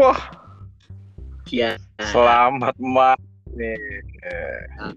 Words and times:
Wah, 0.00 0.16
Iya. 1.52 1.76
selamat 2.00 2.72
malam 2.80 3.20
nih. 3.52 3.76
Eh, 4.24 4.96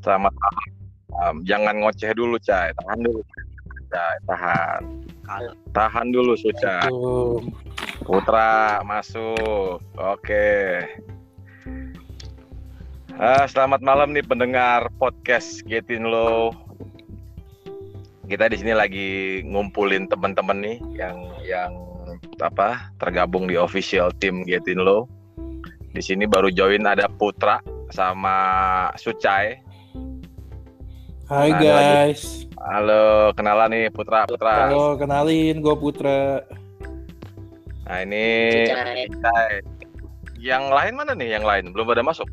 Selamat 0.00 0.32
malam. 0.32 1.44
Jangan 1.44 1.84
ngoceh 1.84 2.16
dulu, 2.16 2.40
Cai. 2.40 2.72
Tahan 2.80 2.98
dulu. 3.04 3.20
Cai, 3.92 4.16
tahan. 4.24 4.80
Tahan 5.76 6.06
dulu, 6.08 6.32
Suca. 6.40 6.88
Putra 8.08 8.80
masuk. 8.88 9.84
Oke. 10.00 10.80
Ah, 13.18 13.44
selamat 13.44 13.84
malam 13.84 14.16
nih 14.16 14.24
pendengar 14.24 14.88
podcast 14.96 15.60
Getin 15.68 16.08
Low. 16.08 16.54
Kita 18.24 18.48
di 18.48 18.56
sini 18.56 18.72
lagi 18.72 19.42
ngumpulin 19.44 20.08
teman-teman 20.08 20.62
nih 20.62 20.78
yang 20.96 21.16
yang 21.44 21.72
apa 22.40 22.90
tergabung 23.02 23.50
di 23.50 23.58
official 23.58 24.14
team 24.16 24.46
Getin 24.46 24.82
Low. 24.82 25.10
Di 25.92 26.02
sini 26.04 26.28
baru 26.28 26.52
join 26.52 26.86
ada 26.86 27.10
Putra 27.10 27.58
sama 27.90 28.36
Sucai. 29.00 29.58
Hai 31.28 31.50
Halo, 31.52 31.60
guys. 31.60 32.48
Halo, 32.56 33.04
kenalan 33.36 33.68
nih 33.74 33.84
Putra 33.92 34.24
Putra. 34.24 34.70
Halo, 34.70 34.96
kenalin 34.96 35.60
gue 35.60 35.76
Putra. 35.76 36.44
Nah 37.88 37.98
ini 38.04 38.26
Sucai. 38.70 39.64
Yang 40.38 40.64
lain 40.70 40.94
mana 40.94 41.12
nih? 41.18 41.28
Yang 41.34 41.44
lain 41.44 41.64
belum 41.74 41.86
pada 41.90 42.02
masuk. 42.06 42.28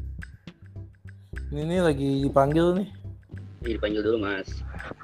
Ini 1.49 1.61
nih 1.65 1.79
lagi 1.81 2.09
dipanggil 2.25 2.83
nih. 2.83 2.87
Ini 3.65 3.69
dipanggil 3.81 4.01
dulu 4.05 4.17
mas. 4.21 4.49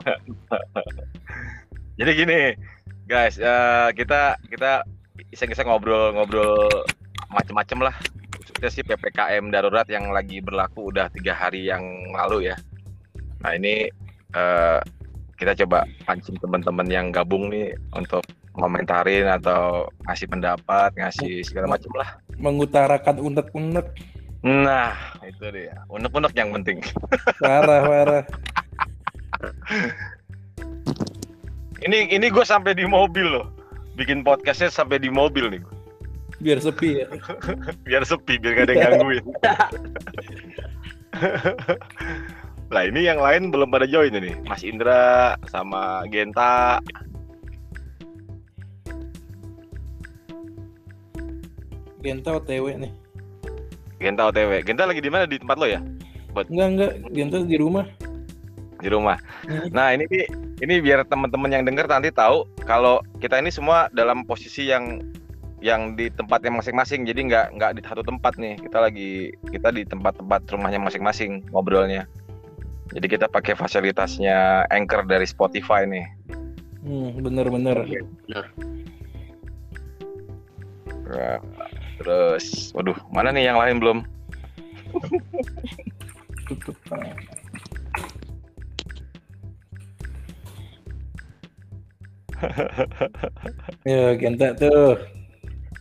Jadi 2.00 2.12
gini, 2.18 2.40
guys, 3.12 3.36
eh, 3.36 3.90
kita 3.92 4.40
kita 4.48 4.88
iseng-iseng 5.36 5.68
ngobrol-ngobrol 5.68 6.72
macem-macem 7.28 7.84
lah. 7.84 7.92
Khususnya 8.40 8.72
sih 8.72 8.88
ppkm 8.88 9.52
darurat 9.52 9.84
yang 9.92 10.16
lagi 10.16 10.40
berlaku 10.40 10.96
udah 10.96 11.12
tiga 11.12 11.36
hari 11.36 11.68
yang 11.68 11.84
lalu 12.16 12.48
ya. 12.48 12.56
Nah 13.44 13.52
ini 13.52 13.92
eh, 14.32 14.80
kita 15.36 15.60
coba 15.60 15.84
pancing 16.08 16.40
teman-teman 16.40 16.88
yang 16.88 17.12
gabung 17.12 17.52
nih 17.52 17.76
untuk 17.92 18.24
komentarin 18.56 19.28
atau 19.28 19.92
ngasih 20.08 20.32
pendapat, 20.32 20.96
ngasih 20.96 21.44
segala 21.44 21.76
macem 21.76 21.92
lah. 21.92 22.16
Mengutarakan 22.40 23.20
unek-unek. 23.20 23.92
Nah 24.48 24.96
itu 25.28 25.52
dia, 25.52 25.84
unek-unek 25.92 26.32
yang 26.32 26.56
penting. 26.56 26.80
Parah, 27.44 27.84
parah. 27.84 28.24
Ini 31.82 32.14
ini 32.14 32.30
gue 32.30 32.46
sampai 32.46 32.78
di 32.78 32.86
mobil 32.86 33.26
loh, 33.26 33.50
bikin 33.98 34.22
podcastnya 34.22 34.70
sampai 34.70 35.02
di 35.02 35.10
mobil 35.10 35.50
nih. 35.50 35.62
Biar 36.42 36.58
sepi 36.58 36.90
ya. 37.02 37.06
biar 37.86 38.02
sepi 38.02 38.42
biar 38.42 38.54
gak 38.58 38.66
ada 38.66 38.74
yang 38.74 38.82
gangguin 38.98 39.22
lah 42.74 42.84
ini 42.90 43.06
yang 43.06 43.22
lain 43.22 43.54
belum 43.54 43.70
pada 43.70 43.86
join 43.86 44.10
ini 44.10 44.34
Mas 44.50 44.66
Indra 44.66 45.38
sama 45.46 46.02
Genta 46.10 46.82
Genta 52.02 52.42
OTW 52.42 52.82
nih. 52.82 52.90
Genta 54.02 54.34
OTW 54.34 54.66
Genta 54.66 54.90
lagi 54.90 55.06
di 55.06 55.14
mana 55.14 55.30
di 55.30 55.38
tempat 55.38 55.62
lo 55.62 55.70
ya 55.70 55.78
Enggak, 56.32 56.68
enggak. 56.72 56.92
Genta 57.12 57.44
di 57.44 57.60
rumah. 57.60 57.84
Di 58.82 58.90
rumah 58.90 59.18
nah 59.72 59.94
ini 59.94 60.06
ini 60.60 60.74
biar 60.82 61.06
teman-teman 61.08 61.54
yang 61.54 61.64
denger 61.64 61.86
nanti 61.88 62.10
tahu 62.12 62.50
kalau 62.66 63.00
kita 63.22 63.38
ini 63.38 63.54
semua 63.54 63.88
dalam 63.94 64.26
posisi 64.26 64.68
yang 64.68 65.00
yang 65.62 65.94
di 65.94 66.10
tempatnya 66.10 66.50
masing-masing 66.58 67.06
jadi 67.06 67.22
nggak 67.22 67.46
nggak 67.54 67.72
di 67.78 67.82
satu 67.86 68.02
tempat 68.02 68.34
nih 68.42 68.58
kita 68.58 68.82
lagi 68.82 69.30
kita 69.54 69.70
di 69.70 69.86
tempat-tempat 69.86 70.50
rumahnya 70.50 70.82
masing-masing 70.82 71.46
ngobrolnya 71.54 72.10
jadi 72.92 73.08
kita 73.08 73.26
pakai 73.30 73.54
fasilitasnya 73.54 74.66
Anchor 74.74 75.06
dari 75.06 75.30
Spotify 75.30 75.86
nih 75.86 76.06
Hmm, 76.82 77.14
bener-bener. 77.22 77.78
Nah, 81.06 81.38
terus, 82.02 82.74
waduh, 82.74 82.98
mana 83.14 83.30
nih 83.30 83.54
yang 83.54 83.62
lain 83.62 83.78
belum? 83.78 83.98
Tutup. 86.50 86.78
Ya, 93.86 94.14
Genta 94.18 94.54
tuh. 94.58 94.98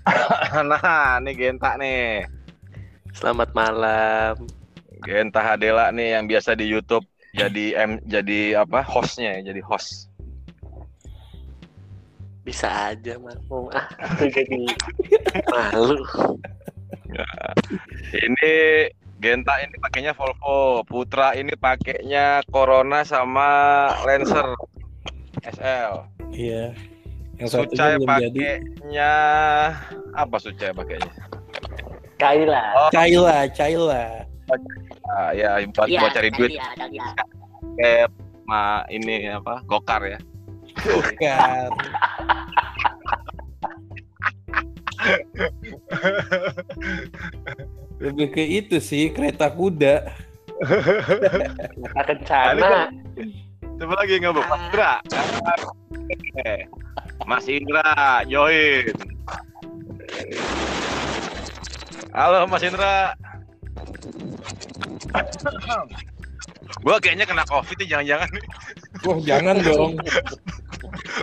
nah, 0.71 1.21
nih 1.21 1.35
Genta 1.37 1.77
nih. 1.81 2.25
Selamat 3.13 3.53
malam. 3.53 4.35
Genta 5.01 5.41
Hadela 5.41 5.89
nih 5.93 6.17
yang 6.21 6.29
biasa 6.29 6.53
di 6.53 6.69
YouTube 6.69 7.05
jadi 7.31 7.79
M 7.79 7.91
jadi 8.05 8.61
apa? 8.67 8.83
hostnya 8.83 9.39
ya, 9.39 9.53
jadi 9.53 9.63
host. 9.65 10.11
Bisa 12.45 12.93
aja 12.93 13.17
mas. 13.21 13.39
Oh, 13.49 13.71
ah, 13.71 13.87
jadi 14.35 14.67
malu. 15.49 16.03
Ini 18.13 18.53
Genta 19.21 19.61
ini 19.61 19.77
pakainya 19.77 20.17
Volvo, 20.17 20.81
Putra 20.89 21.37
ini 21.37 21.53
pakainya 21.53 22.41
Corona 22.49 23.05
sama 23.05 23.49
Lancer 24.09 24.57
SL. 25.45 25.93
Iya. 26.31 26.65
Yang 27.41 27.49
Sucai 27.57 27.97
pakainya 27.99 29.13
apa 30.13 30.37
Sucai 30.37 30.71
pakainya? 30.77 31.13
Kaila. 32.21 32.65
Oh, 32.77 32.89
Caila, 32.93 33.49
Caila. 33.49 34.05
ah, 35.09 35.31
ya 35.33 35.57
buat, 35.73 35.89
Iya, 35.89 36.01
buat 36.05 36.13
cari 36.13 36.29
duit 36.35 36.53
Dahlia, 36.53 36.69
Dahlia. 36.77 37.09
kayak 37.79 38.09
ma 38.45 38.83
ini 38.91 39.31
apa 39.31 39.63
gokar 39.65 40.03
ya 40.05 40.19
Bukan. 40.85 41.71
Lebih 48.01 48.29
ke 48.33 48.43
itu 48.45 48.77
sih 48.81 49.13
kereta 49.13 49.53
kuda. 49.53 50.09
Kata 51.95 52.13
kencana. 52.17 52.89
Coba 53.81 53.97
lagi 54.05 54.21
nggak 54.21 54.37
bu 54.37 54.45
Mas 54.45 54.61
Indra. 54.69 54.93
Oke. 55.65 56.53
Mas 57.25 57.47
Indra 57.49 57.89
join. 58.29 58.93
Halo 62.13 62.45
Mas 62.45 62.61
Indra. 62.61 63.17
Gua 66.85 67.01
kayaknya 67.01 67.25
kena 67.25 67.49
covid 67.49 67.77
nih 67.81 67.89
jangan-jangan 67.89 68.29
nih. 68.37 68.45
Wah 69.01 69.19
jangan 69.25 69.57
dong, 69.65 69.93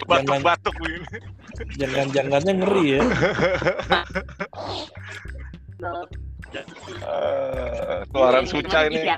batuk-batuk 0.09 0.74
begini. 0.81 1.18
Jangan-jangannya 1.78 2.53
ngeri 2.57 2.85
ya. 2.97 3.01
Eh, 7.06 8.01
keluaran 8.09 8.50
suca 8.50 8.89
ini 8.89 9.13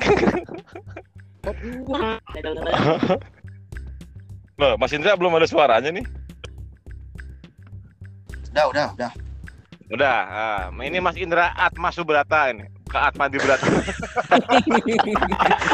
Loh, 4.60 4.76
Mas 4.76 4.92
Indra 4.92 5.16
belum 5.16 5.40
ada 5.40 5.48
suaranya 5.48 5.88
nih 5.88 6.04
Udah, 8.50 8.66
udah, 8.66 8.88
udah. 8.98 9.10
Udah, 9.90 10.18
ah, 10.30 10.70
ini 10.86 11.02
Mas 11.02 11.18
Indra 11.18 11.50
Atma 11.58 11.90
Subrata 11.90 12.46
ini. 12.50 12.62
Ke 12.90 12.98
Atma 12.98 13.30
di 13.30 13.38
Brata. 13.38 13.62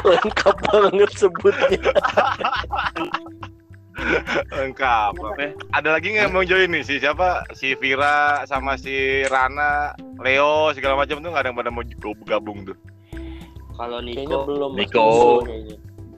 Lengkap 0.09 0.57
banget 0.69 1.11
sebutnya. 1.17 1.77
Lengkap. 4.61 5.13
Eh, 5.41 5.53
ada 5.73 5.97
lagi 5.97 6.13
nggak 6.13 6.29
yang 6.29 6.37
mau 6.37 6.45
join 6.45 6.69
nih? 6.69 6.85
Si 6.85 7.01
siapa? 7.01 7.49
Si 7.57 7.73
Vira 7.77 8.45
sama 8.45 8.77
si 8.77 9.25
Rana, 9.29 9.97
Leo 10.21 10.73
segala 10.77 11.01
macam 11.01 11.25
tuh 11.25 11.33
nggak 11.33 11.41
ada 11.41 11.49
yang 11.53 11.57
pada 11.57 11.73
mau 11.73 11.85
gabung 12.29 12.69
tuh. 12.69 12.77
Kalau 13.77 13.99
Kayaknya 14.01 14.25
Niko, 14.25 14.39
belum. 14.49 14.71
Mas. 14.73 14.79
Niko. 14.81 15.05
Belum 15.07 15.45
kayaknya. 15.45 15.77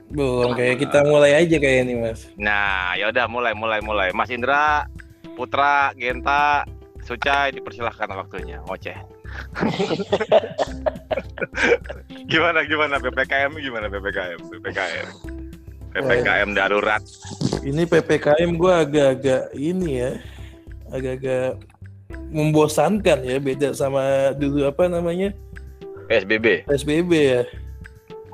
Belum 0.09 0.51
kayak 0.57 0.75
kita 0.81 0.99
mulai 1.05 1.31
aja 1.37 1.55
kayak 1.61 1.79
ini 1.85 1.93
mas. 2.01 2.25
Nah, 2.33 2.97
ya 2.97 3.13
udah 3.13 3.29
mulai 3.29 3.53
mulai 3.53 3.77
mulai. 3.85 4.09
Mas 4.09 4.33
Indra, 4.33 4.89
Putra, 5.37 5.93
Genta, 5.93 6.65
Sucai 7.05 7.53
dipersilahkan 7.53 8.09
waktunya 8.17 8.57
ngoceh. 8.65 8.97
gimana 12.31 12.65
gimana 12.65 12.97
PPKM 12.97 13.53
gimana 13.61 13.85
PPKM 13.85 14.41
PPKM 14.41 15.07
PPKM 15.93 16.49
darurat 16.53 17.01
Ini 17.61 17.83
ppkm 17.85 18.55
gue 18.55 18.73
agak-agak 18.73 19.51
ini 19.53 19.99
ya, 19.99 20.11
agak-agak 20.95 21.59
membosankan 22.29 23.25
ya 23.25 23.37
beda 23.41 23.73
sama 23.73 24.31
dulu 24.37 24.69
apa 24.69 24.85
namanya 24.87 25.33
PSBB 26.09 26.65
psbb 26.65 27.11
ya. 27.13 27.41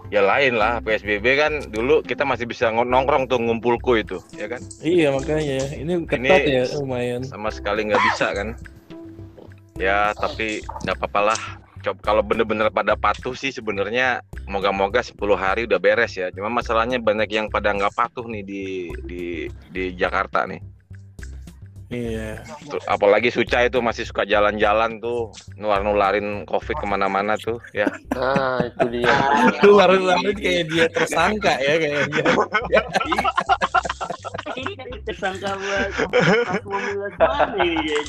ya 0.10 0.22
lain 0.24 0.56
lah 0.56 0.80
PSBB 0.80 1.26
kan 1.36 1.54
dulu 1.70 2.00
kita 2.02 2.24
masih 2.24 2.48
bisa 2.48 2.72
nongkrong 2.72 3.28
tuh 3.28 3.38
ngumpulku 3.38 4.00
itu 4.00 4.18
ya 4.34 4.48
kan 4.48 4.64
Iya 4.80 5.12
makanya 5.12 5.68
ini 5.76 5.94
ketat 6.08 6.42
Ini- 6.42 6.56
ya 6.56 6.64
lumayan. 6.80 7.22
sama 7.28 7.52
sekali 7.52 7.86
nggak 7.86 8.04
bisa 8.14 8.32
kan 8.32 8.56
Ya, 9.76 10.16
tapi 10.16 10.64
nggak 10.88 10.96
apa-apa 11.04 11.36
lah. 11.36 11.42
Coba 11.84 12.00
kalau 12.00 12.24
bener-bener 12.24 12.72
pada 12.72 12.96
patuh 12.96 13.36
sih 13.36 13.52
sebenarnya 13.52 14.24
moga-moga 14.48 15.04
10 15.04 15.20
hari 15.36 15.68
udah 15.68 15.78
beres 15.78 16.16
ya. 16.16 16.32
Cuma 16.32 16.48
masalahnya 16.48 16.96
banyak 16.98 17.28
yang 17.28 17.48
pada 17.52 17.76
nggak 17.76 17.92
patuh 17.92 18.24
nih 18.24 18.40
di 18.42 18.64
di 19.04 19.24
di 19.76 19.84
Jakarta 19.94 20.48
nih. 20.48 20.64
Iya. 21.94 22.42
Apalagi 22.90 23.30
Suca 23.30 23.62
itu 23.62 23.78
masih 23.78 24.10
suka 24.10 24.26
jalan-jalan 24.26 24.98
tuh 24.98 25.30
nular-nularin 25.54 26.42
covid 26.50 26.74
ke 26.82 26.86
mana-mana 26.90 27.38
tuh 27.38 27.62
ya. 27.78 27.86
Nah, 28.18 28.58
itu 28.66 28.86
dia. 28.90 29.14
Itu 29.62 29.78
baru-baru 29.78 30.34
kayak 30.34 30.64
dia 30.74 30.86
tersangka 30.90 31.54
ya. 31.62 31.74
Tersangka 35.06 35.50
buat 35.62 35.90
mobil 36.66 36.96
depan 37.06 37.48
ini 37.62 37.78
dia. 37.86 38.02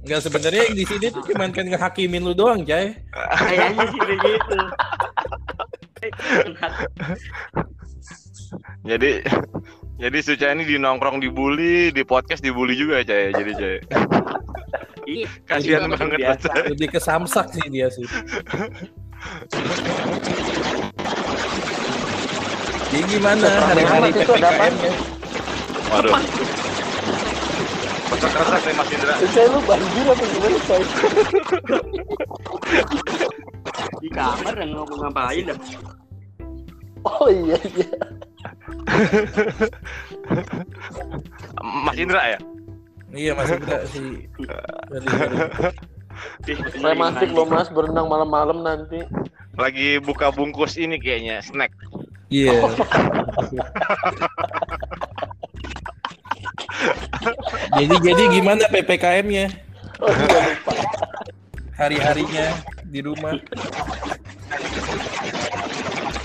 Enggak 0.00 0.20
sebenarnya 0.24 0.62
yang 0.68 0.76
di 0.76 0.84
sini 0.84 1.06
tuh 1.12 1.22
cuma 1.24 1.48
kan 1.52 1.66
ngehakimin 1.68 2.24
lu 2.24 2.32
doang, 2.36 2.64
Cai. 2.64 2.96
Kayaknya 3.12 3.84
sih 3.88 4.00
begitu. 4.00 4.58
Jadi 8.84 9.12
jadi 10.00 10.18
Suca 10.24 10.46
ini 10.56 10.64
di 10.64 10.80
nongkrong 10.80 11.20
dibully, 11.20 11.92
di 11.92 12.02
podcast 12.08 12.40
dibully 12.40 12.72
juga 12.72 13.04
ya, 13.04 13.28
Jadi 13.36 13.52
Cai. 13.52 13.78
Iya, 15.04 15.26
Kasihan 15.44 15.90
banget 15.92 16.16
biasa. 16.16 16.48
Lebih 16.72 16.88
ke 16.96 17.00
samsak 17.02 17.52
sih 17.52 17.66
dia 17.68 17.92
sih. 17.92 18.06
Jadi 22.90 23.02
gimana 23.06 23.46
hari-hari 23.70 24.10
Itu 24.16 24.32
ada 24.34 24.50
apaan? 24.50 24.72
PPKM-nya? 24.74 24.92
Waduh. 25.90 26.14
Keresak 28.20 28.62
nih 28.64 28.74
Mas 28.76 28.88
Indra. 28.92 29.14
Saya 29.20 29.46
lu 29.48 29.60
banjir 29.64 30.04
apa 30.06 30.24
gimana, 30.24 30.58
Coy? 30.64 30.82
Di 34.00 34.08
kamar 34.08 34.54
dan 34.56 34.68
ngomong 34.72 34.98
ngapain 35.04 35.44
dah. 35.50 35.58
Oh 37.04 37.28
iya 37.32 37.56
iya. 37.76 37.88
Mas 41.84 41.96
Indra 41.96 42.22
ya? 42.36 42.38
Iya 43.10 43.32
masih 43.34 43.56
enggak 43.58 43.82
sih. 43.90 44.28
Dari- 46.44 46.68
Romantis 46.84 47.30
lo 47.32 47.44
Mas 47.48 47.72
berenang 47.72 48.06
malam-malam 48.06 48.62
nanti. 48.62 49.02
Lagi 49.58 49.98
buka 49.98 50.30
bungkus 50.30 50.76
ini 50.78 51.00
kayaknya, 51.00 51.42
snack. 51.42 51.72
Iya. 52.30 52.54
jadi 57.76 57.94
jadi 57.98 58.22
gimana 58.30 58.64
PPKM-nya? 58.70 59.50
Oh 60.00 60.08
iya 60.08 60.38
lupa. 60.38 60.72
Hari-harinya 61.76 62.46
di 62.86 63.00
rumah. 63.02 63.34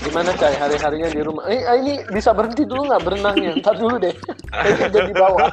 Gimana 0.06 0.30
Cai 0.38 0.54
hari-harinya 0.54 1.10
di 1.10 1.20
rumah? 1.20 1.44
Eh 1.50 1.66
ah, 1.66 1.74
ini 1.74 1.98
bisa 2.14 2.30
berhenti 2.30 2.62
dulu 2.62 2.86
nggak 2.86 3.02
berenangnya? 3.02 3.58
Ntar 3.58 3.74
dulu 3.74 3.98
deh. 3.98 4.14
Kayaknya 4.54 4.88
jadi 4.94 5.12
bawah. 5.18 5.50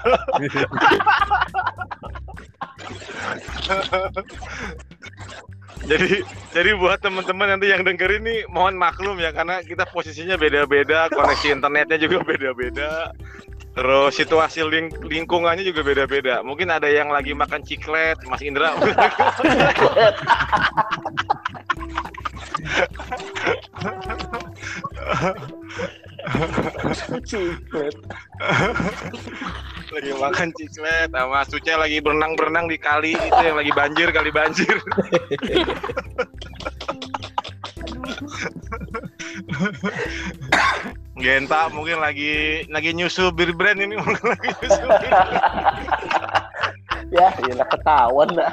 Jadi 5.83 6.23
jadi 6.55 6.71
buat 6.79 7.01
teman-teman 7.03 7.57
nanti 7.57 7.67
yang 7.73 7.83
denger 7.83 8.21
ini 8.23 8.47
mohon 8.47 8.77
maklum 8.79 9.19
ya 9.19 9.35
karena 9.35 9.59
kita 9.65 9.83
posisinya 9.89 10.39
beda-beda, 10.39 11.11
koneksi 11.11 11.59
internetnya 11.59 11.97
juga 11.99 12.23
beda-beda. 12.23 13.11
Terus 13.73 14.13
situasi 14.13 14.61
ling- 14.61 15.01
lingkungannya 15.01 15.65
juga 15.65 15.81
beda-beda. 15.81 16.45
Mungkin 16.45 16.69
ada 16.69 16.85
yang 16.85 17.09
lagi 17.09 17.33
makan 17.33 17.65
ciklet, 17.65 18.21
Mas 18.29 18.45
Indra. 18.45 18.77
Ciklet. 27.23 27.95
lagi 29.93 30.11
makan 30.17 30.49
ciklet 30.55 31.09
sama 31.11 31.43
Suca 31.45 31.73
lagi 31.77 31.99
berenang-berenang 31.99 32.71
di 32.71 32.77
kali 32.79 33.13
itu 33.13 33.41
yang 33.43 33.59
lagi 33.59 33.71
banjir 33.75 34.07
kali 34.15 34.31
banjir. 34.31 34.75
Genta 41.19 41.69
mungkin 41.71 41.99
lagi 41.99 42.65
lagi 42.67 42.91
nyusul 42.95 43.31
bir 43.35 43.53
brand 43.53 43.79
ini 43.79 43.95
mungkin 43.99 44.25
lagi 44.33 44.49
brand. 44.59 46.42
Ya, 47.13 47.29
ya 47.37 47.53
lah 47.53 47.67
ketahuan 47.69 48.29
dah. 48.33 48.51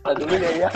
Tadi 0.00 0.16
dulu 0.24 0.34
ya 0.34 0.50
ya. 0.56 0.68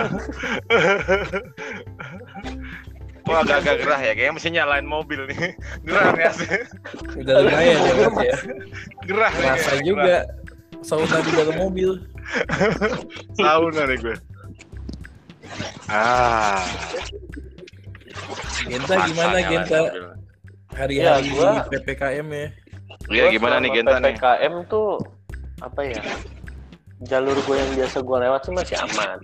Wah 3.24 3.40
agak-agak 3.40 3.74
gerah 3.80 4.00
ya 4.00 4.12
kayaknya 4.12 4.34
mesti 4.34 4.48
nyalain 4.50 4.84
mobil 4.84 5.24
nih. 5.24 5.54
Gerah 5.86 6.08
nih 6.12 6.24
asli. 6.26 6.48
Udah 7.16 7.36
lumayan 7.40 7.78
ya 7.78 7.92
Mas 7.96 8.16
ya. 8.20 8.36
Gerah 9.06 9.32
nih. 9.32 9.46
Rasa 9.46 9.72
juga 9.80 10.16
sauna 10.82 11.18
di 11.20 11.30
dalam 11.32 11.56
mobil. 11.56 11.90
Sauna 13.36 13.82
nih 13.86 13.98
gue. 13.98 14.16
Ah. 15.86 16.60
Genta 18.66 18.94
gimana 19.06 19.38
Genta? 19.42 19.78
Hari-hari 20.70 21.28
Ya, 21.28 21.34
gua- 21.34 21.66
PPKM 21.66 22.28
ya. 22.28 22.46
Iya 23.10 23.24
gimana 23.30 23.56
nih 23.58 23.70
Genta 23.72 23.96
nih? 23.98 24.14
PPKM 24.14 24.54
tuh 24.66 24.98
apa 25.60 25.80
ya? 25.84 26.02
Jalur 27.00 27.36
gue 27.38 27.56
yang 27.56 27.70
biasa 27.74 28.00
gue 28.00 28.18
lewat 28.20 28.40
sih 28.44 28.52
masih 28.52 28.76
aman. 28.76 29.18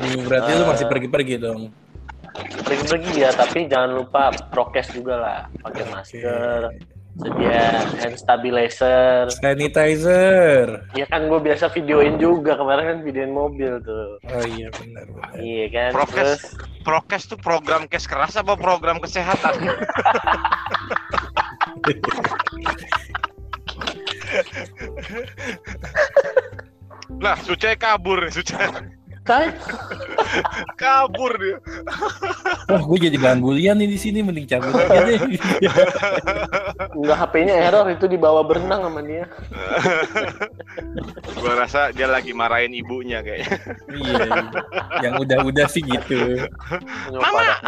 Hmm, 0.00 0.20
berarti 0.24 0.50
lu 0.54 0.64
Eh. 0.64 0.68
masih 0.68 0.86
pergi-pergi 0.88 1.36
dong. 1.36 1.62
Pergi-pergi 2.64 3.20
ya, 3.20 3.30
tapi 3.32 3.66
jangan 3.66 3.94
lupa 3.94 4.30
prokes 4.48 4.88
juga 4.90 5.14
lah. 5.18 5.40
Pakai 5.60 5.84
masker, 5.90 6.72
sedia 7.18 7.84
hand 8.00 8.16
stabilizer. 8.16 9.28
Sanitizer. 9.28 10.88
Ya 10.96 11.04
kan 11.04 11.28
gue 11.28 11.36
biasa 11.36 11.68
videoin 11.68 12.16
juga 12.16 12.56
kemarin 12.56 12.84
kan 12.86 12.98
videoin 13.04 13.34
mobil 13.34 13.76
tuh. 13.82 14.16
Oh 14.24 14.44
iya 14.48 14.72
benar 14.72 15.04
benar. 15.04 15.36
Iya 15.36 15.66
kan. 15.68 15.90
Prokes. 15.92 16.16
Terus 16.16 16.42
Prokes 16.80 17.28
tuh 17.28 17.36
program 17.36 17.84
kes 17.84 18.08
keras 18.08 18.40
apa 18.40 18.56
program 18.56 19.04
kesehatan? 19.04 19.52
Lah, 27.20 27.36
Suce 27.42 27.76
kabur 27.76 28.30
Suce 28.30 28.54
kan 29.30 29.50
kabur 30.74 31.32
dia. 31.38 31.56
Wah, 32.70 32.82
gue 32.82 32.98
jadi 33.10 33.16
bahan 33.18 33.38
bulian 33.38 33.78
nih 33.78 33.88
di 33.90 33.98
sini 33.98 34.22
mending 34.22 34.46
cabut 34.50 34.74
aja 34.74 35.06
deh. 35.06 35.20
nggak 37.00 37.18
HP-nya 37.18 37.54
error 37.70 37.86
itu 37.90 38.06
dibawa 38.10 38.42
berenang 38.42 38.82
sama 38.86 39.00
dia. 39.04 39.24
Gua 41.40 41.54
rasa 41.56 41.90
dia 41.94 42.06
lagi 42.10 42.34
marahin 42.34 42.74
ibunya 42.74 43.22
kayaknya. 43.22 43.56
iya. 43.94 44.26
Yang 45.04 45.14
udah-udah 45.26 45.66
sih 45.70 45.82
gitu. 45.84 46.46
Mama! 47.14 47.58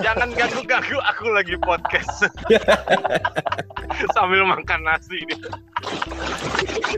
Jangan 0.00 0.28
ganggu-ganggu 0.32 0.98
aku 1.00 1.24
lagi 1.32 1.56
podcast. 1.60 2.28
Sambil 4.16 4.42
makan 4.46 4.80
nasi 4.84 5.18
nih. 5.26 5.40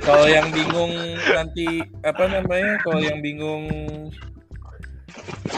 Kalau 0.04 0.26
yang 0.30 0.48
bingung 0.54 0.92
nanti 1.32 1.82
apa 2.04 2.24
namanya? 2.30 2.78
Kalau 2.84 3.00
yang 3.02 3.18
bingung 3.20 3.68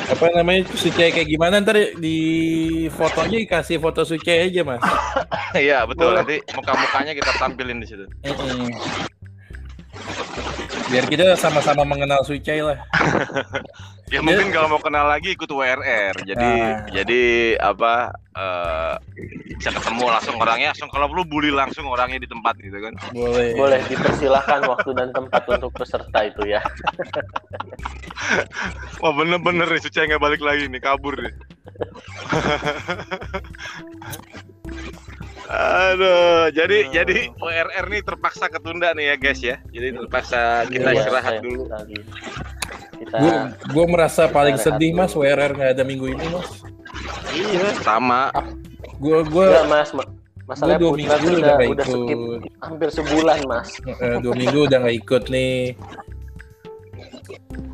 apa 0.08 0.26
namanya 0.34 0.62
suci 0.72 0.94
kayak 0.94 1.26
gimana 1.28 1.60
ntar 1.60 1.98
di 1.98 2.18
fotonya 2.92 3.42
dikasih 3.42 3.78
foto 3.82 4.04
suci 4.06 4.28
aja 4.28 4.62
mas. 4.64 4.82
Iya, 5.56 5.88
betul. 5.88 6.12
Boleh. 6.12 6.20
Nanti 6.20 6.36
muka-mukanya 6.52 7.12
kita 7.16 7.32
tampilin 7.40 7.80
di 7.80 7.86
situ. 7.88 8.04
Mm-mm. 8.20 8.68
Biar 10.88 11.04
kita 11.04 11.36
sama-sama 11.36 11.84
mengenal 11.84 12.24
Sucai 12.24 12.60
lah. 12.64 12.78
Ya 14.08 14.24
mungkin 14.24 14.48
kalau 14.56 14.72
mau 14.72 14.80
kenal 14.80 15.04
lagi 15.04 15.36
ikut 15.36 15.44
WRR. 15.44 16.16
Jadi 16.24 16.40
Nah. 16.40 16.88
jadi 16.88 17.22
apa 17.60 18.08
eh, 18.32 18.94
bisa 19.52 19.68
ketemu 19.68 20.08
langsung 20.08 20.40
orangnya 20.40 20.72
langsung 20.72 20.88
kalau 20.88 21.12
perlu 21.12 21.28
bully 21.28 21.52
langsung 21.52 21.84
orangnya 21.84 22.16
di 22.16 22.24
tempat 22.24 22.56
gitu 22.56 22.80
kan. 22.80 22.96
Boleh. 23.12 23.52
Boleh 23.52 23.80
dipersilahkan 23.84 24.64
waktu 24.64 24.96
dan 24.96 25.12
tempat 25.12 25.44
untuk 25.52 25.76
peserta 25.76 26.24
itu 26.24 26.40
ya. 26.48 26.64
Wah 29.04 29.12
bener-bener 29.12 29.68
nih 29.68 29.80
Suci 29.84 30.00
nggak 30.00 30.24
balik 30.24 30.40
lagi 30.40 30.72
nih 30.72 30.80
kabur 30.80 31.12
nih. 31.12 31.34
Aduh, 35.48 36.52
jadi 36.52 36.78
Aduh. 36.82 36.92
jadi 36.92 37.18
WRR 37.34 37.86
nih 37.88 38.02
terpaksa 38.04 38.46
ketunda 38.46 38.92
nih 38.92 39.04
ya 39.06 39.16
guys 39.16 39.40
ya. 39.40 39.56
Jadi 39.66 39.88
terpaksa 39.96 40.40
kita 40.68 40.88
Iya, 40.88 40.98
istirahat 40.98 41.32
sayang 41.32 41.44
dulu. 41.46 41.62
Kita 42.98 43.16
Gue 43.16 43.34
gue 43.64 43.84
merasa 43.88 44.22
paling 44.28 44.56
sedih 44.56 44.92
dulu. 44.92 45.00
mas 45.00 45.12
WRR 45.14 45.50
nggak 45.50 45.70
ada 45.72 45.84
minggu 45.84 46.06
ini 46.10 46.26
mas. 46.28 46.50
Iya, 47.30 47.68
sama. 47.80 48.28
Gue 48.98 49.24
gue 49.24 49.46
Enggak, 49.46 49.66
Mas. 49.66 49.90
Ma- 49.92 50.10
Masalahnya 50.44 50.80
dua 50.80 50.90
Putra 50.90 50.96
minggu 50.96 51.28
udah 51.28 51.28
udah, 51.28 51.54
nggak 51.54 51.68
udah 51.68 51.84
skip 51.84 52.00
ikut. 52.18 52.40
hampir 52.58 52.88
sebulan 52.90 53.38
mas. 53.44 53.68
Eh, 53.84 54.16
dua 54.18 54.34
minggu 54.34 54.58
udah 54.64 54.78
nggak 54.80 54.96
ikut 54.98 55.22
nih. 55.28 55.56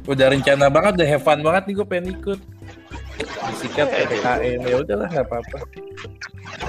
Udah 0.04 0.26
rencana 0.28 0.66
banget, 0.68 0.92
udah 0.98 1.08
have 1.08 1.22
fun 1.22 1.40
banget 1.40 1.62
nih 1.64 1.74
gue 1.74 1.86
pengen 1.86 2.06
ikut. 2.12 2.40
Disikat 3.14 3.86
PPKM 3.86 4.60
ya 4.60 4.76
udahlah 4.80 5.06
nggak 5.06 5.26
apa-apa. 5.26 5.58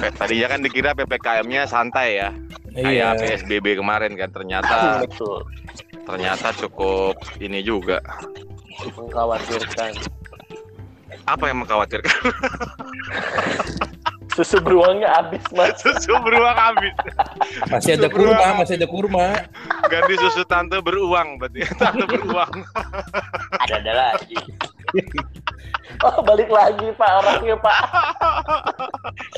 Eh, 0.02 0.12
Tadinya 0.14 0.48
kan 0.48 0.60
dikira 0.62 0.90
PPKM-nya 0.94 1.66
santai 1.66 2.20
ya. 2.20 2.30
Iya. 2.76 3.16
Kayak 3.16 3.42
PSBB 3.42 3.66
kemarin 3.80 4.14
kan 4.14 4.30
ternyata 4.30 5.02
Betul. 5.02 5.48
ternyata 6.04 6.52
cukup 6.56 7.16
ini 7.40 7.62
juga. 7.62 8.02
Mengkhawatirkan. 8.94 9.92
Apa 11.26 11.44
yang 11.50 11.64
mengkhawatirkan? 11.64 12.12
Susu 14.36 14.60
beruangnya 14.60 15.08
habis 15.16 15.40
mas. 15.56 15.80
Susu 15.80 16.12
beruang 16.20 16.52
habis. 16.54 16.92
Masih 17.72 17.96
ada 17.96 18.12
Beruang. 18.12 18.36
kurma, 18.36 18.60
masih 18.60 18.76
ada 18.76 18.88
kurma. 18.92 19.28
Ganti 19.88 20.14
susu 20.20 20.44
tante 20.44 20.76
beruang 20.84 21.40
berarti. 21.40 21.64
Tante 21.80 22.04
beruang. 22.04 22.52
Ada 23.64 23.80
ada 23.80 23.92
lagi. 23.96 24.36
Oh 26.04 26.20
balik 26.22 26.52
lagi 26.52 26.92
pak 26.94 27.12
orangnya 27.24 27.56
pak. 27.56 27.78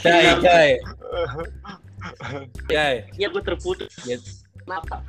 Cai, 0.01 0.33
cai. 0.41 0.69
Cai. 2.65 2.95
Iya 3.13 3.27
gue 3.29 3.43
terputus. 3.45 3.91
Ya, 4.03 4.17
Kenapa? 4.65 5.05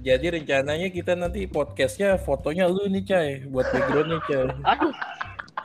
Jadi 0.00 0.26
rencananya 0.30 0.88
kita 0.88 1.12
nanti 1.12 1.44
podcastnya 1.44 2.16
fotonya 2.16 2.70
lu 2.70 2.86
nih 2.86 3.02
Cai 3.02 3.30
buat 3.46 3.66
backgroundnya 3.68 4.18
Cai. 4.24 4.46
Aduh, 4.64 4.92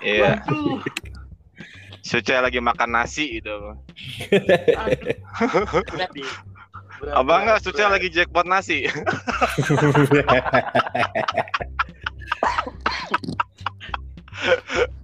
Iya. 0.02 0.42
aduh, 0.42 0.82
Suca 2.02 2.42
lagi 2.42 2.60
makan 2.60 2.90
nasi 2.92 3.40
itu. 3.40 3.50
aduh. 3.52 5.16
Berat 5.90 6.12
nih. 6.12 6.28
Berat, 7.00 7.14
Abang 7.16 7.46
Suca 7.62 7.86
berat. 7.86 7.94
lagi 8.00 8.08
jackpot 8.10 8.46
nasi. 8.46 8.86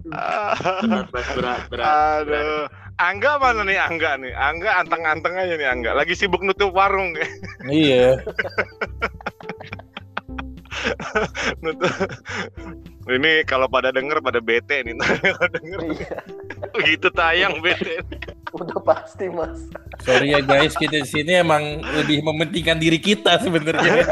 Berat, 0.02 1.08
berat, 1.10 1.28
berat, 1.36 1.62
berat. 1.70 1.88
Aduh. 2.22 2.66
Angga 3.00 3.40
mana 3.40 3.64
nih 3.64 3.80
Angga 3.80 4.20
nih? 4.20 4.32
Angga 4.36 4.84
anteng-anteng 4.84 5.34
aja 5.34 5.54
nih 5.56 5.68
Angga. 5.68 5.90
Lagi 5.96 6.14
sibuk 6.14 6.44
nutup 6.44 6.76
warung. 6.76 7.16
iya. 7.66 8.20
nutup. 11.64 11.90
Ini 13.02 13.42
kalau 13.50 13.66
pada 13.66 13.90
denger 13.90 14.22
pada 14.22 14.38
bete 14.38 14.86
nih. 14.86 14.94
Kalau 15.02 15.46
denger 15.50 15.78
Iya, 15.90 16.18
begitu 16.70 17.10
tayang 17.10 17.58
bete. 17.58 17.98
udah 18.58 18.78
pasti 18.84 19.26
mas. 19.32 19.66
Sorry 20.06 20.36
ya 20.36 20.40
guys, 20.44 20.76
kita 20.78 21.02
di 21.02 21.08
sini 21.08 21.40
emang 21.40 21.82
lebih 21.98 22.22
mementingkan 22.22 22.78
diri 22.78 23.02
kita 23.02 23.42
sebenarnya. 23.42 24.06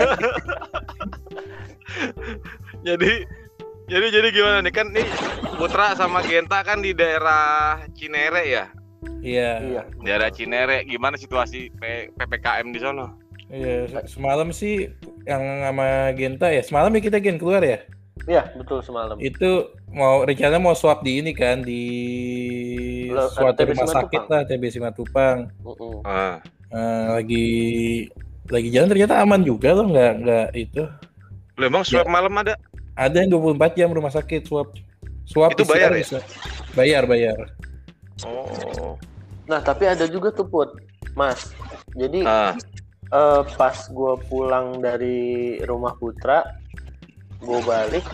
Jadi 2.83 3.13
jadi 3.91 4.07
jadi 4.09 4.29
gimana 4.31 4.59
nih 4.63 4.73
kan 4.73 4.87
nih 4.95 5.07
Putra 5.59 5.93
sama 5.93 6.23
Genta 6.23 6.63
kan 6.63 6.81
di 6.81 6.97
daerah 6.97 7.83
Cinere 7.93 8.43
ya. 8.49 8.65
Iya. 9.21 9.51
Iya. 9.61 9.83
Daerah 10.01 10.31
Cinere 10.33 10.87
gimana 10.89 11.21
situasi 11.21 11.69
P- 11.77 12.09
PPKM 12.17 12.73
di 12.73 12.81
sono? 12.81 13.19
Iya, 13.51 14.07
semalam 14.07 14.55
sih 14.55 14.89
yang 15.27 15.43
sama 15.61 16.15
Genta 16.17 16.49
ya. 16.49 16.63
Semalam 16.65 16.95
ya 16.97 17.01
kita 17.03 17.19
Gen 17.21 17.37
keluar 17.37 17.61
ya. 17.61 17.83
Iya 18.25 18.53
betul 18.57 18.81
semalam. 18.81 19.17
Itu 19.21 19.75
mau 19.91 20.23
rencana 20.23 20.57
mau 20.57 20.73
swab 20.73 21.03
di 21.03 21.21
ini 21.21 21.33
kan 21.35 21.61
di 21.61 21.85
Lo- 23.11 23.29
suatu 23.29 23.67
rumah 23.67 23.89
sakit 23.91 24.23
lah 24.29 24.47
TB 24.47 24.63
Simatupang. 24.71 25.51
Mm-mm. 25.61 26.05
Ah. 26.07 26.39
Eh, 26.71 27.05
lagi 27.11 27.49
lagi 28.47 28.69
jalan 28.71 28.89
ternyata 28.89 29.19
aman 29.19 29.43
juga 29.43 29.75
loh 29.75 29.91
nggak 29.91 30.13
nggak 30.23 30.49
itu 30.55 30.83
Lu 31.59 31.67
emang 31.67 31.85
swab 31.85 32.07
malam 32.07 32.33
ada? 32.39 32.55
Ada 33.01 33.17
yang 33.17 33.33
24 33.33 33.73
jam 33.75 33.89
rumah 33.89 34.13
sakit 34.13 34.45
swab 34.45 34.77
swab 35.25 35.57
Itu 35.57 35.65
bayar 35.65 35.97
ya? 35.97 36.05
bisa. 36.05 36.19
bayar 36.73 37.09
bayar 37.09 37.39
Oh. 38.21 39.01
Nah 39.49 39.59
tapi 39.59 39.89
ada 39.89 40.05
juga 40.05 40.29
tuh 40.29 40.45
put, 40.45 40.69
mas. 41.17 41.57
Jadi 41.97 42.21
Ah. 42.23 42.53
eh, 43.09 43.43
pas 43.57 43.73
gue 43.89 44.13
pulang 44.29 44.77
dari 44.77 45.57
rumah 45.65 45.97
Putra, 45.97 46.45
gue 47.41 47.61
balik, 47.65 48.05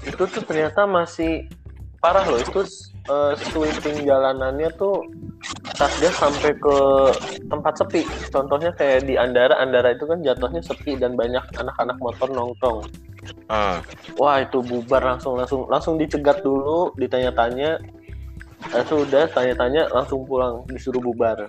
itu 0.00 0.22
tuh 0.24 0.42
ternyata 0.46 0.86
masih 0.86 1.50
parah 1.98 2.22
loh. 2.22 2.38
Itu 2.38 2.62
eh, 3.06 3.32
sweeping 3.50 4.06
jalanannya 4.06 4.68
tuh 4.76 5.06
satgas 5.76 6.16
sampai 6.18 6.52
ke 6.56 6.78
tempat 7.46 7.74
sepi. 7.78 8.02
Contohnya 8.32 8.72
kayak 8.74 9.06
di 9.06 9.14
Andara, 9.14 9.56
Andara 9.60 9.94
itu 9.94 10.08
kan 10.08 10.22
jatuhnya 10.24 10.62
sepi 10.64 10.98
dan 10.98 11.14
banyak 11.14 11.42
anak-anak 11.60 11.96
motor 12.02 12.28
nongkrong. 12.32 12.86
Ah. 13.50 13.82
Wah 14.18 14.42
itu 14.42 14.62
bubar 14.62 15.02
langsung 15.02 15.38
langsung 15.38 15.66
langsung 15.66 15.98
dicegat 15.98 16.42
dulu, 16.42 16.94
ditanya-tanya. 16.98 17.78
Eh, 18.72 18.84
sudah 18.88 19.30
tanya-tanya 19.30 19.92
langsung 19.92 20.26
pulang 20.26 20.64
disuruh 20.66 20.98
bubar. 20.98 21.46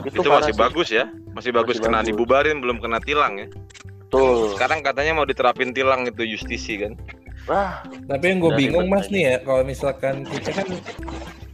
Itu, 0.00 0.24
parah 0.24 0.40
masih 0.40 0.54
sih. 0.56 0.62
bagus 0.62 0.88
ya. 0.88 1.04
Masih 1.36 1.52
bagus 1.52 1.76
Masih 1.76 1.84
kena 1.84 2.00
bagus. 2.00 2.08
dibubarin 2.08 2.58
belum 2.64 2.80
kena 2.80 2.98
tilang 3.04 3.36
ya. 3.36 3.46
Tuh. 4.08 4.56
Sekarang 4.56 4.80
katanya 4.80 5.12
mau 5.16 5.28
diterapin 5.28 5.76
tilang 5.76 6.08
itu 6.08 6.24
justisi 6.24 6.80
kan. 6.80 6.96
Wah, 7.42 7.82
tapi 8.06 8.24
yang 8.28 8.38
gue 8.38 8.52
bingung 8.54 8.86
mas 8.86 9.06
nih 9.06 9.22
ya 9.24 9.36
kalau 9.42 9.62
misalkan 9.62 10.22
kita 10.22 10.50
kan 10.54 10.68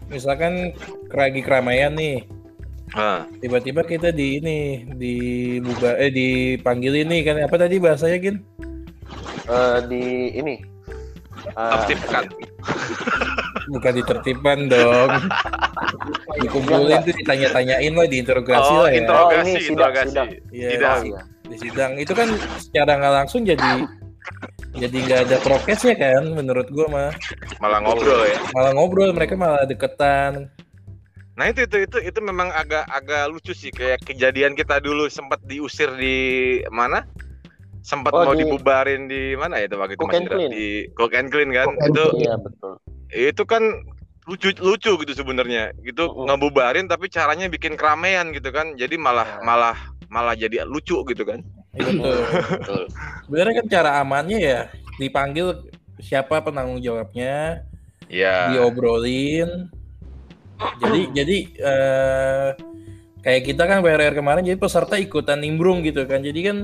misalkan 0.07 0.53
lagi 1.09 1.41
keramaian 1.41 1.93
nih 1.93 2.29
Ah. 2.91 3.29
tiba-tiba 3.39 3.85
kita 3.85 4.09
di 4.09 4.41
ini 4.41 4.59
di 4.91 5.15
buba 5.61 5.93
eh 5.97 6.09
dipanggil 6.09 6.97
ini 6.99 7.21
kan 7.21 7.37
apa 7.39 7.53
tadi 7.55 7.77
bahasanya 7.77 8.17
gin 8.19 8.37
eh, 9.45 9.79
di 9.85 10.03
ini. 10.35 10.57
Eh, 11.49 11.73
Aktifkan. 11.75 12.25
bukan 13.69 13.93
ditertibkan 13.95 14.59
dong 14.67 15.13
dikumpulin 16.43 17.01
tuh 17.03 17.13
ditanya-tanyain 17.15 17.93
lah 17.93 18.09
diinterogasi 18.09 18.73
Oh, 18.73 18.81
lah 18.83 18.91
ya 18.91 18.97
interogasi, 18.99 19.37
Oh, 19.37 19.45
ini 19.45 19.53
sidak, 19.53 19.69
interogasi. 19.69 20.09
sidak. 20.09 20.29
Iya, 20.49 20.69
Sidang. 20.73 21.01
iya. 21.05 21.21
di 21.45 21.57
sidang 21.59 21.93
itu 21.97 22.13
kan 22.13 22.29
secara 22.59 22.93
nggak 22.95 23.15
langsung 23.15 23.41
jadi 23.43 23.71
jadi 24.71 24.97
nggak 24.99 25.21
ada 25.25 25.37
prokesnya 25.39 25.95
kan 25.95 26.23
menurut 26.29 26.69
gua 26.69 26.87
mah 26.87 27.11
Malah 27.59 27.81
ngobrol 27.81 28.21
ya. 28.25 28.39
malah 28.53 28.73
ngobrol 28.73 29.11
mereka 29.11 29.35
malah 29.35 29.65
deketan 29.65 30.49
Nah 31.33 31.47
itu 31.47 31.63
itu 31.63 31.79
itu 31.81 31.99
itu 32.03 32.19
memang 32.19 32.51
agak 32.51 32.83
agak 32.85 33.31
lucu 33.31 33.53
sih 33.53 33.71
kayak 33.71 34.03
kejadian 34.03 34.53
kita 34.53 34.79
dulu 34.79 35.07
sempat 35.07 35.39
diusir 35.41 35.87
di 35.95 36.19
mana? 36.67 37.07
Sempat 37.81 38.11
Oh, 38.11 38.27
mau 38.27 38.35
di- 38.35 38.43
dibubarin 38.43 39.07
di 39.07 39.33
mana 39.33 39.57
ya 39.57 39.71
itu 39.71 39.79
waktu 39.79 39.95
itu 39.95 40.03
Cook 40.03 40.11
Mas 40.11 40.17
and 40.17 40.25
Indra? 40.25 40.35
Clean. 40.37 40.51
di 40.51 40.67
Cook 40.91 41.13
and 41.15 41.29
Clean 41.31 41.51
kan? 41.53 41.67
Cook 41.69 41.79
and 41.79 41.89
itu 41.89 42.05
Iya 42.19 42.35
betul. 42.37 42.73
itu 43.09 43.43
kan 43.45 43.63
lucu 44.27 44.49
lucu 44.59 44.93
gitu 44.99 45.13
sebenarnya. 45.15 45.71
Gitu 45.79 46.03
Mm-mm. 46.05 46.27
ngebubarin 46.27 46.85
tapi 46.85 47.07
caranya 47.07 47.47
bikin 47.47 47.79
keramaian 47.79 48.35
gitu 48.35 48.51
kan. 48.51 48.75
Jadi 48.75 48.99
malah 48.99 49.39
Ya. 49.39 49.41
malah 49.41 49.77
malah 50.09 50.35
jadi 50.35 50.67
lucu 50.67 50.99
gitu 51.05 51.23
kan. 51.23 51.39
Iya, 51.71 51.85
betul 51.91 52.19
betul. 52.57 52.83
sebenarnya 53.25 53.55
kan 53.61 53.67
cara 53.69 53.91
amannya 53.99 54.39
ya 54.39 54.61
dipanggil 54.97 55.69
siapa 55.99 56.41
penanggung 56.41 56.79
jawabnya 56.79 57.63
Iya. 58.09 58.57
diobrolin 58.57 59.69
jadi 60.81 61.01
jadi 61.13 61.37
eh, 61.61 62.49
kayak 63.21 63.43
kita 63.45 63.63
kan 63.63 63.79
PRR 63.79 64.15
kemarin 64.15 64.43
jadi 64.43 64.57
peserta 64.57 64.97
ikutan 64.97 65.39
nimbrung 65.39 65.85
gitu 65.85 66.09
kan 66.09 66.25
jadi 66.25 66.41
kan 66.51 66.59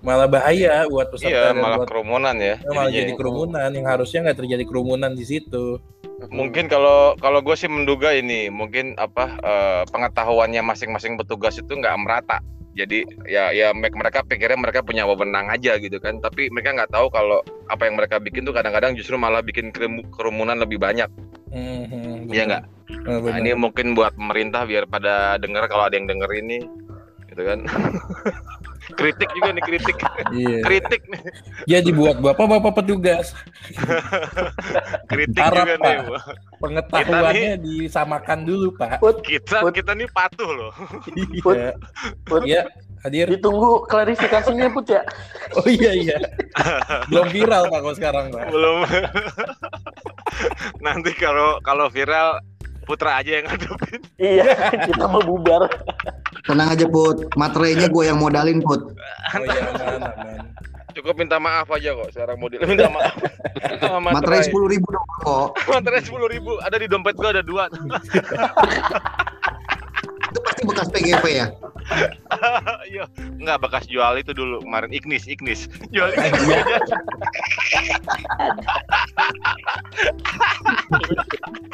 malah 0.00 0.26
bahaya 0.26 0.88
buat 0.88 1.12
peserta 1.12 1.52
Iya, 1.52 1.54
malah 1.54 1.78
buat 1.78 1.88
kerumunan 1.88 2.34
ya. 2.36 2.56
malah 2.66 2.88
jadinya. 2.88 2.98
jadi 2.98 3.12
kerumunan 3.14 3.70
yang 3.70 3.86
harusnya 3.86 4.18
nggak 4.24 4.38
terjadi 4.38 4.64
kerumunan 4.66 5.12
di 5.12 5.24
situ 5.24 5.78
Mungkin 6.28 6.68
kalau 6.68 7.16
kalau 7.16 7.40
gue 7.40 7.56
sih 7.56 7.64
menduga 7.64 8.12
ini 8.12 8.52
mungkin 8.52 8.92
apa 8.98 9.40
eh, 9.40 9.82
pengetahuannya 9.88 10.60
masing-masing 10.60 11.16
petugas 11.16 11.56
itu 11.56 11.72
nggak 11.72 11.96
merata. 11.96 12.44
Jadi 12.70 13.02
ya 13.26 13.50
ya 13.50 13.74
me- 13.74 13.90
mereka 13.90 14.22
pikirnya 14.22 14.54
mereka 14.54 14.80
punya 14.86 15.02
wewenang 15.02 15.50
aja 15.50 15.74
gitu 15.76 15.98
kan. 15.98 16.22
Tapi 16.22 16.48
mereka 16.54 16.74
nggak 16.74 16.92
tahu 16.94 17.10
kalau 17.10 17.42
apa 17.66 17.86
yang 17.86 17.98
mereka 17.98 18.22
bikin 18.22 18.46
tuh 18.46 18.54
kadang-kadang 18.54 18.94
justru 18.94 19.18
malah 19.18 19.42
bikin 19.42 19.74
kerumunan 20.14 20.58
lebih 20.58 20.78
banyak. 20.78 21.10
Mhm, 21.50 22.30
Iya 22.30 22.46
benar. 22.46 22.46
nggak? 22.46 22.62
Nah, 23.06 23.38
ini 23.42 23.50
mungkin 23.58 23.94
buat 23.94 24.14
pemerintah 24.14 24.66
biar 24.66 24.86
pada 24.86 25.34
dengar 25.38 25.66
kalau 25.66 25.86
ada 25.86 25.94
yang 25.98 26.06
denger 26.06 26.30
ini, 26.30 26.58
gitu 27.30 27.42
kan? 27.42 27.58
kritik 28.92 29.30
juga 29.30 29.50
nih 29.50 29.62
kritik, 29.62 29.96
Iya. 30.30 30.58
kritik 30.62 31.02
nih, 31.06 31.22
Jadi 31.66 31.90
buat 31.90 32.16
bapak-bapak 32.16 32.72
petugas 32.76 33.32
kritik 35.06 35.38
Harap, 35.38 35.64
juga 35.64 35.74
Pak. 35.76 35.84
nih. 35.84 35.98
pengetahuannya 36.60 37.52
disamakan 37.60 38.38
dulu 38.42 38.68
pak. 38.74 38.98
Put, 38.98 39.20
Kita 39.20 39.60
Put. 39.60 39.72
kita 39.72 39.92
nih 39.94 40.08
patuh 40.08 40.50
loh. 40.50 40.72
Iya. 41.14 41.72
Put, 42.24 42.42
Iya, 42.44 42.62
hadir. 43.00 43.26
ditunggu 43.28 43.84
klarifikasinya 43.86 44.68
Put 44.70 44.86
ya. 44.88 45.02
Oh 45.54 45.66
iya 45.66 45.92
iya. 45.92 46.16
Belum 47.08 47.26
viral 47.28 47.66
pak 47.66 47.80
kalau 47.80 47.94
sekarang 47.94 48.24
pak. 48.30 48.44
belum 48.48 48.78
nanti 50.80 51.10
kalau 51.14 51.58
kalau 51.60 51.88
viral 51.88 52.38
Putra 52.80 53.22
aja 53.22 53.38
yang 53.38 53.46
ngadepin. 53.46 54.02
Iya, 54.18 54.50
kita 54.82 55.04
mau 55.06 55.22
bubar. 55.22 55.62
Tenang 56.50 56.74
aja 56.74 56.86
Put, 56.90 57.30
materainya 57.38 57.86
gue 57.86 58.04
yang 58.10 58.18
modalin 58.18 58.58
Put. 58.58 58.90
Oh 58.90 59.44
iya 59.46 59.70
aman 59.70 60.02
aman. 60.02 60.42
Cukup 60.90 61.14
minta 61.14 61.38
maaf 61.38 61.70
aja 61.70 61.94
kok 61.94 62.10
sekarang 62.10 62.42
model 62.42 62.66
minta 62.66 62.90
maaf. 62.90 63.14
Sama 63.80 64.10
Materai 64.10 64.42
sepuluh 64.42 64.66
ribu 64.66 64.90
dong 64.90 65.06
kok. 65.22 65.54
Materai 65.70 66.02
sepuluh 66.02 66.26
ribu 66.26 66.58
ada 66.58 66.74
di 66.74 66.90
dompet 66.90 67.14
gua 67.14 67.30
ada 67.30 67.46
dua. 67.46 67.70
Pasti 70.60 70.68
bekas 70.76 70.88
PGP 70.92 71.24
ya. 71.32 71.46
Iya, 72.86 73.04
enggak 73.40 73.58
bekas 73.64 73.88
jual 73.88 74.14
itu 74.14 74.30
dulu 74.30 74.60
kemarin 74.60 74.92
Ignis, 74.92 75.24
Ignis. 75.24 75.66
Jual 75.90 76.12
Ignis. 76.12 76.36
Iya. 76.44 76.60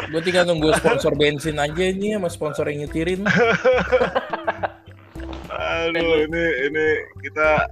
Gue 0.07 0.21
tinggal 0.23 0.47
nunggu 0.47 0.71
sponsor 0.79 1.13
bensin 1.19 1.59
aja 1.59 1.83
ini 1.83 2.15
sama 2.15 2.31
sponsor 2.31 2.71
yang 2.71 2.87
nyetirin. 2.87 3.27
Aduh, 5.51 6.17
ini 6.23 6.43
ini 6.71 6.87
kita 7.21 7.67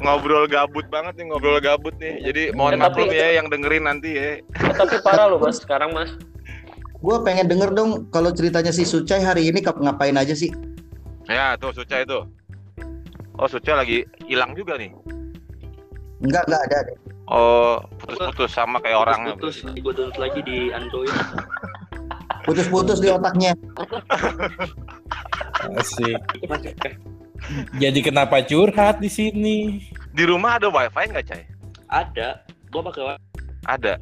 ngobrol 0.00 0.48
gabut 0.48 0.88
banget 0.88 1.20
nih, 1.20 1.28
ngobrol 1.28 1.60
gabut 1.60 1.92
nih. 2.00 2.24
Jadi 2.24 2.42
mohon 2.56 2.74
Ya, 2.74 2.88
tapi- 2.88 3.04
maklum 3.04 3.08
ya 3.12 3.28
yang 3.36 3.46
dengerin 3.46 3.84
nanti 3.84 4.10
ya. 4.16 4.40
Eh, 4.40 4.74
tapi 4.74 4.96
parah 5.04 5.28
loh 5.28 5.38
mas, 5.38 5.60
sekarang 5.60 5.92
mas. 5.92 6.10
Gue 6.98 7.16
pengen 7.22 7.46
denger 7.46 7.70
dong 7.72 7.90
kalau 8.10 8.30
ceritanya 8.30 8.68
si 8.68 8.82
Sucai 8.82 9.22
hari 9.22 9.46
ini 9.46 9.62
kap- 9.62 9.78
ngapain 9.78 10.14
aja 10.14 10.34
sih? 10.34 10.50
Ya, 11.24 11.54
tuh 11.54 11.70
Suca 11.70 12.02
itu. 12.02 12.26
Oh, 13.38 13.46
Suca 13.46 13.78
lagi 13.78 14.02
hilang 14.26 14.52
juga 14.52 14.74
nih. 14.74 14.90
Enggak, 16.18 16.42
enggak 16.44 16.62
ada. 16.64 16.78
deh. 16.84 16.98
Oh, 17.28 17.78
putus-putus 18.00 18.50
sama 18.50 18.80
kayak 18.80 18.98
orang. 18.98 19.20
Putus, 19.36 19.62
gue 19.62 19.92
download 19.94 20.18
lagi 20.18 20.40
di 20.42 20.72
Android. 20.72 21.12
Putus-putus 22.48 22.98
di 22.98 23.12
otaknya. 23.12 23.52
Asik. 25.70 26.18
Jadi 27.76 28.00
kenapa 28.00 28.42
curhat 28.42 28.98
di 28.98 29.06
sini? 29.06 29.56
Di 30.10 30.24
rumah 30.24 30.56
ada 30.56 30.66
wifi 30.66 31.04
nggak, 31.06 31.24
Cai? 31.24 31.44
Ada, 31.86 32.42
gue 32.66 32.82
pakai 32.82 33.02
wa- 33.04 33.22
Ada. 33.68 34.00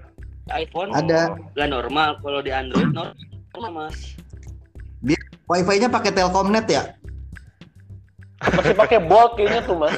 iPhone 0.54 0.90
Ada. 0.94 1.34
nggak 1.54 1.68
normal. 1.70 2.20
Kalau 2.22 2.40
di 2.42 2.50
Android 2.54 2.90
normal 2.94 3.70
mas. 3.72 4.14
Wifi-nya 5.46 5.86
pakai 5.86 6.10
Telkomnet 6.10 6.66
ya? 6.66 6.82
Masih 8.36 8.76
pakai 8.76 8.98
bolt 9.00 9.38
kayaknya 9.38 9.62
tuh 9.64 9.78
mas. 9.78 9.96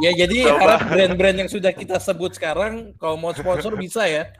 Ya 0.00 0.10
jadi 0.14 0.48
Coba. 0.50 0.58
harap 0.62 0.80
brand-brand 0.88 1.36
yang 1.44 1.50
sudah 1.50 1.74
kita 1.74 1.98
sebut 2.00 2.32
sekarang 2.32 2.94
kalau 2.96 3.18
mau 3.18 3.34
sponsor 3.34 3.74
bisa 3.76 4.06
ya. 4.06 4.30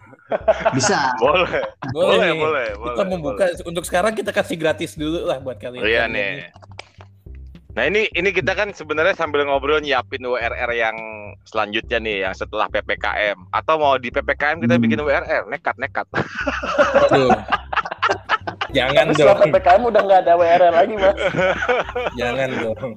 Bisa. 0.73 1.13
Boleh. 1.21 1.61
Boleh, 1.93 2.33
Boleh, 2.33 2.33
boleh, 2.33 2.67
Kita 2.73 3.03
boleh, 3.05 3.11
membuka 3.13 3.45
untuk 3.69 3.85
sekarang 3.85 4.17
kita 4.17 4.33
kasih 4.33 4.57
gratis 4.57 4.97
dulu 4.97 5.29
lah 5.29 5.43
buat 5.43 5.61
kalian. 5.61 5.83
Oh, 5.85 5.89
iya 5.91 6.09
nih. 6.09 6.49
Nah 7.75 7.91
ini 7.91 8.07
ini 8.15 8.31
kita 8.31 8.55
kan 8.55 8.71
sebenarnya 8.71 9.19
sambil 9.19 9.43
ngobrol 9.43 9.83
nyiapin 9.83 10.23
WRR 10.23 10.71
yang 10.71 10.95
selanjutnya 11.43 11.99
nih 11.99 12.17
yang 12.23 12.35
setelah 12.35 12.71
PPKM 12.71 13.51
atau 13.51 13.75
mau 13.77 13.99
di 13.99 14.15
PPKM 14.15 14.63
kita 14.63 14.79
Hmm. 14.79 14.83
bikin 14.87 15.03
WRR 15.03 15.43
nekat 15.51 15.75
nekat. 15.77 16.07
Jangan 18.75 19.07
Tapi 19.07 19.15
setelah 19.15 19.39
dong, 19.39 19.51
PPKM 19.51 19.83
udah 19.87 20.03
nggak 20.03 20.21
ada 20.27 20.33
WRR 20.35 20.73
lagi 20.75 20.95
mas. 20.99 21.15
jangan 22.19 22.51
dong. 22.59 22.91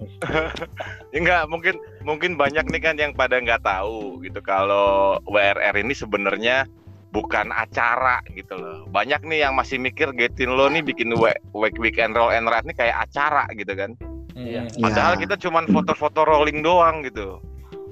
Ya 1.13 1.17
enggak 1.21 1.41
mungkin 1.49 1.75
mungkin 2.01 2.31
banyak 2.33 2.65
nih 2.65 2.81
kan 2.81 2.95
yang 2.97 3.13
pada 3.13 3.37
nggak 3.37 3.61
tahu 3.61 4.21
gitu 4.25 4.41
kalau 4.41 5.21
WRR 5.25 5.77
ini 5.77 5.93
sebenarnya 5.93 6.65
bukan 7.13 7.53
acara 7.53 8.25
gitu 8.33 8.57
loh. 8.57 8.89
Banyak 8.89 9.21
nih 9.21 9.45
yang 9.45 9.53
masih 9.53 9.77
mikir 9.77 10.17
Getin 10.17 10.53
lo 10.53 10.65
nih 10.65 10.81
bikin 10.81 11.13
we- 11.13 11.41
week 11.53 11.77
weekend 11.77 12.17
roll 12.17 12.29
and 12.29 12.49
ride 12.49 12.65
nih 12.65 12.73
kayak 12.73 12.97
acara 12.97 13.45
gitu 13.53 13.73
kan. 13.73 13.93
Iya. 14.37 14.61
Padahal 14.77 15.17
Ya. 15.17 15.21
kita 15.25 15.35
cuman 15.41 15.65
foto-foto 15.73 16.21
rolling 16.21 16.61
doang 16.61 17.01
gitu. 17.01 17.41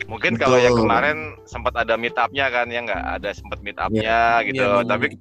Mungkin 0.06 0.36
kalau 0.36 0.60
yang 0.60 0.76
kemarin 0.76 1.40
sempat 1.48 1.72
ada 1.74 1.96
meet 1.96 2.14
up-nya 2.20 2.52
kan 2.52 2.68
ya 2.68 2.84
nggak 2.84 3.04
ada 3.16 3.32
sempat 3.32 3.64
meet 3.64 3.80
up-nya 3.80 4.44
gitu. 4.44 4.60
Iya, 4.62 4.84
tapi 4.84 5.16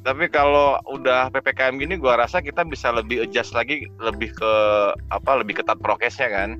tapi 0.00 0.24
kalau 0.32 0.80
udah 0.88 1.28
PPKM 1.28 1.76
gini 1.76 2.00
gua 2.00 2.16
rasa 2.18 2.40
kita 2.40 2.64
bisa 2.64 2.88
lebih 2.88 3.28
adjust 3.28 3.52
lagi 3.52 3.84
lebih 4.00 4.32
ke 4.32 4.52
apa 5.12 5.30
lebih 5.44 5.60
ketat 5.60 5.76
prokesnya 5.78 6.32
kan. 6.32 6.50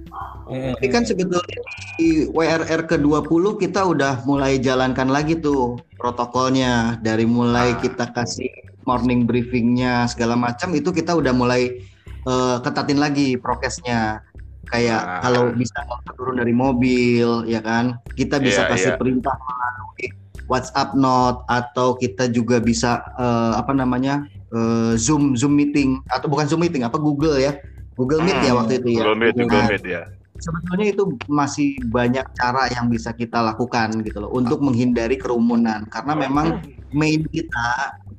Mm. 0.46 0.76
Tapi 0.76 0.88
kan 0.92 1.02
sebetulnya 1.08 1.56
di 1.96 2.28
WRR 2.30 2.84
ke-20 2.84 3.44
kita 3.56 3.80
udah 3.88 4.22
mulai 4.28 4.60
jalankan 4.60 5.08
lagi 5.08 5.40
tuh 5.40 5.80
protokolnya. 5.96 7.00
Dari 7.00 7.24
mulai 7.24 7.74
Ah. 7.74 7.80
kita 7.80 8.12
kasih 8.12 8.52
morning 8.84 9.24
briefingnya 9.24 10.04
segala 10.04 10.36
macam 10.36 10.76
itu 10.76 10.92
kita 10.92 11.16
udah 11.16 11.32
mulai 11.32 11.80
eh, 12.24 12.56
ketatin 12.60 12.98
lagi 12.98 13.36
prokesnya. 13.36 14.24
Kayak 14.64 15.00
Ah. 15.00 15.20
kalau 15.20 15.52
bisa 15.52 15.76
turun 16.12 16.40
dari 16.40 16.50
mobil 16.50 17.44
ya 17.44 17.60
kan. 17.60 18.00
Kita 18.10 18.40
bisa 18.40 18.64
Iya, 18.64 18.70
kasih 18.70 18.90
iya. 18.90 18.98
perintah 18.98 19.36
melalui 19.36 20.06
WhatsApp 20.44 20.92
note 20.94 21.44
atau 21.46 21.94
kita 21.94 22.28
juga 22.28 22.58
bisa 22.58 23.00
eh, 23.14 23.52
apa 23.54 23.72
namanya? 23.72 24.24
eh, 24.50 24.94
Zoom 24.94 25.34
Zoom 25.34 25.52
meeting 25.52 25.98
atau 26.06 26.30
bukan 26.30 26.46
Zoom 26.46 26.62
meeting 26.62 26.82
apa 26.82 26.96
Google 26.96 27.36
ya. 27.36 27.58
Google 27.94 28.22
Meet 28.22 28.38
ya 28.40 28.50
Hmm, 28.50 28.58
waktu 28.58 28.72
itu 28.78 28.88
ya. 28.90 29.02
Google 29.02 29.18
Meet, 29.18 29.34
Google 29.36 29.62
Nah, 29.62 29.70
Meet 29.70 29.84
ya. 29.84 30.02
sebetulnya 30.36 30.86
itu 30.90 31.02
masih 31.26 31.68
banyak 31.86 32.26
cara 32.34 32.66
yang 32.68 32.86
bisa 32.86 33.10
kita 33.10 33.38
lakukan 33.38 34.02
gitu 34.02 34.18
loh 34.18 34.30
untuk 34.30 34.58
menghindari 34.58 35.14
kerumunan 35.14 35.86
karena 35.86 36.18
memang 36.18 36.58
main 36.90 37.22
kita 37.24 37.66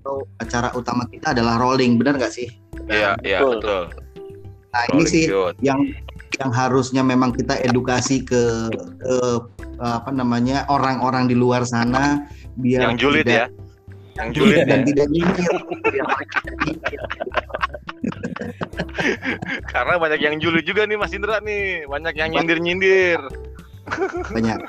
atau 0.05 0.21
acara 0.37 0.69
utama 0.77 1.09
kita 1.09 1.33
adalah 1.33 1.57
rolling 1.57 1.97
benar 1.97 2.21
nggak 2.21 2.29
sih 2.29 2.45
Iya, 2.85 3.17
iya 3.25 3.41
Betul. 3.41 3.89
betul. 3.89 4.05
nah 4.69 4.83
ini 4.85 5.01
Rolling 5.01 5.09
sih 5.09 5.23
shoot. 5.25 5.57
yang 5.65 5.81
yang 6.37 6.51
harusnya 6.53 7.01
memang 7.01 7.33
kita 7.33 7.57
edukasi 7.57 8.21
ke, 8.21 8.69
ke 9.01 9.15
apa 9.81 10.13
namanya 10.13 10.69
orang-orang 10.69 11.25
di 11.25 11.33
luar 11.33 11.65
sana 11.65 12.21
biar 12.61 12.93
yang 12.93 12.97
julid 13.01 13.25
tidak- 13.25 13.49
ya. 13.49 13.63
Yang 14.15 14.29
julid 14.31 14.63
dan 14.63 14.79
ya. 14.79 14.85
tidak 14.87 15.07
nyinyir. 15.11 15.53
Karena 19.73 19.93
banyak 19.99 20.19
yang 20.21 20.35
julid 20.39 20.63
juga 20.63 20.87
nih 20.87 20.95
Mas 20.95 21.11
Indra 21.11 21.43
nih, 21.43 21.83
banyak 21.83 22.13
yang 22.15 22.29
nyindir-nyindir. 22.31 23.19
Banyak. 24.33 24.59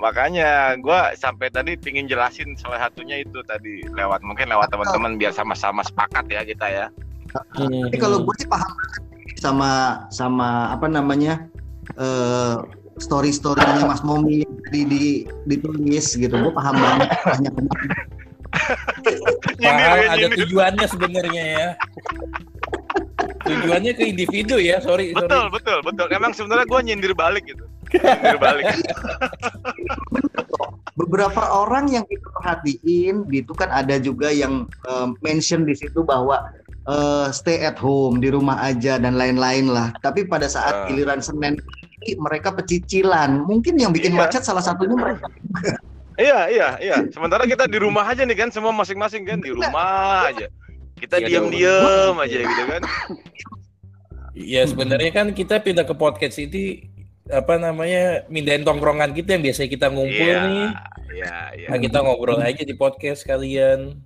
Makanya 0.00 0.76
gua 0.80 1.12
sampai 1.14 1.52
tadi 1.52 1.76
pingin 1.76 2.08
jelasin 2.08 2.56
salah 2.56 2.88
satunya 2.88 3.20
itu 3.20 3.44
tadi 3.44 3.84
lewat 3.92 4.24
mungkin 4.24 4.48
lewat 4.48 4.72
teman-teman 4.72 5.20
biar 5.20 5.32
sama-sama 5.36 5.84
sepakat 5.84 6.26
ya 6.32 6.42
kita 6.42 6.66
ya. 6.68 6.86
Tapi 7.32 7.96
kalau 7.96 8.24
gue 8.24 8.34
sih 8.40 8.48
paham 8.48 8.68
banget 8.68 9.02
sama 9.40 10.04
sama 10.12 10.70
apa 10.70 10.86
namanya 10.86 11.48
eh 11.96 12.56
story 13.00 13.32
storynya 13.32 13.88
Mas 13.88 14.04
Momi 14.04 14.44
tadi 14.68 14.80
di 14.84 15.04
ditulis 15.48 16.12
gitu, 16.12 16.30
gue 16.30 16.52
paham 16.52 16.76
banget 16.76 17.08
banyak 17.24 17.52
Nyindir 19.60 19.88
Paham 19.88 20.12
ada 20.12 20.28
tujuannya 20.36 20.86
sebenarnya 20.88 21.44
ya. 21.44 21.68
Tujuannya 23.42 23.92
ke 23.94 24.04
individu 24.06 24.56
ya, 24.58 24.78
sorry. 24.78 25.10
sorry. 25.12 25.26
Betul, 25.26 25.44
betul, 25.50 25.78
betul. 25.82 26.06
Emang 26.10 26.32
sebenarnya 26.32 26.66
gua 26.66 26.80
nyindir 26.80 27.12
balik 27.12 27.44
gitu. 27.46 27.64
Nyindir 27.92 28.38
balik. 28.38 28.64
beberapa 30.92 31.42
orang 31.56 31.88
yang 31.88 32.04
kita 32.04 32.28
perhatiin 32.36 33.24
gitu 33.32 33.52
kan 33.56 33.72
ada 33.72 33.96
juga 33.96 34.28
yang 34.28 34.68
eh, 34.86 35.08
mention 35.24 35.64
di 35.64 35.72
situ 35.72 36.04
bahwa 36.04 36.52
eh, 36.86 37.26
stay 37.32 37.64
at 37.64 37.80
home 37.80 38.20
di 38.20 38.28
rumah 38.28 38.60
aja 38.60 39.00
dan 39.00 39.16
lain-lain 39.16 39.72
lah. 39.72 39.90
Tapi 40.00 40.28
pada 40.28 40.46
saat 40.46 40.72
Ah. 40.72 40.86
giliran 40.88 41.24
Senin 41.24 41.56
mereka 42.18 42.50
pecicilan. 42.52 43.46
Mungkin 43.46 43.78
yang 43.78 43.94
bikin 43.94 44.12
Iya. 44.14 44.20
macet 44.26 44.42
salah 44.42 44.62
satunya 44.62 44.94
mereka. 44.98 45.26
Iya, 46.18 46.50
iya, 46.52 46.68
iya. 46.76 46.96
Sementara 47.08 47.48
kita 47.48 47.64
di 47.64 47.78
rumah 47.80 48.04
aja 48.04 48.26
nih 48.26 48.36
kan, 48.36 48.52
semua 48.52 48.68
masing-masing 48.74 49.24
kan 49.24 49.40
di 49.40 49.48
rumah 49.48 50.28
aja. 50.28 50.50
Kita 51.02 51.18
Iya, 51.18 51.26
diam-diam 51.26 52.14
aja 52.14 52.38
gitu 52.46 52.62
kan. 52.70 52.82
Ya 54.32 54.62
sebenarnya 54.64 55.10
kan 55.10 55.26
kita 55.34 55.58
pindah 55.58 55.82
ke 55.82 55.92
podcast 55.92 56.38
ini 56.38 56.88
apa 57.26 57.58
namanya 57.58 58.22
mindahin 58.26 58.62
tongkrongan 58.62 59.10
kita 59.12 59.34
yang 59.34 59.42
biasanya 59.42 59.70
kita 59.70 59.86
ngumpul 59.90 60.30
Iya, 60.30 60.42
nih. 60.46 60.68
iya, 61.12 61.34
iya. 61.58 61.66
Nah, 61.70 61.78
kita 61.78 61.98
ngobrol 62.02 62.38
aja 62.38 62.62
di 62.62 62.74
podcast 62.74 63.22
kalian. 63.22 63.98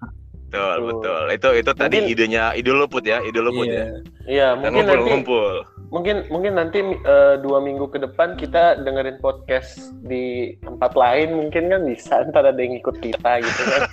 Betul, 0.47 0.77
Betul. 0.79 0.89
betul. 0.89 1.23
Itu 1.29 1.49
itu 1.55 1.71
tadi 1.73 1.97
Mungkin- 2.01 2.13
idenya 2.13 2.43
ide 2.53 2.71
lu 2.71 2.87
put 2.87 3.03
ya, 3.03 3.19
ide 3.21 3.39
lu 3.39 3.51
put 3.51 3.67
Iya. 3.67 3.77
ya. 3.77 3.87
Iya, 4.27 4.47
Dan 4.49 4.57
mungkin 4.61 4.85
nanti 4.85 4.97
ngumpul-ngumpul. 4.97 5.53
mungkin 5.87 6.17
mungkin 6.29 6.53
nanti 6.55 6.79
eh, 6.83 7.35
dua 7.39 7.59
minggu 7.61 7.87
ke 7.87 7.97
depan 8.01 8.35
kita 8.35 8.75
dengerin 8.83 9.17
podcast 9.19 9.93
di 10.03 10.53
tempat 10.59 10.93
lain 10.93 11.29
mungkin 11.37 11.69
kan 11.69 11.81
bisa 11.85 12.23
ntar 12.27 12.43
ada 12.45 12.59
yang 12.59 12.75
ikut 12.75 12.97
kita 12.99 13.31
gitu 13.39 13.63
kan. 13.65 13.81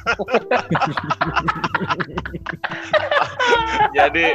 Jadi 3.93 4.25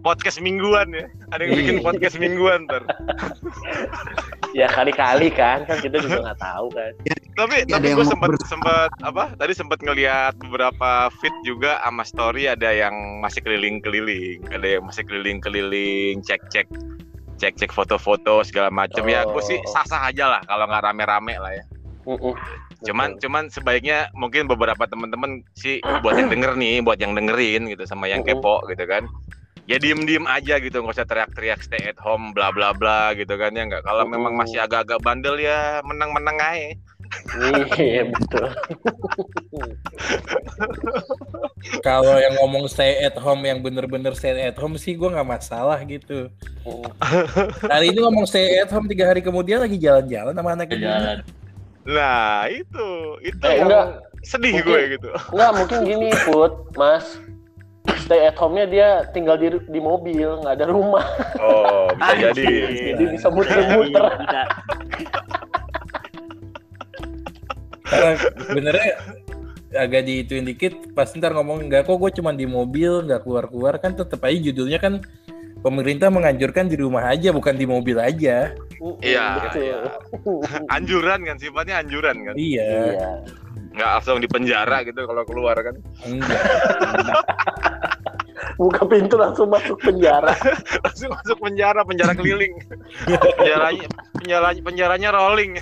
podcast 0.00 0.38
mingguan 0.38 0.88
ya. 0.90 1.04
Ada 1.30 1.40
yang 1.42 1.52
bikin 1.54 1.76
Iya. 1.76 1.84
podcast 1.84 2.14
mingguan 2.16 2.58
ntar. 2.64 2.82
ya 4.50 4.66
kali-kali 4.66 5.30
kan 5.30 5.62
kan 5.62 5.78
kita 5.78 6.02
juga 6.02 6.26
nggak 6.26 6.42
tahu 6.42 6.66
kan 6.74 6.90
tapi 7.38 7.62
Ada 7.62 7.70
tapi 7.70 7.86
gue 7.94 8.02
sempat 8.02 8.30
sempat 8.42 8.90
apa 8.98 9.30
tadi 9.38 9.54
sempat 9.54 9.78
ngelihat 9.78 10.34
beberapa 10.42 11.06
feed 11.22 11.29
juga 11.42 11.80
sama 11.80 12.04
story 12.04 12.48
ada 12.48 12.70
yang 12.70 13.20
masih 13.22 13.40
keliling-keliling 13.40 14.44
ada 14.50 14.66
yang 14.78 14.82
masih 14.84 15.02
keliling-keliling 15.04 16.20
cek-cek 16.20 16.68
cek-cek 17.40 17.72
foto-foto 17.72 18.44
segala 18.44 18.68
macam 18.68 19.04
ya 19.08 19.24
gue 19.24 19.42
sih 19.42 19.56
Oh. 19.56 19.72
sah-sah 19.72 20.12
aja 20.12 20.28
lah 20.28 20.40
kalau 20.44 20.68
nggak 20.68 20.84
rame-rame 20.84 21.34
lah 21.40 21.52
ya 21.56 21.64
Mm-mm. 22.04 22.34
cuman 22.84 23.16
Betul. 23.16 23.20
cuman 23.28 23.44
sebaiknya 23.48 23.98
mungkin 24.16 24.48
beberapa 24.48 24.84
teman-teman 24.88 25.44
sih 25.56 25.80
buat 26.04 26.16
yang 26.16 26.28
denger 26.32 26.52
nih 26.56 26.80
buat 26.84 26.98
yang 27.00 27.12
dengerin 27.16 27.68
gitu 27.68 27.84
sama 27.88 28.08
yang 28.08 28.24
Mm-mm. 28.24 28.40
kepo 28.40 28.64
gitu 28.68 28.84
kan 28.84 29.08
ya 29.68 29.76
diem-diem 29.78 30.26
aja 30.26 30.58
gitu 30.58 30.82
nggak 30.82 30.96
usah 30.98 31.06
teriak-teriak 31.06 31.62
stay 31.62 31.80
at 31.86 32.00
home 32.00 32.34
bla 32.34 32.50
bla 32.50 32.74
bla 32.74 33.14
gitu 33.14 33.38
kan 33.38 33.54
ya 33.54 33.68
nggak 33.68 33.86
kalau 33.86 34.02
memang 34.08 34.34
masih 34.34 34.58
agak-agak 34.58 34.98
bandel 35.00 35.38
ya 35.38 35.78
menang-menang 35.86 36.36
aja 36.40 36.74
iya 37.76 38.04
betul 38.06 38.46
Kalau 41.80 42.16
yang 42.16 42.34
ngomong 42.36 42.66
stay 42.66 43.00
at 43.00 43.16
home 43.16 43.42
yang 43.42 43.60
bener-bener 43.60 44.12
stay 44.12 44.32
at 44.40 44.56
home 44.56 44.74
sih 44.74 44.94
gue 44.94 45.06
nggak 45.06 45.24
masalah 45.24 45.76
gitu. 45.82 46.28
Hari 47.62 47.90
ini 47.90 48.00
ngomong 48.00 48.24
stay 48.24 48.58
at 48.58 48.68
home 48.68 48.86
tiga 48.86 49.06
hari 49.06 49.20
kemudian 49.20 49.60
lagi 49.60 49.76
jalan-jalan 49.76 50.32
sama 50.32 50.50
anak. 50.52 50.70
Jalan. 50.70 51.20
nah 51.80 52.44
itu 52.44 52.86
itu 53.20 53.40
Eh, 53.40 53.56
yang 53.56 53.66
enggak. 53.66 53.86
sedih 54.20 54.52
Mungkin- 54.52 54.68
gue 54.68 54.80
gitu 54.94 55.08
nggak 55.32 55.50
mungkin 55.56 55.78
gini 55.82 56.08
put 56.28 56.52
mas 56.76 57.16
stay 58.04 58.20
at 58.22 58.36
home-nya 58.36 58.68
dia 58.68 58.88
tinggal 59.10 59.34
di 59.34 59.48
di 59.64 59.80
mobil 59.80 60.44
nggak 60.44 60.60
ada 60.60 60.68
rumah 60.68 61.00
oh 61.40 61.88
bisa 61.96 62.36
jadi 62.36 62.44
jadi 62.92 63.04
bisa 63.08 63.26
muter-muter 63.32 64.04
Karena 67.90 68.12
sebenarnya 68.46 68.90
agak 69.70 70.02
diituin 70.02 70.46
dikit 70.46 70.74
pasti 70.94 71.18
ntar 71.18 71.30
ngomong 71.30 71.66
nggak 71.66 71.86
kok 71.86 71.94
gue 71.94 72.10
cuma 72.18 72.34
di 72.34 72.42
mobil 72.42 73.06
nggak 73.06 73.22
keluar-keluar 73.22 73.78
kan 73.78 73.94
tetap 73.94 74.18
aja 74.26 74.38
judulnya 74.50 74.82
kan 74.82 74.98
pemerintah 75.62 76.10
menganjurkan 76.10 76.66
di 76.66 76.74
rumah 76.74 77.06
aja 77.06 77.30
bukan 77.30 77.54
di 77.54 77.66
mobil 77.68 78.00
aja. 78.00 78.50
Iya, 79.04 79.26
betul 79.44 79.62
iya. 79.62 79.78
anjuran 80.74 81.20
kan 81.22 81.36
sifatnya 81.36 81.84
anjuran 81.84 82.16
kan 82.24 82.34
Iya. 82.34 82.68
iya 82.96 83.10
nggak 83.70 83.86
langsung 83.86 84.18
di 84.18 84.26
penjara 84.26 84.82
gitu 84.82 85.06
kalau 85.06 85.22
keluar 85.22 85.54
kan 85.54 85.78
Enggak. 86.02 86.42
buka 88.56 88.82
pintu 88.88 89.16
langsung 89.16 89.50
masuk 89.50 89.76
penjara. 89.80 90.34
Langsung 90.84 91.10
masuk 91.12 91.36
penjara 91.40 91.80
penjara 91.84 92.12
keliling. 92.16 92.54
Penjaranya 93.36 93.88
penjaranya 94.16 94.62
penjaranya 94.62 95.08
rolling. 95.12 95.52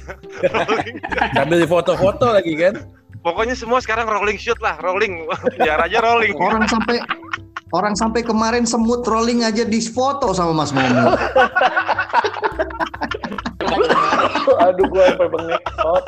Rolling. 0.46 0.96
Sambil 1.34 1.58
di 1.62 1.68
foto-foto 1.68 2.32
lagi 2.32 2.54
kan. 2.58 2.76
pokoknya 3.18 3.58
semua 3.58 3.82
sekarang 3.82 4.06
rolling 4.06 4.38
shoot 4.38 4.58
lah 4.62 4.78
rolling. 4.80 5.26
Penjara 5.58 5.90
aja 5.90 5.98
rolling. 6.00 6.34
Orang 6.38 6.64
sampai 6.70 7.02
orang 7.74 7.94
sampai 7.98 8.22
kemarin 8.24 8.64
semut 8.64 9.04
rolling 9.04 9.44
aja 9.44 9.66
di 9.66 9.82
foto 9.82 10.32
sama 10.32 10.54
Mas 10.54 10.72
Momi. 10.72 10.88
aduh 14.64 14.86
gua 14.88 15.04
sampai 15.12 15.28
bengek 15.28 15.62
Sot. 15.76 16.04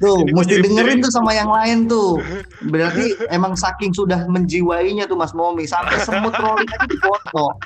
Tuh, 0.00 0.18
Jadi 0.22 0.32
mesti 0.32 0.54
dengerin 0.62 0.98
tuh 1.02 1.12
sama 1.12 1.32
yang 1.32 1.50
lain 1.50 1.88
tuh. 1.88 2.20
Berarti 2.68 3.16
emang 3.32 3.56
saking 3.56 3.92
sudah 3.92 4.24
menjiwainya 4.28 5.08
tuh 5.08 5.16
Mas 5.18 5.32
Momi 5.32 5.64
sampai 5.68 6.00
semut 6.04 6.34
rolling 6.36 6.68
aja 6.68 6.86
di 6.86 6.98
foto. 7.00 7.56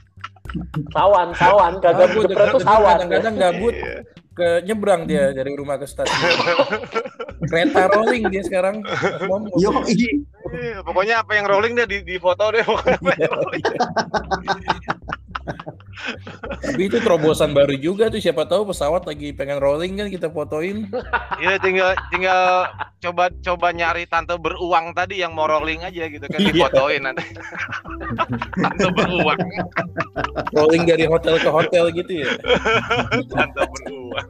sawan 0.90 1.30
sawan 1.38 1.78
kagak 1.78 2.10
Gabut, 2.10 2.26
jepret 2.26 2.50
tuh 2.50 2.62
sawan 2.66 2.98
kadang-kadang 3.06 3.34
gabut 3.38 3.70
Iya. 3.70 4.02
Ke 4.40 4.64
nyebrang 4.64 5.04
dia 5.04 5.36
dari 5.36 5.52
rumah 5.52 5.76
ke 5.76 5.84
stasiun. 5.84 6.32
Kereta 7.44 7.92
rolling 7.92 8.24
dia 8.32 8.40
sekarang. 8.40 8.80
Yo, 9.60 9.70
Iya, 10.50 10.82
pokoknya 10.82 11.22
apa 11.22 11.36
yang 11.36 11.46
rolling 11.46 11.76
deh 11.76 11.86
di, 11.86 12.00
di 12.02 12.16
foto 12.16 12.50
deh 12.50 12.64
pokoknya. 12.64 13.28
Tapi 16.60 16.82
itu 16.86 16.96
terobosan 16.98 17.52
baru 17.52 17.76
juga 17.76 18.08
tuh 18.08 18.18
siapa 18.18 18.44
tahu 18.44 18.72
pesawat 18.72 19.04
lagi 19.04 19.30
pengen 19.30 19.60
rolling 19.60 19.94
kan 19.94 20.08
kita 20.08 20.28
fotoin. 20.28 20.88
Iya 21.38 21.60
tinggal 21.60 21.92
tinggal 22.08 22.66
coba 23.00 23.28
coba 23.40 23.68
nyari 23.70 24.04
tante 24.04 24.34
beruang 24.36 24.92
tadi 24.92 25.20
yang 25.20 25.32
mau 25.32 25.46
rolling 25.46 25.84
aja 25.84 26.08
gitu 26.08 26.24
kan 26.24 26.38
Iya. 26.40 26.50
difotoin 26.52 27.02
nanti 27.04 27.24
tante 28.56 28.86
beruang 28.92 29.40
Rolling 30.50 30.82
dari 30.84 31.04
hotel 31.06 31.36
ke 31.36 31.48
hotel 31.48 31.84
gitu 31.94 32.12
ya. 32.24 32.30
tante 33.28 33.62
beruang 33.64 34.29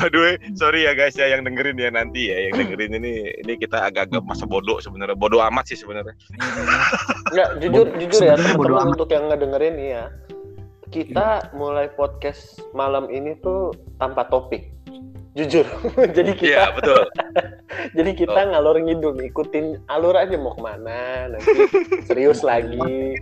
By 0.00 0.08
the 0.08 0.18
way, 0.18 0.34
sorry 0.56 0.88
ya 0.88 0.96
guys 0.96 1.16
ya 1.16 1.28
yang 1.28 1.44
dengerin 1.44 1.76
ya 1.76 1.92
nanti 1.92 2.32
ya 2.32 2.48
yang 2.48 2.54
dengerin 2.64 2.96
ini 2.96 3.28
ini 3.44 3.52
kita 3.60 3.92
agak-agak 3.92 4.24
masa 4.24 4.48
bodoh 4.48 4.80
sebenarnya 4.80 5.16
bodoh 5.16 5.44
amat 5.52 5.68
sih 5.68 5.78
sebenarnya. 5.78 6.16
Nggak, 7.32 7.48
jujur 7.60 7.86
jujur 8.00 8.20
ya 8.24 8.34
teman-teman 8.40 8.88
amat. 8.88 8.94
untuk 8.96 9.10
yang 9.12 9.28
ngedengerin 9.28 9.76
ya. 9.78 10.04
Kita 10.90 11.54
mulai 11.54 11.86
podcast 11.94 12.58
malam 12.74 13.06
ini 13.14 13.38
tuh 13.38 13.70
tanpa 14.02 14.26
topik 14.26 14.74
jujur 15.30 15.66
jadi 16.16 16.32
kita 16.34 16.46
iya 16.50 16.64
betul 16.74 17.02
jadi 17.96 18.10
kita 18.18 18.40
ngalor 18.50 18.76
ngidul 18.82 19.14
ikutin 19.22 19.78
alur 19.86 20.18
aja 20.18 20.34
mau 20.34 20.54
ke 20.54 20.62
mana 20.62 21.30
nanti 21.30 21.60
serius 22.04 22.42
lagi 22.42 23.14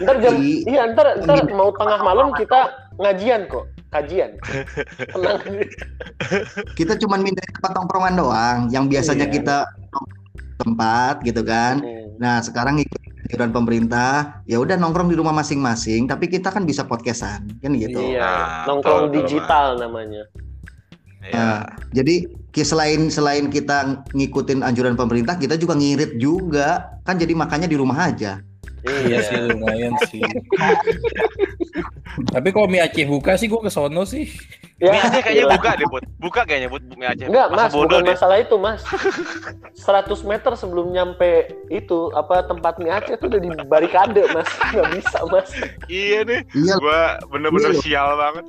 ntar 0.00 0.20
jam 0.20 0.36
Di- 0.36 0.68
iya 0.68 0.92
ntar 0.92 1.24
ntar 1.24 1.48
mau 1.56 1.72
tengah 1.72 2.00
malam 2.04 2.36
kita 2.36 2.68
ngajian 3.00 3.48
kok 3.48 3.64
kajian 3.88 4.36
tenang 5.14 5.40
kita 6.78 6.98
cuman 7.00 7.20
minta 7.24 7.40
tempat 7.48 7.72
tongkrongan 7.72 8.14
doang 8.18 8.58
yang 8.68 8.84
biasanya 8.90 9.26
Iya. 9.30 9.34
kita 9.40 9.56
tempat 10.54 11.14
gitu 11.26 11.42
kan. 11.42 11.82
Hmm. 11.82 12.14
Nah, 12.18 12.38
sekarang 12.38 12.78
ikut 12.78 13.00
anjuran 13.26 13.50
pemerintah, 13.50 14.38
ya 14.46 14.62
udah 14.62 14.78
nongkrong 14.78 15.10
di 15.10 15.18
rumah 15.18 15.34
masing-masing, 15.34 16.06
tapi 16.06 16.30
kita 16.30 16.54
kan 16.54 16.62
bisa 16.62 16.86
podcastan, 16.86 17.42
kan 17.58 17.72
gitu. 17.74 17.98
iya 17.98 18.22
Nah, 18.22 18.70
nongkrong 18.70 19.10
betul, 19.10 19.10
betul, 19.10 19.16
digital 19.26 19.66
namanya 19.82 20.22
ya 21.24 21.32
Nah, 21.32 21.60
jadi 21.90 22.28
selain 22.62 23.10
selain 23.10 23.50
kita 23.50 24.06
ngikutin 24.14 24.62
anjuran 24.62 24.94
pemerintah, 24.94 25.34
kita 25.34 25.58
juga 25.58 25.74
ngirit 25.74 26.20
juga. 26.20 27.00
Kan 27.02 27.18
jadi 27.18 27.34
makanya 27.34 27.66
di 27.66 27.74
rumah 27.74 28.12
aja. 28.12 28.38
Iya 28.84 29.18
sih 29.24 29.40
lumayan 29.48 29.96
sih. 30.12 30.20
Tapi 32.30 32.48
kalau 32.52 32.68
mie 32.68 32.84
Aceh 32.84 33.08
buka 33.08 33.34
sih 33.40 33.48
gue 33.48 33.56
ke 33.56 33.72
sono 33.72 34.04
sih. 34.04 34.28
Mie 34.76 34.92
Aceh 34.92 35.24
kayaknya 35.24 35.56
buka 35.56 35.70
deh 35.80 35.88
Bud 35.88 36.04
buka 36.20 36.40
kayaknya 36.44 36.68
Bud 36.68 36.84
Mie 36.92 37.08
Aceh 37.08 37.26
Enggak, 37.32 37.48
Mas, 37.48 37.72
bodoh 37.72 38.04
bukan 38.04 38.12
masalah 38.12 38.36
itu, 38.38 38.56
Mas. 38.60 38.84
100 39.72 40.28
meter 40.28 40.52
sebelum 40.60 40.92
nyampe 40.92 41.48
itu 41.72 42.12
apa 42.12 42.44
tempat 42.44 42.76
mie 42.76 42.92
Aceh 42.92 43.16
itu 43.16 43.24
udah 43.24 43.40
di 43.40 43.50
barikade, 43.64 44.22
Mas. 44.36 44.50
Nggak 44.76 44.88
bisa, 45.00 45.18
Mas. 45.32 45.48
iya 45.88 46.20
nih 46.28 46.44
Iya, 46.52 46.74
gua 46.76 47.00
bener-bener 47.32 47.72
Iya 47.72 47.80
sial 47.80 48.10
banget 48.20 48.46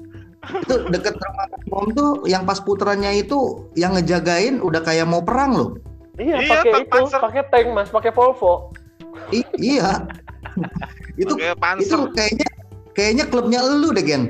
itu 0.49 0.75
deket 0.93 1.15
rumah 1.17 1.47
Om 1.71 1.87
tuh 1.97 2.11
yang 2.29 2.45
pas 2.45 2.61
puterannya 2.61 3.19
itu 3.19 3.69
yang 3.73 3.97
ngejagain 3.97 4.61
udah 4.61 4.81
kayak 4.85 5.09
mau 5.09 5.21
perang 5.25 5.51
loh. 5.55 5.69
Iya, 6.15 6.39
Iya, 6.39 6.63
pakai 6.63 6.71
tank 6.87 7.07
itu, 7.11 7.17
pakai 7.19 7.43
tank, 7.51 7.67
Mas, 7.75 7.89
pakai 7.91 8.11
Volvo. 8.15 8.71
I- 9.35 9.55
iya. 9.59 10.05
itu 11.21 11.33
kayak 11.35 11.57
itu 11.83 11.95
kayaknya 12.15 12.47
kayaknya 12.95 13.23
klubnya 13.27 13.59
elu 13.63 13.91
deh, 13.91 14.03
Gen. 14.05 14.23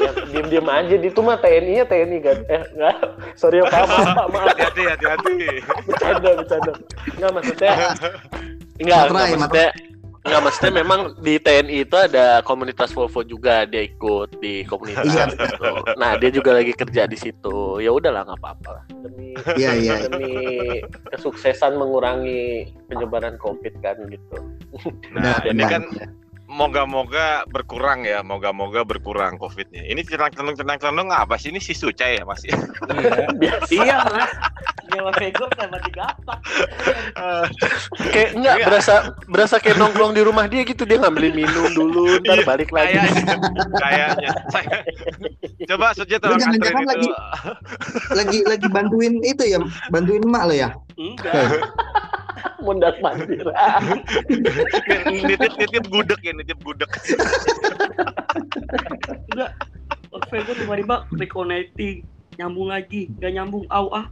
Ya, 0.00 0.10
diem-diem 0.32 0.64
aja 0.64 0.94
di 0.96 1.08
itu 1.12 1.20
mah 1.20 1.36
TNI 1.36 1.72
nya 1.76 1.84
TNI 1.84 2.18
kan. 2.24 2.38
Eh, 2.48 2.62
enggak. 2.72 2.96
Sorry 3.36 3.60
ya, 3.60 3.68
Pak, 3.68 3.84
maaf, 3.84 4.08
Pak, 4.16 4.26
maaf. 4.32 4.46
hati-hati 4.56 4.82
hati-hati 4.88 5.36
Bercanda, 5.84 6.30
bercanda. 6.40 6.72
Enggak 7.12 7.30
maksudnya 7.36 7.70
enggak, 8.80 9.00
enggak 9.12 9.26
maksudnya 9.36 9.68
Enggak 10.20 10.40
maksudnya 10.44 10.72
memang 10.84 11.00
di 11.24 11.40
TNI 11.40 11.88
itu 11.88 11.96
ada 11.96 12.44
komunitas 12.44 12.92
Volvo 12.92 13.24
juga 13.24 13.64
dia 13.64 13.88
ikut 13.88 14.36
di 14.36 14.68
komunitas 14.68 15.08
Iya. 15.08 15.32
gitu. 15.32 15.64
Nah 15.96 16.20
dia 16.20 16.28
juga 16.28 16.60
lagi 16.60 16.76
kerja 16.76 17.08
di 17.08 17.16
situ. 17.16 17.80
Ya 17.80 17.88
udahlah 17.88 18.28
nggak 18.28 18.36
apa-apa 18.36 18.68
lah 18.68 18.84
demi 19.00 19.32
Iya, 19.56 19.70
iya. 19.80 19.94
demi 20.04 20.84
kesuksesan 21.08 21.80
mengurangi 21.80 22.68
penyebaran 22.86 23.40
COVID 23.40 23.74
kan 23.80 23.96
gitu. 24.12 24.36
nah 25.16 25.40
Benar, 25.40 25.50
ini 25.50 25.62
kan 25.64 25.82
moga-moga 26.50 27.46
berkurang 27.46 28.02
ya 28.02 28.20
moga-moga 28.20 28.82
berkurang 28.82 29.38
covidnya 29.38 29.86
ini 29.86 30.02
tenang-tenang 30.02 30.58
tenang-tenang 30.58 31.06
apa 31.08 31.38
sih 31.38 31.48
ini 31.48 31.62
si 31.62 31.70
Suca 31.72 32.04
ya 32.04 32.26
mas 32.26 32.42
Iya. 32.42 32.58
Biasa. 33.32 33.70
Iya, 33.80 33.96
Mas. 34.04 34.30
Nyawa 34.90 35.14
Vego 35.14 35.46
sama 35.54 35.78
digapak. 35.80 36.38
Kayak 38.10 38.30
enggak 38.34 38.54
Iya. 38.58 38.66
berasa 38.66 38.94
berasa 39.24 39.56
kayak 39.56 39.78
nongkrong 39.78 40.12
di 40.12 40.22
rumah 40.26 40.50
dia 40.50 40.66
gitu 40.66 40.82
dia 40.82 40.98
ngambilin 40.98 41.38
minum 41.38 41.70
dulu 41.70 42.18
ntar 42.26 42.42
Iya, 42.42 42.44
balik 42.44 42.70
lagi. 42.74 42.98
kayaknya 42.98 43.34
kayaknya 43.78 44.30
Saya- 44.50 44.82
coba 45.70 45.94
Suca 45.94 46.16
tolong 46.18 46.42
itu 46.50 46.68
lagi 48.10 48.38
lagi 48.42 48.66
bantuin 48.66 49.22
itu 49.22 49.44
ya, 49.46 49.62
bantuin 49.88 50.18
emak 50.20 50.42
lo 50.50 50.54
ya. 50.56 50.68
Enggak. 51.00 51.64
Mundak 52.64 53.00
mandir. 53.00 53.40
nitip 55.08 55.52
nitip 55.56 55.84
gudeg 55.88 56.20
ya 56.20 56.32
nitip 56.36 56.60
gudeg 56.60 56.88
enggak 59.32 59.50
wifi 60.12 60.38
gue 60.44 60.54
tiba-tiba 60.60 61.08
reconnecting 61.16 62.04
nyambung 62.36 62.68
lagi 62.68 63.08
nggak 63.16 63.32
nyambung 63.32 63.64
au 63.72 63.88
ah 63.96 64.06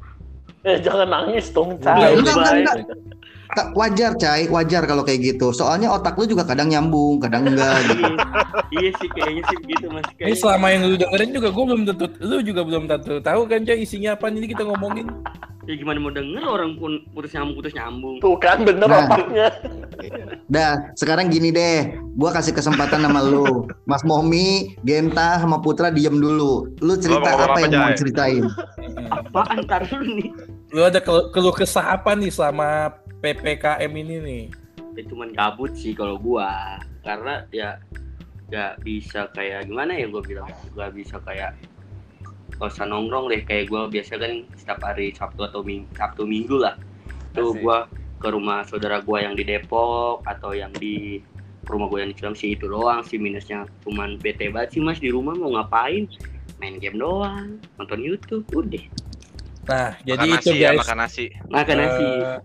Eh 0.66 0.82
jangan 0.82 1.06
nangis 1.06 1.54
dong, 1.54 1.78
Cai. 1.78 2.18
udah, 2.18 2.34
Baik. 2.34 2.66
udah. 2.66 2.98
Wajar, 3.72 4.12
Cai, 4.14 4.44
wajar 4.46 4.84
kalau 4.84 5.00
kayak 5.00 5.20
gitu. 5.26 5.50
Soalnya 5.50 5.88
otak 5.88 6.14
lu 6.14 6.26
juga 6.26 6.44
kadang 6.44 6.68
nyambung, 6.68 7.16
kadang 7.18 7.48
enggak 7.48 7.80
gitu. 7.88 8.04
iya, 8.70 8.78
iya 8.78 8.90
sih 8.94 9.08
kayaknya 9.08 9.42
sih 9.44 9.56
begitu 9.58 9.86
mas 9.88 10.04
Ini 10.04 10.14
kayaknya 10.14 10.36
selama 10.36 10.66
yang 10.68 10.82
lu 10.84 10.96
dengerin 10.96 11.30
juga 11.32 11.48
gue 11.48 11.64
belum 11.64 11.82
tentu, 11.84 12.06
lu 12.20 12.36
juga 12.40 12.60
belum 12.62 12.84
tentu 12.86 13.14
tahu 13.18 13.40
kan 13.44 13.60
Cai 13.62 13.80
isinya 13.80 14.10
apa 14.12 14.28
ini 14.28 14.46
kita 14.46 14.62
ngomongin. 14.62 15.08
ya 15.64 15.76
gimana 15.76 16.00
mau 16.00 16.08
denger 16.08 16.40
orang 16.42 16.80
pun 16.80 16.96
putus 17.12 17.28
nyambung 17.30 17.52
putus 17.54 17.72
nyambung 17.72 18.16
Tuh 18.18 18.36
kan 18.36 18.64
bener 18.64 18.88
Nah. 18.88 19.04
otaknya. 19.04 19.48
Dah, 20.48 20.72
sekarang 20.94 21.28
gini 21.28 21.48
deh. 21.50 21.92
Gua 22.14 22.30
kasih 22.30 22.52
kesempatan 22.52 23.02
sama 23.02 23.20
lu. 23.20 23.68
Mas 23.84 24.00
Momi, 24.00 24.72
Genta, 24.80 25.36
sama 25.36 25.60
Putra 25.60 25.92
diem 25.92 26.16
dulu. 26.16 26.72
Lu 26.78 26.96
cerita 26.96 27.20
apa 27.28 27.52
apa, 27.52 27.58
yang 27.60 27.76
mau 27.76 27.92
ceritain? 27.92 28.44
apaan 29.10 29.60
ntar 29.62 29.84
dulu 29.84 30.08
nih 30.14 30.28
Lu 30.68 30.80
ada 30.82 31.00
keluh 31.04 31.52
kesah 31.52 31.94
apa 31.94 32.12
nih 32.12 32.28
selama 32.28 32.96
PPKM 33.18 33.92
ini 33.92 34.16
nih? 34.22 34.44
ya 34.98 35.06
cuman 35.06 35.30
gabut 35.30 35.70
sih 35.78 35.94
kalau 35.94 36.18
gua. 36.18 36.82
Karena 37.06 37.46
ya 37.54 37.78
nggak 38.50 38.82
bisa 38.82 39.30
kayak 39.30 39.70
gimana 39.70 39.94
ya 39.94 40.10
gua 40.10 40.22
bilang. 40.26 40.50
Nggak 40.74 40.90
bisa 40.98 41.16
kayak 41.22 41.54
gak 42.58 42.74
usah 42.74 42.90
nongkrong 42.90 43.30
deh. 43.30 43.46
Kayak 43.46 43.70
gua 43.70 43.86
biasa 43.86 44.18
kan 44.18 44.42
setiap 44.58 44.82
hari 44.82 45.14
Sabtu 45.14 45.46
atau 45.46 45.62
Minggu 45.62 45.86
Sabtu 45.94 46.26
Minggu 46.26 46.58
lah. 46.58 46.74
Tuh 47.38 47.54
Asik. 47.54 47.62
gua 47.62 47.78
ke 48.18 48.28
rumah 48.34 48.66
saudara 48.66 48.98
gua 48.98 49.22
yang 49.22 49.38
di 49.38 49.46
Depok 49.46 50.26
atau 50.26 50.50
yang 50.50 50.74
di 50.74 51.22
rumah 51.70 51.86
gua 51.86 52.02
yang 52.02 52.10
di 52.10 52.18
Cilengsi 52.18 52.58
itu 52.58 52.66
doang 52.66 53.06
sih 53.06 53.22
minusnya. 53.22 53.70
Cuman 53.86 54.18
bete 54.18 54.50
banget 54.50 54.74
sih 54.74 54.82
mas. 54.82 54.98
Di 54.98 55.14
rumah 55.14 55.38
mau 55.38 55.54
ngapain? 55.54 56.10
Main 56.58 56.82
game 56.82 56.98
doang. 56.98 57.62
Nonton 57.78 58.02
YouTube. 58.02 58.42
Udah 58.50 58.82
Nah, 59.68 59.92
jadi 60.00 60.24
makan 60.24 60.40
itu 60.40 60.48
nasi 60.48 60.56
ya, 60.56 60.70
guys. 60.72 60.80
makan 60.80 60.96
nasi. 60.96 61.24
makan 61.52 61.76
nasi 61.76 62.06
eh, 62.08 62.36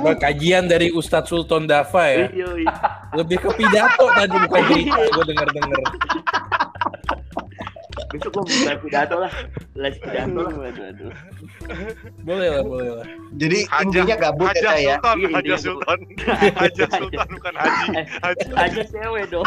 apa, 0.00 0.10
kajian 0.16 0.64
dari 0.64 0.88
Ustadz 0.88 1.28
Sultan 1.28 1.68
Dafa 1.68 2.04
ya. 2.08 2.26
Yoi. 2.32 2.64
Lebih 3.12 3.36
ke 3.36 3.50
pidato 3.52 4.04
tadi 4.16 4.36
bukan 4.40 4.62
cerita 4.64 4.96
gue 4.96 5.24
denger-denger. 5.28 5.80
besok 8.10 8.32
gua 8.32 8.42
buka 8.42 8.74
pidato 8.82 9.16
lah 9.22 9.30
les 9.78 9.94
pidato 9.94 10.34
lah 10.42 10.50
Aduh, 10.50 10.82
aduh. 10.82 11.12
Boleh 12.26 12.48
lah, 12.50 12.62
boleh 12.66 12.90
lah. 12.98 13.06
Jadi 13.38 13.58
intinya 13.70 14.16
gabut 14.18 14.50
ya, 14.50 14.50
Haja 14.50 14.72
ya. 14.82 14.94
Sultan, 14.98 15.16
Iya, 15.20 15.28
Haja 15.30 15.46
iya, 15.46 15.56
Sultan. 15.62 15.98
Haja 16.64 16.84
Sultan 16.90 17.26
bukan 17.30 17.54
Haji. 17.54 17.86
Eh, 17.94 18.04
Haji. 18.18 18.46
aja 18.58 18.82
cewek 18.82 19.24
dong 19.30 19.46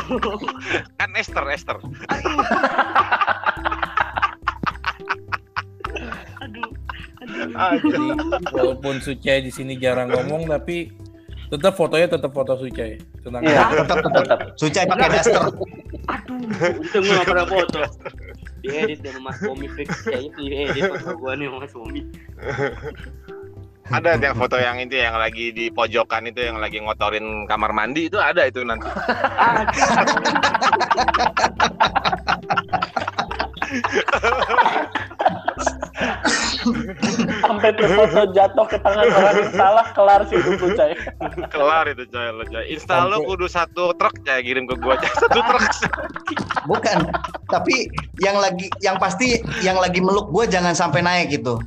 Kan 0.96 1.10
Esther, 1.18 1.44
Esther. 1.52 1.78
Jadi 7.24 8.06
walaupun 8.50 8.96
Sucai 9.00 9.40
di 9.40 9.50
sini 9.50 9.76
jarang 9.76 10.10
ngomong 10.10 10.48
tapi 10.48 10.92
tetap 11.48 11.74
fotonya 11.74 12.08
tetap 12.10 12.32
foto 12.32 12.58
Sucai. 12.58 12.98
Tenang 13.22 13.42
Iya, 13.42 13.62
aja. 13.62 13.76
tetap 13.86 13.98
tetap. 14.02 14.24
tetap. 14.24 14.40
Sucai 14.56 14.86
pakai 14.86 15.08
daster. 15.12 15.44
aduh 16.04 16.36
untung 16.84 17.00
gue 17.00 17.16
gak 17.16 17.24
pernah 17.26 17.48
foto 17.48 17.80
diedit 18.60 19.00
sama 19.00 19.32
Mas 19.32 19.40
Bomi 19.40 19.72
fix 19.72 19.88
kayaknya 20.04 20.36
diedit 20.36 20.84
foto 20.92 21.16
gue 21.16 21.32
nih 21.40 21.48
sama 21.48 21.58
Mas 21.64 21.72
Bomi 21.72 22.02
Ada 23.84 24.16
yang 24.16 24.36
foto 24.36 24.56
yang 24.56 24.80
itu 24.80 24.96
yang 24.96 25.16
lagi 25.16 25.52
di 25.52 25.68
pojokan 25.68 26.28
itu 26.28 26.44
yang 26.44 26.60
lagi 26.60 26.80
ngotorin 26.80 27.48
kamar 27.48 27.72
mandi 27.72 28.08
itu 28.08 28.16
ada 28.16 28.48
itu 28.48 28.64
nanti. 28.64 28.88
Sampai 37.44 37.76
foto 37.76 38.22
jatuh 38.32 38.66
ke 38.72 38.78
tangan 38.80 39.08
orang 39.12 39.36
yang 39.36 39.52
salah 39.54 39.88
kelar 39.92 40.22
sih 40.32 40.40
itu 40.40 40.68
Cai. 40.74 40.96
Kelar 41.52 41.86
itu 41.92 42.04
coy 42.08 42.28
lo 42.32 42.44
coy. 42.48 42.64
Insta 42.72 43.04
lo 43.06 43.24
kudu 43.24 43.46
satu 43.52 43.92
truk 44.00 44.16
coy 44.24 44.40
kirim 44.42 44.66
ke 44.66 44.76
gua 44.80 44.96
coy. 44.96 45.12
Satu 45.24 45.40
truk. 45.44 45.64
Bukan. 46.68 46.98
Tapi 47.52 47.92
yang 48.24 48.40
lagi 48.40 48.72
yang 48.80 48.98
pasti 48.98 49.44
yang 49.62 49.78
lagi 49.78 50.00
meluk 50.00 50.32
gue 50.32 50.48
jangan 50.48 50.74
sampai 50.74 51.04
naik 51.04 51.36
gitu. 51.36 51.60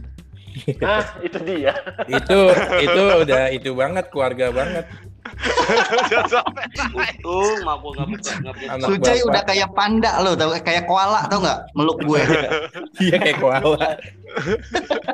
Ah, 0.81 1.05
itu 1.21 1.37
dia. 1.45 1.77
itu 2.09 2.39
itu 2.81 3.03
udah 3.23 3.53
itu 3.53 3.71
banget 3.77 4.09
keluarga 4.09 4.49
banget. 4.51 4.85
Jangan 6.11 6.27
sampai 6.29 6.65
naik. 6.95 7.17
untung 7.25 7.63
gue 7.63 8.83
Sucai 8.87 9.19
bapak. 9.21 9.29
udah 9.31 9.43
kayak 9.47 9.69
panda 9.75 10.13
lo, 10.23 10.33
tau 10.35 10.51
kayak 10.59 10.85
koala 10.87 11.27
tau 11.27 11.39
nggak 11.43 11.59
meluk 11.75 11.99
gue. 12.03 12.21
Iya 13.07 13.17
kayak 13.21 13.39
koala. 13.39 13.89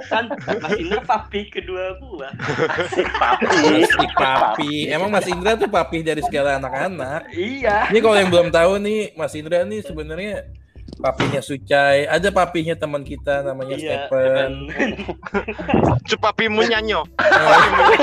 kan 0.08 0.24
Mas 0.62 0.72
Indra 0.78 1.00
papi 1.02 1.50
kedua 1.50 1.94
gua 1.98 2.30
Asik 2.78 3.06
papi. 3.18 3.86
Si 3.86 4.06
papi. 4.14 4.72
Emang 4.88 5.10
Mas 5.10 5.26
Indra 5.26 5.54
tuh 5.54 5.66
papi 5.66 6.02
dari 6.02 6.22
segala 6.22 6.58
anak-anak. 6.58 7.30
iya 7.34 7.90
Ini 7.90 7.98
kalau 7.98 8.16
yang 8.18 8.30
belum 8.30 8.48
tahu 8.50 8.78
nih, 8.82 9.14
Mas 9.14 9.34
Indra 9.34 9.62
nih 9.62 9.82
sebenarnya 9.82 10.46
papinya 10.98 11.40
Sucai. 11.42 12.06
Ada 12.06 12.30
papinya 12.30 12.74
teman 12.74 13.02
kita 13.02 13.42
namanya 13.42 13.74
iya 13.78 14.06
Stephen. 14.06 14.52
Cepapimu 16.06 16.62
nyanyo. 16.66 17.02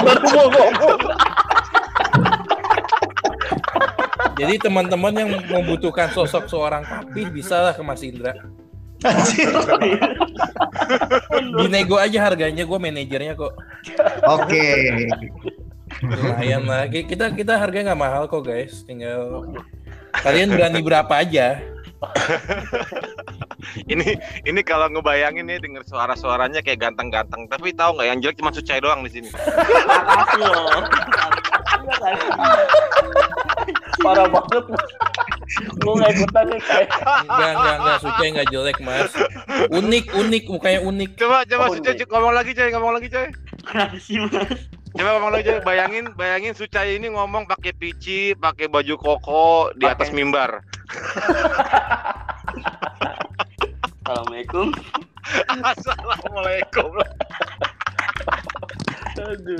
Baru 0.04 0.28
mau 0.36 0.48
ngomong. 0.52 1.00
Jadi 4.40 4.56
teman-teman 4.58 5.12
yang 5.12 5.30
membutuhkan 5.52 6.08
sosok 6.10 6.48
seorang 6.48 6.82
papi 6.82 7.28
bisa 7.28 7.60
lah 7.60 7.74
ke 7.76 7.84
Mas 7.84 8.00
Indra. 8.00 8.32
Dinego 11.60 11.96
aja 11.96 12.20
harganya, 12.24 12.64
gue 12.64 12.80
manajernya 12.80 13.34
kok. 13.36 13.54
Oke. 14.26 14.68
Lumayan 16.00 16.64
lah. 16.64 16.88
Ki- 16.88 17.04
Kita 17.04 17.32
kita 17.32 17.60
harganya 17.60 17.92
nggak 17.92 18.02
mahal 18.02 18.24
kok 18.26 18.44
guys. 18.44 18.84
Tinggal 18.84 19.44
kalian 20.24 20.50
berani 20.52 20.80
berapa 20.80 21.14
aja. 21.14 21.60
Ini 23.86 24.08
ini 24.48 24.62
kalau 24.64 24.88
ngebayangin 24.88 25.44
nih 25.44 25.60
denger 25.60 25.84
suara-suaranya 25.84 26.64
kayak 26.64 26.80
ganteng-ganteng, 26.80 27.44
tapi 27.52 27.76
tahu 27.76 28.00
nggak 28.00 28.08
yang 28.08 28.20
jelek 28.24 28.40
cuma 28.40 28.56
Sucai 28.56 28.80
doang 28.80 29.04
di 29.04 29.12
sini. 29.12 29.28
makasih 29.30 30.40
loh 30.40 30.80
makasih 30.80 31.59
Parah 34.00 34.28
banget. 34.28 34.64
Gue 35.76 35.94
nggak 35.98 36.12
ikutan 36.14 36.46
nih 36.48 36.60
Cai. 36.62 36.86
Enggak 37.26 37.52
enggak 37.52 37.76
enggak 37.80 37.98
Sucai 38.00 38.28
nggak 38.32 38.50
jelek 38.50 38.78
mas. 38.80 39.12
Unik 39.70 40.06
unik 40.14 40.44
mukanya 40.48 40.80
unik. 40.82 41.10
Coba 41.18 41.44
coba 41.44 41.64
Oh, 41.68 41.76
Sucai 41.76 41.94
ini. 41.94 42.06
ngomong 42.06 42.34
lagi 42.34 42.52
coy, 42.54 42.70
ngomong 42.70 42.94
lagi 42.96 43.08
coy. 43.10 43.28
makasih 43.66 44.18
mas 44.30 44.60
Coba 44.90 45.10
ngomong 45.18 45.32
lagi 45.34 45.44
coy. 45.46 45.60
Bayangin 45.62 46.06
bayangin 46.14 46.54
Sucai 46.54 46.96
ini 46.96 47.10
ngomong 47.10 47.44
pakai 47.46 47.74
pici, 47.74 48.34
pakai 48.34 48.70
baju 48.70 48.96
koko 48.96 49.46
di 49.76 49.86
atas 49.86 50.14
mimbar. 50.14 50.62
Assalamualaikum 54.00 54.74
Assalamualaikum. 55.70 56.90
Aduh. 59.20 59.60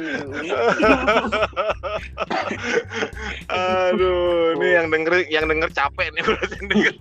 Aduh, 3.50 4.56
ini 4.56 4.68
yang 4.72 4.88
denger 4.88 5.14
yang 5.28 5.46
denger 5.46 5.70
capek 5.72 6.08
nih 6.14 6.24
berarti 6.24 6.56
yang 6.56 6.68
denger. 6.70 6.94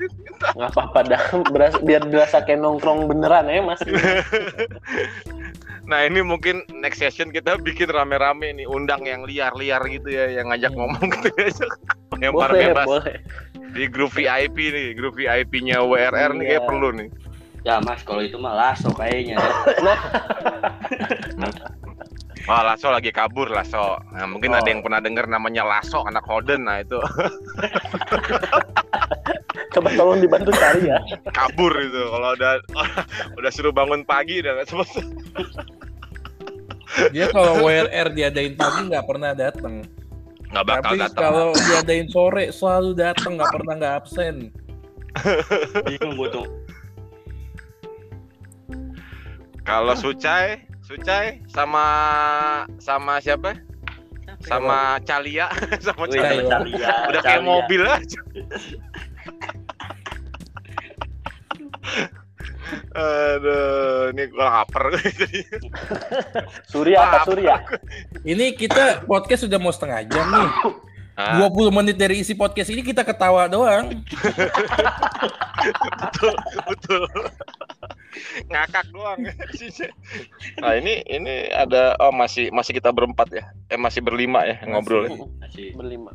Nggak 0.57 0.71
apa-apa 0.75 1.01
dah. 1.07 1.23
Beras- 1.49 1.83
biar 1.83 2.03
berasa 2.05 2.43
kayak 2.43 2.61
nongkrong 2.61 3.07
beneran 3.07 3.47
ya 3.47 3.61
Mas. 3.63 3.81
Nah 5.89 6.05
ini 6.05 6.21
mungkin 6.21 6.69
next 6.75 7.01
session 7.01 7.33
kita 7.33 7.57
bikin 7.57 7.89
rame-rame 7.89 8.53
nih 8.53 8.69
undang 8.69 9.09
yang 9.09 9.25
liar-liar 9.25 9.81
gitu 9.89 10.09
ya, 10.09 10.29
yang 10.29 10.53
ngajak 10.53 10.77
ngomong 10.77 11.09
gitu 11.17 11.29
ya, 11.33 11.49
lempar 12.19 12.53
Boleh, 12.53 12.61
bebas 12.69 12.87
boleh. 12.87 13.17
di 13.73 13.85
grup 13.89 14.13
VIP 14.13 14.57
nih, 14.69 14.93
grup 14.93 15.17
VIP-nya 15.17 15.81
WRR 15.81 16.37
nih 16.37 16.45
kayak 16.47 16.61
Iya. 16.61 16.69
perlu 16.69 16.89
nih. 16.93 17.09
Ya 17.63 17.81
mas 17.81 18.03
kalau 18.03 18.21
itu 18.21 18.37
mah 18.37 18.55
laso 18.55 18.91
kayaknya 18.93 19.37
Wah 22.49 22.65
Lasso 22.65 22.89
lagi 22.89 23.13
kabur 23.13 23.53
Lasso. 23.53 24.01
Nah, 24.09 24.25
mungkin 24.25 24.49
Oh. 24.49 24.57
ada 24.57 24.65
yang 24.65 24.81
pernah 24.81 25.05
dengar 25.05 25.29
namanya 25.29 25.69
Lasso 25.69 26.01
anak 26.01 26.25
Holden, 26.25 26.65
nah 26.65 26.81
itu 26.81 26.97
Coba 29.69 29.89
tolong 29.93 30.17
dibantu 30.19 30.57
cari 30.57 30.89
ya. 30.89 30.97
kabur 31.29 31.77
itu. 31.77 32.01
Kalau 32.01 32.33
udah 32.33 32.53
udah 33.39 33.51
suruh 33.53 33.69
bangun 33.69 34.01
pagi 34.01 34.41
udah 34.41 34.57
nggak 34.57 34.67
sempat. 34.67 34.89
Dia 37.13 37.29
kalau 37.29 37.61
WLR 37.61 38.17
diadain 38.17 38.57
pagi 38.57 38.81
nggak 38.89 39.05
pernah 39.05 39.37
datang. 39.37 39.85
Nggak 40.49 40.65
bakal 40.65 40.89
Tapi 40.89 40.97
datang. 41.05 41.21
kalau 41.21 41.47
diadain 41.53 42.09
sore 42.09 42.45
selalu 42.49 42.91
datang 42.97 43.37
nggak 43.37 43.53
pernah 43.53 43.75
nggak 43.77 43.95
absen. 44.01 44.37
bingung 45.85 46.17
gue 46.17 46.29
tuh 46.31 46.47
Kalau 49.69 49.93
Sucai, 49.93 50.65
Sucai 50.81 51.45
sama 51.45 51.85
sama 52.81 53.21
siapa? 53.21 53.53
Sama 54.41 54.97
Calia, 55.09 55.53
sama 55.85 56.09
Calia. 56.09 56.25
Calia. 56.25 56.49
Calia, 56.49 56.89
Udah 57.13 57.21
kayak 57.21 57.45
mobil 57.45 57.85
aja. 57.85 58.21
Aduh, 62.97 64.13
ini 64.17 64.25
gue 64.29 64.41
lapar. 64.41 64.89
Surya 66.73 67.05
apa 67.05 67.29
Surya? 67.29 67.61
Ini 68.25 68.57
kita 68.57 69.05
podcast 69.05 69.45
sudah 69.45 69.61
mau 69.61 69.73
setengah 69.73 70.01
jam 70.09 70.27
nih. 70.33 70.49
Ah, 71.19 71.45
20 71.45 71.77
menit 71.77 71.97
dari 72.01 72.25
isi 72.25 72.33
podcast 72.33 72.73
ini 72.73 72.81
kita 72.81 73.05
ketawa 73.05 73.53
doang. 73.53 74.01
betul, 76.01 76.35
betul. 76.65 77.05
Ngakak 78.49 78.85
doang. 78.91 79.21
nah 80.63 80.73
ini 80.75 81.05
ini 81.07 81.53
ada 81.53 81.95
oh 82.01 82.13
masih 82.13 82.51
masih 82.51 82.77
kita 82.77 82.93
berempat 82.93 83.29
ya. 83.33 83.45
Eh 83.69 83.79
masih 83.81 84.01
berlima 84.01 84.45
ya 84.45 84.61
ngobrol. 84.67 85.09
Masih 85.39 85.75
Berlima. 85.75 86.13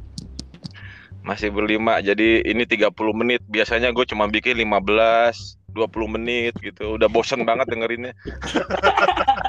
Masih 1.23 1.49
berlima. 1.55 2.03
Jadi 2.03 2.43
ini 2.43 2.67
30 2.67 2.91
menit. 3.15 3.41
Biasanya 3.47 3.95
gue 3.95 4.03
cuma 4.03 4.27
bikin 4.27 4.59
15 4.59 5.63
20 5.73 6.15
menit 6.19 6.53
gitu. 6.61 6.99
Udah 6.99 7.09
bosen 7.09 7.47
banget 7.47 7.71
dengerinnya. 7.71 8.13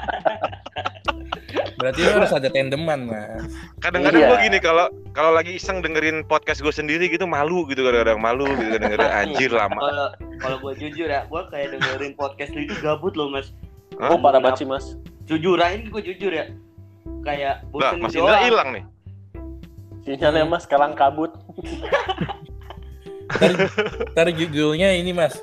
Berarti 1.75 1.99
lu 2.01 2.11
harus 2.15 2.31
ada 2.31 2.47
tandeman, 2.47 2.99
Mas. 3.07 3.51
Kadang-kadang 3.79 4.21
Iya. 4.23 4.29
gue 4.31 4.37
gini 4.47 4.57
kalau 4.59 4.85
kalau 5.11 5.31
lagi 5.31 5.55
iseng 5.55 5.83
dengerin 5.83 6.23
podcast 6.23 6.63
gue 6.63 6.71
sendiri 6.71 7.07
gitu 7.07 7.27
malu 7.27 7.67
gitu 7.67 7.83
kadang-kadang 7.83 8.19
malu 8.19 8.47
gitu 8.55 8.79
dengerin 8.79 9.11
anjir 9.23 9.51
lama. 9.51 9.75
kalau 9.79 10.07
kalau 10.39 10.57
gue 10.63 10.73
jujur 10.79 11.07
ya, 11.07 11.27
gue 11.27 11.41
kayak 11.51 11.75
dengerin 11.75 12.13
podcast 12.15 12.51
lu 12.55 12.63
itu 12.63 12.75
gabut 12.79 13.13
loh 13.15 13.27
mas. 13.27 13.51
Hah? 13.99 14.11
Oh 14.11 14.19
parah 14.19 14.39
banget 14.39 14.63
sih 14.63 14.67
mas. 14.67 14.95
Jujur, 15.25 15.57
ini 15.57 15.89
gue 15.89 16.01
jujur 16.05 16.31
ya. 16.31 16.51
Kayak 17.25 17.65
Lah, 17.73 17.97
bosen 17.97 18.01
Mas 18.01 18.13
Indra 18.13 18.37
hilang 18.45 18.69
nih. 18.73 18.83
Sinyalnya 20.05 20.45
mas 20.45 20.69
kalang 20.69 20.93
kabut. 20.93 21.33
Ntar, 23.25 23.51
ntar 24.13 24.27
judulnya 24.29 24.93
ini, 24.93 25.09
Mas. 25.11 25.41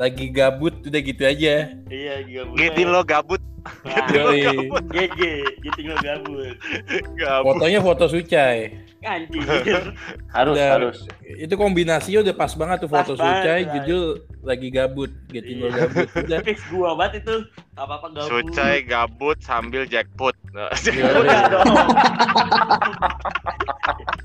Lagi 0.00 0.32
gabut 0.32 0.80
udah 0.80 1.00
gitu 1.04 1.22
aja. 1.28 1.76
Iya, 1.92 2.14
gabut. 2.24 2.56
Getin 2.56 2.88
lo 2.88 3.04
gabut, 3.04 3.42
Nah, 3.84 4.08
Yoi. 4.08 4.48
GG, 4.88 5.20
gitu 5.60 5.78
lo 5.92 5.96
gabut. 6.00 6.56
gabut. 7.20 7.44
Fotonya 7.44 7.84
foto 7.84 8.08
Sucai. 8.08 8.80
Anjing. 9.00 9.40
Harus 10.36 10.54
Udah. 10.60 10.68
harus. 10.76 10.96
Itu 11.24 11.56
kombinasinya 11.56 12.20
udah 12.20 12.34
pas 12.36 12.52
banget 12.52 12.84
tuh 12.84 12.90
Pas 12.92 13.00
foto 13.00 13.16
banget, 13.16 13.40
Sucai, 13.40 13.62
judul 13.72 14.04
lagi 14.44 14.68
gabut, 14.68 15.08
gitu 15.28 15.48
Iya. 15.48 15.68
gabut. 15.72 16.08
Udah. 16.28 16.38
Fix 16.44 16.58
gua 16.68 16.90
banget 16.94 17.24
itu. 17.24 17.36
Apa 17.74 17.96
apa 17.96 18.06
gabut. 18.12 18.28
Sucai 18.28 18.76
gabut 18.84 19.38
sambil 19.40 19.84
jackpot. 19.84 20.36
Nah, 20.50 20.66
Yoi. 20.82 21.30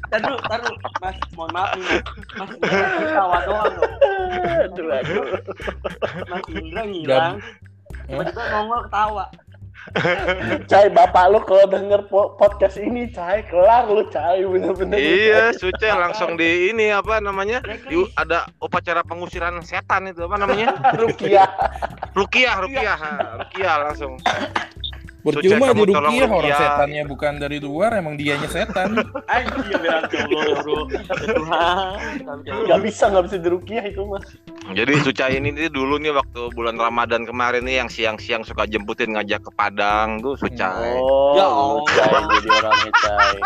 Taruh, 0.09 0.39
taruh. 0.41 0.73
Mas, 0.97 1.17
mohon 1.35 1.49
maaf 1.53 1.69
nih, 1.75 1.85
Mas. 2.33 2.49
Ketawa 2.57 3.38
doang 3.45 3.73
loh. 3.73 3.89
Aduh, 4.65 4.89
aduh. 4.89 5.23
Mas 6.25 6.43
Indra 6.49 6.81
ngilang. 6.83 7.35
Tiba-tiba 8.05 8.41
nongol 8.49 8.79
ketawa. 8.89 9.25
Cai 10.71 10.89
bapak 10.89 11.30
lu 11.30 11.39
kalau 11.45 11.65
denger 11.69 12.10
po- 12.10 12.34
podcast 12.36 12.82
ini 12.82 13.06
Cai 13.13 13.45
kelar 13.45 13.86
lu 13.86 14.02
Cai 14.10 14.41
bener-bener. 14.41 14.98
iya, 14.98 15.54
Sucai 15.54 15.93
langsung 15.93 16.34
di 16.36 16.74
ini 16.74 16.89
apa 16.89 17.21
namanya? 17.21 17.62
Di, 17.62 18.02
ada 18.17 18.50
upacara 18.58 19.06
pengusiran 19.06 19.62
setan 19.62 20.10
itu 20.10 20.26
apa 20.26 20.41
namanya? 20.41 20.74
Rukiah. 21.02 21.50
Rukiah, 22.17 22.56
Rukiah, 22.65 22.98
Rukiah 23.45 23.76
langsung. 23.86 24.17
Percuma 25.25 25.73
Sucai, 25.73 25.81
di 25.81 25.83
Rukiah 25.89 26.29
orang 26.29 26.53
setannya 26.53 27.03
bukan 27.09 27.33
dari 27.41 27.57
luar, 27.57 27.97
emang 27.97 28.13
dianya 28.13 28.45
setan. 28.45 28.93
Anjing 29.33 29.81
ya 29.81 30.05
bro. 30.61 30.85
Gak 32.45 32.79
bisa 32.85 33.09
gak 33.09 33.25
bisa 33.25 33.38
dirukiah 33.41 33.89
itu 33.89 34.05
mas. 34.05 34.38
Jadi 34.77 34.93
Sucai 35.01 35.41
ini 35.41 35.49
nih 35.49 35.73
dulu 35.73 35.97
nih 35.97 36.13
waktu 36.13 36.53
bulan 36.53 36.77
Ramadan 36.77 37.25
kemarin 37.25 37.65
nih 37.65 37.81
yang 37.81 37.89
siang-siang 37.89 38.45
suka 38.45 38.69
jemputin 38.69 39.17
ngajak 39.17 39.41
ke 39.41 39.51
Padang 39.57 40.21
tuh 40.21 40.38
Sucai. 40.38 40.93
Oh, 41.01 41.33
Ya 41.33 41.49
Allah. 41.49 41.81
Cai 41.89 42.21
jadi 42.45 42.89
Cai. 43.01 43.38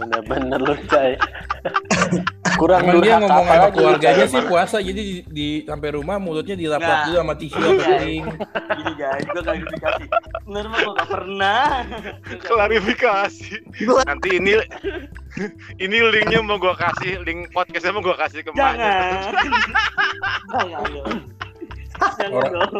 Bener-bener 0.00 0.60
lu 0.64 0.74
Cai. 0.88 1.12
Kurang 2.54 2.82
Emang 2.86 3.02
dia 3.02 3.18
ngomong 3.18 3.46
sama 3.46 3.68
keluarganya 3.74 4.26
sih 4.30 4.42
puasa, 4.46 4.76
jadi 4.78 5.00
di, 5.00 5.14
di- 5.26 5.62
sampai 5.66 5.88
rumah 5.98 6.16
mulutnya 6.22 6.54
dilap-lap 6.54 6.86
Nggak. 6.86 7.06
dulu 7.10 7.16
sama 7.18 7.34
tisu 7.34 7.58
yang 7.58 7.78
kering. 7.82 8.24
Gini 8.78 8.92
guys, 8.94 9.24
gue 9.26 9.42
klarifikasi. 9.42 10.04
Bener 10.46 10.64
mah 10.70 10.78
gue 10.78 10.94
gak 10.94 11.10
pernah. 11.10 11.66
Klarifikasi. 12.44 13.54
Nanti 14.06 14.28
ini 14.38 14.52
ini 15.82 15.96
linknya 15.98 16.38
mau 16.46 16.62
gua 16.62 16.78
kasih, 16.78 17.18
link 17.26 17.50
podcastnya 17.50 17.90
mau 17.90 18.02
gua 18.06 18.14
kasih 18.14 18.46
ke. 18.46 18.50
Jangan. 18.54 19.34
Jangan. 20.54 21.18
Jangan 22.22 22.50
dong. 22.54 22.74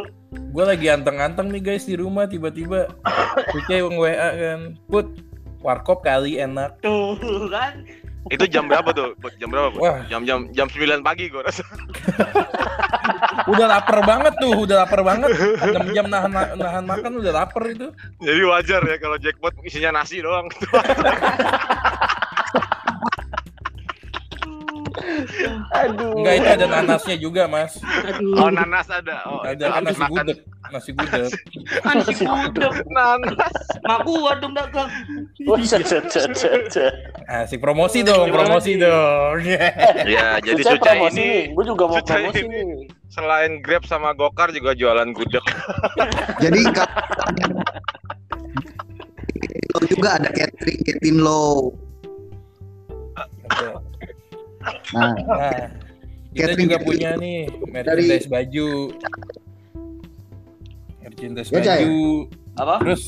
Gue 0.54 0.64
lagi 0.66 0.86
anteng-anteng 0.86 1.50
nih 1.50 1.62
guys 1.62 1.86
di 1.86 1.98
rumah, 1.98 2.30
tiba-tiba 2.30 2.90
Sucai 3.50 3.82
yang 3.82 3.98
WA 3.98 4.30
kan, 4.34 4.60
put 4.86 5.06
warkop 5.62 6.06
kali 6.06 6.38
enak. 6.38 6.78
Tuh 6.78 7.18
kan. 7.50 7.82
Itu 8.32 8.44
jam 8.48 8.64
berapa 8.68 8.88
tuh? 8.96 9.12
Jam 9.36 9.48
berapa? 9.52 9.68
Bud? 9.74 9.80
Wah. 9.84 10.00
Jam-jam 10.08 10.48
jam 10.56 10.68
9 10.68 11.04
pagi 11.04 11.28
gua 11.28 11.44
rasa. 11.44 11.64
Udah 13.44 13.66
lapar 13.68 14.00
banget 14.06 14.32
tuh, 14.40 14.64
udah 14.64 14.86
lapar 14.86 15.04
banget. 15.04 15.28
6 15.60 15.92
jam 15.96 16.06
nahan 16.08 16.32
nahan 16.56 16.84
makan 16.88 17.20
udah 17.20 17.32
lapar 17.34 17.68
itu. 17.68 17.92
Jadi 18.22 18.40
wajar 18.48 18.80
ya 18.80 18.96
kalau 18.96 19.16
jackpot 19.20 19.52
isinya 19.60 20.00
nasi 20.00 20.24
doang. 20.24 20.48
Aduh. 25.74 26.14
Enggak 26.18 26.34
itu 26.38 26.48
ada 26.48 26.66
nanasnya 26.68 27.16
juga 27.20 27.42
mas. 27.46 27.78
Oh, 28.38 28.50
nanas 28.50 28.86
ada. 28.88 29.24
Oh, 29.28 29.40
Ada 29.44 29.52
itu 29.52 29.64
kan 29.64 29.82
nasi 29.84 30.00
makan 30.00 30.14
gudeg, 30.14 30.38
nasi 30.72 30.90
gudeg. 30.94 31.30
Nasi 31.96 32.24
gudeg. 32.24 32.74
nanas. 32.90 33.54
Mak 33.84 33.98
gua 34.08 34.32
dong 34.40 34.54
dagang. 34.56 34.88
Oh, 35.44 35.58
cet, 35.60 35.84
cet, 35.86 36.08
cet, 36.08 36.32
cet, 36.36 36.62
cet. 36.72 36.94
Asik 37.24 37.60
promosi 37.60 38.04
dong, 38.04 38.28
promosi 38.32 38.76
dong. 38.76 39.40
Ya, 40.04 40.38
jadi 40.40 40.60
promosi 40.76 41.20
ini. 41.20 41.30
Gue 41.56 41.64
juga 41.64 41.84
mau 41.88 42.00
promosi 42.00 42.42
ini. 42.44 42.60
nih. 42.60 42.86
selain 43.08 43.62
Grab 43.62 43.86
sama 43.86 44.10
Gokar 44.12 44.50
juga 44.50 44.74
jualan 44.74 45.06
gudeg. 45.14 45.44
Jadi 46.42 46.60
lo 49.74 49.80
juga 49.86 50.18
ada 50.18 50.30
catering 50.34 50.80
catering 50.82 51.18
lo. 51.22 51.70
Nah, 54.94 55.12
Nah, 55.14 55.64
kita 56.34 56.52
juga 56.56 56.76
gitu. 56.80 56.86
punya 56.86 57.10
nih 57.14 57.46
merchandise 57.70 58.26
baju. 58.26 58.68
Merchandise 61.00 61.50
Ya, 61.50 61.56
baju. 61.60 61.94
Apa? 62.58 62.74
Terus 62.82 63.04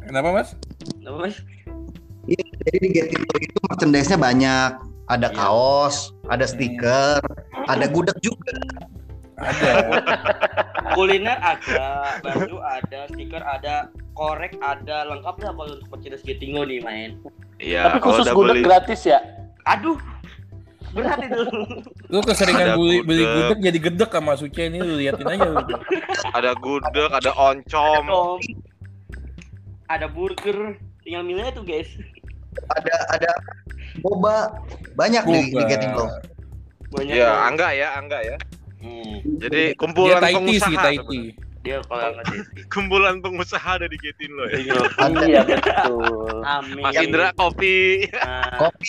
Kenapa 0.00 0.28
mas? 0.34 0.58
Apa 1.06 1.16
mas? 1.22 1.38
iya, 2.26 2.42
jadi 2.66 2.76
di 2.82 2.88
itu 3.46 3.58
merchandise-nya 3.62 4.18
banyak. 4.18 4.70
Ada 5.06 5.26
Iya. 5.30 5.38
kaos, 5.38 5.96
ada 6.26 6.46
stiker, 6.46 7.18
ada 7.66 7.86
gudeg 7.90 8.14
juga. 8.22 8.54
Ada. 9.38 9.70
Kuliner 10.94 11.38
ada, 11.38 12.18
baju 12.22 12.56
ada, 12.60 13.06
stiker 13.10 13.42
ada, 13.42 13.74
korek 14.14 14.58
ada, 14.58 15.06
lengkap 15.10 15.34
lah 15.40 15.50
kalau 15.54 15.70
untuk 15.78 15.88
merchandise 15.90 16.26
Getingo 16.26 16.62
nih 16.66 16.82
main. 16.82 17.10
Iya, 17.58 17.90
Tapi 17.90 17.98
khusus 18.02 18.26
gudeg 18.30 18.60
beli 18.60 18.66
gratis 18.66 19.02
ya. 19.06 19.18
Aduh, 19.66 19.98
berat 20.90 21.20
itu. 21.20 21.40
Lu 22.06 22.20
keseringan 22.20 22.64
Ada 22.64 22.74
beli, 22.74 22.96
beli 23.02 23.22
gudeg. 23.22 23.58
jadi 23.62 23.78
gedek 23.80 24.10
sama 24.10 24.32
Suce 24.34 24.62
ini 24.62 24.78
lu 24.78 24.96
liatin 24.96 25.26
aja 25.26 25.46
lu. 25.46 25.58
ada 26.30 26.50
gudeg, 26.54 27.10
ada 27.10 27.30
oncom. 27.32 28.04
Om. 28.04 28.40
Ada 29.86 30.06
burger, 30.06 30.78
tinggal 31.02 31.22
milihnya 31.22 31.50
tuh 31.50 31.62
guys. 31.62 31.90
Ada 32.72 32.94
ada 33.12 33.30
boba 34.00 34.50
banyak 34.94 35.22
di, 35.24 35.38
di 35.46 35.54
Boba. 35.54 35.66
catering 35.66 35.94
lo. 35.94 36.06
Banyak. 36.90 37.14
Ya, 37.14 37.26
banget. 37.28 37.46
angga 37.46 37.68
ya, 37.70 37.88
angga 37.94 38.18
ya. 38.20 38.36
Hmm. 38.80 39.14
Jadi 39.38 39.62
Dia 39.66 39.78
kumpulan 39.78 40.18
Taiti 40.18 40.34
pengusaha. 40.36 40.66
sih 40.66 40.76
Taiti. 40.76 41.20
Dia 41.60 41.84
kalau 41.84 42.16
nggak 42.16 42.24
sih. 42.32 42.40
Kumpulan 42.72 43.20
pengusaha 43.20 43.76
ada 43.76 43.84
di 43.84 44.00
Getin 44.00 44.32
lo 44.32 44.48
ya. 44.48 44.56
Iya 45.28 45.44
betul. 45.44 46.40
Amin. 46.40 46.80
Mas 46.80 46.96
Indra 46.96 47.36
kopi. 47.36 48.08
Nah, 48.16 48.56
Kopi 48.56 48.88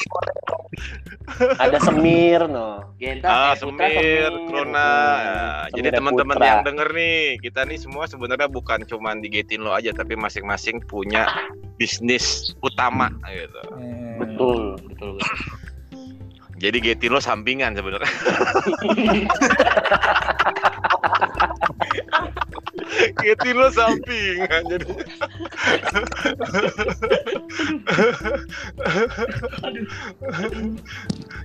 Ada 1.60 1.84
semir 1.84 2.48
no. 2.48 2.96
Genta, 2.96 3.28
Ah, 3.28 3.52
eh, 3.52 3.60
Semir, 3.60 4.32
Krona. 4.48 4.80
Ya, 4.80 5.68
Jadi 5.76 6.00
teman-teman 6.00 6.40
yang 6.40 6.64
denger 6.64 6.96
nih, 6.96 7.44
kita 7.44 7.68
nih 7.68 7.76
semua 7.76 8.08
sebenarnya 8.08 8.48
bukan 8.48 8.88
cuman 8.88 9.20
di 9.20 9.28
Getin 9.28 9.68
lo 9.68 9.76
aja, 9.76 9.92
tapi 9.92 10.16
masing-masing 10.16 10.80
punya 10.88 11.28
bisnis 11.76 12.56
utama 12.64 13.12
gitu. 13.28 13.62
Hmm. 13.76 14.16
Betul. 14.24 14.80
Betul, 14.80 15.20
betul. 15.20 15.60
Jadi 16.62 16.78
Getin 16.80 17.12
lo 17.12 17.20
sampingan 17.20 17.76
sebenarnya. 17.76 18.08
Getin 23.22 23.56
lo 23.56 23.70
sampingan 23.72 24.64
jadi. 24.68 24.86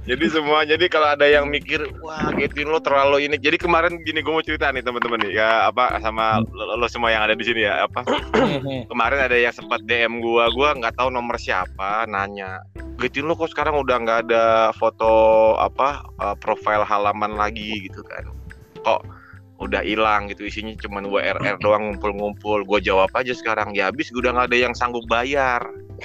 jadi 0.06 0.24
semua 0.30 0.62
jadi 0.66 0.86
kalau 0.90 1.08
ada 1.14 1.26
yang 1.26 1.46
mikir 1.50 1.86
wah 2.02 2.30
Getin 2.34 2.70
lo 2.70 2.78
terlalu 2.82 3.26
ini. 3.30 3.36
Jadi 3.38 3.58
kemarin 3.58 4.02
gini 4.02 4.22
gue 4.22 4.32
mau 4.32 4.44
cerita 4.44 4.70
nih 4.70 4.82
teman-teman 4.82 5.22
nih. 5.26 5.38
Ya 5.38 5.70
apa 5.70 5.98
sama 6.02 6.42
lo, 6.42 6.78
lo 6.78 6.86
semua 6.90 7.10
yang 7.10 7.26
ada 7.26 7.34
di 7.34 7.44
sini 7.46 7.66
ya 7.66 7.86
apa? 7.86 8.02
Kemarin 8.90 9.18
ada 9.30 9.36
yang 9.36 9.54
sempat 9.54 9.82
DM 9.86 10.22
gua 10.22 10.50
gua 10.50 10.74
nggak 10.74 10.98
tahu 10.98 11.10
nomor 11.10 11.38
siapa 11.38 12.06
nanya 12.06 12.62
Getin 12.96 13.28
lo 13.28 13.36
kok 13.36 13.52
sekarang 13.52 13.76
udah 13.76 13.96
nggak 14.00 14.20
ada 14.28 14.44
foto 14.72 15.52
apa 15.60 16.00
uh, 16.16 16.36
profil 16.38 16.80
halaman 16.86 17.36
lagi? 17.36 17.86
Gitu 17.86 18.00
kan. 18.06 18.24
Kok 18.80 19.15
udah 19.56 19.80
hilang 19.80 20.28
gitu 20.28 20.44
isinya 20.44 20.76
cuman 20.76 21.08
WRR 21.08 21.56
doang 21.58 21.88
ngumpul-ngumpul. 21.90 22.62
Gue 22.62 22.80
jawab 22.80 23.08
aja 23.12 23.32
sekarang 23.32 23.72
ya 23.72 23.88
habis 23.88 24.12
gue 24.12 24.20
udah 24.20 24.36
nggak 24.36 24.48
ada 24.52 24.58
yang 24.58 24.74
sanggup 24.76 25.04
bayar. 25.08 25.64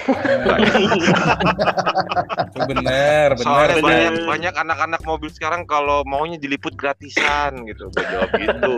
Bener 2.52 2.64
bener. 2.64 3.28
Soalnya 3.36 3.76
sih. 3.76 3.84
banyak 3.84 4.12
banyak 4.24 4.54
anak-anak 4.56 5.00
mobil 5.04 5.28
sekarang 5.28 5.68
kalau 5.68 6.00
maunya 6.04 6.36
diliput 6.36 6.72
gratisan 6.74 7.68
gitu. 7.68 7.92
Gue 7.92 8.04
jawab 8.08 8.30
gitu. 8.32 8.76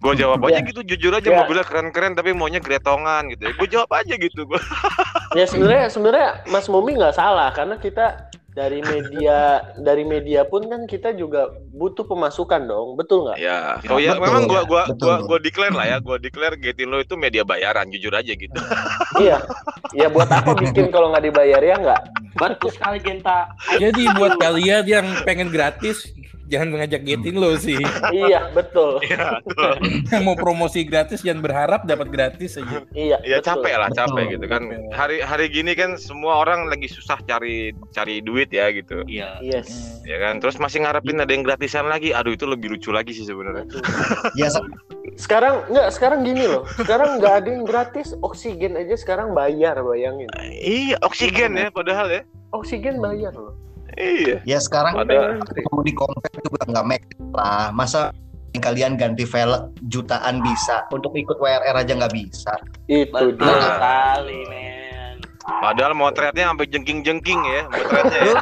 Gue 0.00 0.14
jawab 0.16 0.40
aja 0.48 0.64
Ya. 0.64 0.64
gitu 0.64 0.80
jujur 0.80 1.12
aja 1.12 1.28
Ya. 1.28 1.44
mobilnya 1.44 1.60
keren-keren 1.60 2.16
tapi 2.16 2.32
maunya 2.32 2.56
gretongan 2.56 3.28
gitu. 3.28 3.52
Gue 3.52 3.68
jawab 3.68 3.92
aja 3.92 4.16
gitu. 4.16 4.48
Gue 4.48 4.56
Ya 5.38 5.44
sebenarnya 5.44 5.92
sebenarnya 5.92 6.28
Mas 6.48 6.66
Momi 6.66 6.96
nggak 6.96 7.14
salah 7.14 7.52
karena 7.52 7.76
kita 7.76 8.29
dari 8.50 8.82
media 8.82 9.62
dari 9.78 10.02
media 10.02 10.42
pun 10.42 10.66
kan 10.66 10.82
kita 10.90 11.14
juga 11.14 11.54
butuh 11.70 12.02
pemasukan 12.02 12.66
dong, 12.66 12.98
betul 12.98 13.30
nggak? 13.30 13.38
ya 13.38 13.78
oh 13.86 14.02
ya 14.02 14.18
betul, 14.18 14.26
memang 14.26 14.42
gua 14.50 14.62
gua 14.66 14.82
Betul, 14.90 15.06
gua 15.06 15.16
gua 15.22 15.38
declare 15.38 15.74
lah 15.74 15.86
ya 15.86 15.96
gua 16.02 16.16
declare 16.18 16.58
Getin 16.58 16.90
lo 16.90 16.98
itu 16.98 17.14
media 17.14 17.46
bayaran 17.46 17.86
jujur 17.88 18.10
aja 18.10 18.32
gitu 18.34 18.58
Iya. 19.22 19.42
Ya 19.90 20.06
buat 20.06 20.30
apa 20.30 20.54
bikin 20.54 20.94
kalau 20.94 21.10
nggak 21.10 21.24
dibayar 21.28 21.60
ya 21.60 21.76
nggak? 21.78 22.02
Betul 22.38 22.70
sekali 22.70 22.98
Genta. 23.02 23.50
jadi 23.74 24.02
buat 24.14 24.38
kalian 24.38 24.84
yang 24.86 25.06
pengen 25.26 25.50
gratis 25.50 26.10
jangan 26.50 26.68
mengajak 26.68 27.00
Getin 27.00 27.36
lo 27.36 27.54
sih 27.54 27.78
iya 28.12 28.50
betul. 28.50 28.98
Iya, 29.00 29.38
betul. 29.40 29.72
mau 30.20 30.34
promosi 30.34 30.82
gratis 30.82 31.22
jangan 31.22 31.40
berharap 31.40 31.80
dapat 31.84 32.10
gratis 32.10 32.58
aja 32.58 32.82
Iya. 32.90 33.22
ya 33.22 33.38
betul. 33.38 33.62
capek 33.62 33.74
lah 33.76 33.88
Betul. 33.88 34.00
capek 34.04 34.24
gitu 34.28 34.46
kan 34.46 34.62
hari 34.90 35.16
hari 35.20 35.46
gini 35.48 35.72
kan 35.72 35.94
semua 35.94 36.36
orang 36.36 36.66
lagi 36.66 36.86
susah 36.86 37.22
cari 37.22 37.70
cari 37.90 38.18
duit 38.18 38.50
ya 38.50 38.68
gitu 38.70 39.06
Iya. 39.06 39.38
Yes. 39.40 40.02
ya 40.02 40.18
kan 40.18 40.36
terus 40.36 40.58
masih 40.58 40.82
ngarepin 40.82 41.16
ada 41.16 41.30
yang 41.30 41.40
gratisan 41.40 41.86
lagi 41.86 42.10
aduh 42.10 42.30
itu 42.30 42.44
lebih 42.44 42.74
lucu 42.74 42.90
lagi 42.90 43.12
sih 43.12 43.22
sebenarnya 43.22 43.64
Betul. 43.64 43.82
Ya 44.36 44.50
sa- 44.50 44.66
Sekarang 45.12 45.66
nggak 45.66 45.92
sekarang 45.92 46.22
gini 46.22 46.44
loh. 46.44 46.64
Sekarang 46.72 47.20
nggak 47.20 47.34
ada 47.34 47.48
yang 47.50 47.62
gratis. 47.62 48.16
Oksigen 48.20 48.72
aja 48.74 48.94
sekarang 48.94 49.30
bayar 49.30 49.76
bayangin. 49.80 50.30
iya 50.56 50.96
oksigen 51.00 51.54
ya 51.54 51.68
padahal 51.68 52.08
ya 52.08 52.22
Oksigen 52.50 52.98
bayar 52.98 53.30
loh. 53.30 53.52
Iya 53.94 54.36
ya 54.44 54.58
sekarang 54.58 54.94
Ada- 54.96 55.40
mau 55.66 55.80
di 55.80 55.92
compare 55.92 56.36
juga 56.40 56.62
nggak 56.66 56.86
make 56.86 57.06
lah. 57.32 57.70
Masa 57.70 58.10
kalian 58.52 58.94
ganti 58.94 59.22
velg 59.22 59.70
jutaan 59.86 60.42
bisa 60.42 60.84
untuk 60.90 61.14
ikut 61.14 61.38
WRR 61.38 61.76
aja 61.76 61.92
nggak 61.94 62.12
bisa. 62.12 62.52
Itu 62.84 63.32
dia. 63.34 63.56
sekali 63.56 64.38
men. 64.46 65.16
Padahal 65.40 65.94
motretnya 65.94 66.46
sampai 66.46 66.66
jengking-jengking 66.66 67.40
ya 67.40 67.62
motretnya. 67.66 68.20
ya. 68.20 68.34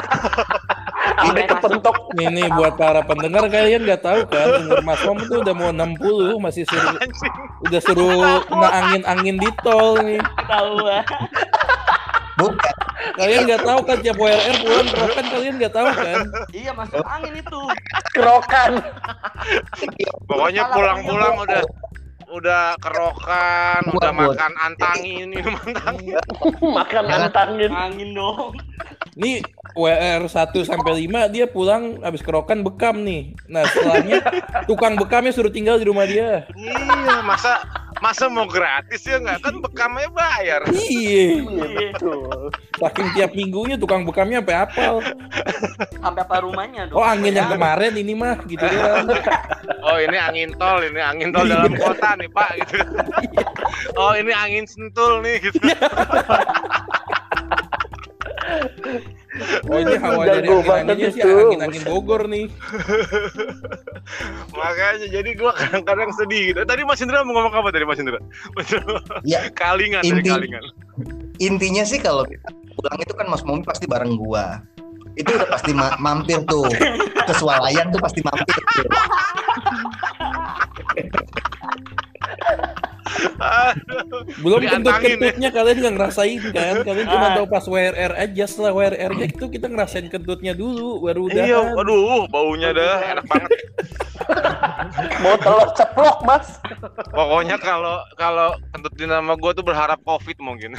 Sampai 1.18 1.44
kepentok. 1.51 1.96
nih 2.14 2.28
nih 2.30 2.46
buat 2.51 2.74
para 2.74 3.01
pendengar 3.01 3.46
kalian 3.46 3.84
nggak 3.84 4.03
tahu 4.03 4.20
kan 4.26 4.49
umur 4.61 4.80
Mas 4.82 5.01
Mom 5.05 5.18
itu 5.18 5.34
udah 5.38 5.55
mau 5.55 5.70
60 5.70 6.36
masih 6.38 6.64
suruh 6.64 6.96
Anjing. 6.96 7.34
udah 7.64 7.80
suruh 7.80 8.11
kena 8.44 8.68
angin-angin 8.74 9.36
di 9.36 9.51
tol 9.61 10.01
nih 10.01 10.18
Tahu 10.42 10.74
ah. 10.84 11.05
Bukan. 12.39 12.74
kalian 13.18 13.51
nggak 13.51 13.62
tahu 13.66 13.80
kan 13.82 13.99
tiap 13.99 14.14
WRR 14.14 14.57
pulang 14.62 14.89
kan 15.11 15.26
kalian 15.26 15.55
nggak 15.59 15.74
tahu 15.74 15.91
kan 15.91 16.22
Iya 16.55 16.70
masuk 16.70 17.03
angin 17.03 17.34
itu. 17.34 17.61
Kerokan. 18.14 18.70
Pokoknya 20.30 20.62
pulang-pulang 20.70 21.34
udah 21.43 21.62
udah 22.29 22.76
kerokan, 22.79 23.81
Buat, 23.89 23.97
udah 23.97 24.12
buat. 24.12 24.29
makan 24.37 24.53
antangin, 24.61 25.26
minum 25.33 25.55
antangin. 25.57 26.20
Makan 26.79 27.05
antangin. 27.09 27.70
Angin 27.72 28.11
dong. 28.12 28.53
Nih 29.18 29.43
WR 29.74 30.22
1 30.22 30.55
sampai 30.62 31.07
5 31.07 31.35
dia 31.35 31.47
pulang 31.51 31.99
habis 32.07 32.22
kerokan 32.22 32.62
bekam 32.62 33.03
nih. 33.03 33.35
Nah, 33.51 33.66
setelahnya 33.66 34.22
tukang 34.70 34.95
bekamnya 34.95 35.35
suruh 35.35 35.51
tinggal 35.51 35.81
di 35.81 35.87
rumah 35.89 36.07
dia. 36.07 36.47
Iya, 36.55 37.22
masa 37.26 37.62
masa 37.99 38.31
mau 38.31 38.47
gratis 38.47 39.03
ya 39.03 39.18
nggak 39.18 39.43
kan 39.43 39.55
bekamnya 39.59 40.07
bayar. 40.14 40.61
Iya. 40.70 41.43
Iya 41.43 41.66
betul. 41.91 42.55
Saking 42.79 43.09
tiap 43.18 43.31
minggunya 43.35 43.74
tukang 43.74 44.07
bekamnya 44.07 44.39
sampai 44.39 44.57
apal. 44.62 44.95
Sampai 45.99 46.22
apa 46.22 46.37
rumahnya 46.47 46.87
dong? 46.87 47.03
Oh, 47.03 47.07
angin 47.07 47.35
yang 47.35 47.51
kemarin 47.51 47.93
ini 47.99 48.14
mah 48.14 48.39
gitu 48.47 48.62
doang. 48.62 49.07
Oh 49.89 49.97
ini 49.97 50.16
angin 50.16 50.53
tol, 50.55 50.84
ini 50.84 51.01
angin 51.01 51.32
tol 51.32 51.49
dalam 51.49 51.72
kota 51.74 52.12
nih 52.14 52.28
pak 52.28 52.51
gitu. 52.61 52.76
Oh 53.97 54.12
ini 54.12 54.30
angin 54.30 54.68
sentul 54.68 55.24
nih 55.24 55.41
gitu. 55.41 55.59
Oh, 59.68 59.78
ini 59.78 59.95
hawa 60.01 60.24
dari 60.26 60.49
angin-anginnya 60.51 61.09
sih 61.14 61.22
angin-angin 61.22 61.82
Bogor 61.86 62.26
nih. 62.26 62.51
Makanya 64.51 65.07
jadi 65.07 65.30
gua 65.36 65.53
kadang-kadang 65.55 66.11
sedih 66.16 66.53
gitu. 66.53 66.61
Tadi 66.64 66.82
Mas 66.82 66.99
Indra 66.99 67.22
mau 67.22 67.36
ngomong 67.36 67.55
apa 67.55 67.68
tadi 67.70 67.84
Mas 67.86 68.01
Indra? 68.01 68.18
Mas 68.57 68.66
Indra, 68.72 68.99
Ya 69.22 69.47
Kalingan 69.53 70.03
dari 70.03 70.24
Inti- 70.24 70.32
Kalingan. 70.32 70.64
intinya 71.39 71.86
sih 71.86 72.03
kalau 72.03 72.26
pulang 72.74 72.99
itu 72.99 73.14
kan 73.14 73.30
Mas 73.30 73.47
Momi 73.47 73.62
pasti 73.62 73.86
bareng 73.86 74.18
gua. 74.18 74.59
Itu 75.19 75.31
udah 75.35 75.49
pasti 75.51 75.71
ma- 75.75 75.99
mampir 75.99 76.39
tuh. 76.47 76.71
Kesualayan 77.27 77.91
tuh 77.91 78.01
pasti 78.01 78.21
mampir 78.23 78.47
tuh. 78.55 78.87
Aduh. 83.39 84.23
Belum 84.43 84.61
Diantangin 84.61 84.85
kentut-kentutnya 85.16 85.49
kalian 85.51 85.77
nggak 85.81 85.95
ngerasain 85.97 86.41
kan? 86.51 86.75
Kalian 86.85 87.07
cuma 87.09 87.27
Ah. 87.27 87.35
tahu 87.35 87.47
pas 87.49 87.64
WRR 87.64 88.12
aja 88.14 88.45
setelah 88.45 88.73
WRR-nya 88.73 89.27
itu 89.29 89.45
kita 89.49 89.66
ngerasain 89.66 90.07
kentutnya 90.07 90.53
dulu 90.53 91.03
baru 91.03 91.27
udah. 91.27 91.43
Iya, 91.43 91.61
aduh, 91.75 92.29
baunya 92.29 92.71
dah 92.71 92.97
enak 93.16 93.25
banget. 93.27 93.51
Mau 95.24 95.35
telur 95.41 95.68
ceplok 95.72 96.18
mas. 96.24 96.61
Pokoknya 97.11 97.57
kalau 97.61 98.05
kalau 98.20 98.55
kentut 98.72 98.95
dinama 98.97 99.35
gue 99.41 99.53
tuh 99.57 99.64
berharap 99.64 100.01
covid 100.05 100.37
mungkin. 100.41 100.76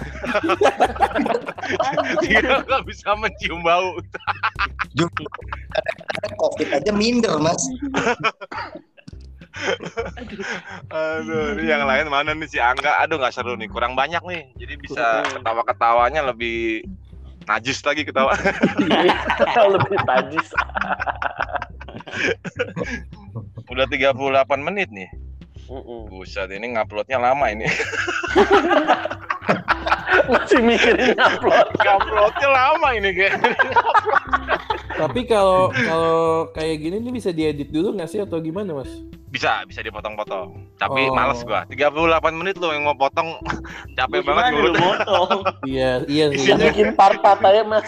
Dia 2.24 2.66
nggak 2.66 2.84
bisa 2.86 3.14
mencium 3.18 3.62
bau. 3.62 3.98
COVID 6.40 6.70
aja 6.74 6.92
minder 6.94 7.38
Mas. 7.38 7.62
Aduh, 10.90 11.58
ini 11.58 11.68
yang 11.68 11.84
lain 11.84 12.08
mana 12.08 12.32
nih 12.34 12.48
si 12.48 12.58
Angga? 12.62 13.02
Aduh 13.04 13.20
nggak 13.20 13.36
seru 13.36 13.54
nih, 13.60 13.70
kurang 13.70 13.94
banyak 13.94 14.22
nih. 14.24 14.42
Jadi 14.56 14.74
bisa 14.80 15.26
ketawa-ketawanya 15.36 16.26
lebih 16.32 16.86
najis 17.50 17.82
lagi 17.82 18.06
ketawa. 18.06 18.38
Iya, 18.86 19.18
Lebih 19.74 19.98
tajis. 20.06 20.48
Udah 23.70 23.86
38 23.90 24.14
menit 24.62 24.94
nih. 24.94 25.10
Mm-mm. 25.70 26.10
Buset, 26.10 26.50
ini 26.50 26.74
nguploadnya 26.74 27.22
lama 27.22 27.46
ini. 27.54 27.70
Masih 30.30 30.62
mikirin 30.66 31.14
upload. 31.18 31.70
Nguploadnya 31.78 32.50
lama 32.50 32.90
ini 32.98 33.10
kayak. 33.14 33.38
Tapi 35.00 35.22
kalau 35.24 35.72
kalau 35.72 36.20
kayak 36.52 36.76
gini 36.78 37.00
nih 37.00 37.14
bisa 37.14 37.32
diedit 37.32 37.70
dulu 37.70 37.96
nggak 37.96 38.08
sih 38.08 38.20
atau 38.20 38.38
gimana 38.38 38.76
mas? 38.76 38.92
Bisa, 39.30 39.62
bisa 39.64 39.80
dipotong-potong. 39.80 40.74
Tapi 40.76 41.06
Oh. 41.06 41.14
males 41.14 41.46
gua. 41.46 41.62
38 41.70 42.02
menit 42.34 42.58
loh 42.58 42.74
yang 42.74 42.82
mau 42.84 42.98
potong. 42.98 43.38
Capek 43.98 44.26
banget 44.26 44.44
lu 44.50 44.58
ngurut. 44.58 44.74
motong? 44.76 45.30
Iya 45.70 46.02
iya 46.06 46.26
sih. 46.34 46.50
Bisa 46.50 46.58
bikin 46.60 46.98
part-part 46.98 47.38
aja 47.40 47.62
mas. 47.62 47.86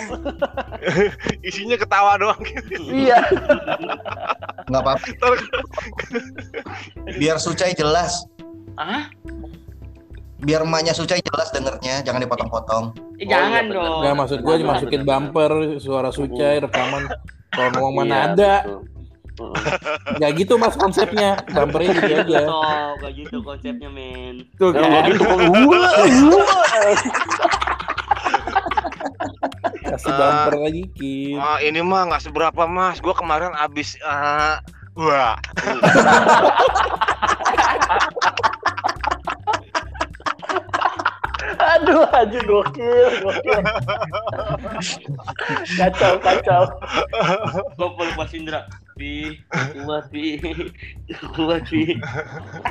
Isinya 1.47 1.76
ketawa 1.76 2.16
doang. 2.16 2.38
Iya. 2.72 3.26
Nggak 4.70 4.82
apa-apa. 4.82 5.05
Biar 7.18 7.38
Sucai 7.38 7.74
jelas. 7.74 8.22
Ah? 8.78 9.09
Biar 10.41 10.65
emaknya 10.65 10.91
Sucai 10.91 11.21
jelas 11.21 11.53
dengernya, 11.53 12.01
jangan 12.01 12.21
dipotong-potong. 12.21 12.85
Eh, 13.15 13.25
Oh, 13.25 13.29
jangan 13.29 13.63
iya, 13.63 13.73
dong. 13.73 14.01
Nggak 14.01 14.15
maksud 14.17 14.39
gue 14.41 14.55
dimasukin 14.57 15.01
bumper 15.05 15.51
suara 15.77 16.09
sucai 16.09 16.57
rekaman. 16.57 17.05
Kalau 17.53 17.69
ngomong 17.77 17.93
mana 18.01 18.09
Iya, 18.09 18.21
ada, 18.33 18.53
nggak 20.17 20.31
gitu 20.37 20.53
mas 20.57 20.73
konsepnya. 20.73 21.37
Bumpernya 21.47 21.93
gitu 21.93 22.13
aja. 22.25 22.41
Sok, 22.45 22.93
gak 22.99 23.13
gitu 23.15 23.37
konsepnya 23.41 23.89
men. 23.89 24.45
Tuh 24.57 24.73
Ya, 24.73 24.81
kan, 24.81 25.03
gitu 25.07 25.21
kok. 25.21 25.37
Kasih 29.81 30.13
bumper 30.13 30.53
lagi 30.57 30.83
Kim. 30.93 31.37
Ah, 31.37 31.57
ini 31.61 31.81
mah 31.81 32.09
nggak 32.09 32.23
seberapa 32.23 32.63
mas. 32.65 32.97
Gua 32.97 33.13
kemarin 33.13 33.53
abis 33.57 33.97
ah, 34.01 34.57
wah. 34.97 35.37
Aduh, 41.57 42.05
aja 42.11 42.39
gokil, 42.45 43.09
gokil. 43.21 43.61
kacau, 45.77 46.13
kacau. 46.21 46.63
Kumpul 47.77 48.09
Mas 48.17 48.31
Indra. 48.33 48.67
Pi, 48.99 49.41
kuat 49.49 50.13
pi, 50.13 50.37
kuat 51.33 51.65
pi. 51.65 51.97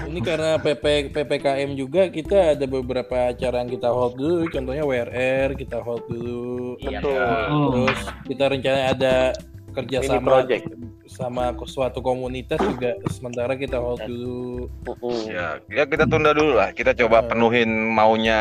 Ini 0.07 0.21
karena 0.23 0.63
PP 0.63 1.11
PPKM 1.11 1.75
juga 1.75 2.07
kita 2.07 2.55
ada 2.55 2.67
beberapa 2.71 3.35
acara 3.35 3.67
yang 3.67 3.71
kita 3.73 3.91
hold 3.91 4.15
dulu, 4.15 4.47
contohnya 4.47 4.87
WRR 4.87 5.59
kita 5.59 5.83
hold 5.83 6.07
dulu. 6.07 6.79
Iya. 6.79 7.03
Terus 7.03 8.01
kita 8.31 8.45
rencana 8.47 8.81
ada 8.95 9.35
Mini 9.71 9.77
kerjasama 9.79 10.27
project. 10.27 10.65
sama 11.07 11.45
suatu 11.67 11.99
komunitas 12.01 12.59
juga 12.61 12.95
sementara 13.11 13.55
kita 13.55 13.77
hold 13.77 13.99
dulu. 14.01 14.71
Ya, 15.27 15.59
ya 15.67 15.83
kita 15.83 16.07
tunda 16.07 16.31
dulu 16.31 16.55
lah. 16.55 16.71
Kita 16.71 16.95
coba 16.95 17.21
Hmm. 17.21 17.29
penuhin 17.29 17.71
maunya 17.91 18.41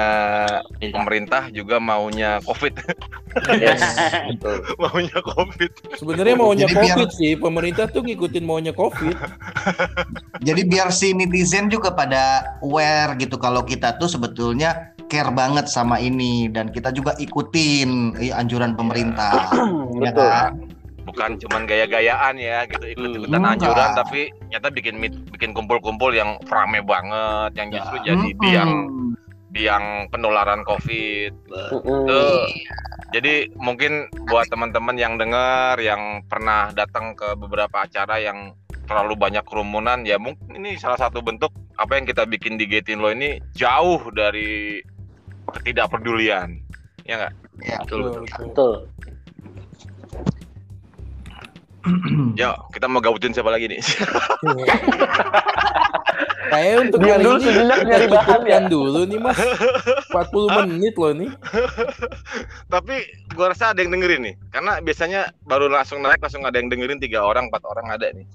pemerintah 0.80 1.50
juga 1.50 1.78
maunya 1.78 2.38
COVID. 2.42 2.74
Yes, 3.56 3.82
betul. 4.28 4.58
maunya 4.82 5.18
COVID. 5.20 5.72
Sebenarnya 5.96 6.36
maunya 6.36 6.66
Jadi 6.66 6.74
biar- 6.76 6.98
COVID 6.98 7.10
sih, 7.12 7.32
pemerintah 7.36 7.86
tuh 7.86 8.02
ngikutin 8.02 8.42
maunya 8.42 8.74
COVID. 8.74 9.14
Jadi 10.48 10.62
biar 10.66 10.90
si 10.90 11.14
netizen 11.14 11.68
juga 11.68 11.92
pada 11.92 12.42
aware 12.60 13.18
gitu 13.18 13.38
kalau 13.38 13.62
kita 13.62 13.98
tuh 13.98 14.10
sebetulnya 14.10 14.74
care 15.06 15.30
banget 15.30 15.66
sama 15.66 15.98
ini 15.98 16.48
dan 16.48 16.70
kita 16.70 16.90
juga 16.90 17.18
ikutin 17.18 18.14
eh, 18.20 18.30
anjuran 18.32 18.74
pemerintah. 18.74 19.50
Ya 19.98 20.10
Betul. 20.10 20.26
kan? 20.26 20.54
Bukan 21.10 21.42
cuman 21.42 21.66
gaya-gayaan 21.66 22.38
ya, 22.38 22.64
gitu 22.66 22.86
ikut-ikutan 22.86 23.42
Hmm. 23.42 23.52
anjuran 23.58 23.90
tapi 23.98 24.22
nyata 24.48 24.70
bikin 24.70 24.96
meet- 24.96 25.26
bikin 25.30 25.52
kumpul-kumpul 25.52 26.14
yang 26.14 26.38
rame 26.46 26.80
banget, 26.80 27.58
yang 27.58 27.74
justru 27.74 27.98
Ya. 28.00 28.14
jadi 28.14 28.30
Mm-mm. 28.30 28.42
biang 28.42 28.72
biang 29.50 29.86
penularan 30.14 30.62
COVID. 30.62 31.32
Mm-mm. 31.50 32.06
Tuh. 32.06 32.46
Jadi 33.10 33.50
mungkin 33.58 34.06
buat 34.30 34.46
teman-teman 34.48 34.94
yang 34.94 35.18
dengar 35.18 35.82
yang 35.82 36.22
pernah 36.30 36.70
datang 36.70 37.18
ke 37.18 37.34
beberapa 37.34 37.82
acara 37.82 38.22
yang 38.22 38.54
terlalu 38.86 39.18
banyak 39.18 39.42
kerumunan 39.46 40.02
ya 40.02 40.18
mungkin 40.18 40.54
ini 40.54 40.78
salah 40.78 40.98
satu 40.98 41.22
bentuk 41.22 41.50
apa 41.78 41.94
yang 41.94 42.06
kita 42.06 42.26
bikin 42.26 42.58
di 42.58 42.66
Getin 42.66 43.02
Lo 43.02 43.10
ini 43.10 43.42
jauh 43.54 44.02
dari 44.10 44.82
ketidakpedulian. 45.50 46.62
Ya 47.06 47.14
nggak? 47.18 47.34
Ya. 47.66 47.78
Betul, 47.82 48.00
betul. 48.06 48.24
Betul. 48.30 48.74
Ya, 52.40 52.56
kita 52.72 52.86
mau 52.88 53.02
gabutin 53.04 53.34
siapa 53.34 53.52
lagi 53.52 53.68
nih? 53.68 53.82
Kayak 56.50 56.76
untuk 56.90 57.00
kali 57.06 57.22
dulu 57.22 57.38
ini 57.46 57.62
nyari 57.62 58.08
bahan 58.10 58.42
ya. 58.50 58.60
dulu 58.66 59.02
nih 59.06 59.20
mas. 59.22 59.38
40 60.10 60.50
menit 60.66 60.96
loh 60.98 61.14
nih. 61.14 61.30
Tapi 62.66 62.96
gua 63.38 63.54
rasa 63.54 63.72
ada 63.72 63.86
yang 63.86 63.94
dengerin 63.94 64.22
nih. 64.26 64.36
Karena 64.50 64.82
biasanya 64.82 65.22
baru 65.46 65.70
langsung 65.70 66.02
naik 66.02 66.18
langsung 66.18 66.42
ada 66.50 66.58
yang 66.58 66.74
dengerin 66.74 66.98
tiga 66.98 67.22
orang, 67.22 67.54
empat 67.54 67.64
orang 67.70 67.94
ada 67.94 68.10
nih. 68.10 68.26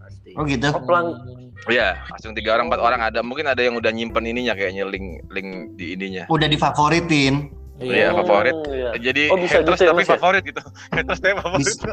Pasti. 0.00 0.30
Oh 0.40 0.48
gitu. 0.48 0.72
Oh, 0.72 0.80
pelang. 0.88 1.20
Iya, 1.68 2.00
langsung 2.08 2.32
tiga 2.32 2.56
orang, 2.56 2.72
empat 2.72 2.80
orang 2.80 3.00
ada. 3.04 3.20
Mungkin 3.20 3.44
ada 3.44 3.60
yang 3.60 3.76
udah 3.76 3.92
nyimpen 3.92 4.24
ininya 4.24 4.56
kayaknya 4.56 4.88
link 4.88 5.20
link 5.28 5.76
di 5.76 5.92
ininya. 5.92 6.24
Udah 6.32 6.48
difavoritin. 6.48 7.59
Iya, 7.80 8.12
favorit. 8.12 8.54
Oh, 8.54 8.64
iya. 8.70 8.90
Jadi 8.94 9.22
Oh, 9.28 9.36
bisa 9.36 9.58
haters 9.58 9.76
gitu 9.76 9.84
ya, 9.84 9.90
tapi 9.90 10.02
ya? 10.02 10.10
favorit 10.12 10.42
gitu. 10.44 10.62
Haters 10.94 11.18
tapi 11.18 11.34
favorit. 11.34 11.66
Bisa. 11.66 11.90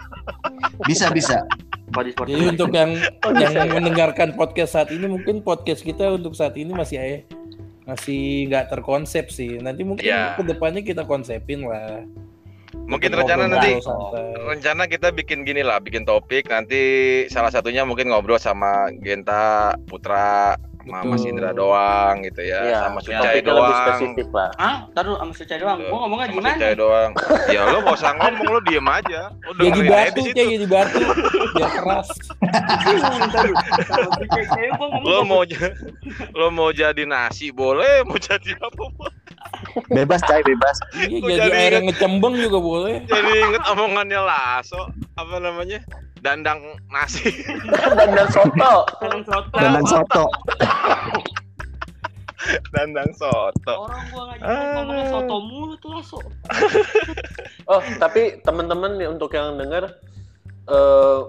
Bisa 0.84 1.06
bisa. 1.10 1.38
Jadi 2.28 2.44
untuk 2.46 2.70
yang 2.70 2.92
Oh, 3.24 3.32
yang 3.32 3.50
bisa 3.50 3.60
ya? 3.62 3.72
mendengarkan 3.72 4.30
podcast 4.34 4.72
saat 4.74 4.90
ini 4.90 5.08
mungkin 5.08 5.40
podcast 5.42 5.82
kita 5.82 6.12
untuk 6.12 6.36
saat 6.36 6.54
ini 6.54 6.70
masih 6.70 6.98
eh, 6.98 7.20
masih 7.84 8.48
nggak 8.48 8.68
terkonsep 8.70 9.28
sih. 9.28 9.58
Nanti 9.58 9.82
mungkin 9.82 10.04
Iya. 10.04 10.36
ke 10.36 10.44
depannya 10.44 10.82
kita 10.82 11.04
konsepin 11.04 11.64
lah. 11.64 12.04
Mungkin 12.78 13.10
Ngobrol 13.10 13.24
rencana 13.26 13.44
nanti 13.50 13.80
santai. 13.80 14.28
rencana 14.46 14.84
kita 14.86 15.08
bikin 15.10 15.44
gini 15.44 15.64
lah, 15.64 15.80
bikin 15.80 16.04
topik 16.04 16.48
nanti 16.48 16.80
salah 17.28 17.48
satunya 17.48 17.88
mungkin 17.88 18.12
ngobrol 18.12 18.36
sama 18.38 18.92
Genta, 19.00 19.72
Putra, 19.88 20.60
sama 20.88 21.04
Mas 21.04 21.20
Betul. 21.20 21.30
Indra 21.30 21.50
doang 21.52 22.16
gitu 22.22 22.42
ya, 22.42 22.60
Iya, 22.62 22.78
sama 22.82 22.98
ya, 22.98 23.04
Sucai 23.04 23.36
lebih 23.36 23.44
doang. 23.46 23.76
spesifik 23.78 24.28
lah. 24.32 24.50
Ah, 24.56 24.76
taruh 24.92 25.16
sama 25.16 25.34
Suca 25.34 25.56
doang. 25.56 25.78
Gua 25.84 25.98
ngomongnya 26.02 26.26
Sama 26.26 26.34
gimana? 26.34 26.56
Sucai 26.56 26.76
doang. 26.76 27.12
ya 27.48 27.62
lo 27.64 27.78
gak 27.82 27.96
usah 27.96 28.12
ngomong, 28.14 28.48
lo 28.48 28.60
diem 28.62 28.88
aja. 28.88 29.22
Lo 29.46 29.62
Jadi 29.62 29.80
batu 29.84 30.20
situ. 30.22 30.36
jadi 30.38 30.66
batu 30.66 31.00
biar 31.54 31.72
keras. 31.74 32.08
Lo 35.04 35.24
mau 35.24 35.42
lo 36.34 36.48
mau 36.50 36.70
jadi 36.72 37.04
nasi 37.04 37.50
boleh, 37.50 38.04
mau 38.04 38.18
jadi 38.18 38.52
apa 38.58 38.84
boleh. 38.88 39.16
Bebas, 39.90 40.22
Cai, 40.22 40.42
bebas. 40.42 40.78
Iya, 40.98 41.18
jadi 41.18 41.40
jadi 41.40 41.50
air 41.56 41.74
yang 41.74 41.86
ngecembeng 41.88 42.36
juga 42.36 42.58
boleh. 42.58 42.94
Jadi 43.06 43.32
inget 43.40 43.64
omongannya 43.68 44.20
Laso, 44.20 44.82
apa 45.14 45.36
namanya? 45.38 45.80
Dandang 46.28 46.60
nasi. 46.92 47.32
Dan 47.96 48.12
dan 48.12 48.28
soto. 48.28 48.84
Dalam 49.00 49.24
soto. 49.24 49.56
Dan 49.56 49.84
soto. 49.88 50.24
Dandang 52.76 53.12
soto. 53.16 53.88
Orang 53.88 54.04
gua 54.12 54.24
ngajak 54.36 54.48
ngomongnya 54.76 55.06
soto 55.08 55.36
mulu 55.40 55.76
tuh 55.80 55.92
laso. 55.96 56.20
Oh, 57.68 57.84
tapi 58.00 58.40
teman-teman 58.48 58.96
nih 58.96 59.12
untuk 59.12 59.36
yang 59.36 59.60
denger 59.60 59.92
eh 60.72 61.20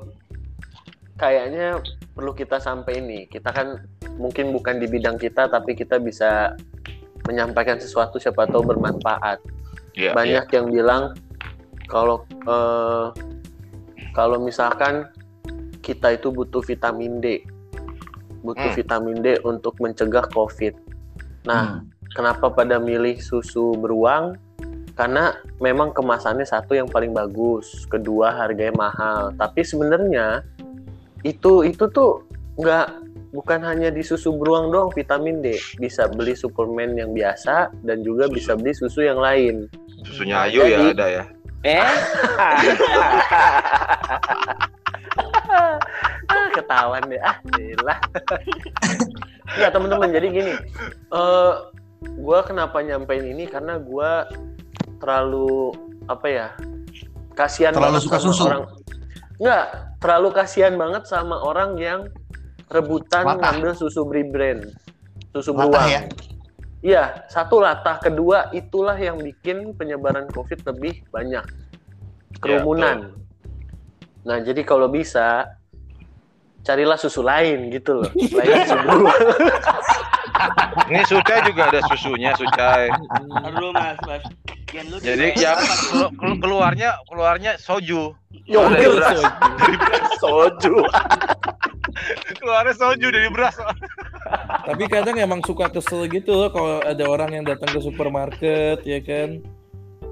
kayaknya 1.19 1.83
perlu 2.15 2.35
kita 2.35 2.59
sampai 2.59 2.99
ini. 2.99 3.31
Kita 3.31 3.55
kan 3.55 3.79
mungkin 4.19 4.51
bukan 4.51 4.83
di 4.83 4.91
bidang 4.91 5.19
kita 5.19 5.47
tapi 5.47 5.79
kita 5.79 6.03
bisa 6.03 6.59
menyampaikan 7.27 7.79
sesuatu 7.79 8.19
siapa 8.19 8.51
tahu 8.51 8.67
bermanfaat. 8.67 9.39
Iya. 9.95 10.15
Banyak 10.15 10.47
yang 10.55 10.67
bilang 10.71 11.03
kalau 11.91 12.23
eh, 12.47 13.07
kalau 14.13 14.39
misalkan 14.39 15.09
kita 15.81 16.15
itu 16.15 16.29
butuh 16.29 16.61
vitamin 16.61 17.21
D. 17.21 17.43
Butuh 18.45 18.71
Hmm. 18.71 18.79
vitamin 18.79 19.19
D 19.19 19.41
untuk 19.43 19.75
mencegah 19.81 20.29
Covid. 20.31 20.75
Nah, 21.49 21.81
Hmm. 21.81 21.89
kenapa 22.13 22.53
pada 22.53 22.77
milih 22.79 23.19
susu 23.19 23.73
beruang? 23.75 24.37
Karena 24.95 25.31
memang 25.63 25.95
kemasannya 25.95 26.43
satu 26.43 26.75
yang 26.75 26.91
paling 26.91 27.15
bagus, 27.15 27.87
kedua 27.87 28.35
harganya 28.35 28.75
mahal. 28.75 29.31
Tapi 29.39 29.63
sebenarnya 29.63 30.43
itu 31.23 31.63
itu 31.63 31.87
tuh 31.91 32.27
nggak 32.59 33.07
bukan 33.31 33.61
hanya 33.63 33.95
di 33.95 34.03
susu 34.03 34.35
beruang 34.35 34.75
doang 34.75 34.91
vitamin 34.91 35.39
D, 35.39 35.55
bisa 35.79 36.11
beli 36.11 36.35
suplemen 36.35 36.99
yang 36.99 37.15
biasa 37.15 37.71
dan 37.87 38.03
juga 38.03 38.27
bisa 38.27 38.59
beli 38.59 38.75
susu 38.75 39.07
yang 39.07 39.23
lain. 39.23 39.71
Susunya 40.03 40.47
Ayu 40.51 40.67
ya 40.67 40.79
Jadi- 40.83 40.95
ada 40.99 41.07
ya. 41.07 41.25
Eh, 41.67 41.83
ah, 46.29 46.47
ketahuan 46.55 47.03
deh 47.11 47.19
ah 47.19 47.37
lah 47.83 47.99
nggak 49.59 49.71
teman-teman 49.73 50.09
jadi 50.13 50.27
gini. 50.29 50.55
Eh 51.11 51.53
gue 52.05 52.39
kenapa 52.47 52.79
nyampein 52.85 53.27
ini? 53.27 53.49
Karena 53.49 53.81
gue 53.81 54.11
terlalu 55.03 55.73
apa 56.07 56.27
ya 56.31 56.47
kasihan 57.35 57.75
Terlalu 57.75 57.99
suka 58.03 58.19
sama 58.23 58.29
susu? 58.31 58.45
orang. 58.47 58.63
Nggak 59.39 59.65
terlalu 59.99 60.29
kasihan 60.35 60.75
banget 60.79 61.03
sama 61.11 61.43
orang 61.43 61.75
yang 61.81 62.07
rebutan 62.69 63.25
Latah. 63.25 63.57
ngambil 63.57 63.73
susu 63.75 64.05
brand. 64.07 64.63
Susu 65.35 65.51
Latah 65.57 65.65
beruang 65.67 65.89
ya? 65.91 66.03
Iya, 66.79 67.27
satu 67.27 67.59
latah, 67.59 67.99
kedua 67.99 68.51
itulah 68.51 68.95
yang 68.95 69.19
bikin 69.19 69.75
penyebaran 69.75 70.31
COVID 70.31 70.63
lebih 70.65 71.03
banyak. 71.09 71.43
Kerumunan. 72.39 73.19
nah, 74.23 74.39
jadi 74.39 74.63
kalau 74.63 74.87
bisa 74.87 75.49
carilah 76.61 76.95
susu 76.95 77.19
lain 77.21 77.67
gitu 77.69 77.99
loh. 77.99 78.11
Selain 78.15 78.63
susu. 78.63 78.99
Ini 80.89 81.03
Sucai 81.03 81.43
juga 81.43 81.67
ada 81.67 81.81
susunya 81.85 82.31
Sucai. 82.33 82.87
taruh 82.87 83.51
dulu 83.51 83.69
Mas, 83.75 83.99
Mas. 84.07 84.23
Lu 84.87 84.97
Jadi 85.01 85.33
di- 85.33 85.43
ya 85.43 85.57
kelu- 85.59 86.13
kelu- 86.15 86.39
keluarnya 86.39 86.91
keluarnya 87.05 87.53
soju. 87.59 88.15
Yo, 88.47 88.61
Dari 88.69 88.79
gil, 88.79 88.93
beras. 88.95 89.19
soju. 90.19 90.75
Keluarnya 92.39 92.75
soju 92.77 93.07
dari 93.09 93.29
beras. 93.29 93.57
Tapi 94.49 94.85
kadang 94.87 95.17
emang 95.17 95.41
suka 95.41 95.69
kesel 95.69 96.07
gitu 96.07 96.33
loh 96.35 96.49
kalau 96.49 96.81
ada 96.81 97.05
orang 97.05 97.31
yang 97.33 97.45
datang 97.45 97.69
ke 97.69 97.79
supermarket 97.79 98.81
ya 98.83 99.01
kan. 99.01 99.41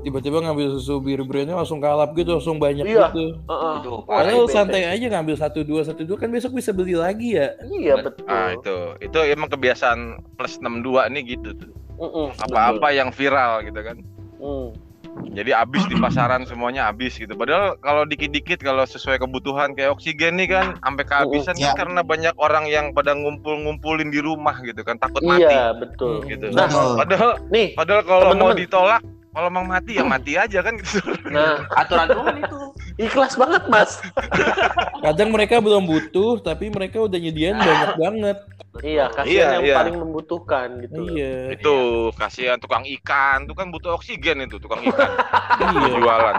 Tiba-tiba 0.00 0.38
ngambil 0.38 0.70
susu 0.72 1.02
bir 1.02 1.18
brandnya 1.20 1.58
langsung 1.58 1.82
kalap 1.82 2.14
gitu, 2.14 2.38
langsung 2.38 2.62
banyak 2.62 2.86
Iya. 2.86 3.10
gitu. 3.10 3.42
Heeh. 3.42 3.74
Aduh, 3.82 4.06
Padahal 4.06 4.46
bete. 4.46 4.54
santai 4.54 4.82
aja 4.86 5.06
ngambil 5.10 5.34
satu 5.34 5.60
dua 5.60 5.82
satu 5.82 6.06
dua 6.06 6.14
kan 6.14 6.30
besok 6.30 6.54
bisa 6.54 6.70
beli 6.70 6.94
lagi 6.94 7.34
ya. 7.34 7.58
Iya 7.66 7.98
betul. 7.98 8.22
Ah 8.24 8.54
itu 8.54 8.76
itu 9.00 9.18
emang 9.26 9.48
kebiasaan 9.48 9.98
plus 10.34 10.62
62 10.62 11.10
nih 11.10 11.22
gitu 11.28 11.50
tuh. 11.52 11.70
Apa-apa 12.38 12.92
yang 12.92 13.10
viral 13.10 13.66
gitu 13.66 13.80
kan. 13.82 13.98
betul. 14.36 14.78
Jadi 15.16 15.52
habis 15.52 15.84
di 15.84 15.96
pasaran 15.96 16.48
semuanya 16.48 16.88
habis 16.88 17.16
gitu. 17.16 17.36
Padahal 17.36 17.76
kalau 17.80 18.08
dikit-dikit 18.08 18.56
kalau 18.60 18.84
sesuai 18.84 19.20
kebutuhan 19.20 19.76
kayak 19.76 19.92
oksigen 19.92 20.40
nih 20.40 20.48
kan 20.48 20.80
sampai 20.80 21.04
kehabisan 21.04 21.52
Ya. 21.56 21.72
kan 21.72 21.84
karena 21.84 22.00
banyak 22.00 22.34
orang 22.36 22.64
yang 22.64 22.96
pada 22.96 23.12
ngumpul-ngumpulin 23.12 24.08
di 24.08 24.20
rumah 24.20 24.56
gitu 24.60 24.80
kan 24.80 24.96
takut 24.96 25.20
mati 25.20 25.44
Iya, 25.44 25.76
betul. 25.76 26.24
gitu. 26.24 26.52
Nah. 26.52 26.68
Padahal 26.96 27.36
nih, 27.48 27.76
padahal 27.76 28.02
kalau 28.04 28.32
mau 28.32 28.52
ditolak 28.52 29.04
kalau 29.36 29.52
mau 29.52 29.68
mati 29.68 30.00
ya 30.00 30.04
mati 30.08 30.32
aja 30.32 30.64
kan 30.64 30.80
gitu. 30.80 30.96
nah, 31.28 31.60
Aturan 31.76 32.08
Tuhan 32.08 32.34
itu. 32.40 32.56
ikhlas 32.96 33.36
banget, 33.36 33.68
Mas. 33.68 34.00
Kadang 35.04 35.28
mereka 35.28 35.60
belum 35.60 35.84
butuh, 35.84 36.40
tapi 36.40 36.72
mereka 36.72 37.04
udah 37.04 37.20
nyediain 37.20 37.60
banyak 37.60 37.92
banget. 38.00 38.38
Iya, 38.80 39.12
kasihan 39.12 39.28
Iya, 39.28 39.46
yang 39.60 39.64
iya. 39.68 39.76
paling 39.76 39.96
membutuhkan 40.00 40.68
gitu. 40.80 41.00
Iya, 41.12 41.52
Itu 41.52 41.76
kasihan 42.16 42.56
tukang 42.56 42.88
ikan, 42.88 43.44
itu 43.44 43.52
kan 43.52 43.68
butuh 43.68 43.92
oksigen 44.00 44.40
itu 44.40 44.56
tukang 44.56 44.80
ikan 44.88 45.12
iya. 45.60 45.88
jualan. 46.00 46.36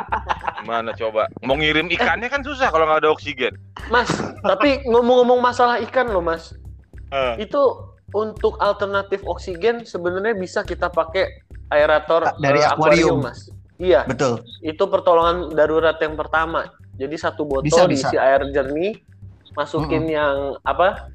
Gimana 0.65 0.89
coba? 0.97 1.29
Mau 1.45 1.53
ngirim 1.53 1.93
ikannya 1.93 2.33
kan 2.33 2.41
susah 2.41 2.73
kalau 2.73 2.89
nggak 2.89 3.05
ada 3.05 3.13
oksigen. 3.13 3.53
Mas, 3.93 4.09
tapi 4.41 4.81
ngomong-ngomong 4.89 5.37
masalah 5.37 5.77
ikan 5.85 6.09
loh, 6.09 6.25
Mas. 6.25 6.57
Eh. 7.13 7.45
Itu 7.45 7.93
untuk 8.15 8.57
alternatif 8.57 9.21
oksigen 9.21 9.83
sebenarnya 9.83 10.33
bisa 10.33 10.63
kita 10.63 10.87
pakai 10.87 11.45
aerator 11.67 12.21
Dari 12.37 12.59
eh, 12.59 12.67
akuarium. 12.67 13.19
Mas. 13.21 13.51
Iya, 13.77 14.09
Betul. 14.09 14.41
itu 14.59 14.83
pertolongan 14.83 15.53
darurat 15.53 15.95
yang 16.01 16.17
pertama. 16.17 16.65
Jadi 16.97 17.13
satu 17.13 17.45
botol 17.45 17.63
Bisa, 17.63 17.85
diisi 17.85 18.09
bisa. 18.09 18.17
air 18.17 18.41
jernih, 18.49 18.97
masukin 19.53 20.07
yang 20.07 20.57
apa? 20.63 21.13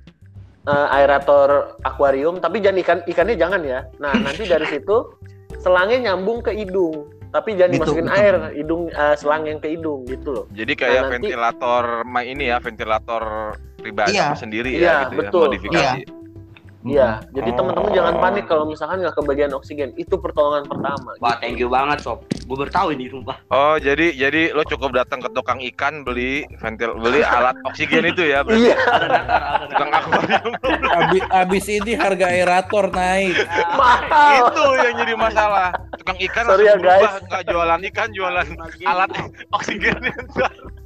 eh, 0.62 0.88
aerator 0.94 1.74
akuarium, 1.82 2.38
tapi 2.38 2.62
jangan 2.62 2.78
ikan 2.78 2.98
ikannya 3.02 3.34
jangan 3.34 3.62
ya. 3.66 3.82
Nah, 3.98 4.14
nanti 4.22 4.46
dari 4.46 4.62
situ 4.62 5.18
selangnya 5.58 6.14
nyambung 6.14 6.38
ke 6.38 6.54
hidung, 6.54 7.10
tapi 7.34 7.58
jangan 7.58 7.74
Gitu, 7.74 7.82
dimasukin 7.82 8.06
betul. 8.06 8.18
air, 8.22 8.34
hidung 8.54 8.82
eh, 8.88 9.14
selang 9.18 9.42
yang 9.42 9.58
ke 9.58 9.74
hidung 9.74 10.06
gitu 10.06 10.28
loh. 10.30 10.44
Jadi 10.54 10.72
kayak 10.78 10.94
Nah, 10.94 11.02
nanti- 11.02 11.14
ventilator 11.26 11.84
ma- 12.06 12.22
ini 12.22 12.46
ya, 12.46 12.62
ventilator 12.62 13.22
pribadi 13.74 14.14
Iya. 14.14 14.38
sendiri 14.38 14.70
Iya, 14.70 14.86
ya 14.86 14.94
gitu 15.02 15.14
betul. 15.18 15.34
ya, 15.34 15.46
modifikasi. 15.50 15.98
Iya, 15.98 16.21
jadi 17.30 17.48
Oh. 17.48 17.56
teman-teman 17.56 17.90
jangan 17.92 18.14
panik 18.18 18.44
kalau 18.44 18.66
misalkan 18.66 18.98
nggak 18.98 19.14
kebagian 19.14 19.52
oksigen. 19.52 19.94
Itu 19.94 20.18
pertolongan 20.18 20.66
pertama. 20.66 21.14
Wah, 21.16 21.32
gitu. 21.32 21.40
thank 21.40 21.56
you 21.56 21.68
banget, 21.68 22.02
Sob. 22.02 22.26
Gue 22.42 22.56
baru 22.58 22.70
tahu 22.70 22.88
ini 22.90 23.06
sumpah. 23.06 23.38
Oh, 23.48 23.78
jadi 23.78 24.10
jadi 24.10 24.50
lo 24.50 24.62
cukup 24.62 24.90
datang 24.92 25.18
ke 25.18 25.30
tukang 25.30 25.62
ikan 25.62 26.02
beli 26.02 26.42
ventil 26.58 26.98
beli 26.98 27.22
alat 27.22 27.54
oksigen 27.68 28.02
itu 28.04 28.26
ya, 28.26 28.42
berarti 28.42 28.60
Iya, 28.64 28.76
Ada 28.78 29.06
nakar, 29.06 29.40
ada 29.42 29.66
tukang 29.68 29.90
akuarium. 29.90 30.50
Abis, 30.92 31.22
abis 31.30 31.64
ini 31.70 31.92
harga 31.94 32.26
aerator 32.28 32.86
naik. 32.90 33.34
mahal. 33.72 34.50
itu 34.50 34.64
yang 34.76 34.94
jadi 34.98 35.14
masalah. 35.14 35.68
Tukang 35.94 36.18
ikan 36.20 36.44
Sorry 36.44 36.66
ya, 36.66 36.74
guys. 36.74 36.82
berubah, 36.82 37.14
nggak 37.24 37.42
jualan 37.46 37.80
ikan, 37.88 38.08
jualan 38.10 38.46
alat 38.82 39.10
oksigen. 39.52 39.98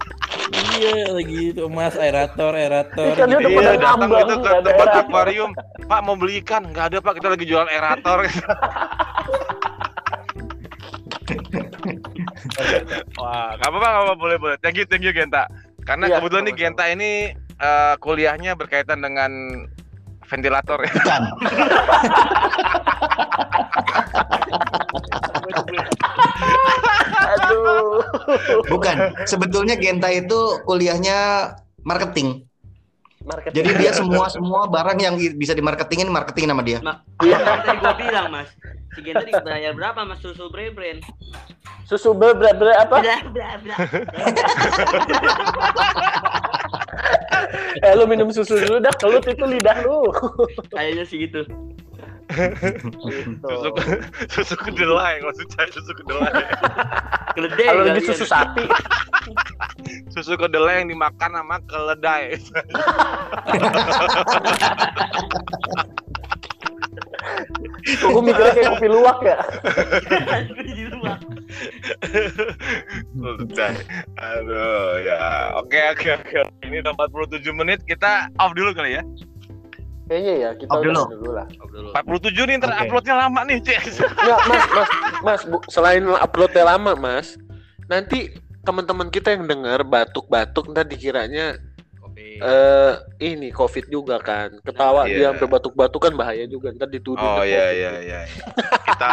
Iya, 0.47 1.11
lagi 1.11 1.51
itu 1.51 1.65
Mas 1.67 1.97
aerator, 1.97 2.53
aerator. 2.53 3.13
Udah 3.13 3.27
gitu. 3.27 3.49
pada 3.51 3.51
Iya, 3.51 3.73
datang 3.75 3.99
ngambang, 3.99 4.21
gitu 4.23 4.35
ke 4.37 4.51
tempat 4.63 4.87
aerator. 4.87 5.03
akuarium. 5.03 5.51
Pak 5.85 6.01
mau 6.03 6.15
beli 6.15 6.39
ikan? 6.41 6.63
Nggak 6.71 6.85
ada 6.87 6.99
pak, 7.01 7.13
kita 7.19 7.29
lagi 7.29 7.45
jualan 7.45 7.67
aerator. 7.67 8.19
Wah, 13.19 13.49
nggak 13.57 13.69
apa-apa, 13.69 13.89
nggak 13.89 14.05
apa 14.05 14.15
boleh 14.15 14.37
boleh. 14.39 14.57
Thank 14.61 14.77
you, 14.77 14.87
thank 14.87 15.03
you 15.03 15.11
Genta. 15.11 15.47
Karena 15.83 16.07
Iya, 16.07 16.19
kebetulan 16.19 16.45
nih. 16.47 16.55
Genta 16.55 16.85
ini 16.87 17.11
eh, 17.57 17.95
kuliahnya 17.99 18.55
berkaitan 18.55 19.01
dengan 19.01 19.31
ventilator 20.23 20.79
ya. 20.83 20.93
Bukan. 20.93 21.23
Bukan. 28.73 28.97
Sebetulnya 29.25 29.75
Genta 29.79 30.09
itu 30.11 30.61
kuliahnya 30.65 31.51
marketing. 31.83 32.47
Marketing. 33.27 33.55
Jadi 33.59 33.71
dia 33.83 33.91
semua 33.91 34.31
semua 34.31 34.71
barang 34.71 34.99
yang 35.03 35.15
bisa 35.35 35.51
dimarketingin 35.51 36.07
marketing 36.07 36.47
nama 36.47 36.63
dia. 36.63 36.79
Mak, 36.79 36.97
iya 37.27 37.43
tadi 37.43 37.75
gue 37.75 37.95
bilang, 38.07 38.27
Mas. 38.31 38.49
Si 38.95 39.01
Gen 39.03 39.19
tadi 39.19 39.33
bayar 39.35 39.75
berapa, 39.75 40.07
Mas? 40.07 40.23
Susu 40.23 40.47
Brand. 40.49 41.03
susu 41.87 42.11
ber 42.15 42.35
ber 42.35 42.51
ber- 42.59 42.79
apa? 42.83 42.99
Bla 42.99 43.19
bla 43.31 43.49
bla. 43.63 43.75
Eh 47.85 47.93
lu 47.95 48.09
minum 48.09 48.33
susu 48.33 48.57
dulu 48.57 48.81
dah, 48.81 48.95
kelut 48.99 49.23
itu 49.29 49.45
lidah 49.45 49.85
lu. 49.85 50.11
Kayaknya 50.73 51.05
sih 51.07 51.29
gitu. 51.29 51.45
Gitu. 52.27 53.39
Susu 53.39 53.71
susu 54.35 54.55
kedelai, 54.59 55.23
maksud 55.23 55.47
saya 55.55 55.69
susu 55.71 55.93
kedelai. 55.95 56.33
Keledai. 57.39 57.67
Kalau 57.71 57.85
kalian. 57.87 58.03
susu 58.03 58.25
sapi, 58.27 58.67
Susu 60.15 60.35
kedelai 60.35 60.83
yang 60.83 60.89
dimakan 60.91 61.31
sama 61.39 61.57
keledai. 61.71 62.35
gue 67.87 68.23
mikirnya 68.23 68.53
kayak 68.55 68.71
kopi 68.77 68.89
luwak 68.91 69.19
ya. 69.23 69.39
di 70.51 70.85
rumah. 70.91 71.17
Keledai. 73.15 73.77
Aduh 74.19 74.99
ya. 75.07 75.55
Oke 75.63 75.79
oke 75.95 76.09
oke. 76.19 76.39
Ini 76.67 76.83
udah 76.83 76.93
47 76.99 77.47
menit 77.55 77.79
kita 77.87 78.31
off 78.43 78.57
dulu 78.59 78.75
kali 78.75 78.99
ya. 78.99 79.03
Kayaknya 80.07 80.35
ya 80.37 80.51
kita 80.55 80.71
udah 80.71 80.85
dulu. 80.87 81.03
dulu 81.11 81.31
lah. 81.35 81.47
47 81.99 82.47
nih 82.47 82.55
ntar 82.57 82.71
Oke. 82.71 82.81
uploadnya 82.87 83.15
lama 83.19 83.41
nih, 83.43 83.59
Cek. 83.59 83.81
Nggak, 83.99 84.41
mas, 84.47 84.65
mas, 84.71 84.89
mas, 85.21 85.43
bu, 85.45 85.59
selain 85.67 86.03
uploadnya 86.07 86.65
lama, 86.65 86.93
mas, 86.95 87.35
nanti 87.85 88.31
teman-teman 88.63 89.11
kita 89.11 89.31
yang 89.31 89.47
dengar 89.47 89.83
batuk-batuk 89.83 90.71
ntar 90.71 90.83
dikiranya 90.85 91.59
eh 92.37 92.93
ini 93.19 93.49
covid 93.49 93.89
juga 93.89 94.17
kan 94.19 94.53
ketawa 94.61 95.05
Iya. 95.05 95.09
dia 95.09 95.27
sampai 95.33 95.49
batuk-batuk 95.49 96.01
kan 96.01 96.13
bahaya 96.13 96.45
juga 96.45 96.69
ntar 96.69 96.85
dituduh 96.87 97.17
Oh 97.17 97.41
iya 97.41 97.65
COVID. 97.65 97.77
iya 97.77 97.93
iya. 98.03 98.21
Kita 98.83 99.09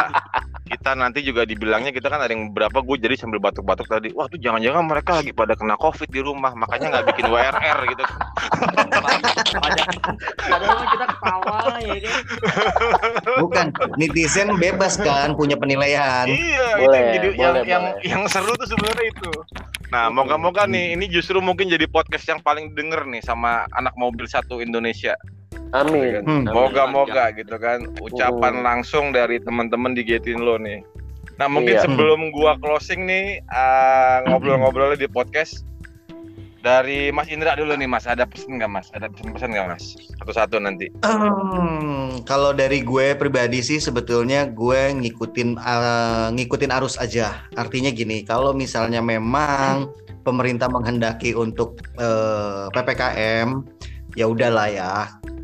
kita 0.66 0.90
nanti 0.92 1.20
juga 1.20 1.44
dibilangnya 1.44 1.88
kita 1.88 2.08
kan 2.08 2.20
ada 2.20 2.32
yang 2.32 2.48
berapa 2.50 2.74
gue 2.74 2.96
jadi 2.98 3.16
sambil 3.16 3.40
batuk-batuk 3.40 3.84
tadi. 3.86 4.12
Wah 4.12 4.28
tuh 4.28 4.36
jangan-jangan 4.36 4.84
mereka 4.84 5.20
lagi 5.20 5.32
pada 5.32 5.52
kena 5.52 5.76
covid 5.76 6.08
di 6.08 6.20
rumah 6.20 6.52
makanya 6.52 7.00
nggak 7.00 7.06
bikin 7.12 7.26
WRR 7.28 7.78
gitu. 7.92 8.04
Padahal 9.54 9.94
padahal 10.44 10.84
kita 10.88 11.06
ketawa 11.08 11.56
ya 11.78 11.96
kan. 12.00 12.22
Bukan. 13.38 13.66
Netizen 13.94 14.48
bebas 14.56 14.94
kan 14.96 15.32
punya 15.32 15.54
penilaian. 15.54 16.26
iya 16.26 16.66
itu 16.74 16.82
Boleh, 16.82 16.98
yang 16.98 17.12
jadi 17.12 17.28
boleh, 17.30 17.62
yang 17.64 17.84
boleh. 17.84 18.02
yang 18.04 18.22
seru 18.26 18.52
tuh 18.54 18.66
sebenarnya 18.66 19.06
itu. 19.08 19.30
Nah 19.88 20.10
moga-moga 20.10 20.64
nih 20.64 20.92
ini 20.92 21.06
justru 21.06 21.38
mungkin 21.38 21.66
jadi 21.66 21.86
podcast 21.86 22.26
yang 22.26 22.40
paling 22.40 22.72
denger 22.72 23.06
nih 23.06 23.22
sama 23.22 23.64
anak 23.72 23.94
mobil 23.94 24.24
satu 24.24 24.58
Indonesia. 24.58 25.14
amin, 25.70 26.22
Hmm. 26.22 26.46
Moga-moga 26.46 27.30
gitu 27.32 27.58
kan 27.58 27.82
ucapan 27.98 28.54
Hmm. 28.54 28.64
langsung 28.64 29.10
dari 29.10 29.38
teman-teman 29.38 29.90
di 29.90 30.02
Getin 30.02 30.38
lo 30.38 30.54
nih. 30.54 30.86
Nah 31.34 31.50
mungkin 31.50 31.74
Iya. 31.74 31.82
sebelum 31.82 32.30
gua 32.30 32.54
closing 32.56 33.02
nih 33.04 33.42
uh, 33.44 34.22
ngobrol-ngobrolnya 34.24 34.94
di 34.96 35.10
podcast 35.10 35.66
dari 36.64 37.12
Mas 37.12 37.28
Indra 37.28 37.52
dulu 37.52 37.76
nih 37.76 37.84
Mas 37.84 38.08
ada 38.08 38.24
pesan 38.24 38.56
nggak 38.56 38.72
Mas? 38.72 38.88
Ada 38.96 39.12
pesan-pesan 39.12 39.52
nggak 39.52 39.68
Mas? 39.68 39.84
Satu-satu 40.16 40.56
nanti. 40.56 40.88
Hmm, 41.04 42.24
kalau 42.24 42.56
dari 42.56 42.80
gue 42.80 43.12
pribadi 43.20 43.60
sih 43.60 43.76
sebetulnya 43.76 44.48
gue 44.48 44.96
ngikutin 44.96 45.60
eh, 45.60 46.28
ngikutin 46.32 46.72
arus 46.72 46.96
aja. 46.96 47.44
Artinya 47.52 47.92
gini, 47.92 48.24
kalau 48.24 48.56
misalnya 48.56 49.04
memang 49.04 49.92
pemerintah 50.24 50.72
menghendaki 50.72 51.36
untuk 51.36 51.84
eh, 52.00 52.72
PPKM, 52.72 53.60
ya 54.16 54.24
udahlah 54.24 54.68
ya. 54.72 54.92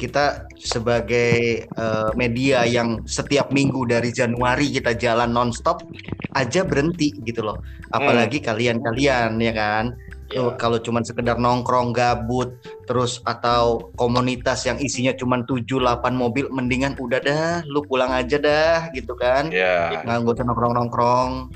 Kita 0.00 0.48
sebagai 0.56 1.68
eh, 1.68 2.10
media 2.16 2.64
yang 2.64 3.04
setiap 3.04 3.52
minggu 3.52 3.84
dari 3.84 4.08
Januari 4.08 4.72
kita 4.72 4.96
jalan 4.96 5.36
nonstop 5.36 5.84
aja 6.32 6.64
berhenti 6.64 7.12
gitu 7.28 7.44
loh. 7.44 7.60
Apalagi 7.92 8.40
kalian-kalian 8.40 9.36
ya 9.36 9.52
kan. 9.52 9.92
Tuh, 10.30 10.54
kalau 10.54 10.78
cuman 10.78 11.02
sekedar 11.02 11.42
nongkrong 11.42 11.90
gabut 11.90 12.54
terus 12.86 13.18
atau 13.26 13.90
komunitas 13.98 14.62
yang 14.62 14.78
isinya 14.78 15.10
cuman 15.10 15.42
7 15.42 15.66
8 15.66 16.06
mobil 16.14 16.46
mendingan 16.54 16.94
udah 17.02 17.18
dah 17.18 17.66
lu 17.66 17.82
pulang 17.82 18.14
aja 18.14 18.38
dah 18.38 18.94
gitu 18.94 19.18
kan. 19.18 19.50
Ya. 19.50 20.00
Nggak 20.06 20.38
usah 20.38 20.46
nongkrong-nongkrong. 20.46 21.50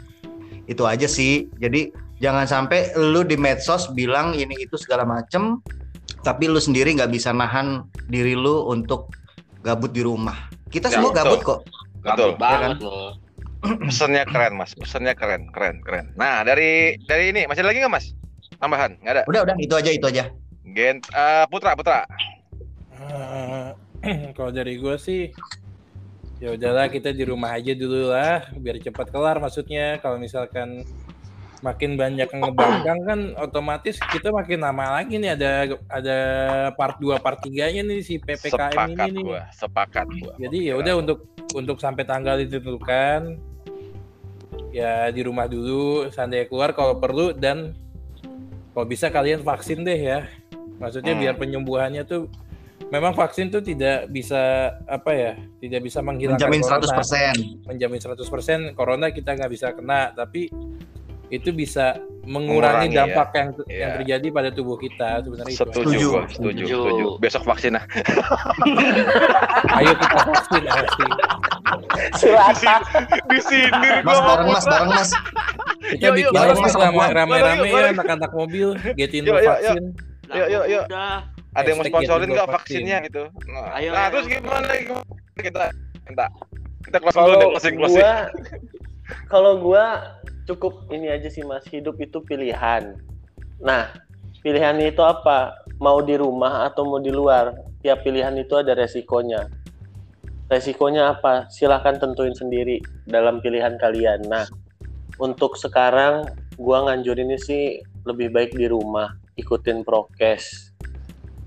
Itu 0.67 0.91
aja 0.91 1.07
sih. 1.07 1.47
Jadi 1.63 1.95
jangan 2.19 2.51
sampai 2.51 2.91
lu 2.99 3.23
di 3.23 3.39
medsos 3.39 3.95
bilang 3.95 4.35
ini 4.35 4.67
itu 4.67 4.75
segala 4.75 5.07
macem 5.07 5.63
tapi 6.27 6.51
lu 6.51 6.59
sendiri 6.59 6.99
nggak 6.99 7.13
bisa 7.15 7.31
nahan 7.31 7.87
diri 8.11 8.35
lu 8.35 8.67
untuk 8.67 9.15
gabut 9.63 9.95
di 9.95 10.03
rumah. 10.03 10.51
Kita 10.67 10.91
Ya, 10.91 10.99
semua 10.99 11.15
betul. 11.15 11.21
gabut 11.23 11.41
kok. 11.47 11.61
Betul. 12.03 12.35
Gabut 12.35 12.37
banget 12.43 12.79
loh. 12.83 13.11
Pesannya 13.65 14.27
keren 14.29 14.59
Mas. 14.59 14.75
Pesannya 14.77 15.15
keren, 15.15 15.49
keren, 15.55 15.79
keren. 15.87 16.11
Nah 16.19 16.43
dari 16.43 16.99
dari 17.07 17.31
ini 17.31 17.47
masih 17.47 17.63
ada 17.63 17.71
lagi 17.71 17.81
nggak 17.81 17.95
Mas? 17.95 18.07
Tambahan? 18.65 18.97
Nggak 19.05 19.13
ada. 19.13 19.23
Udah 19.29 19.41
udah 19.45 19.55
itu 19.61 19.75
aja 19.77 19.91
itu 19.93 20.07
aja. 20.09 20.25
Gen 20.65 21.05
eh, 21.05 21.45
Putra 21.53 21.77
Putra. 21.77 22.09
Eh, 22.97 23.69
kalau 24.37 24.49
dari 24.49 24.81
gue 24.81 24.97
sih 24.97 25.29
ya 26.41 26.57
udahlah 26.57 26.89
kita 26.89 27.13
di 27.13 27.25
rumah 27.29 27.53
aja 27.57 27.73
dulu 27.77 28.11
lah 28.11 28.49
biar 28.59 28.77
cepat 28.83 29.09
kelar 29.09 29.39
maksudnya 29.39 30.03
kalau 30.03 30.19
misalkan 30.19 30.83
makin 31.65 31.97
banyak 31.97 32.29
yang 32.29 32.43
ngebangkang 32.45 33.01
kan 33.09 33.21
otomatis 33.41 33.97
kita 34.13 34.29
makin 34.29 34.61
lama 34.61 35.01
lagi 35.01 35.17
nih 35.17 35.33
ada 35.33 35.81
ada 35.89 36.19
part 36.77 37.01
2 37.01 37.17
part 37.25 37.41
3 37.41 37.49
nya 37.73 37.83
nih 37.87 38.05
si 38.05 38.21
PPKM 38.21 38.77
sepakat 38.77 39.09
ini 39.09 39.17
nih. 39.17 39.25
gua, 39.25 39.43
sepakat 39.57 40.07
gua. 40.21 40.35
Jadi 40.37 40.59
ya 40.69 40.75
udah 40.77 40.95
untuk 41.01 41.19
untuk 41.57 41.81
sampai 41.81 42.05
tanggal 42.05 42.37
ditentukan 42.37 43.41
ya 44.75 45.09
di 45.09 45.21
rumah 45.25 45.49
dulu 45.49 46.13
santai 46.13 46.45
keluar 46.51 46.77
kalau 46.77 47.01
perlu 47.01 47.33
dan 47.33 47.73
kalau 48.75 48.85
bisa 48.85 49.07
kalian 49.09 49.41
vaksin 49.41 49.81
deh 49.81 49.97
ya. 49.97 50.27
Maksudnya 50.77 51.15
Hmm. 51.15 51.23
biar 51.23 51.35
penyembuhannya 51.39 52.03
tuh 52.03 52.27
memang 52.91 53.15
vaksin 53.15 53.49
tuh 53.49 53.63
tidak 53.63 54.11
bisa 54.11 54.75
apa 54.85 55.11
ya, 55.15 55.33
tidak 55.63 55.87
bisa 55.87 56.03
menghilangkan 56.03 56.43
Menjamin 56.43 56.61
corona 56.61 56.83
100%. 56.83 57.37
menjamin 57.65 58.01
100% 58.03 58.75
corona 58.75 59.07
kita 59.09 59.31
nggak 59.33 59.51
bisa 59.51 59.71
kena 59.73 60.11
tapi 60.11 60.51
itu 61.35 61.51
bisa 61.51 61.99
mengurangi, 62.23 62.89
Mengurangi, 62.89 62.97
dampak 62.97 63.29
yang 63.35 63.49
yang 63.51 63.69
Iya. 63.69 63.89
terjadi 63.99 64.27
pada 64.31 64.49
tubuh 64.49 64.77
kita 64.77 65.21
sebenarnya 65.21 65.51
itu. 65.51 65.61
Setuju, 65.61 65.83
Setuju. 65.85 66.07
gua, 66.09 66.23
setuju, 66.25 66.63
Setuju. 66.65 66.77
setuju. 66.79 67.07
Besok 67.19 67.43
vaksin 67.45 67.73
ah. 67.75 67.85
Ayo 69.79 69.93
kita 69.93 70.17
vaksin 70.23 70.63
vaksin. 70.65 71.11
Silata. 72.15 72.75
Di 73.29 73.39
sini 73.41 73.91
Mas 74.01 74.19
bareng 74.21 74.49
mas, 74.49 74.65
bareng 74.65 74.91
mas. 74.91 75.11
Kita 75.85 76.01
Yuk, 76.01 76.01
yuk, 76.01 76.15
bikin 76.17 76.33
bareng 76.33 76.59
gua. 76.95 77.07
rame-rame 77.13 77.67
ya 77.67 77.83
anak-anak 77.93 78.31
mobil 78.33 78.69
getin 78.95 79.23
yuk, 79.25 79.37
vaksin. 79.37 79.83
Lah, 80.25 80.35
Yuk, 80.35 80.49
yuk, 80.49 80.65
yuk. 80.71 80.85
Ada 81.55 81.67
yang 81.71 81.79
mau 81.79 81.87
sponsorin 81.87 82.19
Getin 82.25 82.35
nggak 82.35 82.49
Go 82.49 82.55
vaksinnya 82.57 82.97
gitu? 83.07 83.23
Nah, 83.47 83.79
Ayo, 83.79 83.91
nah 83.95 84.03
ayo. 84.03 84.11
terus 84.11 84.27
gimana? 84.27 84.67
Kita, 85.39 85.63
kita, 86.03 86.25
kita 86.83 86.97
close 86.99 87.15
dulu 87.15 87.35
deh, 87.37 87.49
closing, 87.53 87.75
closing. 87.79 88.03
kalau 89.29 89.61
gua 89.61 90.17
cukup 90.45 90.89
ini 90.93 91.09
aja 91.09 91.29
sih 91.29 91.45
Mas, 91.45 91.65
hidup 91.69 91.97
itu 92.01 92.21
pilihan. 92.21 92.97
Nah, 93.61 93.93
pilihannya 94.45 94.93
itu 94.93 95.01
apa? 95.01 95.57
Mau 95.81 96.01
di 96.05 96.15
rumah 96.17 96.69
atau 96.69 96.85
mau 96.87 97.01
di 97.01 97.11
luar? 97.11 97.57
Tiap 97.81 98.05
pilihan 98.05 98.37
itu 98.39 98.55
ada 98.57 98.77
resikonya. 98.77 99.49
Resikonya 100.49 101.17
apa? 101.17 101.49
Silahkan 101.49 101.97
tentuin 101.97 102.37
sendiri 102.37 102.81
dalam 103.09 103.41
pilihan 103.41 103.81
kalian. 103.81 104.29
Nah, 104.29 104.45
untuk 105.17 105.57
sekarang 105.57 106.29
gua 106.61 106.87
nganjurinnya 106.89 107.41
sih 107.41 107.81
lebih 108.05 108.31
baik 108.31 108.53
di 108.55 108.69
rumah, 108.69 109.17
ikutin 109.41 109.83
prokes. 109.83 110.73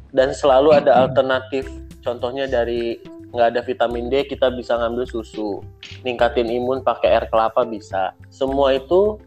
Dan 0.10 0.34
selalu 0.34 0.74
ada 0.74 1.06
alternatif. 1.06 1.70
Contohnya 2.02 2.48
dari 2.48 2.98
nggak 3.38 3.54
ada 3.54 3.62
vitamin 3.62 4.10
D, 4.10 4.26
kita 4.26 4.50
bisa 4.50 4.74
ngambil 4.82 5.06
susu. 5.06 5.62
Ningkatin 6.02 6.50
imun 6.50 6.82
pakai 6.82 7.14
air 7.14 7.26
kelapa 7.30 7.62
bisa. 7.62 8.18
Semua 8.34 8.74
itu 8.74 9.22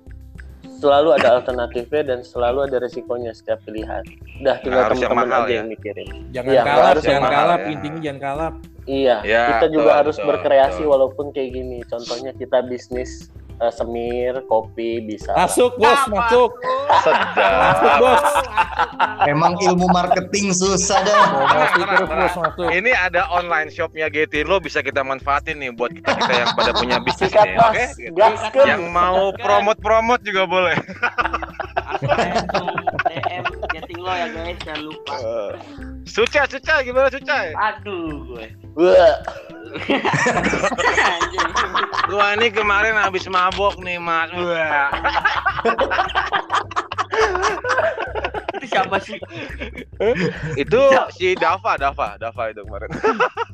selalu 0.83 1.15
ada 1.15 1.39
alternatifnya 1.39 2.03
dan 2.03 2.19
selalu 2.27 2.67
ada 2.67 2.83
resikonya 2.83 3.31
setiap 3.31 3.63
pilihan. 3.63 4.03
Udah 4.43 4.59
tinggal 4.65 4.91
teman-teman 4.91 5.29
aja 5.31 5.47
ya. 5.47 5.57
yang 5.63 5.69
mikirin. 5.71 6.09
Jangan 6.35 6.51
Iya, 6.51 6.63
kalap, 6.67 6.85
harus 6.91 7.03
jangan 7.05 7.31
kalap, 7.31 7.61
ya. 7.61 7.69
intinya 7.71 8.01
jangan 8.03 8.21
kalap. 8.21 8.55
Iya, 8.91 9.17
Ya, 9.23 9.43
kita 9.55 9.67
juga 9.71 9.85
betul, 9.87 9.99
harus 10.03 10.17
betul, 10.19 10.29
berkreasi 10.35 10.83
betul. 10.83 10.91
walaupun 10.91 11.27
kayak 11.31 11.51
gini. 11.55 11.79
Contohnya 11.87 12.33
kita 12.35 12.59
bisnis 12.67 13.31
eh, 13.61 13.73
semir, 13.73 14.35
kopi 14.49 15.05
bisa. 15.05 15.37
Masuk 15.37 15.77
bos, 15.77 16.01
masuk. 16.09 16.51
Masuk 16.89 17.15
Sedap. 17.37 17.99
bos. 18.01 18.25
Emang 19.25 19.53
ilmu 19.61 19.87
marketing 19.93 20.51
susah 20.51 21.05
dah. 21.05 21.23
Promosi 21.31 21.81
terus 21.85 22.09
bos 22.09 22.35
masuk. 22.41 22.69
Ini 22.73 22.91
ada 22.97 23.29
online 23.31 23.69
shopnya 23.69 24.09
Getty 24.09 24.43
lo 24.43 24.59
bisa 24.59 24.81
kita 24.81 25.05
manfaatin 25.05 25.61
nih 25.61 25.71
buat 25.73 25.93
kita 25.93 26.11
kita 26.11 26.33
yang 26.33 26.49
pada 26.57 26.73
punya 26.73 26.97
bisnis 27.07 27.31
nih, 27.31 27.55
oke? 27.55 27.85
gaskeun. 28.17 28.67
Yang 28.67 28.83
mau 28.89 29.31
promote-promote 29.37 30.23
juga 30.25 30.43
boleh. 30.49 30.77
DM 32.01 33.45
getting 33.71 34.01
lo 34.01 34.13
ya 34.13 34.27
guys, 34.31 34.57
jangan 34.65 34.83
lupa. 34.89 35.15
Suca, 36.09 36.49
Suca, 36.49 36.75
gimana 36.81 37.13
Suca? 37.13 37.53
Aduh 37.53 38.25
gue. 38.27 38.47
Gua 42.11 42.35
ini 42.35 42.51
kemarin 42.51 42.99
habis 42.99 43.25
mabok 43.31 43.79
nih, 43.79 44.03
Mas. 44.03 44.31
Itu 48.59 48.67
siapa 48.67 48.97
sih? 49.01 49.19
Itu 50.59 50.81
si 51.15 51.39
Dava, 51.39 51.79
Dava, 51.79 52.19
Dava 52.19 52.43
itu 52.51 52.61
kemarin. 52.67 52.91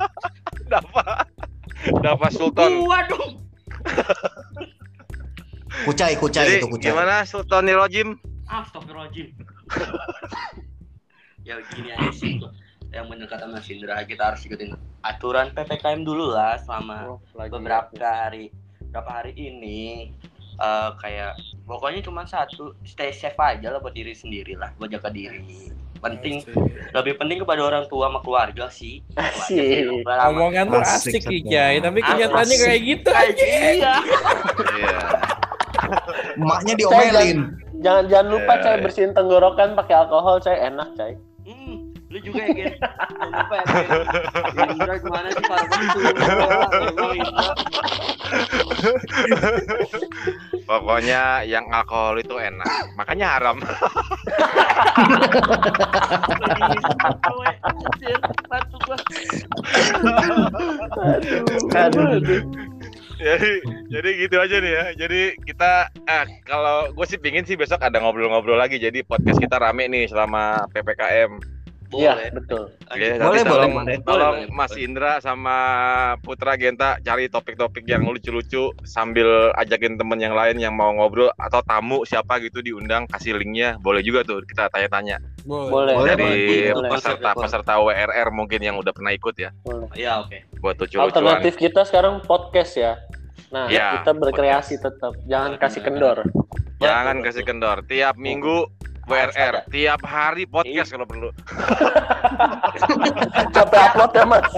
Dava. 0.73 1.05
Dava 2.01 2.29
Sultan. 2.33 2.71
Gua 2.83 3.01
dong. 3.07 3.33
Kucai, 5.85 6.17
kucai 6.17 6.47
Jadi 6.49 6.65
itu 6.65 6.67
kucai. 6.73 6.89
gimana 6.91 7.23
Sultan 7.29 7.69
Nirojim? 7.69 8.17
Astagfirullahaladzim. 8.49 9.29
ya 11.47 11.59
gini 11.75 11.91
aja 11.95 12.11
sih 12.11 12.39
yang 12.97 13.07
bener 13.07 13.27
kata 13.27 13.45
Mas 13.45 13.67
Indra 13.67 14.01
kita 14.03 14.33
harus 14.33 14.41
ikutin 14.41 14.73
aturan 15.01 15.53
PPKM 15.53 16.01
dulu 16.01 16.33
lah 16.33 16.57
selama 16.59 16.97
Oh, 17.07 17.19
lagi. 17.35 17.53
beberapa 17.53 17.93
hari 17.95 18.49
berapa 18.89 19.11
hari 19.13 19.33
ini 19.35 20.11
eh, 20.57 20.91
kayak 20.97 21.37
pokoknya 21.63 22.01
cuma 22.01 22.25
satu 22.25 22.73
stay 22.83 23.13
safe 23.13 23.37
aja 23.37 23.69
lah 23.69 23.79
buat 23.79 23.93
diri 23.93 24.13
sendiri 24.13 24.55
lah 24.55 24.73
buat 24.75 24.89
jaga 24.89 25.09
diri 25.09 25.45
penting 25.97 26.45
lebih 26.93 27.17
penting 27.17 27.41
kepada 27.41 27.61
orang 27.63 27.85
tua 27.87 28.07
sama 28.07 28.21
keluarga 28.21 28.69
sih 28.69 29.01
Asik. 29.13 29.89
Omongan 30.07 30.69
tuh 30.71 30.81
Asik, 30.81 31.19
asik. 31.19 31.23
Kijay, 31.27 31.79
tapi 31.79 31.99
kenyataannya 32.01 32.53
Asik. 32.53 32.67
kayak 32.67 32.81
gitu 32.83 33.11
aja. 33.11 33.45
iya. 33.45 33.95
Iya. 34.71 34.99
Emaknya 36.37 36.75
diomelin. 36.75 37.39
Jangan 37.79 38.05
jangan 38.09 38.27
lupa 38.29 38.53
Ya, 38.53 38.63
cai 38.63 38.75
ya. 38.75 38.83
bersihin 38.83 39.13
tenggorokan 39.13 39.73
pakai 39.73 39.95
alkohol 39.97 40.37
cai 40.39 40.59
enak 40.63 40.89
cai. 40.95 41.13
Hmm, 41.45 41.86
lu 42.17 42.33
juga 42.33 42.49
ya 42.49 42.57
Gen 42.57 42.73
jangan 42.81 43.29
lupa 43.29 43.55
ya 43.61 43.65
Gen 44.57 44.69
Indra 44.73 44.95
gimana 44.97 45.29
sih 45.29 45.45
begitu 45.45 45.99
Emang 46.17 47.21
Indra 47.21 47.53
Pokoknya 50.67 51.47
yang 51.47 51.71
alkohol 51.71 52.19
itu 52.19 52.35
enak. 52.43 52.67
Makanya 52.99 53.39
haram. 53.39 53.63
jadi 63.17 63.51
jadi 63.89 64.11
gitu 64.27 64.37
aja 64.43 64.57
nih 64.59 64.73
ya. 64.75 64.85
Jadi 65.07 65.21
kita 65.47 65.87
eh 66.11 66.27
kalau 66.43 66.91
gue 66.91 67.07
sih 67.07 67.23
pingin 67.23 67.47
sih 67.47 67.55
besok 67.55 67.79
ada 67.79 68.03
ngobrol-ngobrol 68.03 68.59
lagi. 68.59 68.83
Jadi 68.83 69.07
podcast 69.07 69.39
kita 69.39 69.63
rame 69.63 69.87
nih 69.87 70.11
selama 70.11 70.67
PPKM. 70.75 71.56
Iya, 71.89 72.13
boleh 72.15 72.29
betul. 72.35 72.63
Oke, 72.87 73.07
Boleh, 73.07 73.19
boleh, 73.19 73.43
tolong, 73.43 73.73
boleh. 73.73 73.97
tolong 74.03 74.37
Boleh, 74.43 74.53
Mas 74.53 74.71
boleh. 74.71 74.85
Indra 74.85 75.13
sama 75.19 75.57
Putra 76.19 76.55
Genta 76.55 76.99
cari 76.99 77.27
topik-topik 77.27 77.85
yang 77.85 78.03
lucu-lucu 78.03 78.75
sambil 78.83 79.55
ajakin 79.55 79.95
temen 79.95 80.19
yang 80.19 80.35
lain 80.35 80.57
yang 80.57 80.73
mau 80.73 80.91
ngobrol 80.91 81.31
atau 81.35 81.61
tamu 81.61 82.03
siapa 82.03 82.39
gitu 82.39 82.59
diundang 82.59 83.07
kasih 83.07 83.35
linknya 83.35 83.79
boleh 83.79 84.01
juga 84.01 84.23
tuh 84.23 84.43
kita 84.43 84.67
tanya-tanya 84.69 85.23
Boleh. 85.43 85.71
Boleh, 85.71 85.95
dari 86.09 86.33
boleh. 86.71 86.91
peserta-peserta 86.91 87.79
WRR 87.79 88.29
mungkin 88.31 88.59
yang 88.59 88.77
udah 88.77 88.91
pernah 88.91 89.11
ikut 89.11 89.35
ya 89.37 89.51
Boleh. 89.63 89.87
ya 89.95 90.21
oke 90.21 90.39
buat 90.59 90.75
lucu-lucuan. 90.77 91.11
Alternatif 91.13 91.55
kita 91.55 91.85
sekarang 91.85 92.19
podcast 92.23 92.73
ya. 92.75 92.93
Nah, 93.47 93.71
Ya, 93.71 94.03
kita 94.03 94.11
berkreasi 94.11 94.75
tetap. 94.77 95.15
Jangan 95.23 95.55
kasih 95.55 95.79
kendor. 95.79 96.27
Jangan 96.77 97.23
kasih 97.23 97.47
kendor. 97.47 97.79
Tiap 97.87 98.19
minggu 98.19 98.67
WRR, 99.07 99.71
tiap 99.71 100.03
hari 100.03 100.51
podcast 100.51 100.91
kalau 100.91 101.07
perlu. 101.07 101.31
Capek 103.55 103.95
upload 103.95 104.13
ya, 104.19 104.25
Mas. 104.27 104.51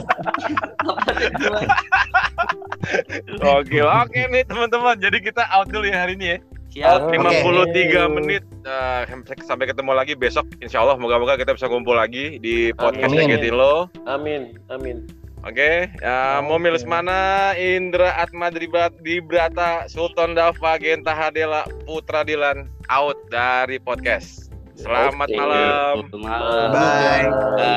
Oke, 3.44 3.84
oke 3.84 4.20
nih 4.32 4.48
teman-teman. 4.48 4.96
Jadi 4.96 5.20
kita 5.20 5.44
out 5.52 5.68
dulu 5.68 5.84
ya 5.84 6.08
hari 6.08 6.16
ini 6.16 6.26
ya. 6.32 6.38
siap 6.68 7.08
Oke. 7.08 7.16
53 7.16 8.16
menit 8.16 8.44
eh, 8.64 9.02
sampai 9.44 9.66
ketemu 9.68 9.92
lagi 9.96 10.12
besok 10.12 10.44
insya 10.60 10.84
Allah 10.84 11.00
moga-moga 11.00 11.40
kita 11.40 11.56
bisa 11.56 11.66
kumpul 11.66 11.96
lagi 11.96 12.36
di 12.38 12.70
podcast 12.76 13.08
Amin. 13.08 13.40
Lo 13.52 13.88
Amin. 14.04 14.52
Amin. 14.68 15.08
Oke, 15.46 15.86
ya, 16.02 16.42
mau 16.42 16.58
milih 16.58 16.82
mana? 16.84 17.54
Indra 17.54 18.10
Atma 18.18 18.50
Dribat 18.50 18.98
Dibrata 19.00 19.86
Sultan 19.86 20.34
Dava 20.34 20.74
Genta 20.82 21.14
Hadela 21.14 21.62
Putra 21.86 22.26
Dilan 22.26 22.66
out 22.90 23.16
dari 23.30 23.78
podcast. 23.78 24.50
Selamat 24.74 25.26
Oke. 25.30 25.38
malam. 25.38 25.94
malam 26.14 26.70
Bye. 26.70 27.26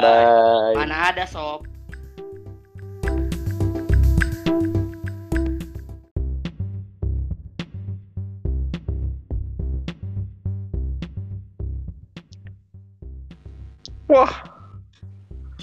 Bye. 0.02 0.74
mana 0.78 1.10
ada 1.10 1.26
sob 1.26 1.66
Wah, 14.12 14.44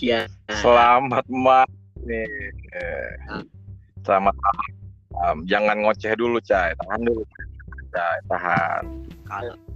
Iya. 0.00 0.24
selamat 0.48 1.26
malam 1.28 1.77
nih. 2.08 2.26
Eh, 2.72 3.44
Selamat 4.08 4.32
malam. 4.32 5.44
Jangan 5.44 5.76
ngoceh 5.84 6.16
dulu, 6.16 6.40
Cai. 6.40 6.72
Tahan 6.72 7.00
dulu. 7.04 7.22
Cai, 7.92 8.18
tahan. 8.32 8.82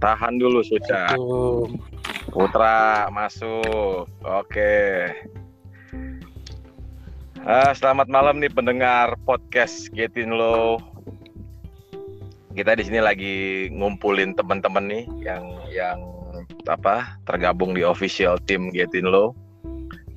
Tahan 0.01 0.33
dulu, 0.41 0.65
Suca. 0.65 1.13
Putra 2.33 3.05
masuk. 3.13 4.09
Oke. 4.25 5.05
Ah, 7.43 7.75
selamat 7.75 8.09
malam 8.09 8.41
nih 8.41 8.49
pendengar 8.49 9.13
podcast 9.27 9.93
Getin 9.93 10.33
Low. 10.33 10.81
Kita 12.57 12.73
di 12.73 12.87
sini 12.87 13.03
lagi 13.03 13.67
ngumpulin 13.69 14.33
teman-teman 14.33 14.89
nih 14.89 15.05
yang 15.21 15.43
yang 15.69 15.99
apa 16.65 17.19
tergabung 17.27 17.77
di 17.77 17.85
official 17.85 18.41
team 18.49 18.73
Getin 18.73 19.05
Low. 19.05 19.37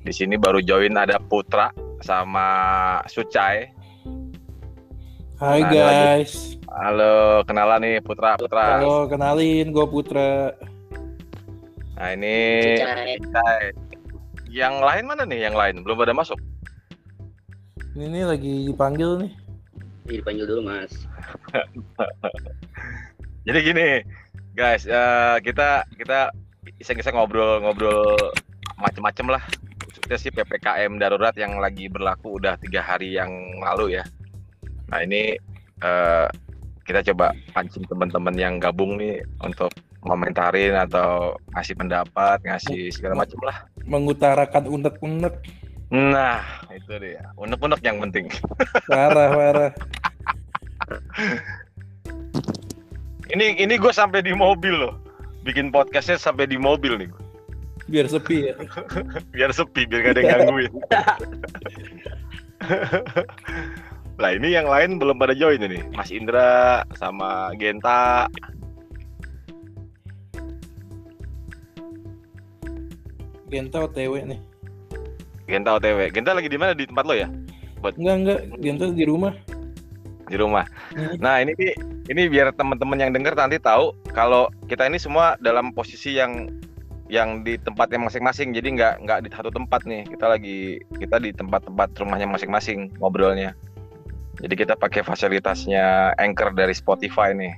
Di 0.01 0.15
sini 0.15 0.39
baru 0.39 0.63
join 0.63 0.95
ada 0.95 1.19
Putra 1.19 1.69
sama 2.01 2.47
Sucai. 3.09 3.71
Hai 5.37 5.61
Nah, 5.61 5.69
guys. 5.69 6.57
Halo, 6.67 7.45
kenalan 7.45 7.81
nih 7.81 7.95
Putra 8.01 8.37
Putra. 8.37 8.81
Halo, 8.81 9.05
kenalin 9.05 9.69
gue 9.69 9.85
Putra. 9.85 10.53
Nah 11.97 12.09
ini 12.13 12.37
Sucai. 13.21 13.73
Yang 14.49 14.75
lain 14.81 15.03
mana 15.05 15.23
nih? 15.25 15.39
Yang 15.49 15.55
lain 15.57 15.75
belum 15.85 15.97
pada 16.01 16.13
masuk. 16.13 16.39
Ini 17.97 18.05
nih 18.13 18.23
lagi 18.29 18.53
dipanggil 18.69 19.25
nih. 19.25 19.31
Ih, 20.07 20.21
dipanggil 20.21 20.45
dulu 20.45 20.61
mas. 20.69 20.93
Jadi 23.47 23.59
gini, 23.63 23.87
guys, 24.53 24.85
eh, 24.85 25.35
kita 25.41 25.83
kita 25.97 26.29
iseng-iseng 26.77 27.15
ngobrol-ngobrol 27.15 28.15
macem-macem 28.77 29.27
lah. 29.33 29.43
Khususnya 30.07 30.23
sih 30.23 30.39
ppkm 30.39 31.03
darurat 31.03 31.35
yang 31.35 31.59
lagi 31.59 31.91
berlaku 31.91 32.39
udah 32.39 32.55
tiga 32.63 32.79
hari 32.79 33.19
yang 33.19 33.27
lalu 33.59 33.99
ya. 33.99 34.07
Nah 34.87 35.03
ini 35.03 35.35
eh, 35.83 36.27
kita 36.87 37.03
coba 37.11 37.35
pancing 37.51 37.83
teman-teman 37.91 38.31
yang 38.39 38.55
gabung 38.55 38.95
nih 38.95 39.19
untuk 39.43 39.67
komentarin 39.99 40.79
atau 40.79 41.35
ngasih 41.51 41.75
pendapat, 41.75 42.39
ngasih 42.39 42.87
segala 42.95 43.19
macam 43.19 43.35
lah. 43.43 43.67
Mengutarakan 43.83 44.79
unek-unek. 44.79 45.43
Nah 45.91 46.39
itu 46.71 46.95
dia, 47.03 47.27
unek-unek 47.35 47.83
yang 47.83 47.99
penting. 48.07 48.31
Parah, 48.87 49.27
parah. 49.35 49.71
Ini 53.27 53.59
ini 53.59 53.75
gue 53.75 53.91
sampai 53.91 54.23
di 54.23 54.31
mobil 54.31 54.71
loh, 54.71 54.95
bikin 55.43 55.67
podcastnya 55.67 56.15
sampai 56.15 56.47
di 56.47 56.55
mobil 56.55 56.95
nih. 56.95 57.26
Biar 57.87 58.05
sepi 58.05 58.51
ya. 58.51 58.55
biar 59.35 59.51
sepi 59.51 59.87
biar 59.87 59.99
gak 60.03 60.13
ada 60.13 60.19
yang 60.19 60.31
gangguin 60.43 60.73
lah 64.21 64.31
ini 64.33 64.49
yang 64.51 64.65
lain 64.65 64.97
belum 64.97 65.15
pada 65.15 65.31
join 65.31 65.61
ini 65.61 65.85
Mas 65.93 66.09
Indra 66.09 66.83
sama 66.93 67.53
Genta 67.55 68.27
Genta 73.47 73.87
OTW 73.87 74.27
nih. 74.27 74.39
Genta 75.47 75.79
OTW 75.79 76.11
Genta 76.11 76.35
lagi 76.35 76.51
di 76.51 76.59
mana 76.59 76.75
di 76.75 76.83
tempat 76.83 77.07
lo 77.07 77.15
ya 77.15 77.29
Enggak, 77.87 78.15
enggak. 78.19 78.39
Genta 78.59 78.85
di 78.91 79.05
rumah. 79.05 79.33
di 80.27 80.35
rumah 80.35 80.67
Hmm. 80.91 81.15
nah 81.19 81.39
ini 81.39 81.55
ini 82.07 82.27
biar 82.27 82.51
teman-teman 82.51 82.99
yang 82.99 83.11
denger 83.15 83.31
nanti 83.31 83.55
tahu 83.59 83.95
kalau 84.11 84.51
kita 84.67 84.83
ini 84.83 84.99
semua 84.99 85.39
dalam 85.39 85.71
posisi 85.71 86.15
yang 86.15 86.51
yang 87.07 87.43
di 87.43 87.55
tempatnya 87.59 88.03
masing-masing 88.03 88.51
jadi 88.51 88.67
nggak 88.67 88.93
nggak 89.07 89.19
di 89.23 89.29
satu 89.31 89.49
tempat 89.51 89.87
nih 89.87 90.03
kita 90.07 90.25
lagi 90.27 90.83
kita 90.99 91.23
di 91.23 91.31
tempat-tempat 91.31 91.95
rumahnya 91.95 92.27
masing-masing 92.27 92.91
ngobrolnya 92.99 93.55
jadi 94.43 94.53
kita 94.53 94.73
pakai 94.75 95.01
fasilitasnya 95.01 96.13
Anchor 96.19 96.51
dari 96.51 96.75
Spotify 96.75 97.31
nih 97.31 97.55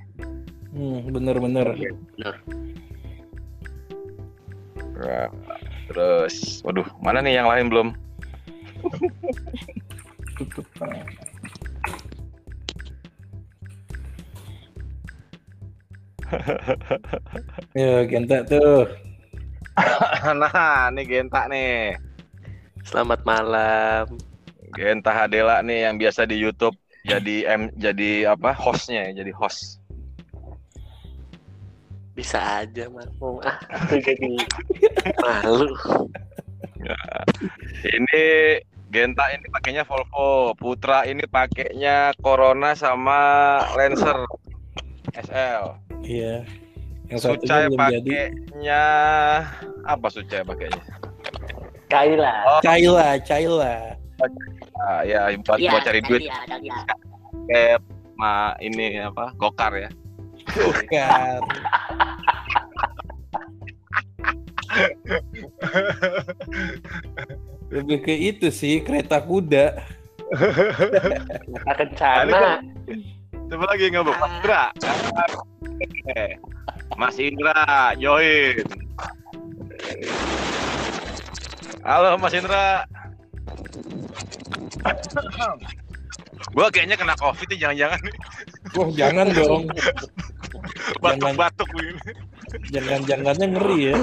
Hmm, 0.69 1.01
bener-bener. 1.09 1.65
Nah, 4.99 5.29
terus, 5.89 6.61
waduh, 6.61 6.85
mana 7.01 7.25
nih 7.25 7.41
yang 7.41 7.49
lain 7.49 7.73
belum? 7.73 7.87
Tutup. 10.37 10.65
Ya, 17.73 18.05
Genta 18.05 18.45
tuh. 18.45 19.08
nah, 20.41 20.91
ini 20.91 21.03
Genta 21.07 21.47
nih. 21.47 21.95
Selamat 22.83 23.23
malam. 23.23 24.17
Genta 24.75 25.11
Hadela 25.11 25.65
nih 25.65 25.89
yang 25.89 25.97
biasa 25.97 26.29
di 26.29 26.37
YouTube 26.37 26.77
jadi 27.07 27.47
M 27.49 27.61
jadi 27.79 28.35
apa 28.35 28.53
hostnya 28.53 29.09
ya, 29.09 29.23
jadi 29.23 29.31
host. 29.33 29.81
Bisa 32.13 32.37
aja 32.61 32.91
mas. 32.91 33.07
Oh, 33.23 33.39
ah, 33.41 33.57
jadi 34.05 34.35
malu. 35.23 35.71
Ini 37.87 38.23
Genta 38.89 39.29
ini 39.31 39.45
pakainya 39.53 39.85
Volvo, 39.85 40.57
Putra 40.57 41.05
ini 41.05 41.23
pakainya 41.29 42.13
Corona 42.19 42.73
sama 42.73 43.61
Lancer 43.77 44.17
SL. 45.13 45.77
Iya. 46.03 46.43
Yang 47.09 47.19
Sucai 47.25 47.65
pakainya 47.73 48.83
apa 49.85 50.07
Sucai 50.13 50.45
pakainya? 50.45 50.83
Kaila. 51.89 52.33
Oh, 52.45 52.61
Caila, 52.61 53.17
Caila. 53.25 53.97
ah, 54.79 55.01
ya 55.07 55.31
buat 55.41 55.57
buat 55.57 55.81
cari 55.83 56.03
duit 56.03 56.27
kayak 57.47 57.79
ma 58.19 58.53
ini 58.61 59.01
apa 59.01 59.33
gokar 59.39 59.73
ya. 59.73 59.89
Bukan. 60.53 61.41
Lebih 67.73 67.97
ke 68.05 68.13
itu 68.13 68.53
sih 68.53 68.85
kereta 68.85 69.17
kuda. 69.21 69.81
Kita 70.29 71.73
kencana. 71.73 72.61
Coba 73.49 73.65
lagi 73.65 73.89
nggak 73.89 74.03
bu, 74.05 74.13
Mas 74.13 74.31
Indra. 74.37 74.63
Eh, 76.13 76.37
Mas 76.97 77.19
Indra, 77.19 77.93
join. 77.99 78.63
Halo 81.85 82.17
Mas 82.17 82.33
Indra. 82.33 82.85
Gua 86.55 86.71
kayaknya 86.73 86.97
kena 86.97 87.13
covid 87.19 87.45
nih 87.51 87.59
jangan-jangan 87.61 87.99
nih. 88.01 88.15
Wah 88.73 88.89
jangan 88.95 89.27
dong, 89.33 89.63
batuk-batuk 91.03 91.69
begini. 91.73 91.99
jangan-jangannya 92.73 93.47
ngeri 93.53 93.93
ya. 93.93 93.95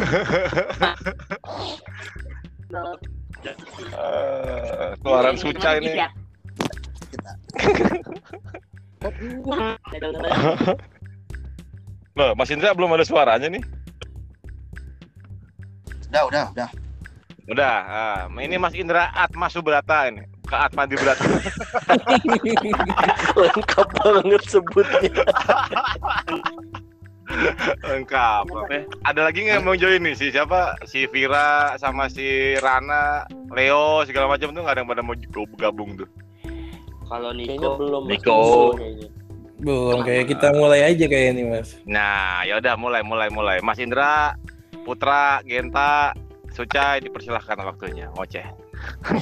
Eh, 3.96 4.90
keluaran 5.02 5.36
suca 5.38 5.78
ini. 5.78 5.90
Loh, 12.16 12.32
Mas 12.32 12.48
Indra 12.48 12.72
belum 12.72 12.96
ada 12.96 13.04
suaranya 13.04 13.52
nih. 13.52 13.62
Udah, 16.08 16.22
udah, 16.32 16.44
udah. 16.56 16.68
Udah, 17.46 17.76
ah, 17.86 18.20
ini 18.40 18.56
Mas 18.56 18.72
Indra 18.72 19.12
Atma 19.12 19.52
Subrata 19.52 20.08
ini. 20.08 20.24
Ke 20.46 20.56
Atma 20.56 20.86
di 20.86 20.96
Brata. 20.96 21.22
Lengkap 23.42 23.88
banget 24.00 24.42
sebutnya. 24.46 25.10
Lengkap. 27.90 28.44
Eh, 28.70 28.82
ada 29.02 29.20
lagi 29.26 29.42
nggak 29.42 29.66
mau 29.66 29.74
join 29.74 30.06
nih? 30.06 30.14
Si 30.14 30.30
siapa? 30.30 30.78
Si 30.86 31.10
Vira 31.10 31.74
sama 31.82 32.06
si 32.06 32.54
Rana, 32.62 33.26
Leo 33.50 34.06
segala 34.06 34.30
macam 34.30 34.54
tuh 34.54 34.62
nggak 34.62 34.74
ada 34.78 34.80
yang 34.86 34.90
pada 34.90 35.02
mau 35.02 35.18
gabung 35.58 35.98
tuh. 35.98 36.06
Kalau 37.06 37.30
Kayaknya 37.34 37.58
Niko 37.58 37.70
belum. 37.78 38.02
Mas. 38.06 38.10
Niko. 38.14 38.38
Belum 39.60 40.04
kayak 40.04 40.28
kita 40.36 40.52
mulai 40.52 40.84
aja 40.84 41.04
kayak 41.08 41.36
ini 41.36 41.42
mas. 41.48 41.80
Nah, 41.88 42.44
ya 42.44 42.60
udah 42.60 42.76
mulai 42.76 43.00
mulai 43.00 43.32
mulai. 43.32 43.58
Mas 43.64 43.80
Indra, 43.80 44.36
Putra, 44.84 45.40
Genta, 45.48 46.12
Suca 46.52 47.00
dipersilahkan 47.00 47.60
waktunya 47.64 48.12
ngoceh. 48.12 48.44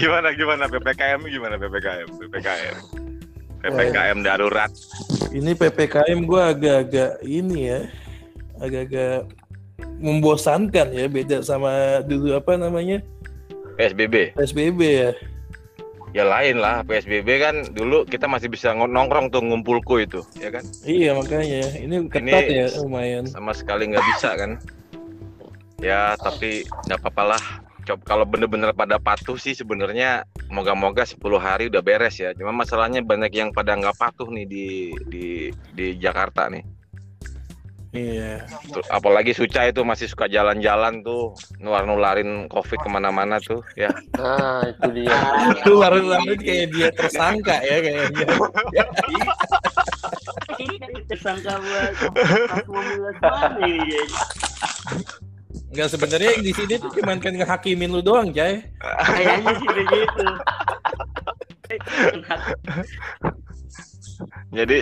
gimana 0.00 0.32
gimana 0.32 0.64
PPKM 0.68 1.20
gimana 1.28 1.60
PPKM 1.60 2.08
PPKM 2.08 2.76
PPKM 3.60 4.18
darurat 4.24 4.72
Ini 5.32 5.52
ppkm 5.58 6.24
gue 6.24 6.40
agak-agak 6.40 7.20
ini 7.26 7.68
ya, 7.68 7.80
agak-agak 8.62 9.28
membosankan 10.00 10.88
ya 10.92 11.04
beda 11.08 11.44
sama 11.44 12.00
dulu 12.04 12.36
apa 12.36 12.56
namanya 12.56 13.04
PSBB 13.76 14.36
psbb 14.38 14.80
ya. 14.80 15.10
Ya 16.16 16.24
lain 16.24 16.56
lah 16.56 16.80
PSBB 16.80 17.28
kan 17.36 17.54
dulu 17.76 18.08
kita 18.08 18.24
masih 18.24 18.48
bisa 18.48 18.72
ng- 18.72 18.88
nongkrong 18.88 19.28
tuh 19.28 19.44
ngumpulku 19.44 20.00
itu 20.00 20.24
ya 20.40 20.48
kan 20.48 20.64
Iya 20.88 21.12
makanya 21.12 21.76
ini 21.76 22.08
ketat 22.08 22.48
Ini- 22.48 22.56
ya 22.56 22.66
lumayan. 22.80 23.28
sama 23.28 23.52
sekali 23.52 23.92
nggak 23.92 24.06
bisa 24.16 24.32
kan 24.32 24.56
ya 25.84 26.16
tapi 26.16 26.64
nggak 26.88 27.04
apa-apa 27.04 27.36
lah 27.36 27.42
coba 27.86 28.02
kalau 28.02 28.24
bener-bener 28.26 28.72
pada 28.72 28.96
patuh 28.98 29.36
sih 29.36 29.52
sebenarnya 29.54 30.24
moga-moga 30.50 31.06
10 31.06 31.38
hari 31.38 31.70
udah 31.70 31.82
beres 31.86 32.18
ya. 32.18 32.34
Cuma 32.34 32.50
masalahnya 32.50 32.98
banyak 32.98 33.30
yang 33.30 33.54
pada 33.54 33.78
nggak 33.78 33.94
patuh 33.94 34.26
nih 34.26 34.42
di 34.42 34.66
di 35.06 35.26
di 35.70 35.86
Jakarta 35.94 36.50
nih. 36.50 36.66
Iya. 37.94 38.44
Apalagi 38.90 39.32
Suca 39.32 39.68
itu 39.68 39.82
masih 39.86 40.10
suka 40.10 40.26
jalan-jalan 40.26 41.06
tuh 41.06 41.36
nular-nularin 41.62 42.50
covid 42.50 42.78
ke 42.82 42.88
mana-mana 42.90 43.38
tuh 43.38 43.62
ya. 43.78 43.90
Nah, 44.18 44.66
itu 44.66 45.02
dia. 45.02 45.14
Itu 45.62 45.78
larut-larut 45.78 46.40
kayak 46.40 46.66
dia 46.74 46.88
tersangka 46.92 47.56
ya 47.62 47.76
kayaknya. 47.82 48.26
Tersangka 51.06 51.52
buat? 51.62 51.94
Enggak 55.72 55.88
sebenarnya 55.92 56.30
yang 56.38 56.44
di 56.44 56.52
sini 56.56 56.74
tuh 56.80 56.90
cuman 56.90 57.18
kan 57.20 57.34
ngehakimin 57.36 57.90
lu 57.92 58.00
doang, 58.02 58.32
Jay. 58.32 58.64
Kayaknya 58.82 59.52
sih 59.60 59.68
begitu. 59.68 60.26
Jadi 64.54 64.78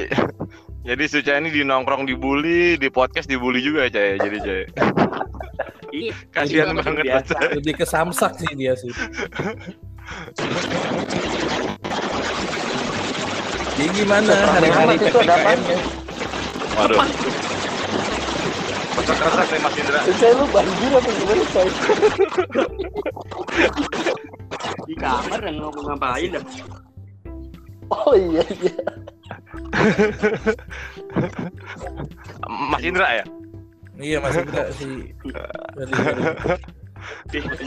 jadi 0.84 1.04
Suca 1.08 1.32
ini 1.40 1.48
di 1.48 1.64
nongkrong 1.64 2.04
dibully, 2.04 2.76
di 2.76 2.92
podcast 2.92 3.24
dibully 3.24 3.64
juga 3.64 3.88
Cay. 3.88 4.20
Jadi 4.20 4.38
Cay. 4.44 4.62
Iya, 5.94 6.10
Kasihan 6.34 6.74
itu 6.74 6.82
banget 6.82 7.06
biasa. 7.06 7.34
Cay. 7.38 7.50
Lebih 7.54 7.74
ke 7.78 7.86
samsak 7.86 8.34
sih 8.42 8.50
dia 8.58 8.74
sih. 8.74 8.90
Jadi 13.78 13.88
gimana 13.94 14.34
hari-hari 14.58 14.98
apa? 14.98 15.06
PPKM-nya? 15.22 15.78
Waduh. 16.74 16.98
Kesak-kesak 18.98 19.46
nih 19.54 19.60
Mas 19.62 19.74
Indra. 19.78 19.98
Itu 20.02 20.26
lu 20.34 20.46
banjir 20.50 20.90
apa 20.98 21.10
gimana, 21.14 21.44
coy? 21.54 21.68
Di 24.90 24.94
kamar 24.98 25.38
dan 25.46 25.54
mau 25.62 25.70
ngapain 25.70 26.28
dah. 26.34 26.44
Oh 27.94 28.18
iya 28.18 28.42
iya. 28.50 28.74
Mas 32.70 32.82
Indra 32.84 33.08
ya? 33.22 33.24
Iya 33.94 34.18
masih 34.18 34.42
enggak 34.42 34.74
sih. 34.74 35.14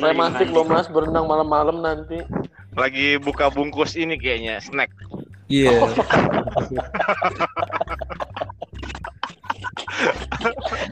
Romantis 0.01 0.49
lo 0.49 0.65
mas 0.67 0.89
berenang 0.91 1.29
malam-malam 1.29 1.79
nanti. 1.79 2.19
Lagi 2.75 3.15
buka 3.21 3.47
bungkus 3.49 3.95
ini 3.95 4.19
kayaknya, 4.19 4.59
snack. 4.59 4.91
Iya. 5.47 5.71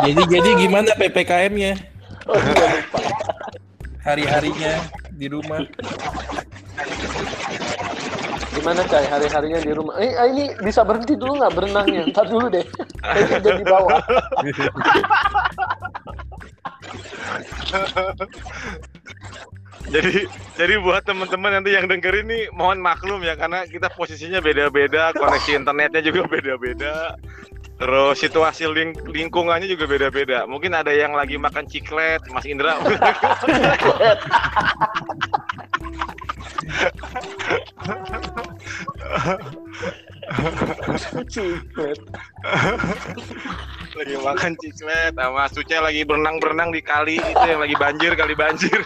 jadi 0.08 0.22
jadi 0.26 0.50
gimana 0.56 0.96
PPKM-nya? 0.96 1.76
Oh 2.26 2.40
iya 2.40 2.66
lupa. 2.72 3.00
Hari-harinya 4.06 4.74
di 5.18 5.26
rumah. 5.26 5.66
Gimana 8.54 8.82
cai 8.86 9.06
hari-harinya 9.10 9.60
di 9.66 9.72
rumah? 9.74 9.98
Eh 9.98 10.14
ah, 10.14 10.30
ini 10.30 10.54
bisa 10.62 10.86
berhenti 10.86 11.18
dulu 11.18 11.42
nggak 11.42 11.54
berenangnya? 11.58 12.04
Ntar 12.14 12.30
dulu 12.30 12.46
deh. 12.54 12.66
Kayaknya 13.02 13.38
jadi 13.42 13.60
di 13.60 13.66
bawah. 13.66 14.00
Jadi 19.86 20.26
jadi 20.58 20.74
buat 20.82 21.06
teman-teman 21.06 21.62
nanti 21.62 21.78
yang 21.78 21.86
denger 21.86 22.26
ini 22.26 22.50
mohon 22.54 22.82
maklum 22.82 23.22
ya 23.22 23.38
karena 23.38 23.70
kita 23.70 23.90
posisinya 23.94 24.42
beda-beda, 24.42 25.14
koneksi 25.14 25.62
internetnya 25.62 26.02
juga 26.02 26.26
beda-beda. 26.26 27.14
Terus 27.76 28.16
situasi 28.24 28.64
ling- 28.72 28.96
lingkungannya 29.12 29.68
juga 29.68 29.84
beda-beda. 29.84 30.48
Mungkin 30.48 30.72
ada 30.72 30.96
yang 30.96 31.12
lagi 31.12 31.36
makan 31.36 31.68
ciklet, 31.68 32.24
Mas 32.32 32.48
Indra. 32.48 32.80
Ciklet. 41.30 42.00
lagi 43.96 44.16
makan 44.20 44.52
ciklet 44.60 45.14
sama 45.16 45.46
Suce 45.52 45.78
lagi 45.80 46.02
berenang-berenang 46.08 46.72
di 46.72 46.82
kali 46.82 47.20
itu 47.20 47.46
yang 47.46 47.62
lagi 47.62 47.76
banjir 47.76 48.12
kali 48.16 48.34
banjir. 48.36 48.80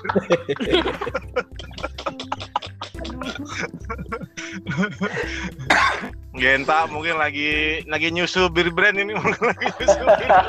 Genta 6.40 6.88
mungkin 6.88 7.20
lagi 7.20 7.84
lagi 7.84 8.16
nyusu 8.16 8.48
bir 8.48 8.72
brand 8.72 8.96
ini 8.96 9.12
mungkin 9.12 9.52
lagi 9.52 9.66
nyusu 9.76 10.02
bir. 10.08 10.30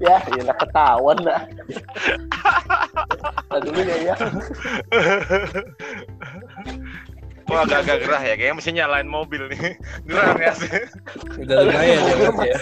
Ya, 0.00 0.16
ya 0.32 0.42
lah 0.48 0.56
ketahuan 0.56 1.18
dah. 1.20 1.44
Tadi 3.52 3.68
dulu 3.68 3.80
ya 3.84 3.96
ya. 4.00 4.14
Wah 7.50 7.68
agak-agak 7.68 8.08
gerah 8.08 8.22
ya 8.24 8.34
kayaknya 8.38 8.56
mesti 8.56 8.70
nyalain 8.72 9.10
mobil 9.10 9.44
nih. 9.52 9.76
Gerah 10.08 10.28
nih 10.38 10.46
asli. 10.48 10.70
Udah 11.44 11.56
lumayan 11.68 12.00
ya 12.00 12.14
Mas 12.16 12.38
ya. 12.48 12.58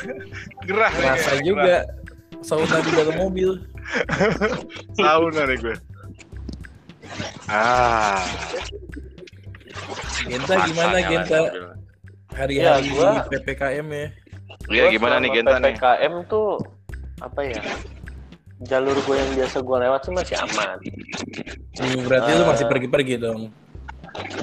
Gerah 0.67 0.93
nih. 0.97 1.07
Rasa 1.07 1.31
kayaknya, 1.31 1.45
juga 1.47 1.77
sauna 2.43 2.77
di 2.83 2.91
dalam 2.91 3.15
mobil. 3.15 3.51
gerah. 4.11 4.59
Sauna 4.99 5.43
nih 5.47 5.57
gue. 5.63 5.77
Ah. 7.47 8.19
Genta 10.25 10.55
gimana 10.65 10.97
Genta 11.01 11.39
hari-hari 12.31 12.87
Ya, 12.87 12.93
gua- 12.93 13.25
PPKM 13.27 13.87
ya? 13.89 14.07
Iya 14.69 14.85
gimana 14.91 15.17
nih 15.19 15.31
Genta 15.33 15.57
nih? 15.57 15.75
PPKM 15.75 16.15
tuh 16.27 16.59
apa 17.19 17.41
ya? 17.43 17.61
Jalur 18.61 18.99
gue 18.99 19.15
yang 19.15 19.33
biasa 19.35 19.57
gue 19.61 19.77
lewat 19.79 20.01
sih 20.03 20.13
masih 20.13 20.37
aman. 20.37 20.77
Hmm, 21.79 21.99
berarti 22.05 22.31
lu 22.33 22.45
masih 22.45 22.65
Eh. 22.67 22.69
pergi-pergi 22.69 23.15
dong. 23.17 23.41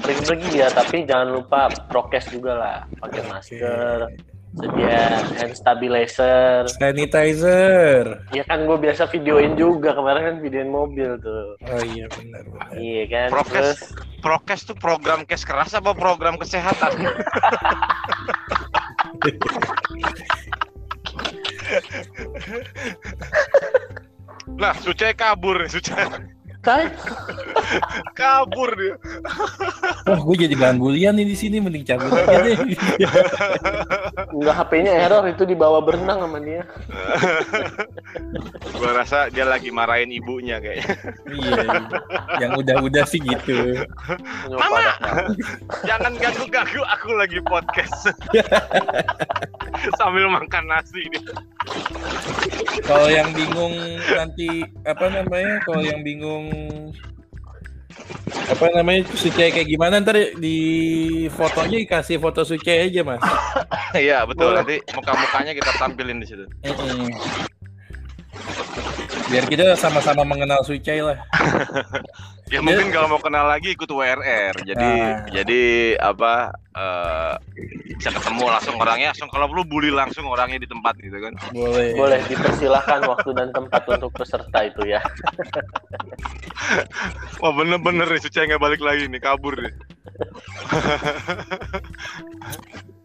Pergi-pergi 0.00 0.50
ya, 0.56 0.68
tapi 0.72 1.04
jangan 1.04 1.28
lupa 1.32 1.68
prokes 1.86 2.32
juga 2.32 2.52
lah. 2.54 2.76
Pakai 2.96 3.22
masker, 3.28 3.98
sedia 4.56 5.20
hand 5.36 5.54
stabilizer. 5.54 6.64
Sanitizer. 6.80 8.24
Ya 8.32 8.42
kan 8.48 8.64
gue 8.64 8.78
biasa 8.80 9.06
videoin 9.12 9.54
juga 9.54 9.92
kemarin 9.92 10.22
kan 10.24 10.36
videoin 10.40 10.72
mobil 10.72 11.20
tuh. 11.20 11.56
Oh 11.68 11.82
iya 11.84 12.08
benar 12.16 12.42
benar. 12.48 12.72
Iya 12.76 13.04
kan. 13.12 13.28
Prokes. 13.32 13.52
Terus 13.52 13.80
Prokes 14.24 14.60
tuh 14.64 14.76
program 14.80 15.28
kes 15.28 15.44
keras 15.44 15.76
apa 15.76 15.92
program 15.92 16.40
kesehatan? 16.40 16.92
Lah, 24.56 24.72
Suce 24.78 25.10
kabur 25.18 25.58
nih, 25.60 25.68
Suce. 25.68 25.92
Kai, 26.66 26.90
Kabur 28.18 28.74
dia. 28.74 28.98
Wah, 30.10 30.18
gue 30.18 30.36
jadi 30.46 30.54
bahan 30.58 30.82
bulian 30.82 31.14
nih 31.14 31.30
di 31.30 31.36
sini 31.38 31.62
mending 31.62 31.86
cabut 31.86 32.10
aja 32.10 32.42
deh. 32.42 32.58
nggak 34.36 34.54
HP-nya 34.58 34.92
error 35.06 35.22
itu 35.30 35.46
dibawa 35.46 35.78
berenang 35.78 36.26
sama 36.26 36.42
dia. 36.42 36.66
Gua 38.74 38.90
rasa 38.98 39.30
dia 39.30 39.46
lagi 39.46 39.70
marahin 39.70 40.10
ibunya 40.10 40.58
kayaknya. 40.58 40.94
iya, 41.30 41.54
iya. 41.62 41.80
Yang 42.42 42.52
udah-udah 42.66 43.04
sih 43.06 43.22
gitu. 43.22 43.86
Mama! 44.50 44.90
Jangan 45.86 46.18
ganggu-ganggu 46.18 46.82
aku 46.82 47.14
lagi 47.14 47.38
podcast. 47.46 48.10
Sambil 49.94 50.26
makan 50.26 50.64
nasi 50.66 51.06
dia. 51.14 51.30
Kalau 52.86 53.08
yang 53.10 53.30
bingung 53.34 53.74
nanti 54.14 54.62
apa 54.86 55.06
namanya? 55.10 55.62
Kalau 55.66 55.82
yang 55.82 56.00
bingung 56.06 56.55
apa 58.46 58.66
namanya 58.72 59.02
Suce 59.16 59.32
kayak 59.52 59.66
gimana 59.66 59.98
ntar 60.02 60.36
di 60.36 60.58
fotonya 61.32 61.82
dikasih 61.82 62.20
foto 62.20 62.44
Suce 62.44 62.72
aja 62.72 63.00
mas. 63.02 63.20
Iya, 63.96 64.28
betul. 64.28 64.52
Nanti 64.52 64.76
muka-mukanya 64.92 65.56
kita 65.56 65.72
tampilin 65.80 66.20
di 66.20 66.26
situ. 66.28 66.44
Biar 69.26 69.42
kita 69.50 69.74
sama-sama 69.74 70.22
mengenal 70.22 70.62
Suce 70.62 71.02
lah. 71.02 71.18
Ya 72.46 72.62
mungkin 72.62 72.94
kalau 72.94 73.10
mau 73.10 73.18
kenal 73.18 73.50
lagi 73.50 73.74
ikut 73.74 73.90
WRR. 73.90 74.54
Jadi 74.62 74.78
Nah. 74.78 75.26
jadi 75.34 75.62
apa 75.98 76.54
eh, 76.78 77.34
bisa 77.98 78.14
ketemu 78.14 78.46
langsung 78.46 78.78
orangnya 78.78 79.10
langsung 79.10 79.26
kalau 79.34 79.50
perlu 79.50 79.66
bully 79.66 79.90
langsung 79.90 80.30
orangnya 80.30 80.62
di 80.62 80.70
tempat 80.70 80.94
gitu 81.02 81.18
kan. 81.18 81.34
Boleh. 81.50 81.98
Boleh 81.98 82.22
dipersilahkan 82.30 83.02
waktu 83.02 83.34
dan 83.34 83.50
tempat 83.50 83.82
untuk 83.90 84.14
peserta 84.14 84.62
itu 84.62 84.78
ya. 84.86 85.02
Wah 87.42 87.50
bener-bener 87.50 88.06
nih 88.14 88.22
Suci 88.22 88.46
nggak 88.46 88.62
balik 88.62 88.78
lagi 88.78 89.10
nih 89.10 89.18
kabur 89.18 89.58
nih. 89.58 89.74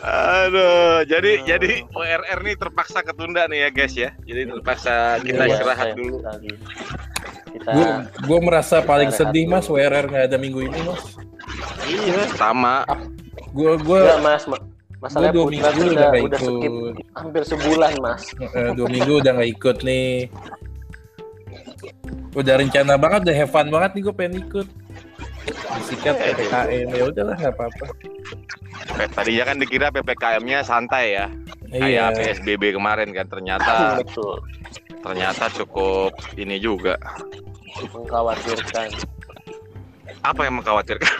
Aduh, 0.00 1.04
jadi 1.04 1.30
Hmm. 1.34 1.46
jadi 1.46 1.70
WRR 1.90 2.40
nih 2.40 2.56
terpaksa 2.56 2.98
ketunda 3.00 3.44
nih 3.44 3.58
ya 3.58 3.70
guys 3.70 3.94
ya. 3.94 4.10
Jadi 4.18 4.48
terpaksa 4.48 4.92
kita 5.20 5.42
Iya, 5.42 5.52
istirahat 5.52 5.88
dulu. 5.92 6.16
Kita 7.50 7.70
Gue 7.70 7.88
gue 8.24 8.38
merasa 8.40 8.76
paling 8.80 9.10
sedih 9.10 9.44
dulu. 9.44 9.52
mas 9.52 9.66
WRR 9.66 10.06
nggak 10.06 10.24
ada 10.26 10.36
minggu 10.36 10.60
ini 10.62 10.78
mas. 10.82 11.02
Iya, 11.84 12.20
sama. 12.32 12.88
Gue 13.50 13.76
gue 13.76 14.00
Enggak, 14.00 14.20
Mas. 14.20 14.44
Ma- 14.46 14.64
Masalahnya 15.00 15.32
dua 15.32 15.44
Putra 15.46 15.56
minggu 15.70 15.80
udah 15.80 15.88
udah, 15.90 16.08
nggak 16.10 16.22
udah 16.22 16.40
skip 16.40 16.72
hampir 17.14 17.42
sebulan, 17.46 17.92
Mas. 17.98 18.22
eh, 18.38 18.68
dua 18.70 18.84
minggu 18.86 19.12
udah 19.16 19.32
nggak 19.32 19.50
ikut 19.50 19.76
nih. 19.80 20.28
udah 22.30 22.54
rencana 22.56 22.94
banget, 22.94 23.20
udah 23.26 23.34
have 23.34 23.50
fun 23.50 23.66
banget 23.66 23.90
nih 23.90 24.02
gue 24.02 24.14
pengen 24.14 24.34
ikut. 24.38 24.68
Disikat 25.74 26.14
PPKM 26.16 26.88
ya 26.90 27.04
udahlah 27.06 27.34
nggak 27.34 27.52
apa-apa. 27.52 27.86
Eh, 29.00 29.08
Tadinya 29.08 29.44
kan 29.48 29.56
dikira 29.56 29.88
PPKM-nya 29.88 30.60
santai 30.60 31.16
ya. 31.16 31.26
Iya. 31.72 31.80
Kayak 31.80 32.08
PSBB 32.20 32.76
kemarin 32.76 33.08
kan 33.16 33.26
ternyata 33.30 33.72
betul 34.04 34.42
ternyata 35.00 35.48
cukup 35.56 36.12
ini 36.36 36.60
juga. 36.60 37.00
mengkhawatirkan 37.80 38.92
Apa 40.20 40.40
yang 40.44 40.60
mengkhawatirkan? 40.60 41.08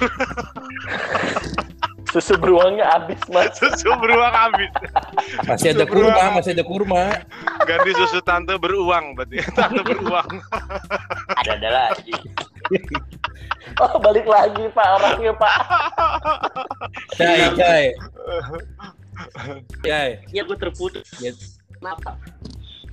susu 2.10 2.34
beruangnya 2.36 2.90
habis 2.90 3.22
mas 3.30 3.54
Susu 3.62 3.94
beruang 4.02 4.34
habis. 4.34 4.66
Masih 5.46 5.78
ada 5.78 5.86
kurma, 5.86 6.10
beruang. 6.10 6.30
masih 6.36 6.50
ada 6.58 6.64
kurma. 6.66 7.04
Ganti 7.64 7.90
susu 7.94 8.18
tante 8.20 8.58
beruang 8.58 9.14
berarti. 9.14 9.38
Tante 9.54 9.80
beruang. 9.86 10.42
ada 11.38 11.50
ada 11.54 11.68
lagi 11.70 12.12
oh 13.82 13.94
balik 14.00 14.26
lagi 14.26 14.64
pak 14.70 14.88
orangnya 14.98 15.32
pak 15.34 15.54
Cai, 17.16 17.48
cai. 17.54 17.84
Cai. 19.82 20.10
ya 20.30 20.42
gue 20.46 20.56
terputus 20.56 21.06
Ya, 21.18 21.32
kenapa 21.76 22.16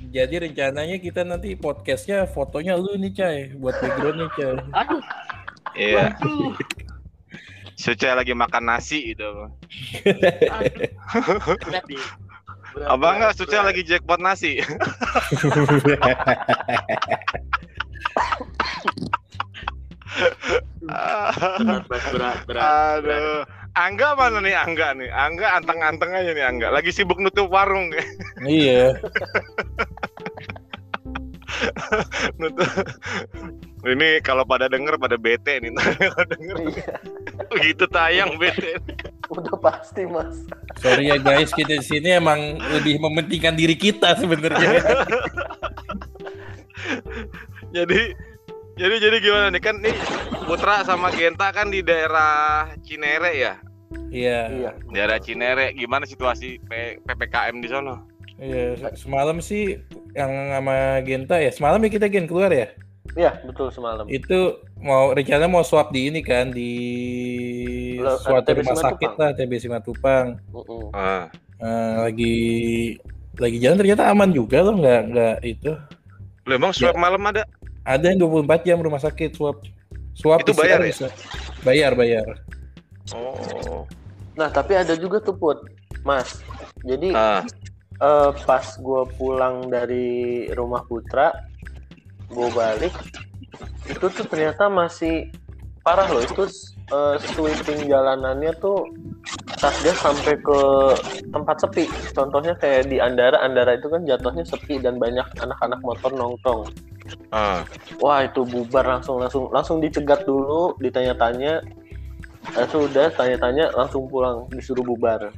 Jadi 0.08 0.40
rencananya 0.40 0.98
kita 1.04 1.28
nanti 1.28 1.52
podcastnya 1.54 2.24
fotonya 2.26 2.80
lu 2.80 2.96
nih 2.96 3.12
Cai 3.14 3.38
buat 3.56 3.76
backgroundnya 3.78 4.28
Cai. 4.34 4.56
aduh 4.74 5.04
Iya. 5.76 6.16
aduh 6.16 6.56
Suce 7.78 8.10
lagi 8.10 8.34
makan 8.34 8.74
nasi 8.74 9.14
itu. 9.14 9.30
nih 11.86 12.02
Abang 12.90 13.22
Suce 13.38 13.54
berat. 13.54 13.70
lagi 13.70 13.86
jackpot 13.86 14.18
nasi. 14.18 14.58
berat 20.18 21.84
berat 21.88 21.88
berat 21.88 22.04
berat, 22.12 22.38
berat. 22.48 22.66
Aduh. 23.02 23.44
Angga 23.78 24.18
mana 24.18 24.42
nih 24.42 24.58
Angga 24.58 24.98
nih? 24.98 25.10
Angga 25.14 25.62
anteng-anteng 25.62 26.10
aja 26.10 26.34
nih 26.34 26.46
Angga. 26.50 26.74
Lagi 26.74 26.90
sibuk 26.90 27.22
nutup 27.22 27.46
warung. 27.54 27.94
iya. 28.42 28.98
nutup. 32.42 32.66
Ini 33.86 34.20
kalau 34.26 34.42
pada 34.44 34.66
denger 34.66 34.98
pada 34.98 35.22
bete 35.22 35.62
nih. 35.62 35.70
Kalau 36.02 36.24
denger 36.26 36.58
Iya, 36.74 36.98
begitu 37.54 37.86
tayang 37.88 38.42
bete. 38.42 38.82
udah 39.28 39.60
pasti 39.60 40.08
mas 40.08 40.40
Sorry 40.80 41.12
ya 41.12 41.20
guys, 41.20 41.52
kita 41.52 41.78
di 41.78 41.86
sini 41.86 42.16
emang 42.16 42.58
lebih 42.72 42.96
mementingkan 42.98 43.60
diri 43.60 43.76
kita 43.76 44.16
sebenarnya. 44.18 44.80
Jadi 47.76 48.16
jadi 48.78 48.96
jadi 49.00 49.18
gimana 49.20 49.48
nih 49.50 49.60
kan 49.60 49.76
nih 49.78 49.96
Putra 50.44 50.80
sama 50.82 51.10
Genta 51.10 51.50
kan 51.50 51.68
di 51.68 51.82
daerah 51.82 52.66
Cinere 52.80 53.34
ya. 53.34 53.54
Iya. 54.08 54.40
iya 54.50 54.72
Daerah 54.88 55.18
Cinere 55.18 55.74
gimana 55.74 56.04
situasi 56.04 56.56
P- 56.62 57.02
PPKM 57.02 57.60
di 57.60 57.68
sono? 57.68 58.08
Iya, 58.38 58.94
semalam 58.94 59.42
sih 59.42 59.76
yang 60.14 60.32
sama 60.50 60.76
Genta 61.02 61.36
ya. 61.36 61.50
Semalam 61.50 61.82
ya 61.82 61.90
kita 61.90 62.08
Gen 62.08 62.26
keluar 62.26 62.50
ya. 62.50 62.72
iya 63.16 63.34
betul 63.42 63.72
semalam 63.72 64.06
Itu 64.06 64.62
mau 64.78 65.10
rencana 65.10 65.48
mau 65.48 65.64
swab 65.64 65.90
di 65.90 66.08
ini 66.08 66.22
kan 66.22 66.52
di 66.52 66.72
Lo- 67.98 68.14
suatu 68.16 68.54
rumah 68.54 68.78
sakit 68.78 69.10
Matupang. 69.10 69.16
lah 69.18 69.30
TBC 69.34 69.64
Matupang. 69.68 70.28
Mm-mm. 70.48 70.94
Ah, 70.94 71.26
Eh, 71.58 71.94
lagi 71.98 72.36
lagi 73.36 73.58
jalan 73.58 73.82
ternyata 73.82 74.06
aman 74.08 74.30
juga 74.30 74.62
loh 74.62 74.78
nggak 74.78 75.02
nggak 75.10 75.36
itu 75.42 75.74
lu 76.46 76.52
emang 76.54 76.70
swab 76.70 76.94
malam 76.94 77.18
ada? 77.26 77.42
Ada 77.88 78.12
yang 78.12 78.20
24 78.20 78.68
jam 78.68 78.78
rumah 78.84 79.00
sakit 79.00 79.32
swab 79.34 79.64
swab 80.12 80.44
Itu 80.44 80.52
bayar 80.52 80.84
ya? 80.84 80.92
bisa. 80.92 81.08
bayar 81.64 81.96
bayar 81.96 82.28
Oh. 83.16 83.88
nah 84.36 84.52
tapi 84.52 84.76
ada 84.76 84.92
juga 85.00 85.24
tuh 85.24 85.32
put 85.32 85.56
mas 86.04 86.44
jadi 86.84 87.10
Ah, 87.16 87.42
eh, 88.02 88.32
pas 88.46 88.66
gue 88.78 89.02
pulang 89.18 89.68
dari 89.68 90.48
rumah 90.54 90.86
Putra, 90.86 91.34
gue 92.30 92.50
balik, 92.54 92.94
itu 93.90 94.06
tuh 94.06 94.26
ternyata 94.30 94.70
masih 94.70 95.32
parah 95.82 96.06
loh. 96.08 96.22
Itu 96.22 96.46
eh, 96.94 97.16
sweeping 97.34 97.90
jalanannya 97.90 98.54
tuh 98.62 98.88
Satgas 99.58 99.98
sampai 100.00 100.38
ke 100.38 100.60
tempat 101.34 101.58
sepi. 101.60 101.90
Contohnya 102.14 102.54
kayak 102.62 102.88
di 102.88 103.02
Andara, 103.02 103.42
Andara 103.42 103.74
itu 103.76 103.90
kan 103.90 104.06
jatuhnya 104.06 104.46
sepi 104.46 104.78
dan 104.78 105.02
banyak 105.02 105.26
anak-anak 105.42 105.80
motor 105.82 106.12
nongkrong. 106.14 106.70
Ah. 107.32 107.64
Wah 108.00 108.26
itu 108.26 108.44
bubar 108.44 108.86
langsung 108.86 109.20
langsung 109.22 109.50
langsung 109.52 109.78
dicegat 109.84 110.24
dulu, 110.28 110.76
ditanya-tanya. 110.82 111.64
Eh, 112.56 112.68
sudah 112.72 113.12
tanya-tanya 113.12 113.76
langsung 113.76 114.08
pulang 114.08 114.48
disuruh 114.54 114.84
bubar. 114.84 115.32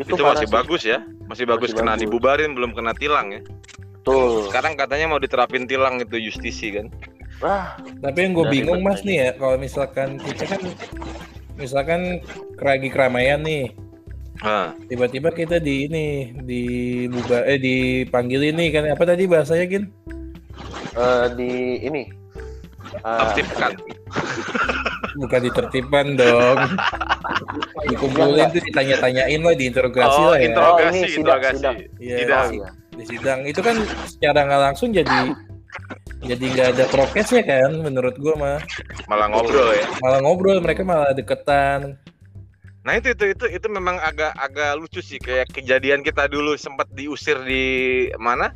Itu, 0.00 0.16
parah 0.16 0.34
masih 0.34 0.48
sih. 0.48 0.54
bagus 0.54 0.82
ya. 0.82 0.98
Masih 1.28 1.44
bagus 1.46 1.70
Masih 1.70 1.78
kena 1.78 1.92
bagus. 1.94 2.02
dibubarin 2.02 2.50
belum 2.56 2.72
kena 2.74 2.92
tilang 2.96 3.30
ya. 3.30 3.40
Tuh. 4.02 4.48
Sekarang 4.50 4.74
katanya 4.74 5.06
mau 5.12 5.20
diterapin 5.20 5.64
tilang 5.68 6.00
itu 6.02 6.16
justisi 6.18 6.74
kan. 6.74 6.88
Wah, 7.42 7.76
tapi 8.00 8.24
yang 8.24 8.32
gue 8.38 8.46
bingung 8.46 8.80
mas 8.80 9.02
nih 9.02 9.26
ya 9.26 9.30
kalau 9.34 9.58
misalkan 9.58 10.22
kita 10.22 10.54
kan 10.54 10.62
misalkan 11.58 12.22
lagi 12.62 12.88
keramaian 12.88 13.42
nih 13.42 13.74
Ah, 14.42 14.74
tiba-tiba 14.90 15.30
kita 15.30 15.62
di 15.62 15.86
ini 15.86 16.34
di 16.42 16.62
buba 17.06 17.46
eh 17.46 17.54
dipanggil 17.54 18.50
ini 18.50 18.74
kan 18.74 18.82
apa 18.90 19.06
tadi 19.06 19.30
bahasanya 19.30 19.64
gin 19.70 19.84
eh, 20.94 21.26
di 21.32 21.52
ini. 21.80 22.02
Eh, 22.94 23.20
aktifkan. 23.20 23.74
bukan 25.14 25.40
ditertibkan 25.42 26.06
dong 26.14 26.58
dikumpulin 27.90 28.50
tuh 28.50 28.62
ditanya-tanyain 28.62 29.40
lah 29.40 29.54
diinterogasi 29.54 30.20
Oh, 30.20 30.30
lah 30.30 30.38
ya 30.38 30.46
interogasi, 30.48 30.82
Oh, 30.84 30.90
ini 30.90 30.98
sidang, 30.98 31.14
interogasi. 31.14 31.54
sidang. 31.56 31.76
Iya, 31.96 32.16
Sidang. 32.18 32.48
iya. 32.50 32.68
di 32.90 33.04
sidang 33.04 33.40
itu 33.42 33.60
kan 33.60 33.76
secara 34.06 34.38
nggak 34.42 34.62
langsung 34.62 34.88
jadi 34.90 35.18
jadi 36.20 36.44
nggak 36.46 36.68
ada 36.72 36.84
prokesnya 36.88 37.42
kan 37.42 37.70
menurut 37.76 38.14
gua 38.16 38.34
mah 38.34 38.58
Malah 39.06 39.26
ngobrol 39.28 39.68
ya. 39.72 39.86
malah 39.98 40.20
ngobrol 40.20 40.58
mereka 40.58 40.82
malah 40.82 41.10
deketan 41.10 41.98
Nah 42.82 42.92
itu 42.94 43.10
itu 43.10 43.32
itu 43.32 43.46
itu 43.48 43.66
memang 43.66 43.96
agak 43.96 44.36
agak 44.36 44.76
lucu 44.76 45.00
sih 45.00 45.16
kayak 45.16 45.48
kejadian 45.48 46.02
kita 46.02 46.26
dulu 46.26 46.52
sempat 46.54 46.84
diusir 46.90 47.40
di 47.40 47.64
mana? 48.14 48.52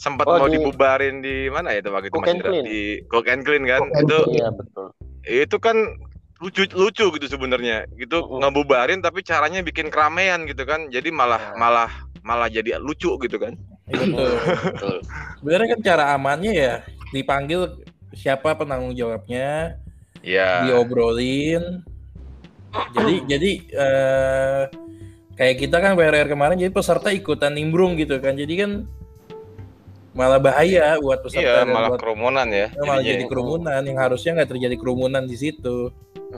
Sempat 0.00 0.24
Oh, 0.24 0.40
mau 0.40 0.48
di- 0.48 0.56
dibubarin 0.56 1.20
di 1.20 1.52
mana 1.52 1.76
ya 1.76 1.84
itu 1.84 1.92
waktu 1.92 2.08
itu 2.08 2.14
Cook 2.14 2.24
Mas 2.24 2.32
and? 2.32 2.40
Clean. 2.40 2.64
Di 2.64 2.80
Cook 3.04 3.26
and 3.28 3.42
Clean 3.44 3.64
kan? 3.64 3.80
Cook 3.82 3.92
and 3.92 4.00
itu 4.02 4.18
Iya 4.32 4.48
betul. 4.50 4.86
itu 5.22 5.56
kan 5.60 5.76
lucu 6.40 6.62
lucu 6.72 7.06
gitu 7.12 7.26
sebenarnya. 7.28 7.84
Gitu 7.92 8.16
Mm-mm. 8.16 8.40
ngebubarin 8.40 8.98
tapi 8.98 9.20
caranya 9.20 9.60
bikin 9.60 9.92
keramaian 9.92 10.48
gitu 10.48 10.64
kan. 10.64 10.88
Jadi 10.88 11.12
malah 11.12 11.52
Ya. 11.52 11.54
malah 11.54 11.90
malah 12.20 12.48
jadi 12.48 12.80
lucu 12.80 13.12
gitu 13.14 13.36
kan. 13.36 13.52
itu 13.86 14.06
Betul. 14.06 14.96
sebenarnya 15.38 15.68
kan 15.68 15.80
cara 15.82 16.04
amannya 16.10 16.52
ya 16.54 16.74
dipanggil 17.10 17.82
siapa 18.12 18.54
penanggung 18.54 18.94
jawabnya 18.94 19.74
Iya. 20.20 20.62
diobrolin 20.64 21.82
jadi 22.94 23.14
jadi 23.34 23.50
eh, 23.66 24.62
kayak 25.34 25.56
kita 25.58 25.76
kan 25.76 25.92
WRR 25.92 26.28
kemarin 26.28 26.54
jadi 26.54 26.70
peserta 26.70 27.10
ikutan 27.10 27.50
nimbrung 27.50 27.98
gitu 27.98 28.22
kan 28.22 28.32
jadi 28.32 28.54
kan 28.62 28.70
malah 30.10 30.38
bahaya 30.38 30.98
buat 30.98 31.22
peserta 31.22 31.62
Iya, 31.62 31.64
malah 31.64 31.94
buat 31.94 32.02
kerumunan 32.02 32.46
ya. 32.48 32.66
malah 32.76 32.98
jadinya. 32.98 33.06
jadi 33.06 33.24
kerumunan 33.26 33.80
yang 33.80 33.98
harusnya 33.98 34.30
nggak 34.36 34.50
terjadi 34.50 34.76
kerumunan 34.76 35.22
di 35.24 35.36
situ 35.36 35.90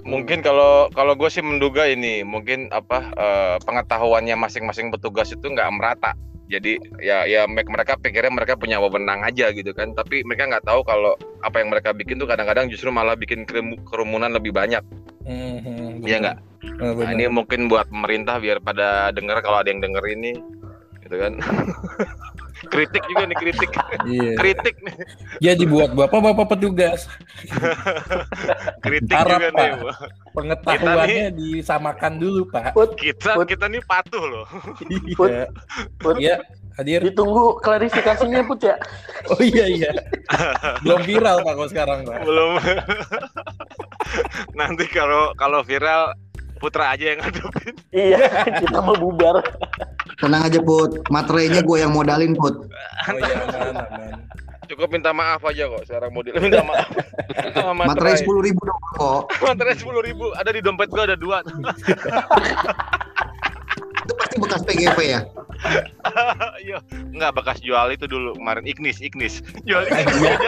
Mungkin 0.03 0.41
kalau 0.41 0.89
kalau 0.89 1.13
gue 1.13 1.29
sih 1.29 1.45
menduga 1.45 1.85
ini 1.85 2.25
mungkin 2.25 2.73
apa 2.73 3.13
eh, 3.13 3.57
pengetahuannya 3.61 4.41
masing-masing 4.41 4.89
petugas 4.89 5.29
itu 5.29 5.45
nggak 5.45 5.69
merata. 5.69 6.17
Jadi 6.49 6.81
ya 6.99 7.25
ya 7.25 7.45
me- 7.45 7.65
mereka 7.65 8.01
pikirnya 8.01 8.29
mereka 8.29 8.57
punya 8.57 8.81
wewenang 8.81 9.21
aja 9.21 9.53
gitu 9.53 9.69
kan. 9.73 9.93
Tapi 9.93 10.25
mereka 10.25 10.49
nggak 10.49 10.65
tahu 10.65 10.81
kalau 10.83 11.13
apa 11.41 11.61
yang 11.61 11.69
mereka 11.69 11.93
bikin 11.93 12.17
tuh 12.17 12.25
kadang-kadang 12.25 12.73
justru 12.73 12.89
malah 12.89 13.13
bikin 13.13 13.45
kerum- 13.45 13.77
kerumunan 13.85 14.33
lebih 14.33 14.53
banyak. 14.53 14.81
Hmm, 15.25 16.01
Iya 16.01 16.17
nggak? 16.25 16.37
Nah, 16.81 16.93
benar. 16.97 17.13
ini 17.13 17.25
mungkin 17.29 17.69
buat 17.69 17.85
pemerintah 17.87 18.41
biar 18.41 18.65
pada 18.65 19.13
dengar 19.13 19.45
kalau 19.45 19.61
ada 19.61 19.69
yang 19.69 19.85
denger 19.85 20.05
ini, 20.09 20.33
gitu 21.05 21.21
kan? 21.21 21.37
kritik 22.65 23.03
juga 23.05 23.23
nih 23.25 23.37
kritik, 23.37 23.71
Iya. 24.05 24.33
kritik 24.37 24.77
nih, 24.79 24.95
Jadi 25.41 25.63
buat 25.65 25.91
bapak-bapak 25.91 26.47
petugas 26.51 27.11
kritik 28.81 29.11
Harap, 29.11 29.39
juga 29.41 29.49
Pak. 29.51 29.59
nih. 29.59 29.73
pengetahuannya 30.33 31.27
disamakan 31.33 32.13
dulu 32.17 32.43
pak. 32.49 32.73
Put, 32.73 32.95
Kita 32.95 33.35
Put. 33.35 33.47
kita 33.47 33.67
nih 33.67 33.83
patuh 33.83 34.23
loh. 34.23 34.47
Iya. 34.87 35.45
Put, 35.99 36.17
Iya, 36.17 36.37
hadir. 36.75 37.01
ditunggu 37.03 37.59
klarifikasinya 37.59 38.43
Put 38.45 38.61
ya. 38.63 38.77
Oh 39.29 39.41
iya 39.41 39.67
iya. 39.67 39.91
Belum 40.81 41.03
viral 41.03 41.41
pak 41.41 41.53
kalau 41.53 41.69
sekarang 41.69 41.99
pak. 42.05 42.23
belum 42.23 42.53
nanti 44.53 44.85
kalau 44.87 45.33
kalau 45.35 45.61
viral 45.63 46.13
putra 46.57 46.95
aja 46.95 47.11
yang 47.11 47.19
ngadepin 47.19 47.75
Iya, 47.91 48.19
kita 48.57 48.79
mau 48.79 48.95
bubar. 48.95 49.43
Tenang 50.23 50.47
aja 50.47 50.63
Put, 50.63 51.03
materainya 51.11 51.67
gue 51.67 51.79
yang 51.83 51.91
modalin 51.91 52.39
Put. 52.39 52.71
Oh 53.03 53.19
iya 53.19 53.35
aman 53.43 53.75
aman. 53.75 54.15
cukup 54.71 54.89
minta 54.89 55.13
maaf 55.13 55.43
aja 55.45 55.69
kok 55.69 55.85
sekarang 55.85 56.15
model 56.15 56.33
minta 56.41 56.65
maaf 56.65 56.89
Materai 57.93 58.17
sepuluh 58.17 58.41
ribu 58.41 58.63
dong 58.65 58.81
kok. 58.97 59.29
materai 59.45 59.75
sepuluh 59.77 60.01
ribu 60.01 60.33
ada 60.33 60.49
di 60.49 60.65
dompet 60.65 60.89
gua 60.89 61.05
ada 61.05 61.19
dua 61.19 61.43
Itu 64.03 64.13
pasti 64.19 64.35
bekas 64.43 64.63
PGP 64.67 64.99
ya. 65.07 65.21
iya. 66.67 66.79
Nggak 67.15 67.33
bekas 67.39 67.59
jual 67.63 67.95
itu 67.95 68.11
dulu 68.11 68.35
kemarin. 68.35 68.67
Ignis 68.67 68.99
Ignis. 68.99 69.43
Jual 69.63 69.87
Ignis. 69.87 70.19
aja 70.23 70.41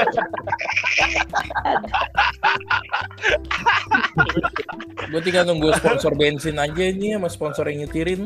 Gue 5.10 5.20
tinggal 5.22 5.44
nunggu 5.46 5.70
sponsor 5.78 6.12
bensin 6.16 6.58
aja 6.58 6.82
ini 6.82 7.14
sama 7.14 7.28
sponsor 7.30 7.68
yang 7.70 7.86
nyetirin. 7.86 8.24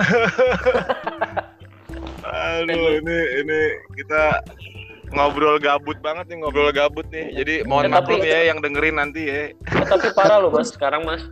aduh 2.29 2.91
ini 3.01 3.17
ini 3.41 3.61
kita 3.97 4.45
ngobrol 5.09 5.57
gabut 5.57 5.97
banget 6.05 6.29
nih 6.29 6.37
ngobrol 6.41 6.73
gabut 6.73 7.05
nih. 7.09 7.33
Jadi 7.37 7.55
mohon 7.65 7.89
Ya, 7.89 8.01
tapi- 8.01 8.17
maklum 8.17 8.21
ya 8.25 8.41
yang 8.49 8.59
dengerin 8.61 8.97
nanti 8.97 9.21
ya. 9.29 9.35
Eh, 9.53 9.53
tapi 9.85 10.09
parah 10.13 10.41
loh 10.41 10.53
mas. 10.53 10.73
Sekarang 10.73 11.05
mas 11.05 11.25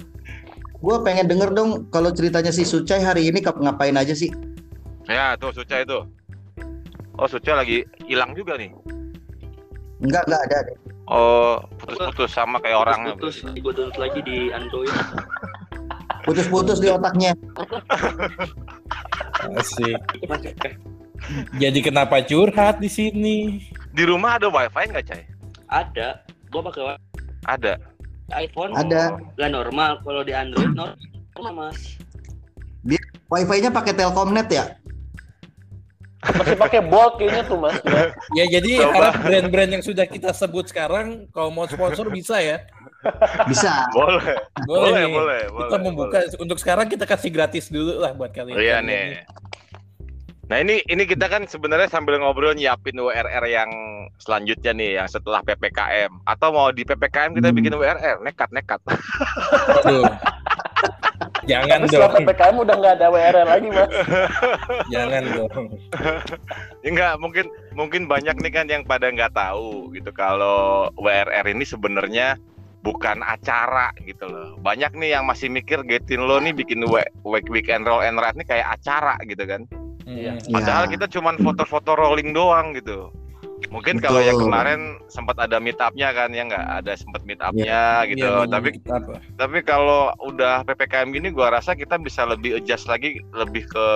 Gue 0.80 0.96
pengen 1.02 1.26
denger 1.26 1.50
dong 1.56 1.88
kalau 1.88 2.12
ceritanya 2.12 2.52
si 2.52 2.62
Sucai 2.62 3.00
hari 3.00 3.28
ini 3.32 3.40
ngapain 3.40 3.96
aja 3.96 4.12
sih? 4.12 4.28
ya 5.06 5.38
tuh 5.38 5.54
Suca 5.54 5.86
itu 5.86 5.98
oh 7.16 7.28
Suca 7.30 7.54
lagi 7.54 7.86
hilang 8.10 8.34
juga 8.34 8.58
nih 8.58 8.74
Enggak, 9.96 10.28
enggak 10.28 10.42
ada. 10.44 10.58
deh. 10.68 10.76
oh 11.08 11.56
putus-putus 11.80 12.30
sama 12.34 12.60
kayak 12.60 12.84
orangnya 12.84 13.14
Terus 13.16 13.40
gue 13.46 13.72
download 13.72 13.96
lagi 13.96 14.20
di 14.26 14.50
Android. 14.52 14.92
Putus-putus 16.26 16.82
di 16.82 16.90
otaknya. 16.90 17.38
Asik. 19.54 19.94
Jadi 21.62 21.78
kenapa 21.86 22.18
curhat 22.26 22.82
di 22.82 22.90
sini? 22.90 23.62
di 23.96 24.02
rumah 24.04 24.36
ada 24.36 24.50
wifi 24.52 24.90
nggak 24.92 25.06
cai 25.06 25.22
Ada. 25.70 26.20
Gue 26.52 26.60
pakai 26.60 26.98
ada 27.46 27.78
iPhone. 28.34 28.72
Ada. 28.74 29.20
Gak 29.38 29.50
normal. 29.52 30.02
Kalau 30.02 30.22
di 30.26 30.32
Android 30.34 30.72
normal 30.74 31.52
mas. 31.52 31.78
Wifi-nya 33.26 33.74
pakai 33.74 33.92
Telkomnet 33.92 34.48
ya? 34.48 34.78
masih 36.34 36.58
pakai 36.58 36.80
bolt 36.82 37.22
kayaknya 37.22 37.42
tuh 37.46 37.58
mas 37.60 37.78
ya. 38.38 38.44
Jadi 38.50 38.82
Coba. 38.82 38.92
harap 38.98 39.14
brand-brand 39.22 39.70
yang 39.78 39.84
sudah 39.84 40.06
kita 40.08 40.34
sebut 40.34 40.66
sekarang 40.66 41.30
kalau 41.30 41.54
mau 41.54 41.70
sponsor 41.70 42.10
bisa 42.10 42.42
ya. 42.42 42.66
Bisa. 43.46 43.86
boleh 43.94 44.34
boleh 44.66 45.06
nih. 45.06 45.14
boleh 45.14 45.40
Kita 45.46 45.76
boleh, 45.78 45.84
membuka 45.86 46.18
untuk 46.42 46.58
sekarang 46.58 46.90
kita 46.90 47.06
kasih 47.06 47.30
gratis 47.30 47.70
dulu 47.70 48.02
lah 48.02 48.10
buat 48.10 48.34
kalian. 48.34 48.58
Iya 48.58 48.82
nih. 48.82 49.22
Nah 50.46 50.62
ini 50.62 50.78
ini 50.86 51.02
kita 51.04 51.26
kan 51.26 51.42
sebenarnya 51.44 51.90
sambil 51.90 52.16
ngobrol 52.16 52.54
nyiapin 52.54 52.94
WRR 52.94 53.44
yang 53.44 53.70
selanjutnya 54.16 54.72
nih 54.72 54.90
yang 54.96 55.08
setelah 55.10 55.42
PPKM 55.42 56.22
atau 56.22 56.48
mau 56.50 56.70
di 56.70 56.86
PPKM 56.86 57.34
kita 57.34 57.50
Hmm. 57.50 57.56
bikin 57.56 57.74
WRR 57.74 58.22
nekat 58.22 58.50
nekat. 58.50 58.78
Aduh. 59.82 60.06
Jangan 61.46 61.78
tapi 61.78 61.86
setelah 61.86 62.10
dong. 62.10 62.26
ppkm 62.26 62.56
udah 62.58 62.74
nggak 62.74 62.94
ada 62.98 63.06
WR 63.06 63.36
lagi 63.46 63.68
mas 63.70 63.86
Jangan 64.94 65.22
dong. 65.30 65.66
Ya 66.80 66.88
enggak 66.90 67.12
mungkin 67.16 67.46
mungkin 67.70 68.02
banyak 68.06 68.34
nih 68.36 68.52
kan 68.52 68.66
yang 68.66 68.82
pada 68.82 69.06
nggak 69.08 69.30
tahu 69.30 69.94
gitu 69.94 70.10
kalau 70.10 70.90
WRR 70.94 71.46
ini 71.46 71.62
sebenarnya 71.62 72.34
bukan 72.82 73.22
acara 73.22 73.94
gitu 74.00 74.26
loh. 74.26 74.58
Banyak 74.58 74.94
nih 74.94 75.14
yang 75.14 75.26
masih 75.26 75.46
mikir 75.46 75.82
Getin 75.82 76.22
lo 76.22 76.38
nih 76.38 76.50
bikin 76.50 76.82
we- 76.82 77.10
week 77.22 77.46
weekend 77.46 77.82
roll 77.82 77.98
and 77.98 78.14
ride 78.16 78.34
nih 78.34 78.46
kayak 78.46 78.66
acara 78.72 79.14
gitu 79.22 79.42
kan. 79.42 79.66
Iya. 80.06 80.38
Padahal 80.48 80.86
Ya. 80.86 80.92
kita 80.96 81.06
cuman 81.18 81.34
foto-foto 81.42 81.98
rolling 81.98 82.30
doang 82.30 82.72
gitu. 82.72 83.10
Mungkin 83.72 83.98
kalau 84.04 84.20
yang 84.20 84.36
kemarin 84.36 85.00
sempat 85.08 85.40
ada 85.40 85.56
meet 85.56 85.80
up-nya 85.80 86.12
kan 86.12 86.28
ya 86.28 86.44
nggak 86.44 86.84
ada 86.84 86.92
sempat 86.92 87.24
meet 87.24 87.40
up-nya 87.40 88.04
gitu. 88.04 88.22
Iya, 88.22 88.46
tapi 88.52 88.76
tapi 89.34 89.58
kalau 89.64 90.12
udah 90.22 90.60
PPKM 90.68 91.08
gini 91.10 91.32
gua 91.32 91.50
rasa 91.50 91.72
kita 91.72 91.96
bisa 91.96 92.28
lebih 92.28 92.60
adjust 92.60 92.84
lagi 92.84 93.18
lebih 93.32 93.64
ke 93.64 93.86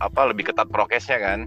apa 0.00 0.32
lebih 0.32 0.48
ketat 0.50 0.66
prokesnya 0.72 1.20
kan. 1.20 1.40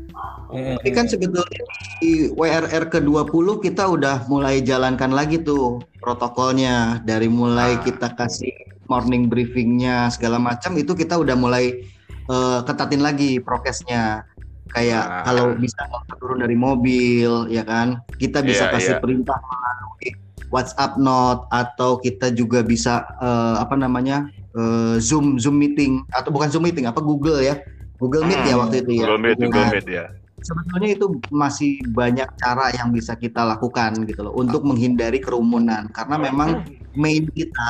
Mm. 0.54 0.78
Tapi 0.78 0.90
kan 0.94 1.10
sebetulnya 1.10 1.62
di 2.00 2.30
WRR 2.38 2.86
ke-20 2.94 3.48
kita 3.66 3.84
udah 3.90 4.30
mulai 4.30 4.62
jalankan 4.62 5.10
lagi 5.12 5.42
tuh 5.42 5.82
protokolnya. 6.00 7.02
Dari 7.04 7.28
mulai 7.28 7.76
Ah. 7.76 7.82
kita 7.82 8.14
kasih 8.14 8.54
morning 8.86 9.26
briefingnya 9.26 10.14
segala 10.14 10.38
macam 10.38 10.78
itu 10.78 10.94
kita 10.94 11.18
udah 11.18 11.34
mulai 11.34 11.82
eh, 12.26 12.60
ketatin 12.64 13.02
lagi 13.02 13.38
prokesnya. 13.40 14.26
Kayak 14.66 15.04
Ah. 15.08 15.24
kalau 15.24 15.56
bisa 15.56 15.88
turun 16.20 16.42
dari 16.42 16.54
mobil 16.54 17.48
ya 17.48 17.64
kan. 17.64 18.02
Kita 18.12 18.42
bisa 18.42 18.68
Iya, 18.68 18.74
kasih 18.74 18.94
iya. 18.98 19.02
perintah 19.02 19.38
melalui 19.40 20.10
WhatsApp 20.48 20.98
note 20.98 21.48
atau 21.50 21.98
kita 21.98 22.30
juga 22.30 22.60
bisa 22.60 23.02
eh, 23.18 23.56
apa 23.58 23.76
namanya? 23.76 24.26
eh, 24.52 24.96
Zoom 25.00 25.36
Zoom 25.36 25.60
meeting 25.60 26.00
atau 26.10 26.32
bukan 26.32 26.48
Zoom 26.48 26.64
meeting 26.64 26.88
apa 26.88 27.00
Google 27.00 27.40
ya. 27.40 27.60
Google 27.96 28.24
Meet 28.24 28.44
ya 28.44 28.56
Hmm, 28.56 28.62
waktu 28.64 28.76
itu 28.84 28.92
ya. 28.92 29.08
Google 29.08 29.20
Meet, 29.20 29.38
Google 29.40 29.64
Nah, 29.64 29.72
Meet 29.72 29.88
ya. 29.88 30.06
sebetulnya 30.38 30.90
itu 30.92 31.06
masih 31.28 31.72
banyak 31.90 32.28
cara 32.36 32.66
yang 32.72 32.92
bisa 32.92 33.16
kita 33.16 33.42
lakukan 33.42 34.04
gitu 34.04 34.22
loh 34.22 34.36
untuk 34.36 34.62
menghindari 34.62 35.18
kerumunan 35.18 35.88
karena 35.90 36.16
memang 36.20 36.64
main 36.94 37.24
kita 37.32 37.70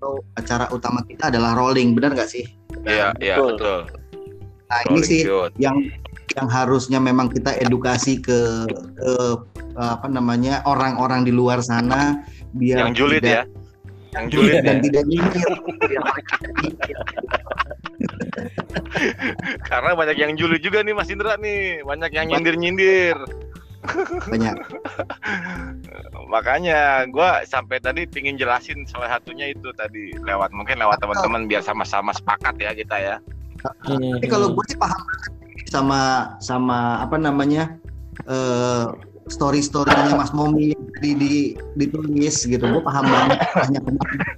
atau 0.00 0.24
acara 0.32 0.64
utama 0.72 1.04
kita 1.04 1.28
adalah 1.28 1.52
rolling 1.52 1.92
benar 1.92 2.16
nggak 2.16 2.32
sih 2.32 2.48
Iya, 2.88 3.12
iya 3.20 3.36
Betul. 3.36 3.60
betul. 3.60 3.80
nah 4.66 4.80
ini 4.80 4.88
Rolling 4.88 5.04
sih 5.04 5.20
shoot. 5.28 5.52
yang 5.60 5.76
yang 6.32 6.48
harusnya 6.48 6.96
memang 6.96 7.28
kita 7.28 7.52
edukasi 7.58 8.16
ke, 8.16 8.64
ke 8.70 9.12
apa 9.76 10.08
namanya 10.08 10.64
orang-orang 10.64 11.26
di 11.26 11.34
luar 11.34 11.60
sana 11.60 12.24
biar 12.56 12.88
yang 12.88 12.96
julid 12.96 13.20
tidak- 13.20 13.44
ya. 13.44 13.58
Yang 14.10 14.26
julid 14.32 14.58
dan 14.64 14.76
ya. 14.78 14.82
tidak 14.82 15.02
nyinyir 15.06 15.50
biar 15.78 16.02
mereka 16.08 16.34
nyinyir. 16.58 16.98
Karena 19.62 19.90
banyak 19.94 20.16
yang 20.18 20.32
julid 20.34 20.60
juga 20.60 20.82
nih 20.82 20.94
Mas 20.94 21.10
Indra 21.10 21.36
nih, 21.36 21.82
banyak 21.82 22.10
yang 22.10 22.26
nyindir-nyindir. 22.26 23.14
Banyak 24.28 24.54
Makanya 26.28 27.08
gua 27.10 27.42
sampai 27.48 27.80
tadi 27.80 28.04
pingin 28.06 28.36
jelasin 28.36 28.84
salah 28.86 29.18
satunya 29.18 29.50
itu 29.50 29.72
tadi 29.74 30.12
lewat 30.22 30.52
mungkin 30.52 30.78
lewat 30.78 31.00
teman-teman 31.00 31.48
biar 31.48 31.64
sama-sama 31.64 32.12
sepakat 32.14 32.54
ya 32.60 32.70
kita 32.76 32.96
ya. 33.00 33.16
Tapi 33.84 34.26
kalau 34.28 34.56
gue 34.56 34.64
sih 34.72 34.78
paham 34.78 35.02
sama 35.68 36.32
sama 36.40 37.04
apa 37.04 37.16
namanya 37.20 37.76
eh 38.28 38.86
story 39.30 39.62
storynya 39.62 40.16
Mas 40.16 40.34
Momi 40.34 40.74
tadi 40.96 41.10
di, 41.14 41.34
ditulis 41.78 42.44
gitu, 42.44 42.60
gue 42.60 42.82
paham 42.82 43.04
banget 43.06 43.38
banyak 43.54 43.82
banget. 43.84 44.36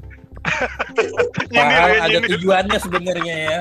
Nyindir 1.48 1.60
Paham 1.72 1.88
ya, 1.88 2.00
ada 2.00 2.08
nyindir. 2.10 2.30
tujuannya 2.36 2.78
sebenarnya 2.78 3.36
ya. 3.38 3.60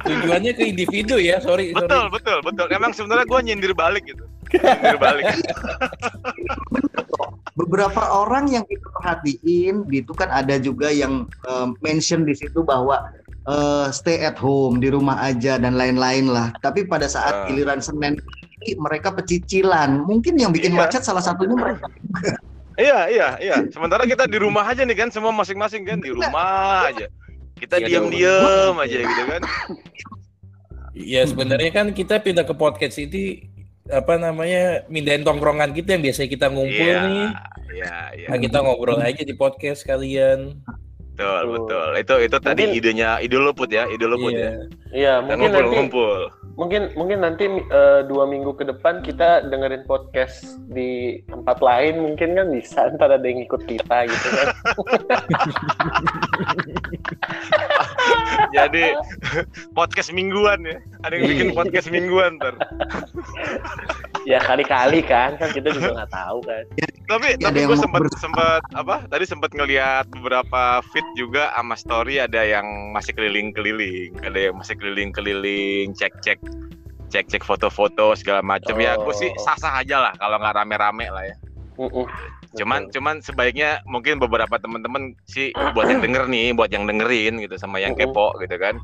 Tujuannya 0.00 0.52
ke 0.52 0.64
individu 0.64 1.16
ya, 1.16 1.36
sorry, 1.38 1.70
sorry. 1.70 1.86
Betul, 1.86 2.04
betul, 2.10 2.38
betul. 2.42 2.66
Emang 2.70 2.92
sebenarnya 2.92 3.26
gua 3.26 3.40
nyindir 3.40 3.72
balik 3.72 4.04
gitu. 4.06 4.24
Nyindir 4.50 4.98
balik. 4.98 5.24
Beberapa 7.52 8.02
orang 8.16 8.48
yang 8.48 8.64
kita 8.64 8.86
perhatiin 8.92 9.84
gitu 9.86 10.12
kan 10.12 10.30
ada 10.30 10.56
juga 10.56 10.88
yang 10.88 11.28
eh, 11.44 11.66
mention 11.80 12.24
di 12.24 12.32
situ 12.32 12.62
bahwa 12.62 13.04
eh, 13.44 13.86
stay 13.90 14.20
at 14.20 14.36
home 14.36 14.78
di 14.78 14.88
rumah 14.88 15.20
aja 15.20 15.56
dan 15.56 15.76
lain-lain 15.76 16.26
lah. 16.26 16.50
Tapi 16.58 16.84
pada 16.84 17.06
saat 17.06 17.34
Ah. 17.34 17.46
giliran 17.46 17.78
Senin 17.78 18.16
mereka 18.76 19.08
pecicilan. 19.10 20.04
Mungkin 20.04 20.36
yang 20.36 20.50
bikin 20.50 20.72
Iya. 20.72 20.80
macet 20.80 21.02
salah 21.02 21.20
satunya 21.20 21.54
mereka. 21.54 21.86
Iya, 22.80 22.98
iya, 23.12 23.28
iya. 23.38 23.56
Sementara 23.68 24.08
kita 24.08 24.24
di 24.24 24.40
rumah 24.40 24.64
aja 24.64 24.82
nih 24.82 24.96
kan 24.96 25.08
semua 25.12 25.30
masing-masing 25.30 25.84
kan 25.84 26.00
di 26.00 26.10
rumah 26.10 26.88
aja. 26.88 27.06
Kita 27.60 27.76
Iya, 27.76 27.86
diam-diam 28.00 28.74
aja 28.80 28.98
gitu 29.04 29.22
kan. 29.28 29.42
Ya 30.96 31.22
sebenarnya 31.22 31.70
kan 31.70 31.86
kita 31.92 32.18
pindah 32.18 32.42
ke 32.42 32.56
podcast 32.56 32.96
ini 32.96 33.46
apa 33.90 34.16
namanya 34.16 34.86
mindahin 34.86 35.22
tongkrongan 35.22 35.74
kita 35.74 35.98
yang 35.98 36.02
biasa 36.02 36.24
kita 36.24 36.46
ngumpul 36.48 36.88
Iya, 36.88 37.00
nih. 37.04 37.28
iya, 37.74 37.94
iya. 38.16 38.26
Nah, 38.32 38.38
kita 38.38 38.58
ngobrol 38.62 38.96
aja 38.98 39.22
di 39.22 39.34
podcast 39.34 39.84
kalian. 39.84 40.56
Betul, 41.20 41.42
betul. 41.52 41.88
Itu 41.94 42.14
itu 42.18 42.36
tadi 42.38 42.62
Mungkin- 42.64 42.78
idenya 42.80 43.10
ide 43.20 43.36
lu 43.36 43.52
Put 43.52 43.68
ya, 43.68 43.84
ide 43.86 44.04
lu 44.04 44.16
Put 44.16 44.32
Iya. 44.32 44.40
ya. 44.40 44.52
Iya 44.90 45.12
Dan 45.18 45.26
mungkin 45.28 45.50
nanti 45.52 45.60
ngumpul-ngumpul. 45.60 46.20
mungkin 46.50 46.82
mungkin 46.92 47.18
nanti 47.20 47.44
eh, 47.46 48.00
dua 48.04 48.24
minggu 48.26 48.52
ke 48.52 48.64
depan 48.66 49.00
kita 49.00 49.48
dengerin 49.48 49.80
podcast 49.82 50.44
di 50.66 50.90
tempat 51.24 51.56
lain 51.58 52.02
mungkin 52.02 52.34
kan 52.34 52.48
bisa 52.50 52.90
ntar 52.92 53.08
ada 53.10 53.22
yang 53.22 53.40
ikut 53.40 53.64
kita 53.64 54.04
gitu 54.04 54.28
kan 54.30 54.48
Jadi 58.50 58.84
podcast 59.72 60.10
mingguan 60.10 60.64
ya. 60.64 60.76
Ada 61.00 61.12
yang 61.14 61.24
bikin 61.28 61.48
Iya. 61.48 61.56
podcast 61.56 61.88
mingguan 61.88 62.36
ntar. 62.36 62.54
ya 64.22 64.36
kali-kali 64.38 65.00
kan 65.00 65.32
kan 65.34 65.48
kita 65.48 65.72
juga 65.72 65.96
nggak 65.96 66.12
tahu 66.12 66.44
kan 66.44 66.64
Tapi 67.08 67.26
Ada 67.34 67.42
tapi 67.42 67.58
gue 67.64 67.78
sempat 67.78 68.02
sempat 68.14 68.60
apa? 68.70 69.00
Tadi 69.06 69.24
sempat 69.24 69.50
ngelihat 69.50 70.12
beberapa 70.12 70.62
feed 70.86 71.06
juga 71.18 71.50
sama 71.54 71.74
story 71.74 72.22
ada 72.22 72.42
yang 72.42 72.94
masih 72.94 73.14
keliling-keliling, 73.14 74.14
ada 74.22 74.38
yang 74.50 74.54
masih 74.58 74.74
keliling-keliling, 74.78 75.94
cek-cek 75.94 76.38
cek 77.10 77.26
cek 77.26 77.42
foto-foto 77.42 78.14
segala 78.14 78.38
macam 78.38 78.78
ya 78.78 78.94
gue 78.94 79.14
sih 79.18 79.26
Oh. 79.34 79.42
sah 79.42 79.58
sah 79.58 79.82
aja 79.82 79.98
lah 79.98 80.12
kalau 80.14 80.38
nggak 80.38 80.54
rame-rame 80.54 81.10
lah 81.10 81.26
ya. 81.26 81.36
Mm-mm. 81.80 82.06
cuman 82.50 82.90
cuman 82.90 83.18
sebaiknya 83.24 83.80
mungkin 83.88 84.18
beberapa 84.20 84.58
teman-teman 84.60 85.14
sih 85.26 85.50
buat 85.74 85.86
yang 85.90 86.02
denger 86.02 86.28
nih 86.28 86.52
buat 86.54 86.70
yang 86.70 86.84
dengerin 86.86 87.40
gitu 87.42 87.58
sama 87.58 87.82
yang 87.82 87.98
Mm-mm. 87.98 88.14
kepo 88.14 88.30
gitu 88.38 88.56
kan. 88.58 88.78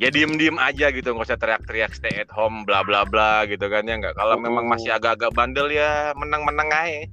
Ya 0.00 0.08
diem 0.08 0.34
diem 0.40 0.56
aja 0.56 0.88
gitu 0.88 1.12
nggak 1.12 1.28
usah 1.28 1.36
teriak-teriak 1.36 1.92
stay 1.92 2.24
at 2.24 2.32
home 2.32 2.64
bla 2.64 2.80
bla 2.80 3.04
bla 3.04 3.44
gitu 3.44 3.68
kan 3.68 3.84
ya 3.84 4.00
nggak. 4.00 4.16
Kalau 4.16 4.40
memang 4.40 4.66
masih 4.66 4.90
agak-agak 4.90 5.30
bandel 5.36 5.68
ya 5.70 6.16
menang-menang 6.16 6.72
aja 6.72 7.06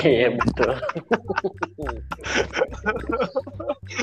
Iya 0.00 0.28
betul. 0.32 0.72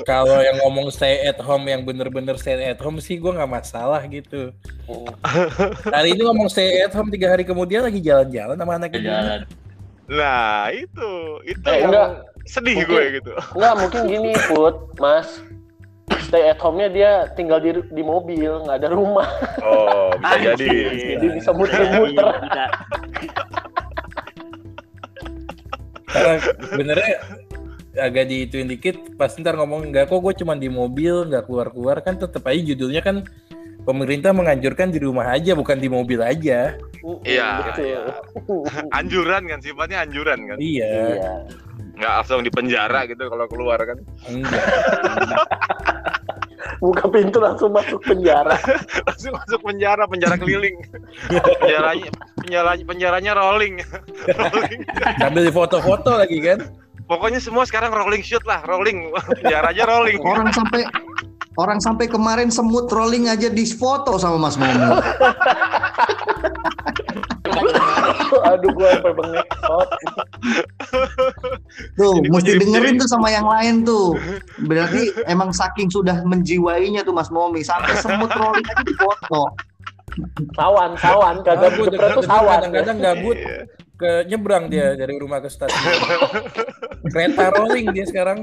Kalau 0.04 0.38
yang 0.40 0.58
ngomong 0.62 0.88
stay 0.90 1.24
at 1.24 1.38
home 1.38 1.66
yang 1.66 1.82
bener-bener 1.82 2.36
stay 2.36 2.58
at 2.62 2.80
home 2.80 2.98
sih 2.98 3.16
gue 3.16 3.30
nggak 3.30 3.50
masalah 3.50 4.02
gitu. 4.06 4.52
Mm. 4.88 5.08
Hari 5.88 6.10
ini 6.14 6.22
ngomong 6.24 6.48
stay 6.48 6.82
at 6.82 6.92
home 6.92 7.10
tiga 7.10 7.30
hari 7.30 7.44
kemudian 7.44 7.82
lagi 7.82 8.00
jalan-jalan 8.00 8.56
sama 8.56 8.74
anak. 8.76 8.92
Jalan. 8.94 9.44
nah 10.12 10.68
itu 10.68 11.10
itu 11.46 11.64
Eh, 11.64 11.78
yang 11.80 11.88
enggak. 11.88 12.10
sedih 12.44 12.76
Mungkin- 12.76 12.92
gue 12.92 13.04
gitu 13.16 13.32
Enggak 13.56 13.74
mungkin 13.80 14.02
gini 14.08 14.32
Put, 14.50 14.76
Mas. 15.00 15.30
Stay 16.28 16.44
at 16.46 16.60
home-nya 16.60 16.92
dia 16.92 17.12
tinggal 17.34 17.64
di 17.64 17.72
di 17.88 18.04
mobil, 18.04 18.60
nggak 18.62 18.84
ada 18.84 18.90
rumah. 18.92 19.24
oh 19.64 20.12
bisa 20.20 20.54
jadi 20.54 20.68
Jadi 21.16 21.28
bisa 21.32 21.50
muter-muter. 21.56 22.28
Karena 26.12 26.36
benernya 26.70 27.16
agak 27.94 28.24
diituin 28.26 28.68
dikit 28.68 28.96
pas 29.16 29.32
ntar 29.34 29.54
ngomong 29.54 29.92
nggak 29.92 30.08
kok 30.08 30.20
gue 30.20 30.34
cuma 30.38 30.56
di 30.56 30.68
mobil 30.68 31.28
nggak 31.28 31.44
keluar-keluar 31.44 32.00
kan 32.00 32.16
tetap 32.16 32.46
aja 32.46 32.64
judulnya 32.66 33.00
kan 33.00 33.28
pemerintah 33.82 34.32
menganjurkan 34.32 34.90
di 34.90 35.00
rumah 35.00 35.28
aja 35.28 35.52
bukan 35.54 35.76
di 35.76 35.90
mobil 35.90 36.20
aja 36.20 36.80
Iya, 37.26 37.50
Betul. 37.68 37.84
iya. 37.84 38.02
anjuran 38.98 39.44
kan 39.44 39.60
sifatnya 39.60 40.06
anjuran 40.06 40.40
kan 40.46 40.56
iya 40.56 40.88
Iya. 41.12 41.32
nggak 41.94 42.12
langsung 42.16 42.42
di 42.42 42.50
penjara 42.50 43.04
gitu 43.04 43.26
kalau 43.26 43.46
keluar 43.46 43.78
kan 43.78 43.98
enggak 44.26 44.64
Buka 46.80 47.06
pintu 47.10 47.42
langsung 47.42 47.74
masuk 47.74 48.02
penjara. 48.06 48.58
langsung 49.08 49.34
masuk 49.34 49.60
penjara 49.62 50.04
penjara 50.06 50.36
keliling. 50.38 50.78
Penjaranya 51.62 52.12
penjaranya 52.42 52.84
penjaranya 52.86 53.32
rolling. 53.38 53.76
Rolling. 54.30 54.82
Sambil 55.18 55.44
di 55.46 55.54
foto-foto 55.54 56.18
lagi 56.18 56.38
kan? 56.42 56.60
Pokoknya 57.06 57.44
semua 57.44 57.68
sekarang 57.68 57.92
rolling 57.92 58.24
shoot 58.24 58.44
lah 58.48 58.64
rolling. 58.66 59.12
Penjara 59.42 59.74
aja 59.74 59.84
rolling. 59.90 60.22
Orang 60.22 60.54
sampai 60.54 60.86
orang 61.56 61.80
sampai 61.80 62.08
kemarin 62.08 62.48
semut 62.48 62.88
rolling 62.88 63.28
aja 63.28 63.48
di 63.48 63.68
foto 63.68 64.16
sama 64.16 64.38
Mas 64.40 64.56
Momo. 64.56 65.00
Aduh 68.48 68.72
gua 68.72 68.96
sampai 68.96 69.14
bengek. 69.14 69.48
Oh, 69.68 69.86
Tuh, 71.96 72.16
gua 72.24 72.40
mesti 72.40 72.56
jadi- 72.56 72.62
dengerin 72.64 72.96
tuh 72.98 73.10
sama 73.10 73.28
yang 73.28 73.44
lain 73.44 73.84
tuh. 73.84 74.16
Berarti 74.62 75.12
emang 75.28 75.52
saking 75.52 75.92
sudah 75.92 76.24
menjiwainya 76.24 77.04
tuh 77.04 77.12
Mas 77.12 77.28
Momi 77.28 77.62
sampai 77.62 78.00
semut 78.00 78.32
rolling 78.32 78.64
aja 78.64 78.84
di 78.84 78.96
foto. 78.96 79.52
sawan, 80.60 80.92
sawan, 81.00 81.40
kagak 81.40 81.72
Gabut, 81.72 81.88
tuh 81.88 82.24
sawan. 82.28 82.60
kadang-kadang 82.60 82.98
gabut 83.00 83.38
Iya. 83.40 83.64
Ke 84.02 84.26
nyebrang 84.26 84.66
dia 84.74 84.98
dari 84.98 85.14
rumah 85.22 85.38
ke 85.38 85.50
stasiun 85.54 86.02
kereta 87.14 87.54
rolling 87.54 87.94
dia 87.94 88.06
sekarang 88.10 88.42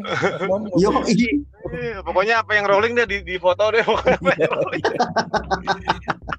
Yo, 0.79 0.95
iya. 1.11 1.31
Iya, 1.69 2.01
pokoknya 2.01 2.41
apa 2.41 2.57
yang 2.57 2.67
rolling 2.71 2.97
deh 2.97 3.05
di, 3.05 3.21
di 3.21 3.37
foto 3.37 3.69
deh 3.69 3.85
pokoknya. 3.85 4.49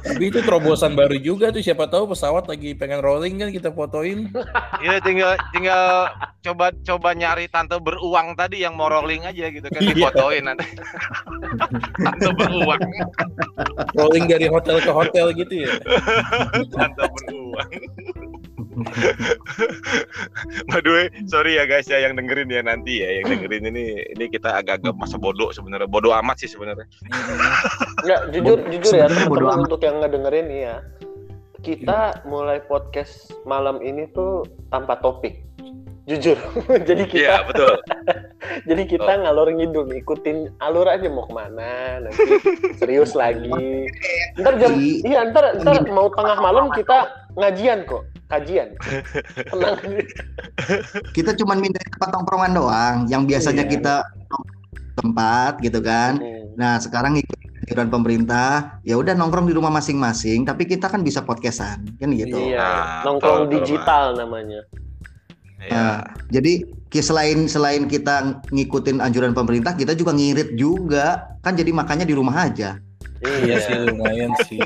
tapi 0.00 0.24
itu 0.28 0.40
terobosan 0.40 0.92
baru 0.94 1.16
juga 1.16 1.50
tuh 1.50 1.60
siapa 1.60 1.86
tahu 1.86 2.12
pesawat 2.12 2.46
lagi 2.46 2.72
pengen 2.74 3.00
rolling 3.00 3.40
kan 3.40 3.50
kita 3.50 3.70
fotoin 3.70 4.28
Iya 4.80 5.00
tinggal 5.00 5.36
tinggal 5.52 6.08
coba 6.40 6.72
coba 6.80 7.08
nyari 7.12 7.46
tante 7.46 7.76
beruang 7.76 8.32
tadi 8.32 8.64
yang 8.64 8.76
mau 8.76 8.88
rolling 8.88 9.24
aja 9.24 9.48
gitu 9.48 9.66
kan 9.66 9.80
Iya. 9.80 9.92
difotoin 9.92 10.44
nanti. 10.44 10.66
tante 12.00 12.28
beruang, 12.32 12.80
rolling 13.92 14.24
dari 14.24 14.46
hotel 14.48 14.76
ke 14.80 14.92
hotel 14.92 15.26
gitu 15.34 15.54
ya 15.66 15.72
tante 16.72 17.04
beruang. 17.04 17.68
By 20.70 20.80
the 20.80 20.90
way, 20.90 21.06
sorry 21.28 21.56
ya 21.60 21.64
guys 21.68 21.86
ya 21.88 22.00
yang 22.00 22.16
dengerin 22.16 22.48
ya 22.48 22.62
nanti 22.64 23.04
ya 23.04 23.20
yang 23.20 23.26
dengerin 23.28 23.68
ini 23.72 23.84
ini 24.16 24.24
kita 24.32 24.56
agak-agak 24.60 24.96
masa 24.96 25.20
bodoh 25.20 25.52
sebenarnya 25.52 25.88
bodoh 25.88 26.12
amat 26.16 26.40
sih 26.40 26.50
sebenarnya. 26.50 26.86
Enggak, 28.04 28.20
jujur 28.32 28.58
jujur 28.72 28.92
ya 28.96 29.06
teman-teman 29.08 29.54
amat. 29.60 29.64
untuk 29.68 29.80
yang 29.84 29.96
ngedengerin 30.00 30.48
ya. 30.48 30.76
Kita 31.60 32.24
mulai 32.24 32.64
podcast 32.64 33.36
malam 33.44 33.84
ini 33.84 34.08
tuh 34.16 34.48
tanpa 34.72 34.96
topik. 35.04 35.44
Jujur. 36.08 36.40
jadi 36.88 37.04
kita 37.04 37.20
Iya 37.20 37.36
betul. 37.44 37.74
jadi 38.68 38.82
kita 38.88 39.12
ngalor 39.20 39.52
ngidul 39.52 39.92
ikutin 39.94 40.50
alur 40.58 40.88
aja 40.88 41.06
mau 41.06 41.28
ke 41.28 41.34
mana 41.36 42.00
nanti 42.02 42.24
serius 42.80 43.12
lagi. 43.12 43.86
Ntar 44.40 44.56
jam 44.58 44.72
iya 44.80 45.28
ntar 45.28 45.60
ntar 45.60 45.84
mau 45.92 46.08
tengah 46.10 46.40
malam 46.40 46.72
kita 46.72 47.12
ngajian 47.38 47.86
kok, 47.86 48.02
kajian. 48.30 48.68
Tenang. 49.50 49.78
Kita 51.10 51.34
cuma 51.34 51.58
minta 51.58 51.82
tempat 51.82 52.08
tongkrongan 52.14 52.52
doang 52.54 52.96
yang 53.10 53.26
biasanya 53.26 53.66
Iya. 53.66 53.72
kita 53.74 53.94
tempat 54.96 55.58
gitu 55.60 55.82
kan. 55.82 56.22
Hmm. 56.22 56.54
Nah, 56.54 56.78
sekarang 56.78 57.18
ikut 57.18 57.38
anjuran 57.66 57.88
pemerintah, 57.92 58.80
ya 58.82 58.98
udah 58.98 59.14
nongkrong 59.14 59.46
di 59.46 59.54
rumah 59.54 59.70
masing-masing, 59.70 60.42
tapi 60.42 60.66
kita 60.66 60.90
kan 60.90 61.06
bisa 61.06 61.22
podcastan, 61.22 61.86
kan 62.00 62.10
gitu. 62.10 62.36
Iya, 62.36 62.58
Nah, 62.58 62.86
nongkrong 63.06 63.46
digital 63.52 64.16
namanya. 64.18 64.66
Iya. 65.60 65.70
Nah, 65.70 65.96
jadi 66.32 66.66
selain 66.98 67.46
selain 67.46 67.86
kita 67.86 68.42
ngikutin 68.50 68.98
anjuran 68.98 69.36
pemerintah, 69.36 69.76
kita 69.76 69.94
juga 69.94 70.10
ngirit 70.16 70.56
juga. 70.56 71.36
Kan 71.44 71.54
jadi 71.54 71.70
makanya 71.70 72.08
di 72.08 72.16
rumah 72.16 72.48
aja. 72.48 72.80
Iya 73.20 73.56
sih 73.58 73.76
lumayan 73.84 74.32
sih 74.42 74.60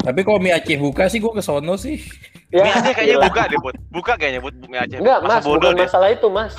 tapi 0.00 0.20
kalau 0.22 0.38
mie 0.38 0.54
Aceh 0.54 0.76
buka 0.76 1.06
sih 1.06 1.18
gue 1.18 1.30
ke 1.30 1.42
sono 1.42 1.74
sih 1.74 1.98
Mie 2.54 2.70
Aceh 2.70 2.94
kayaknya 2.94 3.18
buka 3.18 3.42
deh, 3.50 3.58
Bud. 3.58 3.74
Buka 3.90 4.12
kayaknya, 4.14 4.38
Bud, 4.38 4.54
Mie 4.62 4.78
Aceh. 4.78 5.02
Enggak, 5.02 5.18
Masa 5.20 5.32
Mas, 5.34 5.42
bodoh 5.42 5.58
bukan 5.58 5.74
dia. 5.74 5.84
masalah 5.90 6.08
itu, 6.08 6.26
Mas. 6.30 6.52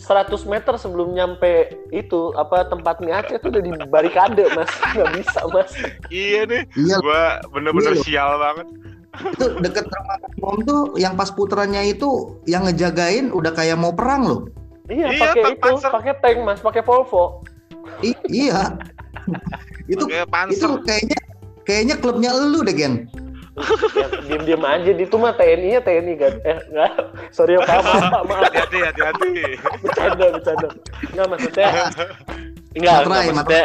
100 0.00 0.48
meter 0.48 0.74
sebelum 0.80 1.12
nyampe 1.12 1.52
itu 1.92 2.32
apa 2.32 2.64
tempat 2.64 3.04
mie 3.04 3.12
Aceh 3.12 3.36
itu 3.36 3.52
udah 3.52 3.60
di 3.60 3.72
barikade, 3.84 4.48
Mas. 4.50 4.72
Nggak 4.96 5.08
bisa, 5.12 5.40
Mas. 5.52 5.70
Iya 6.08 6.48
nih, 6.48 6.62
Iya, 6.72 6.96
gua 7.04 7.22
bener-bener 7.52 7.92
Iya 7.92 8.00
sial 8.00 8.32
banget. 8.40 8.66
itu 9.14 9.46
deket 9.60 9.84
rumah 9.86 10.16
Om 10.42 10.58
tuh 10.64 10.80
yang 10.96 11.14
pas 11.14 11.28
putranya 11.28 11.84
itu 11.84 12.08
yang 12.48 12.64
ngejagain 12.64 13.28
udah 13.28 13.52
kayak 13.52 13.76
mau 13.76 13.92
perang 13.92 14.24
loh. 14.24 14.40
Iya, 14.88 15.12
Iya, 15.12 15.20
pakai 15.20 15.42
tank 15.54 15.56
itu, 15.60 15.74
pakai 15.84 16.12
tank, 16.16 16.38
Mas, 16.40 16.60
pakai 16.64 16.80
Volvo. 16.80 17.44
I- 18.00 18.16
iya. 18.26 18.72
Itu 19.84 20.04
itu 20.50 20.66
kayaknya 20.84 21.18
kayaknya 21.64 21.94
klubnya 22.00 22.30
elu 22.32 22.60
deh, 22.64 22.74
Gen. 22.74 22.94
Ya, 23.94 24.10
diam-diam 24.26 24.66
aja 24.66 24.90
di 24.90 25.06
itu 25.06 25.14
mah 25.14 25.30
TNI-nya 25.38 25.78
TNI 25.86 26.14
kan. 26.18 26.32
Eh, 26.42 26.58
enggak. 26.74 26.92
Sorry, 27.30 27.54
Pak, 27.62 27.70
maaf, 27.86 28.02
Pak, 28.10 28.22
maaf. 28.26 28.42
Hati-hati, 28.50 28.78
hati-hati. 28.82 29.32
Bercanda, 29.78 30.26
bercanda. 30.34 30.68
Enggak 31.14 31.26
maksudnya 31.30 31.66
Enggak, 31.70 31.86
enggak 32.74 32.94
Materai, 33.06 33.26
maksudnya 33.30 33.64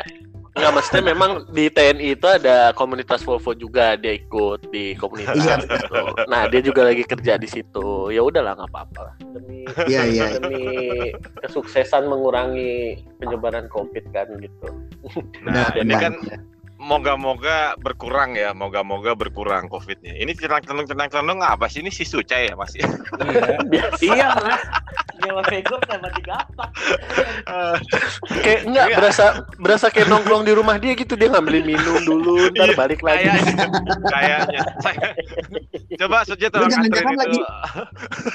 Enggak 0.60 0.74
maksudnya 0.76 1.04
memang 1.08 1.32
di 1.50 1.66
TNI 1.68 2.08
itu 2.14 2.28
ada 2.28 2.76
komunitas 2.76 3.24
Volvo 3.24 3.56
juga 3.56 3.96
dia 3.96 4.12
ikut 4.14 4.68
di 4.68 4.92
komunitas 4.94 5.40
Iya. 5.40 5.56
gitu. 5.64 6.04
Nah, 6.28 6.52
dia 6.52 6.60
juga 6.60 6.84
lagi 6.84 7.04
kerja 7.04 7.40
di 7.40 7.48
situ. 7.48 8.12
Ya 8.12 8.20
udahlah 8.20 8.60
nggak 8.60 8.70
apa-apa 8.70 9.00
lah. 9.02 9.16
Demi 9.32 9.64
Iya, 9.88 10.02
iya. 10.06 10.26
demi 10.36 10.60
kesuksesan 11.40 12.06
mengurangi 12.06 13.00
penyebaran 13.18 13.72
Covid 13.72 14.04
kan 14.12 14.28
gitu. 14.38 14.68
Nah, 15.48 15.72
ini 15.74 15.96
benar. 15.96 16.02
kan 16.04 16.14
moga-moga 16.80 17.76
berkurang 17.78 18.34
ya, 18.34 18.56
moga-moga 18.56 19.12
berkurang 19.12 19.68
COVID-nya. 19.68 20.16
Ini 20.16 20.32
celeng-celeng 20.34 20.88
celeng 21.12 21.40
apa 21.40 21.68
sih? 21.68 21.84
Ini 21.84 21.92
si 21.92 22.08
Suca 22.08 22.40
ya, 22.40 22.56
Mas? 22.56 22.72
iya. 22.74 22.88
Iya 24.02 24.28
mas. 24.34 24.64
Nyawa 25.20 25.44
Vego 25.46 25.76
sama 25.84 26.08
digapak. 26.16 26.70
Kayak 28.40 28.62
enggak 28.64 28.86
Iya. 28.88 28.96
berasa 28.96 29.26
berasa 29.60 29.86
kayak 29.92 30.08
nongkrong 30.08 30.48
di 30.48 30.56
rumah 30.56 30.80
dia 30.80 30.96
gitu 30.96 31.14
dia 31.14 31.28
ngambilin 31.28 31.68
minum 31.68 32.00
dulu, 32.02 32.48
ntar 32.56 32.72
Iya, 32.72 32.78
balik 32.80 33.04
lagi. 33.04 33.28
Kayaknya, 33.28 33.68
kayaknya. 34.08 34.62
Saya- 34.80 35.16
Coba 36.00 36.24
Suca 36.24 36.48
tolong 36.48 36.72
itu. 36.72 36.96
lagi- 37.12 37.46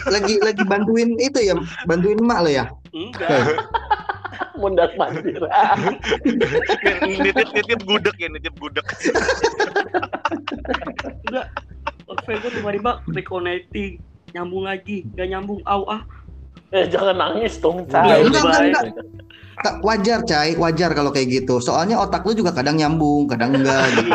lagi 0.07 0.35
lagi 0.39 0.63
bantuin 0.63 1.17
itu 1.17 1.41
ya, 1.41 1.57
bantuin 1.89 2.21
emak 2.21 2.39
lo 2.45 2.51
ya. 2.53 2.65
Enggak. 2.93 3.31
Mundak 4.61 4.93
mandir. 4.99 5.41
nitip 7.23 7.49
nitip 7.55 7.81
gudeg 7.87 8.17
ya, 8.19 8.29
nitip 8.31 8.55
gudeg. 8.59 8.85
Enggak. 11.29 11.47
Vego 12.25 12.49
tiba-tiba 12.53 12.93
reconnecting. 13.11 14.01
Nyambung 14.33 14.65
lagi. 14.67 15.05
Gak 15.15 15.29
nyambung. 15.31 15.61
Au 15.67 15.85
ah. 15.89 16.03
Eh 16.75 16.91
jangan 16.91 17.15
nangis 17.15 17.55
dong, 17.63 17.87
enggak, 17.87 18.19
enggak, 18.19 18.43
Ta- 18.75 18.91
wajar 19.81 20.21
cai 20.23 20.55
wajar 20.55 20.91
kalau 20.93 21.09
kayak 21.09 21.29
gitu 21.33 21.59
soalnya 21.59 21.97
otak 21.97 22.23
lu 22.23 22.35
juga 22.35 22.51
kadang 22.51 22.75
nyambung 22.75 23.25
kadang 23.25 23.55
enggak 23.55 23.87
gitu. 23.95 24.13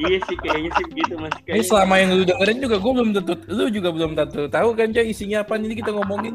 iya, 0.00 0.18
sih 0.22 0.36
kayaknya 0.36 0.70
sih 0.72 0.84
begitu 0.88 1.14
mas 1.16 1.32
Ini 1.42 1.62
selama 1.62 1.94
yang 1.96 2.10
lu 2.12 2.24
dengerin 2.24 2.58
juga 2.58 2.76
gue 2.76 2.92
belum 2.92 3.10
tentu, 3.12 3.34
lu 3.46 3.64
juga 3.68 3.88
belum 3.90 4.12
tentu 4.14 4.42
tahu 4.46 4.68
kan 4.72 4.90
Cai 4.90 5.08
isinya 5.08 5.40
apa 5.40 5.56
ini 5.56 5.74
kita 5.74 5.90
ngomongin. 5.90 6.34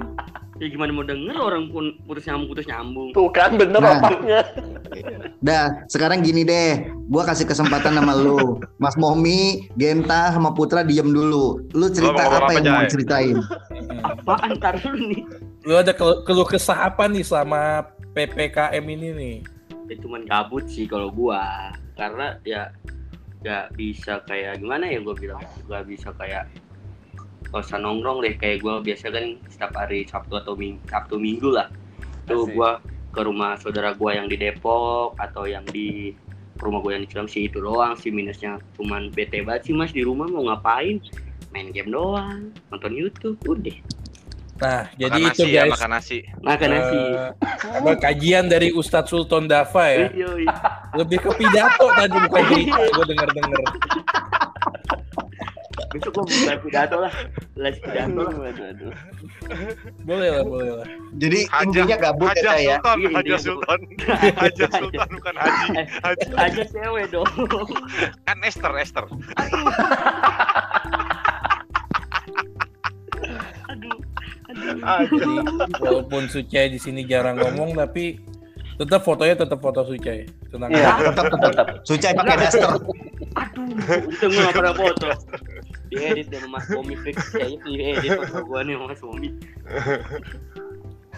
ya 0.56 0.68
gimana 0.68 0.91
mau 0.91 1.02
denger 1.02 1.36
orang 1.36 1.68
pun 1.68 1.95
putus 2.03 2.28
nyambung 2.28 2.48
putus 2.49 2.66
nyambung 2.66 3.07
Tuh 3.11 3.32
kan 3.32 3.56
bener 3.56 3.80
Nah. 3.80 3.95
otaknya. 3.98 4.40
Dah, 5.40 5.72
sekarang 5.88 6.20
gini 6.20 6.44
deh, 6.44 6.84
gua 7.07 7.24
kasih 7.24 7.48
kesempatan 7.48 7.95
sama 7.95 8.11
lu. 8.11 8.60
Mas 8.76 8.99
Momi, 8.99 9.72
Genta, 9.74 10.36
sama 10.36 10.52
Putra 10.52 10.84
diem 10.84 11.07
dulu. 11.07 11.64
Lu 11.72 11.88
cerita 11.88 12.11
Lu 12.11 12.28
apa 12.28 12.38
apa, 12.44 12.52
yang 12.52 12.66
mau 12.66 12.76
Jai? 12.76 12.86
diceritain? 12.86 13.36
apaan 14.02 14.49
ntar 14.56 14.76
dulu 14.78 14.99
nih 15.07 15.22
Lu 15.64 15.74
ada 15.76 15.95
keluh 15.95 16.44
kesah 16.44 16.91
apa 16.91 17.07
nih 17.07 17.24
selama 17.24 17.88
PPKM 18.14 18.86
ini 18.90 19.10
nih? 19.14 19.38
ya 19.90 19.98
cuman 19.98 20.22
gabut 20.30 20.69
sih 20.69 20.86
kalau 20.86 21.10
gua. 21.10 21.73
Karena 21.98 22.38
ya 22.45 22.69
nggak 23.41 23.76
bisa 23.76 24.22
kayak 24.30 24.61
gimana 24.61 24.86
ya 24.88 25.02
gua 25.02 25.18
bilang. 25.18 25.44
Nggak 25.65 25.84
bisa 25.90 26.10
kayak 26.15 26.45
gak 27.49 27.65
usah 27.65 27.81
nongkrong 27.81 28.22
deh. 28.22 28.38
Kayak 28.38 28.61
gua 28.61 28.80
biasa 28.80 29.10
kan 29.10 29.41
setiap 29.49 29.73
hari 29.73 30.06
Sabtu 30.06 30.38
atau 30.38 30.53
Minggu 30.53 30.80
Sabtu 30.86 31.18
Minggu 31.18 31.49
lah. 31.49 31.68
Tuh 32.30 32.45
gua 32.53 32.77
ke 33.10 33.22
rumah 33.26 33.57
saudara 33.57 33.98
gua 33.98 34.14
yang 34.14 34.30
di 34.30 34.38
Depok 34.38 35.18
atau 35.18 35.49
yang 35.49 35.65
di 35.65 36.14
rumah 36.61 36.80
gua 36.86 36.95
yang 36.95 37.03
di 37.03 37.10
Cilengsi. 37.10 37.49
Itu 37.49 37.65
doang 37.65 37.98
sih 37.98 38.14
minusnya. 38.14 38.61
Cuman 38.77 39.10
bete 39.10 39.41
banget 39.41 39.69
sih 39.69 39.73
mas 39.73 39.90
di 39.90 40.06
rumah 40.06 40.30
mau 40.30 40.45
ngapain? 40.45 41.02
Main 41.49 41.73
game 41.73 41.90
doang 41.90 42.53
nonton 42.69 42.94
YouTube 42.94 43.41
udah 43.49 43.73
Nah, 44.60 44.91
jadi 44.94 45.15
makan 45.15 45.31
itu 45.31 45.40
nasi 45.40 45.49
ya, 45.49 45.64
guys. 45.64 45.72
makan 45.72 45.90
nasi. 45.90 46.18
makan 46.44 46.68
nasi 46.69 46.99
eh, 46.99 47.30
apa 47.80 47.91
kajian 47.98 48.45
dari 48.45 48.69
Ustadz 48.69 49.07
Sultan 49.07 49.48
Dafa 49.48 49.84
ya. 49.88 50.07
Yoi. 50.11 50.44
Lebih 50.94 51.18
ke 51.23 51.31
pidato 51.34 51.86
tadi 51.95 52.15
bukan 52.19 52.44
cerita 52.45 52.76
gue 52.76 53.06
denger-denger. 53.07 53.61
besok 55.90 56.11
gua 56.14 56.22
buka 56.22 56.53
pidato 56.61 56.95
lah 57.02 57.10
les 57.57 57.73
pidato 57.81 58.22
lah 58.22 58.30
Aduh, 58.30 58.61
aduh. 58.61 58.94
Boleh 60.06 60.30
lah, 60.30 60.44
boleh 60.45 60.72
lah. 60.76 60.88
Jadi 61.18 61.40
Hajah, 61.49 61.65
intinya 61.65 61.95
gabut 61.98 62.30
ya, 62.30 62.34
Hajah 62.38 62.45
Cai, 62.45 62.61
ya. 62.61 62.77
Sultan, 62.77 62.98
Iya, 62.99 63.10
Hajah 63.10 63.18
intinya 63.18 63.40
Sultan, 63.41 63.80
Hajah 64.44 64.69
Sultan 64.69 65.07
bukan 65.10 65.34
Haji. 65.34 65.68
Haji. 66.06 66.27
aja 66.38 66.64
cewek 66.68 67.06
dong 67.10 67.31
Kan 68.22 68.38
Esther, 68.45 68.73
Esther. 68.77 69.06
Walaupun 75.78 76.26
Sucai 76.28 76.70
di 76.70 76.80
sini 76.82 77.06
jarang 77.06 77.38
ngomong 77.38 77.78
tapi 77.78 78.18
tetap 78.76 79.04
fotonya 79.04 79.36
tetap 79.36 79.60
foto 79.60 79.84
Sucai. 79.86 80.26
Tenang 80.50 80.70
Iya, 80.72 80.90
aja. 80.90 81.12
Tetap 81.12 81.26
tetap. 81.38 81.66
Sucai 81.86 82.14
pakai 82.16 82.36
daster. 82.40 82.72
aduh 83.30 83.62
untung 84.10 84.32
gua 84.34 84.42
gak 84.50 84.56
pernah 84.58 84.74
foto 84.74 85.06
diedit 85.94 86.34
dari 86.34 86.50
Mas 86.50 86.66
Bomi 86.66 86.98
fix 86.98 87.30
kayaknya 87.30 87.62
diedit 87.62 88.12
foto 88.26 88.42
gua 88.42 88.66
nih 88.66 88.74
sama 88.74 88.86
Mas 88.90 89.02
Bomi 89.06 89.30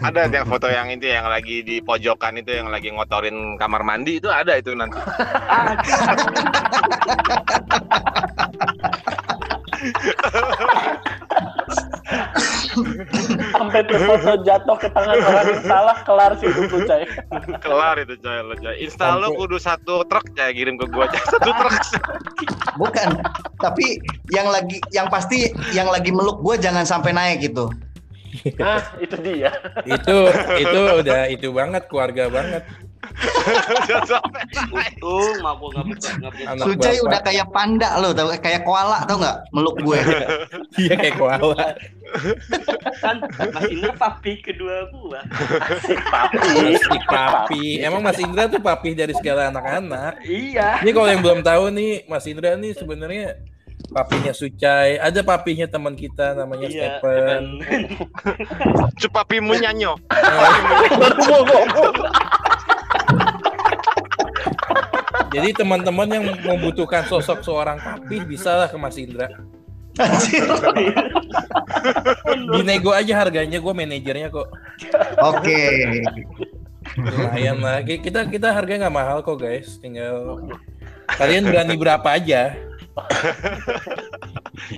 Ada 0.02 0.28
yang 0.28 0.44
foto 0.44 0.66
yang 0.68 0.90
itu 0.90 1.06
yang 1.08 1.24
lagi 1.24 1.62
di 1.62 1.80
pojokan 1.80 2.36
itu 2.36 2.52
yang 2.52 2.68
lagi 2.68 2.92
ngotorin 2.92 3.56
kamar 3.56 3.80
mandi 3.80 4.18
itu 4.18 4.28
ada 4.28 4.58
itu 4.58 4.74
nanti. 4.74 4.98
Sampai 13.52 13.84
terfoto 13.84 14.32
jatuh 14.42 14.76
ke 14.80 14.88
tangan 14.90 15.16
orang 15.20 15.46
yang 15.52 15.62
salah 15.68 15.96
kelar 16.02 16.32
sih 16.40 16.48
hidup 16.48 16.72
lu, 16.72 16.80
Cai. 16.88 17.04
Kelar 17.60 17.96
itu 18.00 18.14
coy 18.18 18.38
lo 18.40 18.54
coy. 18.56 18.74
Insta 18.80 19.14
lo 19.20 19.36
kudu 19.36 19.60
satu 19.60 20.02
truk 20.08 20.24
coy 20.32 20.50
kirim 20.56 20.80
ke 20.80 20.88
gua 20.88 21.06
coy. 21.06 21.20
Satu 21.28 21.50
truk. 21.52 21.72
Bukan. 22.80 23.08
Tapi 23.60 24.00
yang 24.32 24.48
lagi 24.48 24.80
yang 24.90 25.06
pasti 25.12 25.52
yang 25.76 25.86
lagi 25.92 26.10
meluk 26.10 26.40
gue 26.42 26.58
jangan 26.58 26.82
sampai 26.82 27.12
naik 27.14 27.44
gitu. 27.52 27.68
Nah, 28.56 28.80
itu 28.96 29.16
dia. 29.20 29.52
itu 29.84 30.16
itu 30.56 30.78
udah 31.04 31.28
itu 31.28 31.48
banget 31.52 31.84
keluarga 31.92 32.32
banget. 32.32 32.64
Untung 34.72 35.34
mak 35.42 35.54
gua 35.58 35.70
gak 35.76 35.86
Sucai 36.62 36.96
bapak. 36.98 37.06
udah 37.06 37.20
kayak 37.22 37.46
panda 37.52 37.90
lo, 38.00 38.10
tau 38.14 38.28
kayak 38.38 38.62
koala 38.64 39.04
tau 39.04 39.16
nggak 39.20 39.36
meluk 39.52 39.76
gue. 39.82 39.98
Iya 40.82 40.94
kayak 40.96 41.16
koala. 41.20 41.66
kan 43.00 43.16
Mas 43.52 43.64
Indra 43.72 43.92
papi 43.96 44.40
kedua 44.40 44.88
gua 44.92 45.20
Si 45.80 45.94
papi. 45.96 46.76
Si 46.76 46.98
papi. 47.08 47.64
Emang 47.80 48.00
Mas 48.04 48.20
Indra 48.20 48.48
tuh 48.48 48.60
papi 48.60 48.96
dari 48.96 49.12
segala 49.16 49.48
anak-anak. 49.52 50.20
iya 50.24 50.80
Ini 50.80 50.90
kalau 50.92 51.08
yang 51.08 51.22
belum 51.24 51.40
tahu 51.40 51.72
nih, 51.72 52.04
Mas 52.08 52.24
Indra 52.28 52.56
nih 52.56 52.72
sebenarnya 52.76 53.36
papinya 53.90 54.32
Sucai. 54.32 54.96
Ada 54.96 55.20
papinya 55.20 55.66
teman 55.68 55.92
kita 55.92 56.32
namanya 56.36 56.68
iya 56.68 57.00
Stephen. 57.00 57.60
Cupapimu 59.00 59.52
nyanyo. 59.58 59.96
Baru 60.96 61.22
mau 61.28 61.42
ngomong. 61.44 61.94
Jadi 65.32 65.48
teman-teman 65.56 66.08
yang 66.08 66.24
membutuhkan 66.44 67.08
sosok 67.08 67.40
seorang 67.40 67.80
papi 67.80 68.20
bisa 68.22 68.52
lah 68.54 68.68
ke 68.68 68.76
Mas 68.76 68.96
Indra. 68.96 69.28
Anjir. 69.96 70.44
Dinego 72.52 72.92
aja 72.92 73.12
harganya, 73.18 73.56
gue 73.56 73.72
manajernya 73.72 74.28
kok. 74.28 74.48
Oke. 75.18 75.60
Lumayan 76.96 77.60
lah. 77.60 77.80
Ki- 77.80 78.00
Kita 78.00 78.24
kita 78.24 78.52
harganya 78.52 78.88
nggak 78.88 78.96
mahal 78.96 79.18
kok 79.20 79.36
guys. 79.36 79.76
Tinggal 79.80 80.40
kalian 81.12 81.44
berani 81.44 81.76
berapa 81.76 82.08
aja. 82.08 82.56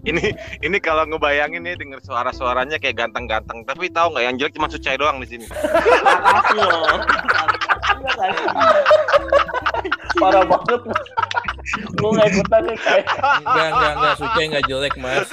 Ini 0.07 0.23
ini 0.63 0.79
kalau 0.79 1.03
ngebayangin 1.05 1.63
nih 1.63 1.75
denger 1.75 1.99
suara-suaranya 2.03 2.79
kayak 2.79 2.95
ganteng-ganteng, 2.97 3.67
tapi 3.67 3.91
tahu 3.91 4.15
nggak 4.15 4.25
yang 4.25 4.37
jelek 4.39 4.55
cuma 4.55 4.71
Sucai 4.71 4.95
doang 4.95 5.19
di 5.19 5.27
sini. 5.27 5.47
makasih 5.51 6.59
loh 6.63 6.95
makasih 6.95 8.39
Parah 10.17 10.45
banget. 10.45 10.81
Gue 11.97 12.11
nggak 12.13 12.29
ikutan 12.31 12.63
nih, 12.69 12.77
Cai. 12.79 13.01
Enggak 13.41 13.69
enggak 13.73 13.93
enggak 13.97 14.15
Sucai 14.17 14.45
nggak 14.49 14.65
jelek 14.69 14.95
mas. 14.97 15.29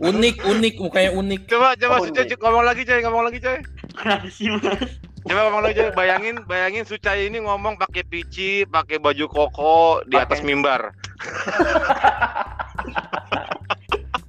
Unik 0.00 0.36
unik 0.44 0.74
mukanya 0.78 1.10
unik. 1.14 1.40
Coba 1.46 1.74
coba 1.74 1.94
Oh, 1.98 2.06
ini. 2.06 2.34
ngomong 2.34 2.64
lagi 2.66 2.82
coy, 2.84 3.00
ngomong 3.00 3.24
lagi 3.24 3.38
coy. 3.38 3.58
makasih 3.98 4.48
mas 4.58 4.90
Coba 5.22 5.40
ngomong 5.48 5.62
lagi 5.62 5.74
coy. 5.78 5.90
Bayangin 5.94 6.36
bayangin 6.44 6.84
Sucai 6.84 7.26
ini 7.26 7.38
ngomong 7.40 7.78
pakai 7.78 8.02
pici, 8.04 8.62
pakai 8.64 8.98
baju 8.98 9.24
koko 9.26 9.76
di 10.04 10.14
atas 10.18 10.42
mimbar. 10.42 10.92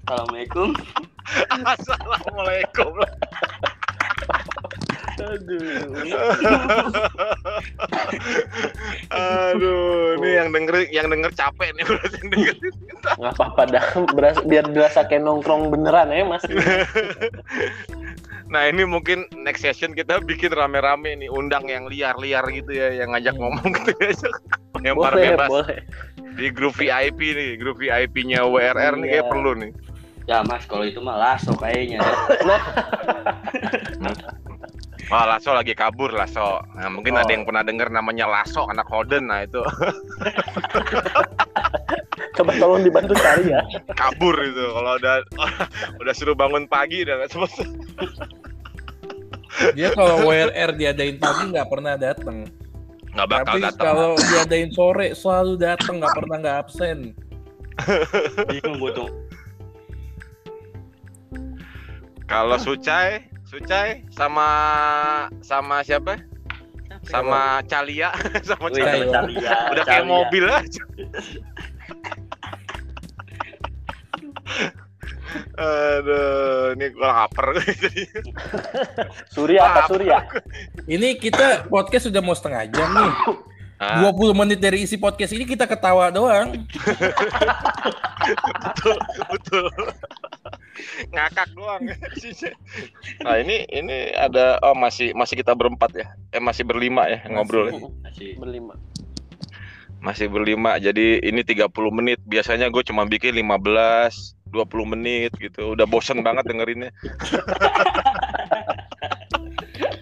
Assalamualaikum 0.05 0.73
Assalamualaikum. 1.69 2.93
Aduh. 5.19 5.59
Aduh, 9.09 9.79
ini 10.17 10.29
yang 10.33 10.49
denger 10.49 10.75
yang 10.89 11.07
denger 11.07 11.31
capek 11.33 11.69
nih 11.71 11.83
berarti 11.83 12.15
yang 12.15 12.29
denger. 12.29 12.55
Nggak 13.15 13.33
apa-apa 13.35 13.61
dah. 13.67 13.85
Beras- 14.09 14.43
biar 14.43 14.65
berasa 14.65 15.03
kayak 15.03 15.23
nongkrong 15.23 15.69
beneran 15.69 16.09
ya, 16.09 16.23
Mas. 16.23 16.43
Nah 18.49 18.65
ini 18.65 18.81
mungkin 18.81 19.29
next 19.37 19.61
session 19.61 19.93
kita 19.93 20.17
bikin 20.19 20.49
rame-rame 20.49 21.13
nih 21.15 21.29
undang 21.29 21.65
yang 21.65 21.85
liar-liar 21.85 22.41
gitu 22.49 22.71
ya 22.71 22.89
yang 22.95 23.13
ngajak 23.13 23.35
Hmm. 23.35 23.45
ngomong 23.45 23.69
gitu 23.75 23.91
ya 23.99 24.13
lempar 24.81 25.13
Boleh, 25.13 25.25
bebas 25.29 25.49
boleh. 25.49 25.77
di 26.33 26.47
grup 26.49 26.73
VIP 26.73 27.19
nih 27.29 27.51
grup 27.55 27.77
VIP-nya 27.77 28.41
WRR 28.43 28.97
nih 28.97 29.07
kayak 29.07 29.21
Iya. 29.21 29.29
perlu 29.29 29.51
nih 29.53 29.71
ya 30.25 30.41
mas 30.41 30.63
kalau 30.63 30.81
itu 30.81 30.97
mah 30.97 31.17
laso 31.17 31.53
kayaknya 31.53 31.99
Wah 35.10 35.26
Lasso 35.26 35.52
lagi 35.52 35.73
kabur 35.73 36.14
Lasso 36.14 36.61
nah, 36.72 36.86
mungkin 36.88 37.18
Oh. 37.18 37.22
ada 37.22 37.31
yang 37.31 37.41
pernah 37.41 37.65
denger 37.65 37.90
namanya 37.90 38.30
Lasso 38.30 38.64
anak 38.64 38.86
Holden 38.86 39.26
nah 39.26 39.41
itu 39.41 39.57
Coba 42.38 42.52
tolong 42.56 42.86
dibantu 42.86 43.18
cari 43.18 43.49
ya. 43.49 43.60
kabur 43.91 44.38
itu 44.38 44.64
kalau 44.69 44.95
udah 44.95 45.15
udah 46.02 46.14
suruh 46.14 46.38
bangun 46.38 46.64
pagi 46.65 47.02
udah 47.02 47.19
nggak 47.19 47.30
sempat 47.30 47.52
Dia 49.73 49.91
kalau 49.91 50.23
WRR 50.23 50.72
diadain 50.73 51.18
pagi 51.18 51.52
nggak 51.52 51.68
pernah 51.68 51.98
datang. 51.98 52.48
nggak 53.10 53.27
bakal 53.27 53.45
Tapi 53.49 53.60
datang 53.65 53.81
kalau 53.81 54.10
diadain 54.15 54.69
sore 54.72 55.07
selalu 55.11 55.53
datang 55.57 55.98
nggak 55.98 56.14
pernah 56.14 56.36
nggak 56.38 56.57
absen. 56.64 56.98
bingung 58.45 58.77
gue 58.77 58.91
tuh 58.94 59.10
kalau 62.23 62.56
Sucai 62.56 63.26
Sucai 63.49 64.05
sama 64.13 64.45
sama 65.41 65.81
siapa 65.81 66.21
sama 67.01 67.65
Calia 67.65 68.13
sama 68.47 68.69
Calia 68.69 69.09
Calia. 69.09 69.09
Calia, 69.09 69.57
udah 69.73 69.84
kayak 69.89 70.03
Calia. 70.05 70.13
mobil 70.13 70.45
aja 70.45 70.84
Aduh, 75.59 76.73
ini 76.73 76.89
gua 76.89 77.30
lapar. 77.30 77.53
Surya 79.30 79.61
apa 79.61 79.85
Surya? 79.85 80.26
Ini 80.97 81.21
kita 81.21 81.69
podcast 81.69 82.09
sudah 82.09 82.17
mau 82.26 82.34
setengah 82.34 82.65
jam 82.73 82.89
nih. 82.89 83.13
Ah, 83.80 84.03
20 84.11 84.35
menit 84.35 84.60
dari 84.60 84.84
isi 84.84 84.99
podcast 84.99 85.31
ini 85.31 85.47
kita 85.47 85.64
ketawa 85.64 86.11
doang. 86.11 86.51
betul, 88.76 88.99
betul. 89.31 89.65
Ngakak 91.15 91.47
doang. 91.56 91.88
nah, 93.23 93.39
ini 93.39 93.64
ini 93.72 94.11
ada 94.11 94.60
oh 94.68 94.76
masih 94.76 95.15
masih 95.15 95.39
kita 95.39 95.56
berempat 95.56 95.95
ya. 95.95 96.11
Eh 96.35 96.43
masih 96.43 96.68
berlima 96.68 97.07
ya 97.07 97.23
ngobrol. 97.31 97.72
Masih 98.03 98.35
Berlima. 98.35 98.76
Masih 100.03 100.27
berlima. 100.27 100.76
Jadi 100.76 101.23
ini 101.23 101.39
30 101.47 101.72
menit. 101.95 102.19
Biasanya 102.27 102.68
gue 102.68 102.84
cuma 102.84 103.07
bikin 103.07 103.31
15 103.31 103.64
20 104.51 104.91
menit 104.91 105.31
gitu. 105.39 105.80
Udah 105.80 105.88
bosen 105.88 106.19
banget 106.19 106.43
dengerinnya. 106.51 106.91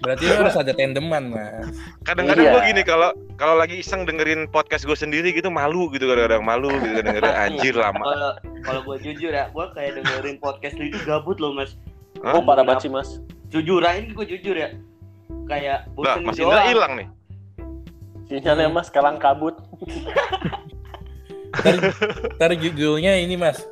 Berarti 0.08 0.24
lu 0.24 0.40
harus 0.40 0.56
ada 0.56 0.72
tandeman, 0.72 1.36
Mas. 1.36 1.76
Kadang-kadang 2.08 2.48
Iya. 2.48 2.54
gue 2.56 2.62
gini 2.72 2.82
kalau 2.88 3.12
kalau 3.36 3.60
lagi 3.60 3.84
iseng 3.84 4.08
dengerin 4.08 4.48
podcast 4.48 4.88
gue 4.88 4.96
sendiri 4.96 5.36
gitu 5.36 5.52
malu 5.52 5.92
gitu 5.92 6.08
kadang-kadang 6.08 6.48
malu 6.48 6.72
gitu 6.80 7.04
dengerin 7.04 7.36
anjir 7.36 7.76
lama. 7.76 8.00
kalau 8.00 8.32
kalau 8.64 8.82
gue 8.88 8.98
jujur 9.04 9.36
ya, 9.36 9.52
gue 9.52 9.66
kayak 9.76 10.00
dengerin 10.00 10.40
podcast 10.40 10.80
lu 10.80 10.88
itu 10.88 10.96
gabut 11.04 11.44
loh 11.44 11.52
mas. 11.52 11.76
Hah? 12.24 12.40
Oh 12.40 12.42
parah 12.42 12.64
banget 12.64 12.88
sih 12.88 12.92
mas. 12.96 13.20
Jujur 13.52 13.84
aja 13.84 14.00
ini 14.00 14.16
gue 14.16 14.24
jujur 14.24 14.56
ya. 14.56 14.72
Kayak 15.52 15.92
Lah, 16.00 16.16
bosen 16.16 16.24
Mas 16.24 16.40
Indra 16.40 16.64
hilang 16.72 16.94
nih. 16.96 17.08
Sinyalnya 18.32 18.72
mas 18.72 18.88
kalang 18.88 19.20
kabut. 19.20 19.60
Ntar, 21.58 21.76
ntar 22.36 22.52
judulnya 22.56 23.16
ini, 23.18 23.40
Mas. 23.40 23.64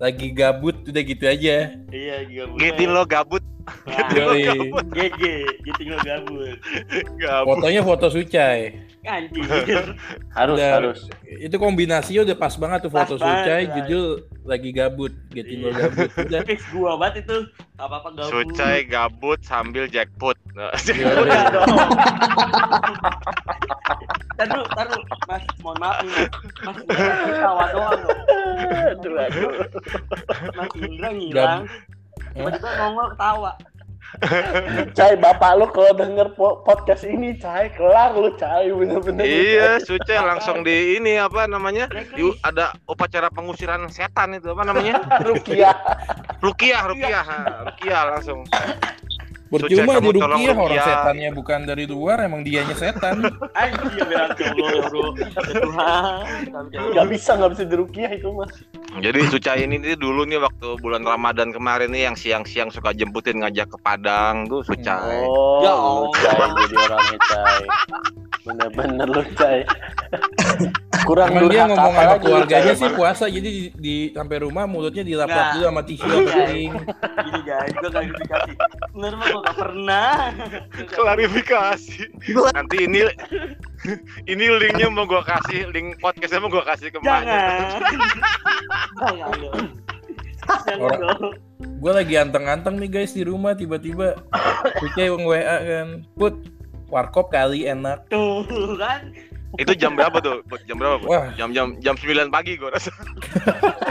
Lagi 0.00 0.26
gabut 0.30 0.74
udah 0.82 1.02
gitu 1.04 1.24
aja. 1.24 1.54
Iya 1.86 2.16
gabut. 2.26 2.56
Gitin 2.56 2.88
lo 2.90 3.02
gabut, 3.04 3.42
Nah, 3.86 4.08
Yoi. 4.10 4.42
GG, 4.90 5.20
gitu 5.62 5.80
lo 5.86 5.96
gabut. 6.00 6.56
gabut. 7.14 7.46
Fotonya 7.46 7.80
foto 7.80 8.06
Sucai. 8.08 8.74
Anjing. 9.00 9.42
Harus 10.36 10.54
Udah- 10.56 10.72
harus. 10.74 10.98
Itu 11.22 11.54
kombinasinya 11.56 12.20
udah 12.22 12.34
pas 12.34 12.54
banget 12.54 12.78
tuh 12.82 12.90
foto 12.90 13.14
Pas 13.14 13.18
banget, 13.18 13.38
Sucai, 13.38 13.62
Bray. 13.62 13.72
judul 13.76 14.04
lagi 14.42 14.70
gabut, 14.72 15.12
getin 15.30 15.56
lo 15.58 15.68
Iya. 15.68 15.78
gabut. 15.78 16.10
Udah. 16.18 16.40
Fix 16.48 16.58
gua 16.70 16.90
banget 16.96 17.14
itu. 17.22 17.36
Apa 17.76 17.94
apa 18.00 18.08
gabut. 18.10 18.30
Sucai 18.32 18.78
gabut 18.82 19.38
sambil 19.42 19.84
jackpot. 19.86 20.34
Yoi. 20.88 21.30
Taruh, 24.40 24.64
taruh, 24.72 25.00
Mas, 25.28 25.44
mohon 25.60 25.76
maaf 25.76 26.00
nih, 26.00 26.12
Mas. 26.64 26.76
Mas 26.88 27.18
ketawa 27.28 27.64
doang 27.70 28.00
loh. 28.00 28.16
Aduh 28.88 29.14
aduh. 29.20 29.52
Mas 30.56 30.70
Indra 30.80 31.08
ngilang. 31.12 31.62
Tiba-tiba 32.32 32.68
nongol 32.80 33.06
ketawa. 33.12 33.52
Cai 34.90 35.14
bapak 35.14 35.54
lu 35.54 35.70
kalau 35.70 35.94
denger 35.94 36.34
po- 36.34 36.66
podcast 36.66 37.06
ini 37.06 37.38
Cai 37.38 37.70
kelar 37.70 38.10
lu 38.10 38.34
Cai 38.34 38.66
bener-bener. 38.66 39.22
iya, 39.22 39.78
Sucai 39.78 40.18
langsung 40.18 40.66
di 40.66 40.98
ini 40.98 41.14
apa 41.14 41.46
namanya? 41.46 41.86
Di, 41.86 42.26
ada 42.42 42.74
upacara 42.90 43.30
pengusiran 43.30 43.86
setan 43.86 44.34
itu 44.34 44.50
apa 44.50 44.66
namanya? 44.66 44.98
Rukiah. 45.26 45.76
Rukiah, 46.42 46.90
Rukiah, 46.90 47.22
ha, 47.22 47.38
Rukiah 47.70 48.02
langsung. 48.10 48.42
Percuma 49.50 49.98
di 49.98 50.14
tolong 50.14 50.30
Rukiah 50.38 50.54
orang 50.54 50.70
Rukiah. 50.70 50.84
setannya 50.86 51.30
bukan 51.34 51.60
dari 51.64 51.84
luar, 51.84 52.22
emang 52.22 52.46
dianya 52.46 52.70
setan. 52.72 53.18
Ya 54.00 54.26
bro. 54.86 55.10
Gak 56.92 57.06
bisa 57.08 57.30
nggak 57.34 57.50
bisa 57.52 57.64
dirukiah 57.64 58.10
itu 58.10 58.30
mas. 58.30 58.50
Jadi 58.96 59.20
Sucai 59.26 59.64
ini 59.64 59.78
nih 59.78 59.94
dulu 59.94 60.22
nih 60.24 60.38
waktu 60.38 60.78
bulan 60.78 61.02
Ramadan 61.02 61.50
kemarin 61.50 61.90
nih 61.90 62.06
yang 62.06 62.16
siang-siang 62.16 62.70
suka 62.70 62.90
jemputin 62.90 63.38
ngajak 63.38 63.68
ke 63.68 63.78
Padang 63.80 64.46
tuh 64.46 64.62
Sucai. 64.62 65.22
Oh, 65.22 65.62
Ya 65.62 65.72
Allah. 65.72 66.10
Cai 66.16 66.48
jadi 66.60 66.74
orangnya 66.80 67.18
Cai. 67.20 67.62
Bener-bener 68.40 69.06
lu 69.08 69.22
Cai. 69.34 69.60
Kurang 71.00 71.32
Emang 71.32 71.48
dia 71.48 71.64
ngomong 71.64 71.80
apa 71.88 72.02
sama 72.04 72.16
keluarganya 72.20 72.72
sih 72.76 72.90
puasa, 72.92 73.24
jadi 73.24 73.48
di, 73.48 73.62
di 73.72 73.94
sampai 74.12 74.36
rumah 74.38 74.68
mulutnya 74.68 75.00
dilap-lap 75.00 75.38
Nah. 75.40 75.52
dulu 75.56 75.64
sama 75.64 75.82
tisu 75.82 76.04
sama 76.04 76.22
kering. 76.28 76.70
Gini 77.24 77.40
guys, 77.42 77.72
gue 77.72 77.90
klarifikasi. 77.90 78.52
Bener 78.92 79.12
mah 79.16 79.28
gue 79.40 79.48
gak 79.48 79.56
pernah. 79.56 80.12
Klarifikasi. 80.92 82.12
Nanti 82.52 82.76
ini 82.84 83.00
ini 84.28 84.44
linknya 84.60 84.92
mau 84.92 85.08
gua 85.08 85.24
kasih, 85.24 85.72
link 85.72 85.96
podcastnya 86.04 86.44
mau 86.44 86.52
gua 86.52 86.64
kasih 86.68 86.92
ke 86.92 87.00
Mbaknya. 87.00 87.40
Jangan. 87.40 87.80
Jangan 89.00 89.32
dong. 89.40 89.64
Jangan 90.44 90.78
Orang- 90.84 91.00
dong. 91.00 91.32
Gue 91.80 91.92
lagi 91.96 92.14
anteng-anteng 92.20 92.76
nih 92.76 92.92
guys 92.92 93.16
di 93.16 93.24
rumah, 93.24 93.56
tiba-tiba 93.56 94.20
Sucai 94.80 95.08
yang 95.08 95.24
WA 95.24 95.56
kan, 95.64 95.88
put 96.12 96.36
warkop 96.92 97.32
kali 97.32 97.64
enak. 97.64 98.04
Tuh 98.12 98.44
kan. 98.76 99.16
Itu 99.58 99.72
jam 99.74 99.98
berapa 99.98 100.22
tuh? 100.22 100.46
Jam 100.68 100.78
berapa? 100.78 101.02
Wah. 101.08 101.34
Jam 101.34 101.50
jam 101.50 101.74
jam 101.82 101.94
9 101.98 102.30
pagi 102.30 102.54
gua 102.54 102.70
rasa. 102.76 102.94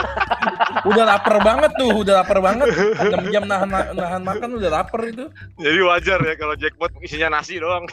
Udah 0.88 1.04
lapar 1.04 1.36
banget 1.44 1.76
tuh, 1.76 1.92
udah 2.00 2.24
lapar 2.24 2.40
banget. 2.40 2.72
6 2.72 3.34
jam 3.34 3.44
nahan 3.44 3.68
nahan 3.92 4.22
makan 4.24 4.56
udah 4.56 4.70
lapar 4.72 5.04
itu. 5.04 5.28
Jadi 5.60 5.78
wajar 5.84 6.18
ya 6.24 6.34
kalau 6.40 6.54
jackpot 6.56 6.88
isinya 7.04 7.36
nasi 7.36 7.60
doang. 7.60 7.84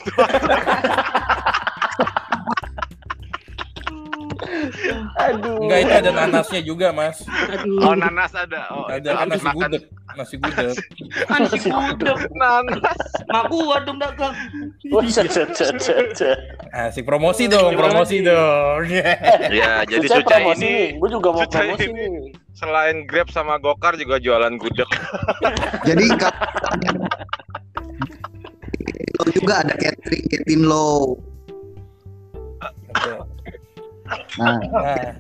Aduh. 5.18 5.58
Enggak 5.66 5.80
itu 5.84 5.94
ada 5.94 6.12
nanasnya 6.14 6.62
juga, 6.62 6.88
Mas. 6.94 7.26
Oh, 7.82 7.96
nanas 7.98 8.32
ada. 8.38 8.70
Oh, 8.72 8.86
Ada 8.88 9.10
itu 9.10 9.18
kan 9.18 9.28
nasi 9.28 9.48
gudeg, 9.50 9.84
nasi 10.16 10.36
gudeg. 10.38 10.76
Nasi 11.42 11.70
gudeg. 11.70 12.18
nanas. 12.38 13.00
Mak 13.30 13.44
gua 13.50 13.76
dong 13.84 13.98
cet, 15.10 15.30
cet, 15.34 15.78
cet. 15.82 16.38
Asik 16.74 17.04
promosi 17.08 17.50
dong, 17.50 17.74
promosi 17.74 18.22
dong. 18.22 18.86
Ya, 19.58 19.82
jadi 19.88 20.06
promosi 20.22 20.62
ini. 20.62 20.76
Gue 21.00 21.10
juga 21.10 21.30
mau 21.34 21.46
promosi 21.48 21.88
ini. 21.90 22.06
nih. 22.06 22.32
selain 22.58 23.06
Grab 23.06 23.30
sama 23.30 23.62
Gokar 23.62 23.98
juga 24.02 24.18
jualan 24.18 24.58
gudeg. 24.58 24.90
Jadi 25.88 26.06
lo 29.18 29.24
juga 29.34 29.62
ada 29.62 29.74
catering 29.78 30.26
catering 30.26 30.64
lo. 30.66 31.18
Nah, 34.40 34.58
Nah, 34.62 35.12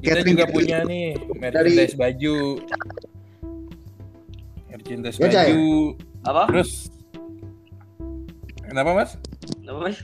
kita 0.00 0.22
juga 0.22 0.44
punya 0.48 0.86
nih 0.86 1.18
merchandise 1.36 1.94
baju. 1.98 2.36
Merchandise 4.70 5.16
Ya, 5.18 5.24
baju. 5.28 5.64
Apa? 6.24 6.42
Terus 6.52 6.70
Kenapa, 8.70 8.94
Mas? 8.94 9.18
Apa 9.66 9.78
mas? 9.82 9.98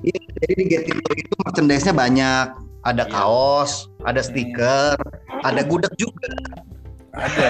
iya, 0.00 0.16
jadi 0.40 0.52
di 0.88 0.92
lo 0.96 1.12
itu 1.12 1.34
merchandise-nya 1.44 1.92
banyak. 1.92 2.46
Ada 2.80 3.04
Iya. 3.04 3.12
kaos, 3.12 3.72
ada 4.04 4.20
stiker, 4.24 4.96
ada 5.44 5.60
gudeg 5.64 5.92
juga. 6.00 6.32
Ada. 7.12 7.48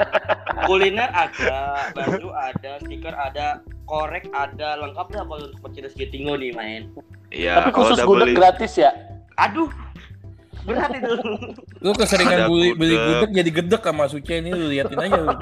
Kuliner 0.68 1.08
ada, 1.12 1.88
baju 1.96 2.28
ada, 2.32 2.70
stiker 2.84 3.12
ada, 3.16 3.64
korek 3.84 4.28
ada, 4.36 4.76
lengkap 4.84 5.06
dah 5.12 5.24
kalau 5.24 5.48
untuk 5.48 5.60
merchandise 5.64 5.96
Getingo 5.96 6.36
nih 6.36 6.52
main. 6.52 6.82
Iya, 7.32 7.64
Tapi 7.64 7.70
khusus 7.72 7.96
gudeg 8.04 8.32
beli 8.32 8.36
gratis 8.36 8.76
ya. 8.76 8.92
Aduh, 9.40 9.70
berat 10.62 10.92
itu. 10.92 11.12
Lu 11.80 11.96
keseringan 11.96 12.36
Ada 12.36 12.46
beli, 12.46 12.76
beli 12.76 12.94
gudeg. 12.94 13.30
jadi 13.32 13.50
gedek 13.50 13.82
sama 13.82 14.04
Suce 14.06 14.34
ini 14.36 14.50
lu 14.50 14.68
liatin 14.68 15.00
aja 15.00 15.16
lu. 15.18 15.32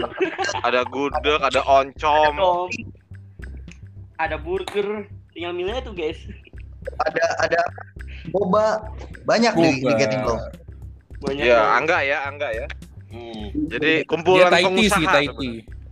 ada 0.63 0.81
gudeg, 0.87 1.41
ada 1.43 1.61
oncom. 1.65 2.35
Om. 2.39 2.71
Ada 4.17 4.37
burger, 4.37 5.07
tinggal 5.31 5.53
milih 5.53 5.79
tuh 5.83 5.95
guys. 5.95 6.19
Ada 7.03 7.25
ada 7.43 7.61
boba 8.31 8.81
banyak 9.25 9.53
di, 9.53 9.69
di 9.79 9.83
Boba. 9.83 9.99
catering 9.99 10.25
lo. 10.25 10.37
Banyak. 11.19 11.45
Ya, 11.45 11.61
angga 11.75 11.99
ya, 12.01 12.19
angga 12.25 12.49
ya. 12.55 12.67
Hmm. 13.09 13.51
Jadi 13.67 14.07
kumpulan 14.07 14.53
Taiti 14.53 14.87
pengusaha. 14.87 15.21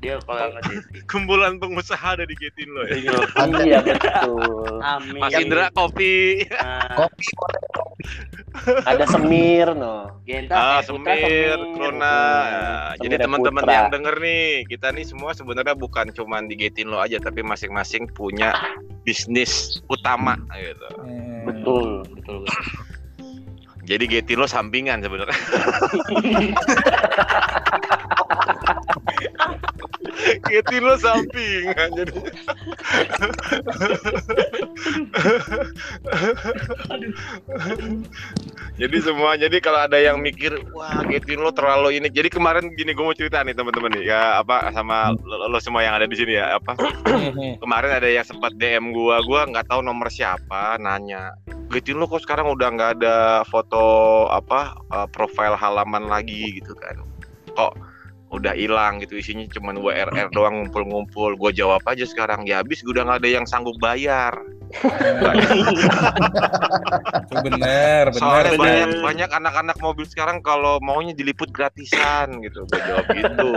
Dia 0.07 0.23
kalau 0.23 0.55
nggak 0.55 0.63
Kumpulan 1.11 1.59
pengusaha 1.59 2.15
ada 2.15 2.23
di 2.23 2.39
Getin 2.39 2.71
lo 2.71 2.87
ya. 2.87 2.95
Iya 2.95 3.79
betul. 3.83 4.79
Amin. 4.87 5.19
Mas 5.19 5.35
Indra 5.35 5.67
kopi. 5.75 6.47
Nah, 6.47 6.95
Kopi 6.95 7.27
Ada 8.87 9.05
semir 9.11 9.75
no. 9.75 10.23
Genta, 10.23 10.55
Ah, 10.55 10.79
Putra, 10.79 11.11
Semir, 11.15 11.59
Semir. 11.59 11.75
Krona. 11.75 12.07
Ya, 12.07 12.63
jadi 13.03 13.15
teman-teman 13.27 13.63
yang 13.67 13.91
denger 13.91 14.15
nih, 14.23 14.47
kita 14.71 14.95
nih 14.95 15.03
semua 15.03 15.35
sebenarnya 15.35 15.75
bukan 15.75 16.15
cuman 16.15 16.47
di 16.47 16.55
Getin 16.55 16.89
lo 16.95 17.03
aja, 17.03 17.19
tapi 17.19 17.43
masing-masing 17.43 18.07
punya 18.15 18.55
bisnis 19.03 19.83
utama 19.91 20.39
gitu. 20.55 20.89
Hmm. 21.03 21.45
Betul. 21.51 22.07
Betul, 22.07 22.43
betul. 22.43 22.43
Jadi 23.87 24.11
Getin 24.11 24.43
lo 24.43 24.51
sampingan 24.51 24.99
sebenarnya. 24.99 25.39
Getin 30.51 30.83
lo 30.83 30.99
sampingan 30.99 31.95
jadi. 31.95 32.11
jadi 38.81 38.97
semua 39.01 39.41
jadi 39.41 39.57
kalau 39.63 39.89
ada 39.89 39.97
yang 39.97 40.21
mikir 40.21 40.53
wah 40.75 41.01
Getin 41.09 41.41
lo 41.41 41.53
terlalu 41.53 42.01
ini 42.01 42.09
jadi 42.13 42.29
kemarin 42.29 42.77
gini 42.77 42.93
gue 42.93 43.05
mau 43.05 43.17
cerita 43.17 43.41
nih 43.41 43.57
teman-teman 43.57 43.93
nih 43.97 44.13
ya 44.13 44.41
apa 44.41 44.69
sama 44.73 45.17
lo, 45.17 45.49
lo 45.49 45.59
semua 45.61 45.83
yang 45.83 45.97
ada 45.97 46.05
di 46.05 46.17
sini 46.17 46.37
ya 46.37 46.61
apa 46.61 46.77
kemarin 47.63 47.93
ada 47.97 48.09
yang 48.09 48.27
sempat 48.27 48.53
DM 48.57 48.93
gua 48.93 49.21
gua 49.25 49.49
nggak 49.49 49.73
tahu 49.73 49.81
nomor 49.81 50.13
siapa 50.13 50.77
nanya 50.81 51.33
Getin 51.73 51.99
lo 51.99 52.07
kok 52.07 52.23
sekarang 52.23 52.53
udah 52.53 52.69
nggak 52.73 52.91
ada 53.01 53.43
foto 53.49 53.76
apa 54.31 54.75
eh, 54.93 55.09
profil 55.11 55.55
halaman 55.57 56.09
lagi 56.09 56.61
gitu 56.61 56.73
kan. 56.77 57.01
Kok 57.57 57.73
udah 58.27 58.59
hilang 58.59 58.99
gitu 58.99 59.17
isinya 59.17 59.47
cuman 59.55 59.79
WRR 59.79 60.29
doang 60.35 60.67
ngumpul-ngumpul. 60.67 61.39
Gue 61.39 61.55
jawab 61.55 61.87
aja 61.87 62.03
sekarang 62.05 62.43
ya 62.45 62.61
habis 62.61 62.83
gue 62.83 62.91
udah 62.91 63.07
nggak 63.07 63.21
ada 63.23 63.31
yang 63.31 63.47
sanggup 63.47 63.79
bayar. 63.79 64.35
Bener, 67.31 68.11
bener. 68.11 68.19
soalnya 68.19 68.53
bener. 68.59 68.59
banyak 68.59 68.91
banyak 68.99 69.31
anak-anak 69.31 69.77
mobil 69.79 70.03
sekarang 70.11 70.43
kalau 70.43 70.83
maunya 70.83 71.15
diliput 71.15 71.51
gratisan 71.55 72.43
gitu. 72.43 72.67
Gue 72.67 72.81
jawab 72.83 73.07
gitu. 73.15 73.51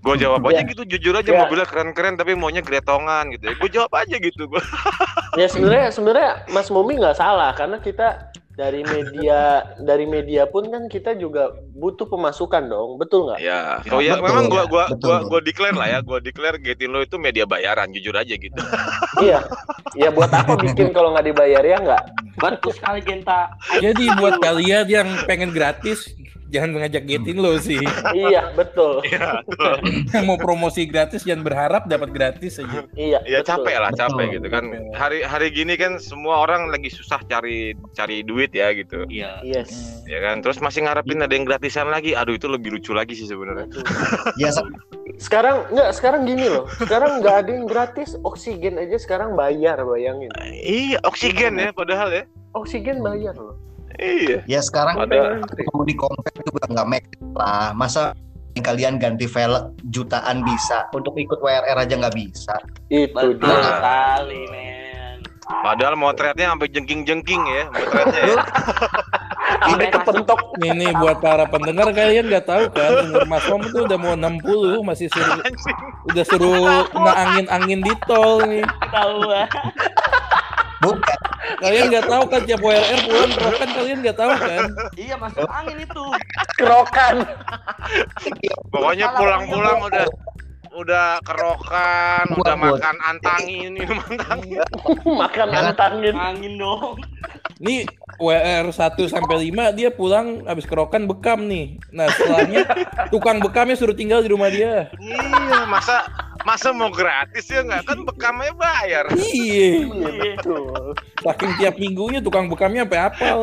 Gue 0.00 0.14
jawab 0.16 0.40
aja 0.48 0.64
gitu 0.64 0.82
jujur 0.88 1.12
aja 1.12 1.28
Ya. 1.28 1.44
mobilnya 1.44 1.68
keren-keren 1.68 2.16
tapi 2.16 2.32
maunya 2.32 2.64
gretongan 2.64 3.28
gitu. 3.36 3.52
Ya 3.52 3.54
gue 3.60 3.68
jawab 3.68 3.92
aja 3.92 4.16
gitu. 4.16 4.48
Gue 4.48 4.62
Ya 5.40 5.46
sebenarnya 5.46 5.92
sebenarnya 5.92 6.30
Mas 6.50 6.72
Momi 6.72 6.96
nggak 6.98 7.20
salah 7.20 7.52
karena 7.54 7.76
kita 7.78 8.29
dari 8.58 8.82
media 8.82 9.62
dari 9.78 10.04
media 10.04 10.44
pun 10.50 10.66
kan 10.68 10.90
kita 10.90 11.14
juga 11.16 11.54
butuh 11.74 12.10
pemasukan 12.10 12.66
dong, 12.66 12.98
betul 12.98 13.30
nggak? 13.30 13.38
ya 13.40 13.78
oh 13.94 14.02
ya 14.02 14.18
betul, 14.18 14.26
memang 14.26 14.44
gue 14.50 14.62
ya, 14.62 14.66
gua 14.68 14.84
betul. 14.90 15.06
gua 15.06 15.18
gua 15.26 15.40
declare 15.40 15.76
lah 15.78 15.88
ya 15.88 15.98
gue 16.02 16.18
declare 16.20 16.56
Getindo 16.60 16.98
itu 17.00 17.16
media 17.16 17.46
bayaran 17.46 17.88
jujur 17.94 18.12
aja 18.18 18.34
gitu 18.34 18.60
Iya. 19.18 19.40
Ya 19.98 20.08
buat 20.14 20.30
apa 20.30 20.54
bikin 20.54 20.94
kalau 20.94 21.12
nggak 21.12 21.26
dibayar 21.26 21.62
ya 21.66 21.76
nggak? 21.82 22.04
Betul 22.38 22.72
sekali 22.72 23.00
Genta. 23.02 23.52
Jadi 23.82 24.06
buat 24.16 24.38
kalian 24.38 24.86
yang 24.86 25.08
pengen 25.26 25.50
gratis, 25.50 26.14
jangan 26.50 26.70
mengajak 26.72 27.02
Getin 27.04 27.38
lo 27.38 27.56
sih. 27.56 27.78
iya 28.20 28.50
betul. 28.52 29.00
Iya, 29.02 29.40
betul. 29.42 29.74
Yang 30.14 30.24
mau 30.24 30.36
promosi 30.36 30.84
gratis 30.84 31.22
jangan 31.22 31.42
berharap 31.42 31.86
dapat 31.86 32.10
gratis 32.10 32.58
aja. 32.58 32.84
Iya. 32.92 33.22
ya 33.22 33.40
betul. 33.40 33.62
capek 33.62 33.76
lah 33.76 33.90
capek 33.90 34.10
Betul. 34.20 34.34
gitu 34.36 34.48
kan 34.48 34.64
hari 34.92 35.18
hari 35.20 35.48
gini 35.48 35.74
kan 35.74 35.96
semua 35.96 36.42
orang 36.42 36.68
lagi 36.68 36.88
susah 36.88 37.22
cari 37.24 37.72
cari 37.92 38.20
duit 38.20 38.50
ya 38.50 38.70
gitu 38.72 39.06
Iya. 39.06 39.40
Yes. 39.40 40.02
ya 40.04 40.18
kan 40.20 40.40
terus 40.40 40.58
masih 40.58 40.82
ngarepin 40.82 41.18
ada 41.18 41.30
yang 41.30 41.44
gratisan 41.44 41.86
lagi 41.86 42.12
aduh 42.12 42.32
itu 42.32 42.46
lebih 42.46 42.74
lucu 42.74 42.90
lagi 42.90 43.14
sih 43.14 43.24
sebenarnya 43.24 43.66
Betul. 43.66 43.84
Ya 44.42 44.50
se- 44.50 44.66
Sekarang 45.16 45.68
nggak 45.68 45.92
sekarang 45.92 46.24
gini 46.24 46.48
loh. 46.48 46.64
Sekarang 46.72 47.20
nggak 47.20 47.36
ada 47.38 47.50
yang 47.52 47.66
gratis. 47.66 48.16
Oksigen 48.20 48.74
aja 48.74 48.96
sekarang 48.96 49.36
bayar 49.36 49.76
bayangin. 49.82 50.32
iya 50.56 50.96
oksigen 51.02 51.54
ya 51.54 51.70
padahal 51.70 52.08
ya 52.10 52.24
Oksigen 52.50 52.98
bayar 52.98 53.36
loh. 53.36 53.54
Iya 54.00 54.38
ya 54.48 54.60
sekarang 54.60 54.96
Ada- 54.98 55.44
mau 55.70 55.84
di 55.84 55.92
compare 55.92 56.40
juga 56.40 56.64
nggak 56.66 56.88
make 56.88 57.06
lah. 57.32 57.70
Masa 57.72 58.16
kalian 58.52 58.96
ganti 58.96 59.24
velg 59.24 59.72
jutaan 59.88 60.42
bisa 60.42 60.84
untuk 60.90 61.14
ikut 61.14 61.38
WRR 61.38 61.78
aja 61.78 61.94
nggak 61.96 62.12
bisa. 62.12 62.56
Itu 62.88 63.14
Betul 63.14 63.40
dia. 63.40 63.60
sekali 63.62 64.42
men. 64.48 65.18
padahal 65.50 65.94
motretnya 65.94 66.46
sampai 66.48 66.68
jengking-jengking 66.68 67.42
ya 67.42 67.64
motretnya 67.68 68.22
ya. 68.22 68.36
Sampai 69.60 69.86
kepentok. 69.94 70.40
Nih 70.56 70.70
nih 70.72 70.90
buat 70.94 71.18
para 71.18 71.42
pendengar 71.44 71.90
kalian 71.90 72.28
nggak 72.28 72.44
tahu 72.44 72.64
kan 72.70 72.92
umur 73.02 73.24
Mas 73.26 73.44
Mom 73.46 73.60
itu 73.60 73.78
udah 73.82 73.98
mau 73.98 74.14
60 74.14 74.78
masih 74.84 75.06
suruh 75.08 75.40
Anjing. 75.40 75.78
udah 76.06 76.24
suruh 76.24 76.60
na 76.94 77.12
angin-angin 77.18 77.80
di 77.80 77.92
tol 78.04 78.44
nih. 78.44 78.62
Tahu 78.92 79.18
ah. 79.26 79.48
Bukan. 80.80 81.18
Kalian 81.60 81.92
nggak 81.92 82.06
tahu 82.08 82.24
kan 82.32 82.40
tiap 82.48 82.60
WRR 82.64 83.00
pulang 83.04 83.32
kan 83.36 83.68
kalian 83.76 83.98
nggak 84.00 84.16
tahu 84.16 84.32
kan. 84.32 84.64
Iya 84.96 85.14
masuk 85.20 85.44
angin 85.48 85.76
itu. 85.84 86.04
Kerokan. 86.56 87.14
pokoknya 88.72 89.06
pulang-pulang 89.12 89.78
udah 89.84 90.06
udah 90.70 91.18
kerokan 91.20 92.24
udah 92.30 92.54
Buat, 92.54 92.54
buat. 92.56 92.78
makan 92.78 92.96
antangin 93.02 93.70
minum 93.74 93.98
antangin 94.00 94.62
Makan 95.22 95.48
antangin. 95.50 96.14
Angin 96.14 96.54
dong. 96.56 96.94
Nih 97.58 97.84
WR 98.16 98.70
1 98.70 98.78
sampai 99.04 99.50
5 99.50 99.76
dia 99.76 99.90
pulang 99.90 100.46
habis 100.46 100.64
kerokan 100.64 101.04
bekam 101.04 101.44
nih. 101.44 101.76
Nah, 101.90 102.08
setelahnya 102.08 102.64
tukang 103.10 103.40
bekamnya 103.40 103.76
suruh 103.76 103.92
tinggal 103.92 104.22
di 104.22 104.30
rumah 104.30 104.48
dia. 104.48 104.88
iya 104.96 105.66
masa 105.66 106.06
masa 106.40 106.72
mau 106.72 106.88
gratis 106.88 107.44
ya 107.46 107.60
nggak 107.60 107.84
kan 107.84 107.98
bekamnya 108.00 108.52
bayar 108.56 109.04
Iya. 109.12 109.84
Iya 109.84 110.08
betul. 110.36 110.96
Saking 111.20 111.52
tiap 111.58 111.74
minggunya 111.76 112.20
tukang 112.20 112.48
bekamnya 112.48 112.88
sampai 112.88 113.00
apal. 113.02 113.38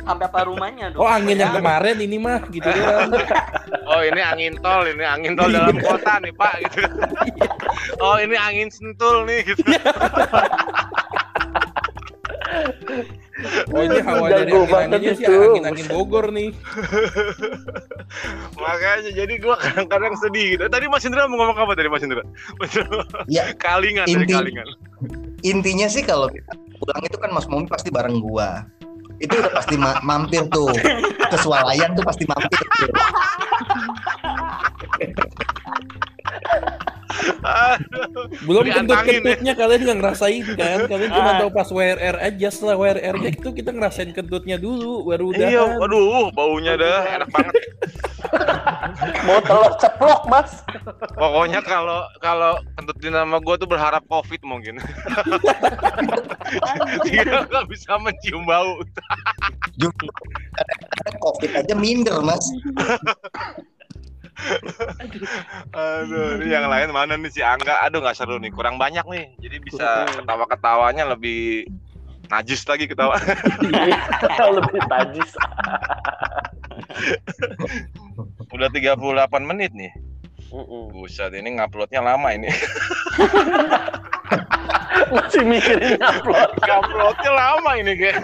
Sampai 0.00 0.24
apa 0.24 0.40
rumahnya 0.48 0.94
dong. 0.94 1.04
Oh, 1.04 1.10
angin 1.10 1.36
yang 1.36 1.52
kemarin 1.52 1.96
ini 2.00 2.16
mah 2.16 2.40
gitu 2.48 2.68
kan. 2.68 3.08
oh 4.00 4.08
ini 4.08 4.20
angin 4.24 4.54
tol 4.58 4.82
ini 4.82 5.04
angin 5.04 5.36
tol 5.36 5.52
dalam 5.52 5.76
kota 5.76 6.16
nih 6.18 6.32
pak 6.32 6.54
gitu. 6.64 6.80
Oh 8.00 8.16
ini 8.16 8.32
angin 8.32 8.72
sentul 8.72 9.28
nih 9.28 9.44
gitu. 9.44 9.60
Oh, 13.72 13.80
ini 13.80 14.04
hawa 14.04 14.26
dari 14.28 14.52
banget 14.52 15.16
sih 15.16 15.24
angin-angin 15.24 15.86
Bogor 15.88 16.28
nih. 16.28 16.52
makanya 18.54 19.10
jadi 19.14 19.34
gua 19.38 19.56
kadang-kadang 19.56 20.12
sedih 20.18 20.56
gitu. 20.56 20.64
Tadi 20.66 20.84
Mas 20.88 21.04
Indra 21.04 21.24
mau 21.24 21.38
ngomong 21.38 21.56
apa 21.56 21.72
tadi 21.72 21.88
Mas 21.88 22.02
Indra? 22.02 22.20
Mas 22.56 22.72
Indra, 22.74 23.00
Ya 23.26 23.52
kalingan 23.64 24.04
dari 24.04 24.24
Inti- 24.24 24.34
kalingan. 24.34 24.66
intinya 25.40 25.88
sih 25.88 26.04
kalau 26.04 26.28
kita 26.28 26.52
pulang 26.76 27.00
itu 27.00 27.16
kan 27.16 27.30
Mas 27.30 27.46
Momi 27.46 27.64
pasti 27.64 27.88
bareng 27.88 28.20
gua. 28.20 28.64
Itu 29.20 29.34
udah 29.36 29.52
pasti 29.52 29.74
ma- 29.76 30.00
mampir 30.02 30.48
tuh. 30.48 30.72
Kesualayan 31.30 31.92
tuh 31.92 32.04
pasti 32.04 32.24
mampir 32.24 32.60
tuh. 32.64 32.88
Aduh. 37.40 38.26
Belum 38.46 38.62
Diantangin 38.62 38.70
ya. 38.70 38.96
kentut-kentutnya 38.96 39.52
kalian 39.54 39.80
nggak 39.82 39.98
ngerasain 39.98 40.44
kan? 40.52 40.78
Kalian 40.86 41.10
cuma 41.10 41.30
Ah. 41.30 41.38
tahu 41.38 41.50
pas 41.50 41.68
WRR 41.68 42.16
aja. 42.18 42.48
Setelah 42.48 42.76
WRR 42.76 43.14
nya 43.18 43.30
itu 43.30 43.48
kita 43.50 43.70
ngerasain 43.70 44.10
kentutnya 44.10 44.56
dulu, 44.56 45.04
baru 45.04 45.30
udah. 45.30 45.48
iya 45.48 45.62
waduh 45.72 46.30
baunya 46.30 46.74
dah 46.74 47.02
enak 47.12 47.28
banget 47.28 47.54
Mau 49.26 49.40
telur 49.40 49.72
ceplok 49.76 50.22
mas. 50.26 50.62
pokoknya 51.12 51.60
kalau 51.60 52.00
kalau 52.18 52.58
kentut 52.74 52.98
dinama 52.98 53.38
gua 53.38 53.56
tuh 53.56 53.66
berharap 53.66 54.04
covid 54.06 54.38
mungkin 54.42 54.76
dia 57.04 57.22
nggak 57.24 57.66
bisa 57.66 57.96
mencium 57.96 58.44
bau 58.44 58.80
COVID 61.18 61.50
aja 61.54 61.74
minder 61.74 62.20
Mas. 62.20 62.44
Aduh, 65.74 66.40
ini 66.40 66.52
yang 66.52 66.66
lain 66.70 66.90
mana 66.92 67.16
nih 67.16 67.30
si 67.30 67.40
Angga? 67.44 67.84
Aduh 67.84 68.00
nggak 68.00 68.16
seru 68.16 68.40
nih, 68.40 68.52
kurang 68.52 68.76
banyak 68.80 69.04
nih. 69.06 69.24
Jadi 69.40 69.56
bisa 69.60 70.08
ketawa-ketawanya 70.20 71.04
lebih 71.08 71.68
najis 72.30 72.62
lagi 72.64 72.86
ketawa. 72.86 73.18
Lebih 74.56 74.80
tajis. 74.86 75.30
Udah 78.54 78.68
38 78.70 78.98
menit 79.42 79.74
nih. 79.74 79.90
Mm-mm. 80.50 80.90
Buset, 80.90 81.30
ini 81.34 81.58
nguploadnya 81.58 82.02
lama 82.02 82.34
ini. 82.34 82.50
Masih 85.10 85.42
mikirin 85.42 85.96
upload. 85.98 86.50
nguploadnya 86.58 87.30
lama 87.30 87.72
ini 87.74 87.92
kayak. 87.94 88.18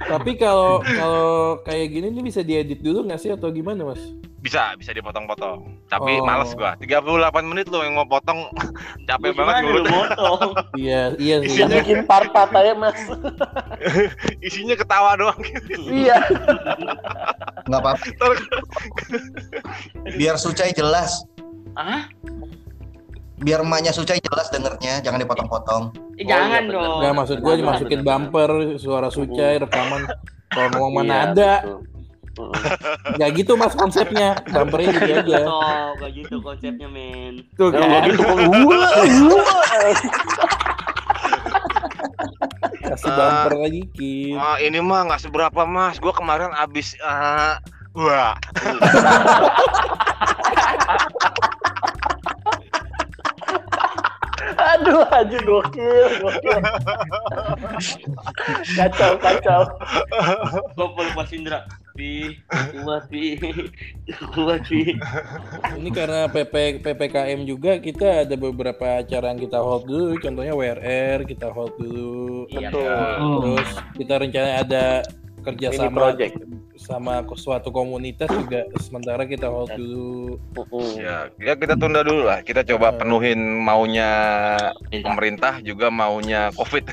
Tapi 0.00 0.30
kalau 0.34 0.80
kalau 0.80 1.28
kayak 1.62 1.86
gini 1.90 2.06
ini 2.08 2.22
bisa 2.22 2.40
diedit 2.40 2.80
dulu 2.80 3.04
nggak 3.04 3.18
sih 3.18 3.30
atau 3.30 3.50
gimana 3.50 3.84
mas? 3.84 4.00
Bisa, 4.38 4.72
bisa 4.74 4.94
dipotong-potong. 4.94 5.82
Tapi 5.84 6.14
Oh. 6.14 6.24
males 6.24 6.54
gua. 6.54 6.78
38 6.78 7.10
menit 7.44 7.66
loh 7.66 7.82
yang 7.82 7.92
mau 7.92 8.06
potong. 8.06 8.46
Capek 9.08 9.34
banget 9.34 9.54
Gimana 9.58 9.66
lu 9.66 9.70
mulut. 9.74 9.90
motong? 9.90 10.40
Iya 10.78 11.02
iya 11.18 11.36
sih. 11.42 11.58
Bisa 11.58 11.66
bikin 11.68 12.06
part-part 12.06 12.54
aja 12.54 12.72
mas. 12.72 12.94
Isinya 14.46 14.78
ketawa 14.78 15.18
doang. 15.18 15.40
Iya. 15.82 16.22
Nggak 17.66 17.80
apa-apa. 17.82 18.04
Biar 20.14 20.38
Sucai 20.38 20.70
jelas. 20.70 21.26
Ah? 21.74 22.06
Biar 23.38 23.62
emaknya 23.62 23.94
Sucai 23.94 24.18
jelas 24.18 24.50
dengernya, 24.50 24.98
jangan 25.02 25.18
dipotong-potong. 25.22 25.82
Eh, 26.18 26.22
Oh, 26.22 26.26
jangan 26.26 26.62
iya, 26.66 26.74
dong. 26.74 26.98
Nggak 26.98 27.14
maksud 27.14 27.38
gue 27.38 27.54
dimasukin 27.62 28.00
bumper, 28.02 28.50
suara 28.82 29.08
sucai, 29.08 29.62
rekaman. 29.62 30.10
Kalau 30.50 30.68
ngomong 30.74 31.04
mana 31.04 31.06
Iya, 31.06 31.18
ada, 31.30 31.52
nggak 33.18 33.30
gitu 33.38 33.54
mas 33.54 33.74
konsepnya. 33.74 34.34
Bumpernya 34.50 34.90
gitu 34.94 35.12
aja. 35.22 35.42
So, 35.46 35.58
gak 35.98 36.10
gitu 36.14 36.36
konsepnya 36.42 36.88
men. 36.90 37.34
Tuh 37.54 37.70
kan, 37.70 38.02
gitu 38.06 38.22
kok 38.22 38.34
wah, 38.34 38.46
wah. 38.58 38.90
kasih 42.88 43.10
bumper 43.10 43.52
lagi 43.58 43.82
Kim. 43.94 44.38
Ah, 44.38 44.56
ini 44.62 44.78
mah 44.82 45.02
nggak 45.06 45.20
seberapa 45.22 45.62
mas. 45.66 45.98
Gua 46.02 46.12
kemarin 46.14 46.50
abis 46.54 46.94
ah, 47.02 47.58
wah. 47.94 48.34
Aduh, 54.68 55.04
aja 55.08 55.38
gokil, 55.40 56.08
gokil. 56.20 56.60
kacau, 58.78 59.12
kacau. 59.16 59.62
Gopol 60.76 61.08
Mas 61.16 61.32
Indra. 61.32 61.64
Pi, 61.98 62.38
kuat 62.46 63.10
pi, 63.10 63.34
kuat 64.30 64.62
pi. 64.70 64.94
Ini 65.82 65.90
karena 65.90 66.30
PP 66.30 66.78
PPKM 66.78 67.42
juga 67.42 67.82
kita 67.82 68.22
ada 68.22 68.38
beberapa 68.38 69.02
acara 69.02 69.34
yang 69.34 69.40
kita 69.42 69.58
hold 69.58 69.90
dulu, 69.90 70.14
contohnya 70.22 70.54
WRR 70.54 71.26
kita 71.26 71.50
hold 71.50 71.74
dulu. 71.74 72.46
Iya. 72.54 72.70
Betul. 72.70 72.86
Terus 73.42 73.70
kita 73.98 74.14
rencana 74.22 74.50
ada 74.62 74.84
Ini 75.48 75.56
kerjasama 75.56 75.96
project. 75.96 76.34
sama 76.78 77.14
suatu 77.34 77.74
komunitas 77.74 78.30
juga 78.30 78.62
sementara 78.78 79.24
kita 79.24 79.48
hold 79.48 79.72
dulu. 79.74 80.38
Ya, 80.94 81.26
ya 81.36 81.52
kita 81.52 81.74
tunda 81.74 82.06
dulu 82.06 82.22
lah. 82.22 82.38
Kita 82.40 82.62
coba 82.62 82.94
Hmm. 82.94 82.98
penuhin 83.02 83.40
maunya 83.58 84.10
Minta. 84.86 85.02
pemerintah 85.04 85.52
juga 85.58 85.90
maunya 85.90 86.54
COVID. 86.54 86.84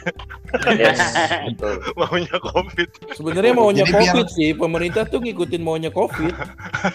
Yes, 0.74 0.98
betul. 1.46 1.86
maunya 1.94 2.36
COVID. 2.36 2.90
Sebenarnya 3.14 3.54
maunya 3.54 3.84
Jadi 3.84 3.94
biar- 3.94 4.06
COVID 4.10 4.28
sih, 4.32 4.50
pemerintah 4.52 5.04
tuh 5.06 5.22
ngikutin 5.22 5.62
maunya 5.62 5.92
COVID. 5.92 6.34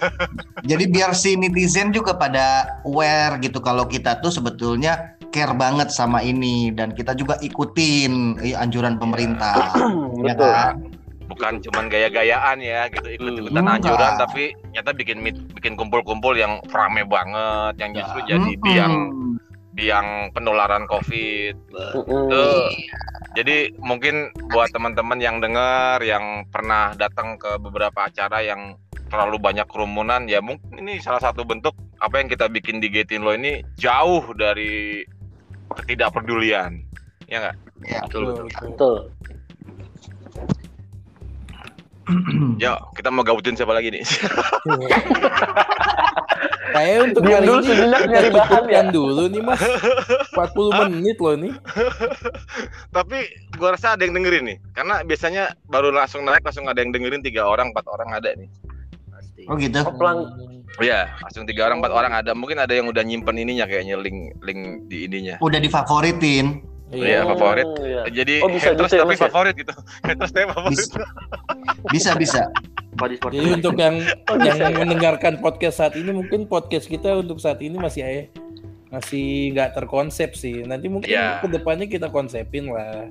Jadi 0.71 0.85
biar 0.89 1.15
si 1.15 1.37
netizen 1.37 1.91
juga 1.91 2.13
pada 2.13 2.67
aware 2.83 3.39
gitu 3.39 3.61
kalau 3.61 3.87
kita 3.87 4.19
tuh 4.19 4.31
sebetulnya 4.31 4.99
care 5.31 5.55
banget 5.55 5.95
sama 5.95 6.21
ini 6.21 6.75
dan 6.75 6.91
kita 6.91 7.15
juga 7.15 7.39
ikutin 7.39 8.43
eh, 8.43 8.57
anjuran 8.57 8.99
pemerintah. 8.99 9.71
Ya 10.21 10.35
Betul. 10.35 10.51
kan? 10.51 10.75
Bukan 11.31 11.63
cuman 11.63 11.87
gaya-gayaan 11.87 12.59
ya, 12.59 12.91
gitu 12.91 13.07
ikut-ikutan 13.09 13.63
Hmm. 13.63 13.75
anjuran 13.79 13.97
Enggak. 14.13 14.21
tapi 14.21 14.43
nyata 14.75 14.91
bikin 14.91 15.23
meet- 15.23 15.47
bikin 15.55 15.79
kumpul-kumpul 15.79 16.35
yang 16.35 16.59
rame 16.69 17.07
banget, 17.07 17.79
yang 17.79 17.91
justru 17.95 18.19
Ya. 18.27 18.35
jadi 18.35 18.51
Mm-mm. 18.51 18.65
biang 18.67 18.95
biang 19.71 20.09
penularan 20.31 20.85
COVID. 20.85 21.55
Tuh. 21.95 22.67
Jadi 23.33 23.71
mungkin 23.79 24.29
buat 24.51 24.69
teman-teman 24.69 25.17
yang 25.17 25.39
dengar 25.39 26.03
yang 26.03 26.43
pernah 26.51 26.93
datang 26.93 27.39
ke 27.39 27.55
beberapa 27.57 28.05
acara 28.05 28.43
yang 28.43 28.75
terlalu 29.07 29.39
banyak 29.39 29.67
kerumunan 29.67 30.27
ya 30.27 30.39
mungkin 30.39 30.75
ini 30.77 30.99
salah 30.99 31.19
satu 31.21 31.43
bentuk 31.43 31.75
apa 31.99 32.19
yang 32.19 32.27
kita 32.27 32.47
bikin 32.47 32.79
di 32.79 32.91
Getin 32.91 33.23
Lo 33.23 33.31
ini 33.31 33.63
jauh 33.75 34.35
dari 34.35 35.07
ketidakpedulian. 35.73 36.83
Ya 37.27 37.37
nggak? 37.41 37.57
Ya. 37.87 38.01
Betul, 38.05 38.23
betul. 38.27 38.47
Betul. 38.51 38.97
Ya, 42.57 42.77
kita 42.93 43.09
mau 43.09 43.23
gabutin 43.23 43.55
siapa 43.55 43.71
lagi 43.71 43.91
nih? 43.91 44.03
Kayak 46.71 46.99
untuk 47.05 47.23
Diam 47.25 47.35
kali 47.35 47.47
dulu 47.49 47.59
ini 47.61 47.75
kita 47.75 47.99
nyari 48.07 48.29
bahan 48.31 48.31
cukupkan 48.31 48.65
ya. 48.71 48.83
dulu 48.89 49.23
nih 49.27 49.43
mas 49.43 49.59
40 50.31 50.71
menit 50.87 51.17
loh 51.19 51.35
nih 51.35 51.53
Tapi 52.91 53.19
gua 53.59 53.69
rasa 53.75 53.99
ada 53.99 54.03
yang 54.03 54.15
dengerin 54.15 54.45
nih. 54.47 54.57
Karena 54.71 55.03
biasanya 55.03 55.45
baru 55.67 55.91
langsung 55.91 56.23
naik 56.23 56.41
langsung 56.41 56.71
ada 56.71 56.79
yang 56.79 56.95
dengerin 56.95 57.21
tiga 57.21 57.43
orang, 57.45 57.75
empat 57.75 57.91
orang 57.91 58.15
ada 58.15 58.31
nih. 58.33 58.47
Pasti. 59.11 59.43
Oh 59.51 59.59
gitu. 59.59 59.83
Oh, 59.83 59.93
pelang- 59.93 60.31
Iya, 60.79 61.11
langsung 61.19 61.43
tiga 61.43 61.67
orang, 61.67 61.83
empat 61.83 61.91
orang 61.91 62.13
ada. 62.15 62.31
Mungkin 62.33 62.55
ada 62.57 62.71
yang 62.71 62.87
udah 62.87 63.03
nyimpen 63.03 63.35
ininya 63.35 63.67
kayaknya 63.67 63.99
link 63.99 64.39
link 64.39 64.61
di 64.87 65.11
ininya. 65.11 65.43
Udah 65.43 65.59
difavoritin. 65.59 66.63
Iya, 66.91 67.23
favorit. 67.25 67.65
Oh, 67.65 67.77
iya. 67.81 68.03
Jadi 68.07 68.35
Oh, 68.41 68.49
bisa 68.49 68.71
haters 68.71 68.89
gitu 68.89 68.97
ya, 68.97 69.03
tapi 69.03 69.15
ya? 69.15 69.21
favorit 69.25 69.55
gitu. 69.55 69.73
Haters 70.07 70.31
tapi 70.31 70.47
favorit. 70.49 70.89
Bisa 71.89 72.11
bisa. 72.15 72.43
Jadi 73.31 73.49
untuk 73.53 73.75
yang 73.75 73.97
Oh, 74.29 74.37
yang 74.37 74.43
bisa 74.53 74.65
ya? 74.67 74.77
mendengarkan 74.77 75.35
podcast 75.39 75.77
saat 75.79 75.95
ini 75.95 76.11
mungkin 76.11 76.45
podcast 76.45 76.85
kita 76.85 77.17
untuk 77.17 77.39
saat 77.39 77.59
ini 77.59 77.75
masih 77.75 78.03
eh, 78.03 78.25
masih 78.89 79.55
nggak 79.55 79.75
terkonsep 79.75 80.35
sih. 80.35 80.63
Nanti 80.63 80.87
mungkin 80.87 81.09
Iya. 81.09 81.41
ke 81.41 81.49
depannya 81.49 81.87
kita 81.87 82.09
konsepin 82.09 82.69
lah. 82.69 83.07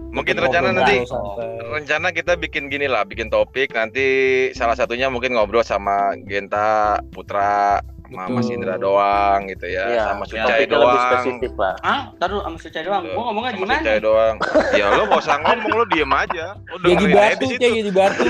Mungkin 0.00 0.32
Ngobrol 0.32 0.48
rencana 0.48 0.68
nanti 0.72 0.96
santai. 1.04 1.50
rencana 1.60 2.08
kita 2.08 2.32
bikin 2.34 2.66
gini 2.66 2.86
lah, 2.86 3.04
bikin 3.04 3.28
topik 3.28 3.68
nanti 3.70 4.06
salah 4.50 4.72
satunya 4.72 5.06
mungkin 5.06 5.36
ngobrol 5.36 5.60
sama 5.60 6.16
Genta, 6.24 6.98
Putra, 7.10 7.84
sama 8.10 8.26
Betul. 8.26 8.34
Mas 8.36 8.48
Indra 8.50 8.74
doang 8.74 9.40
gitu 9.46 9.66
ya, 9.66 9.84
Iya, 9.86 10.02
sama 10.04 10.24
Sucai 10.26 10.58
lebih 10.60 10.74
doang. 10.74 10.98
spesifik 11.00 11.54
lah. 11.54 11.74
Ah, 11.80 12.00
taruh 12.18 12.42
sama 12.42 12.58
Sucai 12.58 12.82
doang. 12.82 13.02
Gua 13.06 13.22
ngomongnya 13.24 13.50
Sama 13.50 13.60
gimana? 13.62 13.74
Sucai 13.78 14.00
doang. 14.00 14.34
ya 14.74 14.86
lo 14.90 15.02
gak 15.06 15.20
usah 15.20 15.36
ngomong, 15.38 15.70
lo 15.72 15.84
diem 15.86 16.12
aja. 16.12 16.46
Lo 16.58 16.76
Jadi 16.82 17.04
aja 17.06 17.14
batu 17.14 17.44
kayak 17.48 17.72
jadi 17.72 17.90
batu 17.90 18.24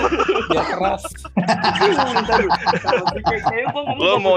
biar 0.47 0.65
keras. 0.69 1.03
Lo 3.97 4.17
mau 4.19 4.37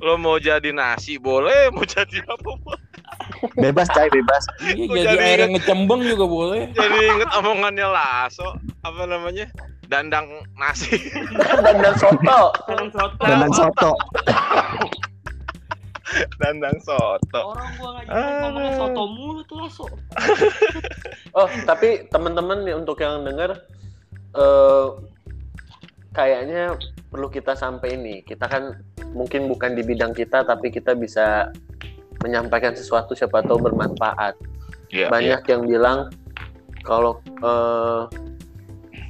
lo 0.00 0.14
mau 0.16 0.36
jadi 0.36 0.70
nasi 0.70 1.16
boleh, 1.16 1.70
mau 1.70 1.84
jadi 1.84 2.20
apa 2.22 2.50
boleh. 2.54 2.80
Bebas, 3.54 3.86
Cai, 3.90 4.08
bebas. 4.08 4.42
Iya 4.64 4.84
jadi 4.88 5.04
jadi 5.06 5.22
air 5.22 5.38
yang 5.40 5.52
ngecembeng 5.54 6.00
juga 6.02 6.24
boleh. 6.26 6.62
Jadi 6.72 6.98
inget 7.08 7.30
omongannya 7.34 7.86
Laso, 7.86 8.48
apa 8.80 9.02
namanya? 9.04 9.46
Dandang 9.92 10.48
nasi. 10.56 10.96
Dandan 11.64 11.92
soto. 12.00 12.40
Dandang 13.20 13.52
soto. 13.52 13.92
Dandang 16.40 16.76
soto. 16.80 17.40
Orang 17.52 17.70
gua 17.76 18.00
ngomongnya 18.08 18.72
soto 18.80 19.02
mulu 19.12 19.40
tuh 19.44 19.56
laso. 19.60 19.84
Oh, 21.32 21.48
tapi 21.64 22.08
teman-teman 22.12 22.60
nih 22.64 22.76
untuk 22.76 23.00
yang 23.00 23.24
denger 23.24 23.56
eh 24.36 24.86
kayaknya 26.16 26.76
perlu 27.12 27.28
kita 27.28 27.52
sampai 27.52 27.96
ini. 27.96 28.24
Kita 28.24 28.48
kan 28.48 28.80
mungkin 29.12 29.48
bukan 29.48 29.76
di 29.76 29.84
bidang 29.84 30.16
kita 30.16 30.44
tapi 30.44 30.72
kita 30.72 30.96
bisa 30.96 31.52
menyampaikan 32.24 32.72
sesuatu 32.72 33.12
siapa 33.12 33.44
tahu 33.44 33.60
bermanfaat. 33.60 34.36
Iya. 34.92 35.08
Banyak 35.08 35.42
yang 35.52 35.62
bilang 35.68 36.12
kalau 36.84 37.20
eh, 37.24 38.31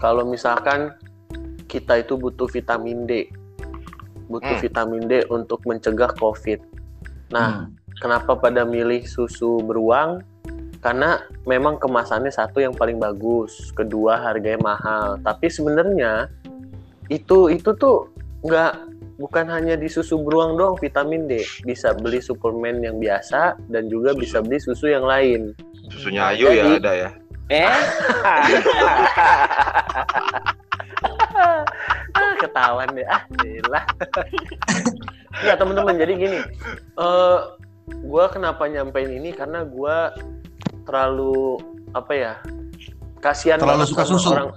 kalau 0.02 0.26
misalkan 0.26 0.90
kita 1.70 2.02
itu 2.02 2.18
butuh 2.18 2.50
vitamin 2.50 3.06
D. 3.06 3.30
Butuh 4.26 4.58
Hmm. 4.58 4.64
vitamin 4.66 5.06
D 5.06 5.22
untuk 5.30 5.62
mencegah 5.62 6.10
Covid. 6.18 6.58
Nah, 7.30 7.70
Hmm. 7.70 7.78
Kenapa 7.92 8.34
pada 8.34 8.66
milih 8.66 9.06
susu 9.06 9.62
beruang? 9.62 10.26
Karena 10.82 11.22
memang 11.46 11.78
kemasannya 11.78 12.34
satu 12.34 12.58
yang 12.58 12.74
paling 12.74 12.98
bagus, 12.98 13.70
kedua 13.70 14.18
harganya 14.18 14.58
mahal. 14.58 15.22
Tapi 15.22 15.46
sebenarnya 15.46 16.26
itu 17.06 17.46
itu 17.46 17.70
tuh 17.78 18.10
nggak 18.42 18.74
bukan 19.22 19.46
hanya 19.46 19.78
di 19.78 19.86
susu 19.86 20.18
beruang 20.18 20.58
doang 20.58 20.74
vitamin 20.82 21.30
D. 21.30 21.46
Bisa 21.62 21.94
beli 21.94 22.18
suplemen 22.18 22.82
yang 22.82 22.98
biasa 22.98 23.54
dan 23.70 23.86
juga 23.86 24.18
Susu. 24.18 24.22
bisa 24.26 24.38
beli 24.42 24.58
susu 24.58 24.86
yang 24.90 25.06
lain. 25.06 25.54
Susunya 25.86 26.34
Ayu 26.34 26.50
ya 26.50 26.66
Jadi- 26.66 26.78
ada 26.82 26.92
ya. 26.96 27.10
Eh, 27.48 27.66
ah, 28.22 28.42
ketahuan 32.38 32.88
deh. 32.94 33.06
Ah, 33.06 33.22
lah. 33.68 33.84
Enggak 35.42 35.56
teman-teman. 35.58 35.94
Jadi 35.96 36.12
gini, 36.16 36.38
eh 36.98 37.38
gue 37.88 38.24
kenapa 38.30 38.62
nyampein 38.66 39.10
ini 39.10 39.34
karena 39.34 39.64
gue 39.64 39.96
terlalu 40.84 41.58
apa 41.92 42.12
ya? 42.12 42.32
Kasihan 43.18 43.58
Terlalu 43.58 43.86
suka 43.86 44.02
sama 44.02 44.12
susu? 44.18 44.28
orang. 44.32 44.48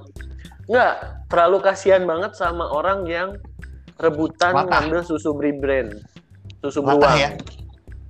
Enggak, 0.65 0.93
terlalu 1.29 1.57
kasihan 1.61 2.03
banget 2.03 2.31
sama 2.33 2.65
orang 2.65 3.05
yang 3.05 3.37
rebutan 4.01 4.51
Latah. 4.51 4.81
ngambil 4.81 5.05
susu 5.05 5.37
beri 5.37 5.53
brand, 5.53 5.93
susu 6.59 6.81
Latah 6.81 6.97
beruang. 6.97 7.17
ya? 7.17 7.29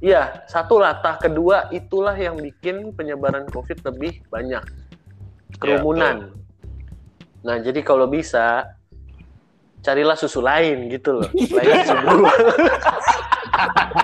Iya, 0.06 0.45
satu 0.45 0.77
latah, 0.77 1.18
kedua 1.18 1.65
itulah 1.73 2.14
yang 2.14 2.38
bikin 2.38 2.94
penyebaran 2.94 3.49
COVID 3.49 3.82
lebih 3.84 4.22
banyak. 4.30 4.61
Kerumunan. 5.57 6.30
nah, 7.41 7.57
jadi 7.57 7.82
kalau 7.82 8.06
bisa 8.06 8.69
carilah 9.82 10.14
susu 10.14 10.41
lain 10.41 10.94
gitu 10.94 11.18
loh. 11.18 11.30
Selain 11.41 11.82
susu 11.82 11.95
beruang. 11.98 12.38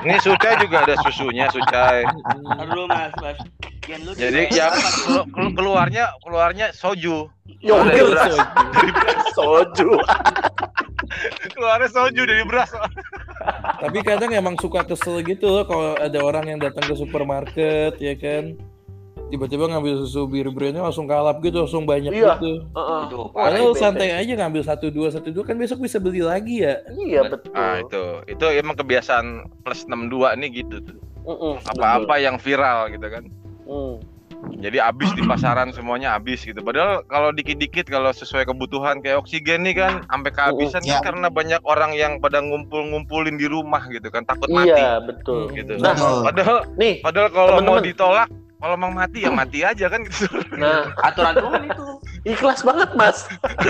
Ini 0.01 0.15
Sucai 0.17 0.55
juga 0.57 0.81
ada 0.81 0.95
susunya 1.03 1.45
mas, 2.87 3.11
mas. 3.19 3.37
Lu 3.99 4.15
Jadi 4.15 4.47
di- 4.47 4.55
ya 4.55 4.71
kelu- 4.71 5.27
kelu- 5.27 5.53
keluarnya 5.53 6.05
keluarnya 6.23 6.67
soju. 6.71 7.27
Yo, 7.59 7.75
Dari 7.77 7.93
Betul, 7.93 8.09
beras. 8.09 8.31
Soy. 8.31 8.41
soju. 9.35 9.89
Keluarnya 11.51 11.89
soju 11.91 12.21
dari 12.23 12.43
beras. 12.47 12.71
Tapi 13.81 13.97
kadang 14.01 14.31
emang 14.31 14.55
suka 14.57 14.83
kesel 14.83 15.21
gitu 15.21 15.47
loh 15.47 15.63
kalau 15.65 15.93
ada 15.95 16.19
orang 16.21 16.45
yang 16.47 16.59
datang 16.61 16.85
ke 16.85 16.93
supermarket 16.93 17.97
ya 17.97 18.13
kan. 18.15 18.55
Tiba-tiba 19.31 19.63
ngambil 19.63 20.03
susu 20.03 20.27
bir 20.27 20.51
brandnya 20.51 20.83
langsung 20.83 21.07
kalap 21.07 21.39
gitu, 21.39 21.63
langsung 21.63 21.87
banyak 21.87 22.11
Iya. 22.11 22.35
gitu. 22.35 22.67
Padahal 23.31 23.71
bete. 23.71 23.79
santai 23.79 24.11
aja 24.11 24.33
ngambil 24.35 24.59
satu 24.59 24.91
dua 24.91 25.07
satu 25.07 25.31
dua 25.31 25.47
kan 25.47 25.55
besok 25.55 25.79
bisa 25.79 26.03
beli 26.03 26.19
lagi 26.19 26.67
ya. 26.67 26.83
Iya 26.91 27.31
betul. 27.31 27.55
Ah 27.55 27.79
itu, 27.79 28.03
itu 28.27 28.45
emang 28.51 28.75
kebiasaan 28.75 29.47
plus 29.63 29.87
62 29.87 30.35
nih 30.35 30.49
gitu 30.51 30.83
tuh. 30.83 30.97
Apa-apa 31.63 32.19
yang 32.19 32.35
viral 32.35 32.91
gitu 32.91 33.07
kan. 33.07 33.23
betul. 33.63 34.03
Jadi 34.41 34.77
habis 34.77 35.09
di 35.13 35.21
pasaran 35.21 35.69
semuanya 35.69 36.13
habis 36.13 36.41
gitu. 36.41 36.61
Padahal 36.61 37.01
kalau 37.05 37.29
dikit-dikit 37.29 37.85
kalau 37.85 38.09
sesuai 38.09 38.45
kebutuhan 38.45 38.97
kayak 38.99 39.21
oksigen 39.21 39.61
nih 39.61 39.77
kan 39.77 40.01
sampai 40.05 40.31
kehabisan 40.31 40.81
Ya. 40.81 40.97
kan 40.97 41.13
karena 41.13 41.27
banyak 41.29 41.61
orang 41.61 41.93
yang 41.93 42.17
pada 42.17 42.41
ngumpul-ngumpulin 42.41 43.37
di 43.37 43.45
rumah 43.45 43.85
gitu 43.87 44.09
kan 44.09 44.21
takut 44.21 44.49
mati 44.49 44.73
Iya, 44.73 45.01
betul. 45.01 45.49
gitu. 45.53 45.77
Nah, 45.77 45.93
Betul. 45.93 46.17
Padahal 46.25 46.57
nih, 46.75 46.93
padahal 47.01 47.27
kalau 47.29 47.57
mau 47.61 47.77
ditolak 47.77 48.27
kalau 48.57 48.75
mau 48.77 48.93
mati 48.93 49.25
ya 49.25 49.33
mati 49.33 49.59
aja 49.61 49.85
kan 49.89 50.05
gitu. 50.05 50.25
nah, 50.53 50.93
Aturan 51.01 51.33
Tuhan 51.37 51.61
itu. 51.65 51.85
Ikhlas 52.21 52.61
banget, 52.61 52.89
Mas. 52.93 53.25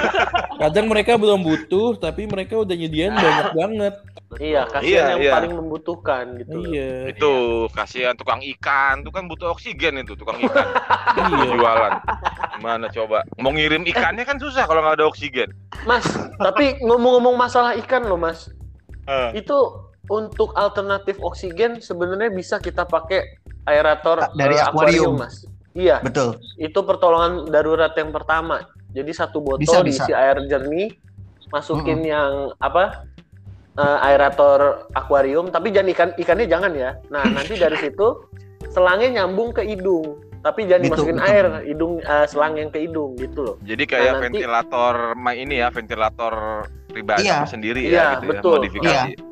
Kadang 0.62 0.92
mereka 0.92 1.16
belum 1.16 1.42
butuh, 1.42 1.96
tapi 1.98 2.28
mereka 2.28 2.60
udah 2.60 2.76
nyediain 2.76 3.16
banyak 3.16 3.50
banget. 3.56 3.94
Iya, 4.40 4.64
kasihan 4.68 4.88
Iya, 4.88 5.04
yang 5.16 5.22
iya. 5.24 5.34
paling 5.36 5.54
membutuhkan 5.56 6.24
gitu. 6.40 6.58
Iya. 6.72 7.12
Itu 7.12 7.32
kasihan 7.76 8.16
tukang 8.16 8.40
ikan, 8.56 9.04
tuh 9.04 9.12
kan 9.12 9.28
butuh 9.28 9.52
oksigen 9.52 10.00
itu 10.04 10.16
tukang 10.16 10.40
ikan. 10.40 10.68
Iya. 11.12 11.60
Jualan. 11.60 11.94
Gimana 12.60 12.86
coba? 12.88 13.28
Mau 13.36 13.52
ngirim 13.52 13.84
ikannya 13.84 14.24
kan 14.24 14.40
susah 14.40 14.64
kalau 14.64 14.80
nggak 14.80 15.02
ada 15.02 15.06
oksigen. 15.08 15.52
Mas, 15.84 16.08
tapi 16.40 16.80
ngomong-ngomong 16.80 17.36
masalah 17.36 17.76
ikan 17.84 18.08
loh, 18.08 18.16
Mas. 18.16 18.48
Eh. 19.08 19.44
Itu 19.44 19.92
untuk 20.08 20.56
alternatif 20.56 21.20
oksigen 21.20 21.84
sebenarnya 21.84 22.32
bisa 22.32 22.60
kita 22.60 22.88
pakai 22.88 23.40
aerator 23.68 24.32
Dari 24.36 24.56
eh, 24.56 24.64
akuarium. 24.64 25.20
Mas. 25.20 25.44
Iya, 25.72 26.04
Betul. 26.04 26.36
itu 26.60 26.80
pertolongan 26.84 27.48
darurat 27.48 27.96
yang 27.96 28.12
pertama. 28.12 28.60
Jadi 28.92 29.12
satu 29.16 29.40
botol 29.40 29.64
Bisa, 29.64 29.80
diisi 29.82 30.04
bisa. 30.04 30.20
air 30.20 30.38
jernih, 30.46 30.92
masukin 31.48 32.04
yang 32.04 32.52
apa? 32.58 33.08
eh, 33.72 34.00
aerator 34.04 34.84
akuarium, 34.92 35.48
tapi 35.48 35.72
jangan 35.72 35.90
ikan 35.96 36.10
ikannya 36.20 36.44
jangan 36.44 36.76
ya. 36.76 36.92
Nah, 37.08 37.24
nanti 37.24 37.56
dari 37.56 37.80
situ 37.88 38.28
selangnya 38.68 39.24
nyambung 39.24 39.56
ke 39.56 39.64
hidung, 39.64 40.20
tapi 40.44 40.68
jangan 40.68 40.84
Gitu, 40.84 40.92
dimasukin 40.92 41.16
betul. 41.16 41.32
air, 41.32 41.46
hidung 41.64 41.94
eh, 42.04 42.26
selang 42.28 42.60
yang 42.60 42.68
ke 42.68 42.84
hidung 42.84 43.16
gitu 43.16 43.40
loh. 43.40 43.56
Jadi 43.64 43.84
kayak 43.88 44.04
Nah, 44.04 44.20
nanti- 44.20 44.44
ventilator 44.44 44.96
ma- 45.16 45.40
ini 45.40 45.64
ya, 45.64 45.72
ventilator 45.72 46.34
pribadi 46.86 47.32
Iya. 47.32 47.48
sendiri 47.48 47.82
Iya, 47.88 47.96
ya 47.96 48.06
gitu 48.12 48.26
betul. 48.28 48.52
ya, 48.52 48.60
modifikasi. 48.60 49.12
Iya, 49.16 49.24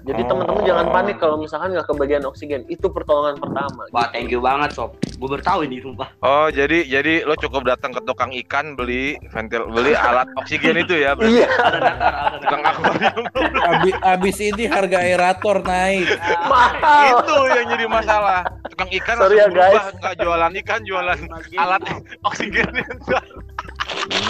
jadi 0.00 0.16
Oh. 0.18 0.28
teman-teman 0.28 0.62
jangan 0.64 0.86
panik 0.88 1.16
kalau 1.16 1.36
misalkan 1.36 1.70
nggak 1.70 1.84
kebagian 1.84 2.24
oksigen. 2.24 2.64
Itu 2.66 2.88
pertolongan 2.88 3.36
pertama. 3.36 3.84
Wah, 3.90 4.08
thank 4.08 4.28
you 4.28 4.40
banget, 4.40 4.72
Sob. 4.72 4.96
Gue 5.12 5.28
bertahu 5.30 5.62
ini, 5.62 5.76
sumpah. 5.78 6.08
Oh, 6.18 6.48
jadi 6.48 6.82
jadi 6.82 7.22
lo 7.22 7.36
cukup 7.36 7.62
datang 7.62 7.92
ke 7.92 8.00
tukang 8.02 8.32
ikan 8.34 8.72
beli 8.72 9.14
ventil 9.28 9.68
beli 9.68 9.92
alat 9.92 10.24
oksigen 10.34 10.76
itu 10.78 10.96
ya, 10.96 11.12
Iya, 11.14 11.48
tukang 12.40 12.62
akuarium. 12.62 13.22
Abis, 13.62 13.94
abis 14.00 14.36
ini 14.40 14.64
harga 14.64 14.98
aerator 14.98 15.60
naik. 15.60 16.08
mahal. 16.44 17.20
itu 17.20 17.36
yang 17.52 17.66
jadi 17.68 17.86
masalah. 17.86 18.40
Tukang 18.66 18.88
ikan 18.90 19.16
Sorry 19.20 19.36
ya, 19.36 19.46
guys. 19.46 19.84
nggak 19.94 20.14
jualan 20.16 20.52
ikan, 20.58 20.80
jualan 20.82 21.18
alat 21.54 21.82
oksigen. 22.24 22.72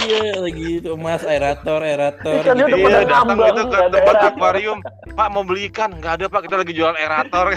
Iya 0.02 0.34
lagi 0.36 0.78
itu 0.78 0.93
Mas 0.94 1.22
aerator 1.22 1.80
aerator. 1.80 2.43
Ikannya 2.43 2.66
gitu. 2.66 2.74
udah 2.74 2.78
pada 2.80 2.90
Iya, 2.93 3.02
datang 3.05 3.26
gitu 3.39 3.62
ke 3.62 3.78
tempat 3.89 3.94
aerator. 4.14 4.34
akuarium. 4.34 4.78
Pak 5.12 5.28
mau 5.30 5.43
beli 5.43 5.62
ikan? 5.68 5.90
Nggak 5.94 6.12
ada 6.16 6.26
pak, 6.26 6.40
kita 6.44 6.56
lagi 6.59 6.72
jualan 6.72 6.97
aerator. 6.97 7.47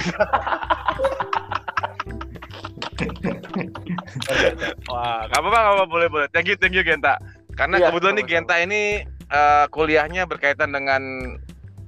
Wah, 4.87 5.19
nggak 5.25 5.39
apa-apa, 5.39 5.57
nggak 5.57 5.75
apa 5.75 5.85
boleh 5.85 6.07
boleh. 6.07 6.27
Thank 6.31 6.47
you, 6.47 6.55
thank 6.55 6.73
you 6.73 6.83
Genta. 6.83 7.17
Karena 7.53 7.77
Iya, 7.77 7.89
kebetulan 7.89 8.15
nih. 8.15 8.25
Genta 8.25 8.55
ini 8.57 8.81
eh, 9.25 9.65
kuliahnya 9.69 10.25
berkaitan 10.25 10.69
dengan 10.69 11.01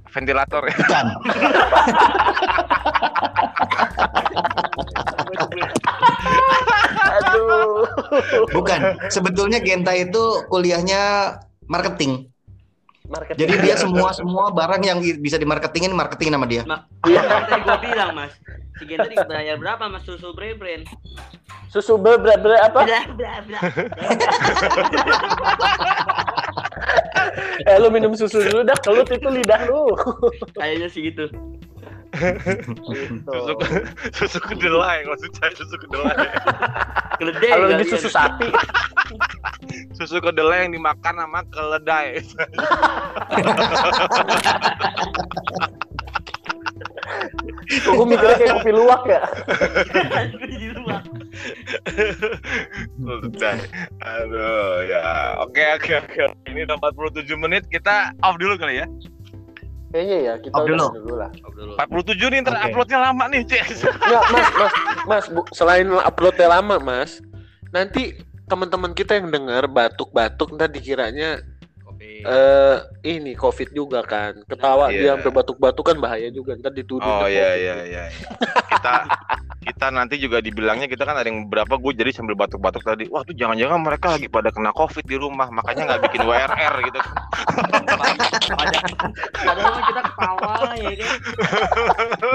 ventilator 0.08 0.64
ya. 0.64 0.74
Bukan. 5.28 5.48
Aduh. 7.08 7.84
Bukan. 8.52 8.80
Sebetulnya 9.08 9.60
Genta 9.60 9.92
itu 9.92 10.44
kuliahnya 10.48 11.36
marketing. 11.68 12.32
Marketing. 13.08 13.40
Jadi 13.40 13.54
dia 13.64 13.74
semua 13.80 14.12
semua 14.12 14.52
barang 14.52 14.82
yang 14.84 14.98
bisa 15.00 15.40
dimarketingin 15.40 15.92
marketing 15.92 16.32
nama 16.36 16.44
dia. 16.44 16.62
Iya. 17.08 17.22
Kan 17.24 17.42
tadi 17.48 17.60
gue 17.64 17.78
bilang, 17.92 18.10
Mas. 18.12 18.32
Si 18.78 18.84
Genta 18.84 19.08
dibayar 19.08 19.56
berapa, 19.56 19.84
Mas, 19.88 20.04
susu 20.04 20.32
bre-brand? 20.32 20.84
susu 21.68 22.00
ber 22.00 22.16
ber- 22.16 22.64
apa? 22.64 22.80
Bla, 22.80 23.00
bla, 23.12 23.32
bla. 23.44 23.58
Eh 27.68 27.76
lu 27.76 27.92
minum 27.92 28.16
susu 28.16 28.40
dulu 28.40 28.64
dah, 28.64 28.78
kelut 28.80 29.08
itu 29.12 29.28
lidah 29.28 29.68
lu. 29.68 29.92
Kayaknya 30.56 30.88
sih 30.88 31.12
gitu. 31.12 31.28
Susu 33.28 33.52
susu 34.16 34.38
kedelai 34.48 35.04
maksud 35.04 35.32
saya 35.36 35.52
susu 35.52 35.76
kedelai. 35.76 36.16
Keledai. 37.20 37.50
Kalau 37.52 37.66
lagi 37.68 37.84
kalian. 37.84 37.92
susu 38.00 38.08
sapi, 38.08 38.48
Susu 40.00 40.16
kedelai 40.24 40.64
yang 40.66 40.72
dimakan 40.72 41.14
sama 41.20 41.40
keledai. 41.52 42.24
gue 47.68 48.06
mikirnya 48.08 48.36
kayak 48.40 48.52
kopi 48.60 48.70
luwak 48.72 49.02
ya. 49.04 49.20
Di 50.32 50.68
rumah. 50.72 51.00
Keledai. 52.96 53.58
Aduh 54.00 54.76
ya. 54.88 55.36
Oke 55.44 55.62
oke 55.76 55.92
oke. 56.00 56.22
Ini 56.48 56.64
udah 56.64 56.76
47 56.80 57.28
menit 57.36 57.68
kita 57.68 58.16
off 58.24 58.40
dulu 58.40 58.56
kali 58.56 58.80
ya. 58.80 58.88
Kayaknya 59.98 60.18
ya 60.22 60.34
kita 60.38 60.54
udah 60.54 60.94
dulu. 60.94 61.14
lah. 61.18 61.30
47 61.74 62.30
nih 62.30 62.38
ntar 62.46 62.54
Oke. 62.54 62.64
uploadnya 62.70 62.98
lama 63.02 63.24
nih, 63.26 63.42
Cek. 63.42 63.66
Nggak, 63.82 64.24
mas, 64.30 64.48
mas, 64.54 64.72
mas, 65.04 65.24
bu, 65.26 65.42
selain 65.50 65.90
uploadnya 65.90 66.46
lama, 66.48 66.78
mas, 66.78 67.18
nanti 67.68 68.14
teman-teman 68.46 68.94
kita 68.94 69.18
yang 69.18 69.26
dengar 69.28 69.66
batuk-batuk 69.66 70.54
ntar 70.54 70.70
dikiranya 70.70 71.42
eh 72.20 72.76
ini 73.04 73.34
covid 73.34 73.70
juga 73.70 74.00
kan 74.00 74.38
ketawa 74.44 74.88
dia 74.88 75.02
Iya. 75.04 75.12
sampai 75.18 75.32
batuk-batuk 75.34 75.84
kan 75.84 75.96
bahaya 75.96 76.30
juga 76.30 76.54
ntar 76.54 76.70
dituduh 76.70 77.02
Oh 77.02 77.26
iya 77.26 77.42
COVID. 77.44 77.58
iya 77.58 77.76
iya. 77.84 78.04
Kita 78.68 78.92
kita 79.68 79.92
nanti 79.92 80.16
juga 80.16 80.40
dibilangnya 80.40 80.88
kita 80.88 81.04
kan 81.04 81.12
ada 81.20 81.28
yang 81.28 81.44
berapa 81.44 81.76
gue 81.76 81.92
jadi 81.92 82.10
sambil 82.14 82.32
batuk-batuk 82.38 82.80
tadi. 82.80 83.04
Wah 83.12 83.20
tuh 83.26 83.36
jangan-jangan 83.36 83.80
mereka 83.80 84.16
lagi 84.16 84.28
pada 84.30 84.48
kena 84.48 84.72
covid 84.72 85.04
di 85.04 85.16
rumah 85.20 85.48
makanya 85.52 85.92
nggak 85.92 86.02
bikin 86.08 86.22
WRR 86.24 86.74
gitu. 86.88 86.98
Padahal 89.44 89.80
kita 89.84 90.00
ketawa 90.08 90.52
ya 90.78 90.90
kan. 90.96 91.18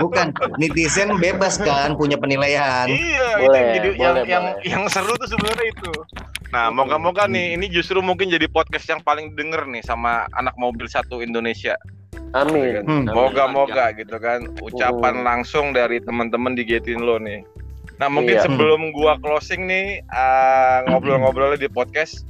Bukan. 0.03 0.27
Netizen 0.61 1.09
bebas 1.17 1.57
kan 1.57 1.97
punya 1.97 2.17
penilaian. 2.19 2.85
iya 2.89 3.39
itu 3.39 3.49
Boleh, 3.49 3.59
yang 3.59 3.73
jadi 3.73 3.89
yang 3.97 4.13
boleh, 4.13 4.23
yang 4.29 4.43
boleh. 4.53 4.63
yang 4.69 4.83
seru 4.91 5.13
tuh 5.17 5.29
sebenarnya 5.29 5.67
itu. 5.73 5.91
Nah 6.53 6.69
moga-moga 6.69 7.25
nih 7.25 7.57
ini 7.57 7.65
justru 7.71 7.97
mungkin 8.05 8.29
jadi 8.29 8.45
podcast 8.45 8.85
yang 8.85 9.01
paling 9.01 9.33
denger 9.33 9.65
nih 9.65 9.81
sama 9.81 10.29
anak 10.37 10.53
mobil 10.59 10.85
satu 10.85 11.25
Indonesia. 11.25 11.73
Amin, 12.33 12.83
Hmm. 12.83 13.05
Amin. 13.05 13.13
Moga-moga 13.13 13.93
gitu 13.93 14.15
kan 14.17 14.45
ucapan 14.59 15.21
Uh. 15.21 15.23
langsung 15.23 15.71
dari 15.71 15.97
teman-teman 15.99 16.53
di 16.53 16.63
Getin 16.63 17.01
lo 17.01 17.17
nih. 17.17 17.41
Nah 17.97 18.09
mungkin 18.09 18.35
Iya. 18.35 18.49
sebelum 18.49 18.89
gua 18.91 19.15
closing 19.19 19.65
nih 19.65 20.01
uh, 20.09 20.83
ngobrol-ngobrolnya 20.89 21.57
di 21.57 21.69
podcast 21.69 22.25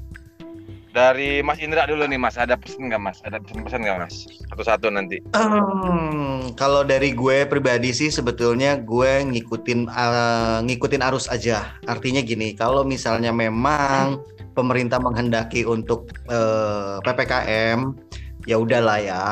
dari 0.91 1.41
Mas 1.41 1.57
Indra 1.57 1.89
dulu 1.89 2.05
nih 2.05 2.21
Mas 2.21 2.37
ada 2.37 2.53
pesan 2.53 2.85
nggak 2.85 3.01
Mas? 3.01 3.17
Ada 3.25 3.41
pesan-pesan 3.41 3.81
nggak 3.81 3.97
Mas? 3.97 4.15
Satu-satu 4.45 4.93
nanti. 4.93 5.17
Hmm, 5.33 6.53
kalau 6.53 6.85
dari 6.85 7.09
gue 7.11 7.49
pribadi 7.49 7.89
sih 7.89 8.13
sebetulnya 8.13 8.77
gue 8.77 9.25
ngikutin 9.25 9.89
eh, 9.89 10.57
ngikutin 10.61 11.01
arus 11.01 11.25
aja. 11.27 11.73
Artinya 11.89 12.21
gini, 12.21 12.53
kalau 12.53 12.85
misalnya 12.85 13.33
memang 13.33 14.21
pemerintah 14.53 15.01
menghendaki 15.01 15.65
untuk 15.65 16.13
eh, 16.29 17.01
PPKM, 17.01 17.79
ya 18.43 18.59
udahlah 18.59 18.99
ya. 18.99 19.23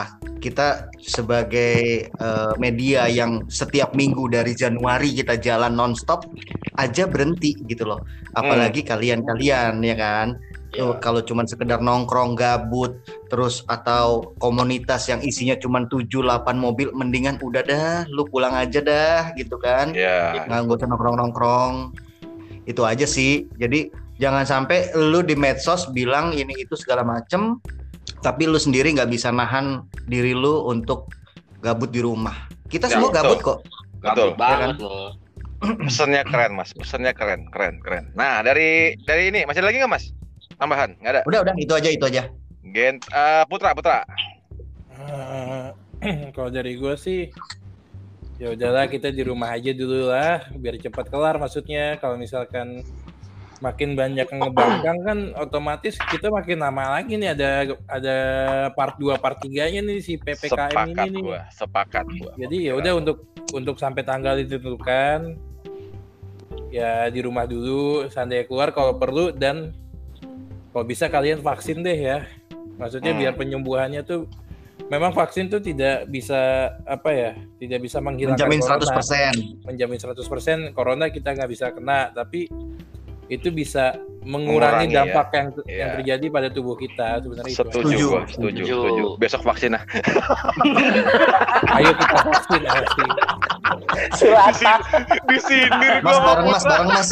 Kita 0.42 0.90
sebagai 0.98 2.10
eh, 2.10 2.54
media 2.58 3.06
yang 3.06 3.46
setiap 3.46 3.94
minggu 3.94 4.26
dari 4.32 4.58
Januari 4.58 5.14
kita 5.14 5.38
jalan 5.38 5.78
nonstop 5.78 6.26
aja 6.80 7.06
berhenti 7.06 7.54
gitu 7.70 7.86
loh. 7.86 8.02
Apalagi 8.34 8.82
kalian-kalian 8.82 9.84
ya 9.84 9.96
kan. 9.96 10.28
Tuh, 10.72 10.96
kalau 11.04 11.20
cuman 11.20 11.44
sekedar 11.44 11.84
nongkrong 11.84 12.32
gabut 12.40 13.04
terus 13.28 13.68
atau 13.68 14.32
komunitas 14.40 15.04
yang 15.12 15.20
isinya 15.20 15.60
cuman 15.60 15.92
7 15.92 16.08
8 16.08 16.48
mobil 16.56 16.96
mendingan 16.96 17.36
udah 17.44 17.60
dah 17.60 18.08
lu 18.08 18.24
pulang 18.24 18.56
aja 18.56 18.80
dah 18.80 19.36
gitu 19.36 19.60
kan. 19.60 19.92
Ya. 19.92 20.48
Nggak 20.48 20.60
nggak 20.64 20.78
usah 20.80 20.88
nongkrong-nongkrong. 20.96 21.74
Itu 22.64 22.88
aja 22.88 23.04
sih. 23.04 23.52
Jadi 23.60 23.92
jangan 24.16 24.48
sampai 24.48 24.96
lu 24.96 25.20
di 25.20 25.36
medsos 25.36 25.92
bilang 25.92 26.32
ini 26.32 26.56
itu 26.64 26.80
segala 26.80 27.04
macem 27.04 27.60
tapi 28.22 28.46
lu 28.46 28.58
sendiri 28.58 28.94
nggak 28.94 29.10
bisa 29.10 29.30
nahan 29.30 29.86
diri 30.06 30.34
lu 30.34 30.66
untuk 30.70 31.10
gabut 31.62 31.90
di 31.90 32.02
rumah. 32.02 32.50
Kita 32.68 32.88
Ya, 32.88 32.98
semua 32.98 33.10
betul. 33.10 33.18
gabut 33.22 33.40
kok. 33.42 33.60
Betul. 34.02 34.30
Gabut 34.32 34.36
banget 34.38 34.76
loh. 34.82 35.10
Pesannya 35.86 36.22
keren 36.26 36.54
Mas. 36.58 36.74
Pesannya 36.74 37.14
keren, 37.14 37.46
keren, 37.54 37.78
keren. 37.86 38.10
Nah 38.18 38.42
dari 38.42 38.98
dari 39.06 39.30
ini 39.30 39.46
masih 39.46 39.62
ada 39.62 39.70
lagi 39.70 39.78
nggak 39.82 39.94
Mas? 39.94 40.06
Tambahan 40.58 40.98
nggak 40.98 41.12
ada. 41.14 41.22
Udah 41.30 41.40
udah 41.46 41.54
itu 41.58 41.74
aja 41.74 41.90
itu 41.90 42.06
aja. 42.06 42.24
Gen 42.66 42.98
eh, 42.98 43.44
Putra 43.46 43.74
Putra. 43.78 44.02
Eh, 44.98 45.70
kalau 46.36 46.50
dari 46.50 46.78
gue 46.78 46.94
sih 46.98 47.30
ya 48.42 48.58
udahlah 48.58 48.90
kita 48.90 49.14
di 49.14 49.22
rumah 49.22 49.54
aja 49.54 49.70
dulu 49.70 50.10
lah 50.10 50.50
biar 50.58 50.82
cepat 50.82 51.14
kelar 51.14 51.38
maksudnya 51.38 52.02
kalau 52.02 52.18
misalkan 52.18 52.82
makin 53.62 53.94
banyak 53.94 54.26
yang 54.26 54.42
ngebangkang 54.42 54.98
kan 55.06 55.20
otomatis 55.38 55.94
kita 56.10 56.34
makin 56.34 56.66
lama 56.66 56.98
lagi 56.98 57.14
nih 57.14 57.38
ada 57.38 57.50
ada 57.86 58.18
part 58.74 58.98
2 58.98 59.22
part 59.22 59.38
3 59.38 59.70
nya 59.70 59.82
nih 59.86 60.02
si 60.02 60.18
PPKM 60.18 60.74
sepakat 60.74 61.06
ini 61.06 61.14
nih. 61.14 61.22
gua, 61.22 61.42
sepakat 61.54 62.06
gua. 62.10 62.34
Jadi 62.42 62.58
ya 62.66 62.74
udah 62.74 62.94
untuk 62.98 63.18
untuk 63.54 63.78
sampai 63.78 64.02
tanggal 64.02 64.34
ditentukan 64.42 65.38
ya 66.74 67.06
di 67.14 67.20
rumah 67.22 67.46
dulu 67.46 68.10
santai 68.10 68.50
keluar 68.50 68.74
kalau 68.74 68.98
perlu 68.98 69.30
dan 69.30 69.78
kalau 70.74 70.86
bisa 70.88 71.06
kalian 71.06 71.46
vaksin 71.46 71.86
deh 71.86 71.96
ya. 71.96 72.26
Maksudnya 72.82 73.14
Hmm. 73.14 73.22
biar 73.22 73.34
penyembuhannya 73.38 74.02
tuh 74.02 74.26
memang 74.90 75.14
vaksin 75.14 75.54
tuh 75.54 75.62
tidak 75.62 76.10
bisa 76.10 76.74
apa 76.90 77.10
ya, 77.14 77.32
tidak 77.62 77.86
bisa 77.86 78.02
menghilangkan 78.02 78.42
Menjamin 78.50 78.60
corona 78.66 78.82
100%. 79.06 79.38
menjamin 79.70 80.00
100% 80.02 80.74
corona 80.74 81.06
kita 81.14 81.38
nggak 81.38 81.50
bisa 81.52 81.70
kena 81.70 82.10
tapi 82.10 82.50
itu 83.32 83.48
bisa 83.48 83.96
mengurangi, 84.22 84.92
Mengurangi, 84.92 84.94
dampak 84.94 85.28
yang 85.32 85.48
yang 85.66 85.66
Iya. 85.66 85.88
terjadi 85.98 86.26
pada 86.30 86.48
tubuh 86.48 86.76
kita 86.76 87.24
sebenarnya 87.24 87.48
itu. 87.48 87.58
Setuju, 87.58 87.80
Setuju. 87.82 88.06
gua, 88.06 88.22
setuju, 88.28 88.62
Setuju. 88.62 88.76
setuju. 88.78 89.06
Besok 89.18 89.42
vaksin 89.42 89.72
lah. 89.72 89.84
Ayo 91.78 91.92
kita 91.96 92.18
vaksin 92.22 92.62
pasti. 92.62 93.04
Silakan. 94.14 94.80
Di 95.26 95.38
sini 95.40 95.88
Mas 96.00 96.18
bareng 96.20 96.46
mas, 96.46 96.64
bareng 96.64 96.90
mas. 96.90 97.10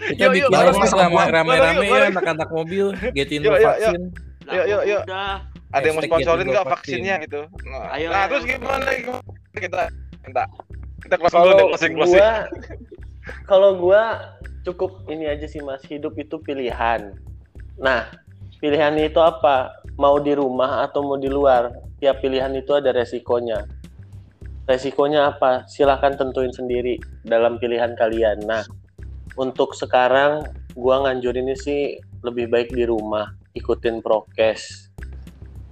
Kita 0.00 0.16
Yuk, 0.16 0.32
yuk, 0.32 0.48
bikin 0.48 0.54
aja 0.56 0.72
Mas, 0.72 0.92
rame-rame 0.94 1.84
ya 1.84 2.00
anak-anak 2.08 2.48
mobil 2.48 2.86
getin 3.12 3.42
Yuk, 3.42 3.52
vaksin. 3.52 4.00
Yuk, 4.48 4.64
yuk, 4.66 4.82
yuk. 4.86 5.02
Ada 5.70 5.84
yang 5.84 5.94
mau 5.94 6.02
sponsorin 6.02 6.46
nggak 6.46 6.66
Vaksin. 6.66 6.98
vaksinnya 6.98 7.14
gitu? 7.22 7.40
Nah, 7.64 7.94
Ayo, 7.94 8.10
nah 8.10 8.26
ayo. 8.26 8.28
terus 8.28 8.44
gimana? 8.44 8.90
gimana? 8.90 9.22
Kita 9.54 9.80
minta 10.24 10.42
kita 11.00 11.14
closing 11.16 11.38
dulu 11.38 11.46
deh, 11.46 11.54
Kalau 11.54 11.68
closing 11.68 11.92
closing. 11.94 12.22
kalau 13.46 13.70
gua 13.76 14.02
cukup 14.64 15.08
ini 15.08 15.28
aja 15.28 15.46
sih 15.48 15.60
Mas, 15.64 15.84
hidup 15.88 16.16
itu 16.20 16.36
pilihan. 16.40 17.16
Nah, 17.80 18.12
pilihannya 18.60 19.08
itu 19.08 19.20
apa? 19.20 19.72
Mau 19.96 20.20
di 20.20 20.36
rumah 20.36 20.84
atau 20.84 21.04
mau 21.04 21.16
di 21.16 21.28
luar? 21.28 21.72
Tiap 22.00 22.24
pilihan 22.24 22.52
itu 22.56 22.72
ada 22.76 22.92
resikonya. 22.92 23.64
Resikonya 24.68 25.36
apa? 25.36 25.64
Silahkan 25.68 26.16
tentuin 26.16 26.52
sendiri 26.52 27.00
dalam 27.24 27.56
pilihan 27.56 27.96
kalian. 27.96 28.44
Nah, 28.44 28.64
untuk 29.36 29.72
sekarang 29.76 30.44
gua 30.76 31.04
nganjurinnya 31.08 31.56
sih 31.56 31.98
lebih 32.20 32.52
baik 32.52 32.72
di 32.72 32.84
rumah, 32.84 33.32
ikutin 33.56 34.04
prokes. 34.04 34.92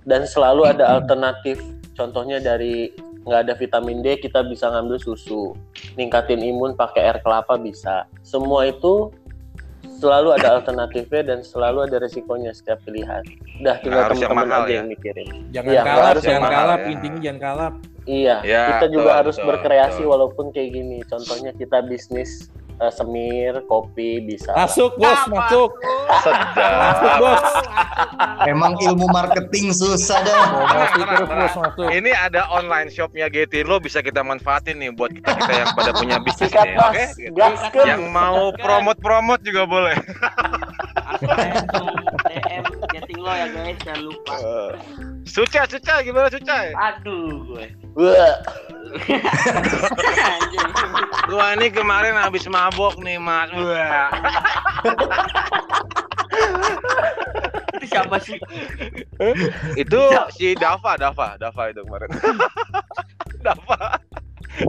Dan 0.09 0.25
selalu 0.25 0.65
ada 0.65 0.97
alternatif. 0.97 1.61
Contohnya 1.93 2.41
dari 2.41 2.89
nggak 3.29 3.41
ada 3.45 3.55
vitamin 3.55 4.01
D, 4.01 4.17
kita 4.19 4.41
bisa 4.43 4.73
ngambil 4.73 4.97
susu. 4.97 5.53
Ningkatin 5.95 6.41
imun 6.41 6.73
pakai 6.73 7.05
air 7.05 7.19
kelapa 7.21 7.61
bisa. 7.61 8.09
Semua 8.25 8.65
itu 8.67 9.13
selalu 9.99 10.33
ada 10.35 10.57
alternatifnya 10.57 11.23
dan 11.27 11.39
selalu 11.45 11.85
ada 11.91 12.01
resikonya 12.01 12.55
setiap 12.55 12.81
pilihan. 12.83 13.21
Udah 13.61 13.77
tinggal 13.83 14.09
teman-teman 14.09 14.47
aja 14.49 14.65
ya. 14.65 14.77
yang 14.81 14.89
mikirin. 14.89 15.29
Jangan 15.51 15.71
Iya, 15.71 15.83
kalap, 15.83 16.07
harus 16.09 16.23
jangan 16.23 16.51
kalap, 16.51 16.79
ya. 16.79 16.89
intinya 16.89 17.21
jangan 17.21 17.41
kalap. 17.43 17.75
Iya, 18.09 18.37
Ya, 18.41 18.63
kita 18.73 18.87
juga 18.89 19.11
betul, 19.13 19.19
harus 19.21 19.37
betul, 19.37 19.49
berkreasi 19.53 20.01
betul. 20.01 20.13
walaupun 20.17 20.45
kayak 20.49 20.71
gini. 20.73 20.99
Contohnya 21.05 21.51
kita 21.53 21.79
bisnis 21.85 22.49
eh, 22.79 22.93
semir, 22.95 23.55
kopi 23.67 24.23
bisa. 24.23 24.55
lah. 24.55 24.67
Masuk 24.67 24.95
bos, 24.99 25.21
masuk. 25.31 25.71
Sedap. 26.23 26.51
Masuk 26.59 27.11
bos. 27.19 27.43
Emang 28.47 28.73
ilmu 28.81 29.07
marketing 29.11 29.75
susah 29.75 30.19
dah. 30.23 30.43
Mau 30.51 30.65
masuk 30.67 31.03
terus 31.05 31.29
bos, 31.29 31.55
masuk. 31.59 31.89
Ini 31.91 32.11
ada 32.15 32.47
online 32.55 32.89
shopnya 32.91 33.27
Getin 33.29 33.67
lo 33.69 33.79
bisa 33.83 34.01
kita 34.03 34.23
manfaatin 34.23 34.79
nih 34.79 34.91
buat 34.95 35.11
kita 35.13 35.31
kita 35.35 35.53
yang 35.53 35.69
pada 35.75 35.93
punya 35.95 36.17
bisnis 36.25 36.51
Sikat 36.51 36.67
nih, 36.67 36.77
mas, 36.79 36.89
oke? 36.89 37.05
Gaskeun. 37.37 37.87
Yang 37.87 38.03
mau 38.11 38.43
promote-promote 38.57 39.43
juga 39.45 39.63
boleh. 39.69 39.97
Lo 43.19 43.35
ya 43.35 43.51
guys, 43.51 43.75
jangan 43.83 44.03
lupa. 44.07 44.35
Suca, 45.27 45.67
Suca, 45.67 45.95
gimana 46.01 46.31
Suca? 46.31 46.71
Aduh 46.71 47.43
gue. 47.51 47.67
Wah, 47.99 48.35
Anjing. 50.39 50.71
Gua 51.27 51.53
ini 51.59 51.69
kemarin 51.69 52.15
habis 52.15 52.47
mabok 52.47 52.95
nih, 53.03 53.19
Mas. 53.19 53.51
Wah. 53.53 54.09
Itu 57.75 57.87
siapa 57.91 58.17
sih? 58.23 58.39
Itu 59.75 60.01
si 60.33 60.55
Dava, 60.55 60.95
Dava, 60.95 61.35
Dava 61.37 61.63
itu 61.69 61.83
kemarin. 61.83 62.09
Dava. 63.45 63.99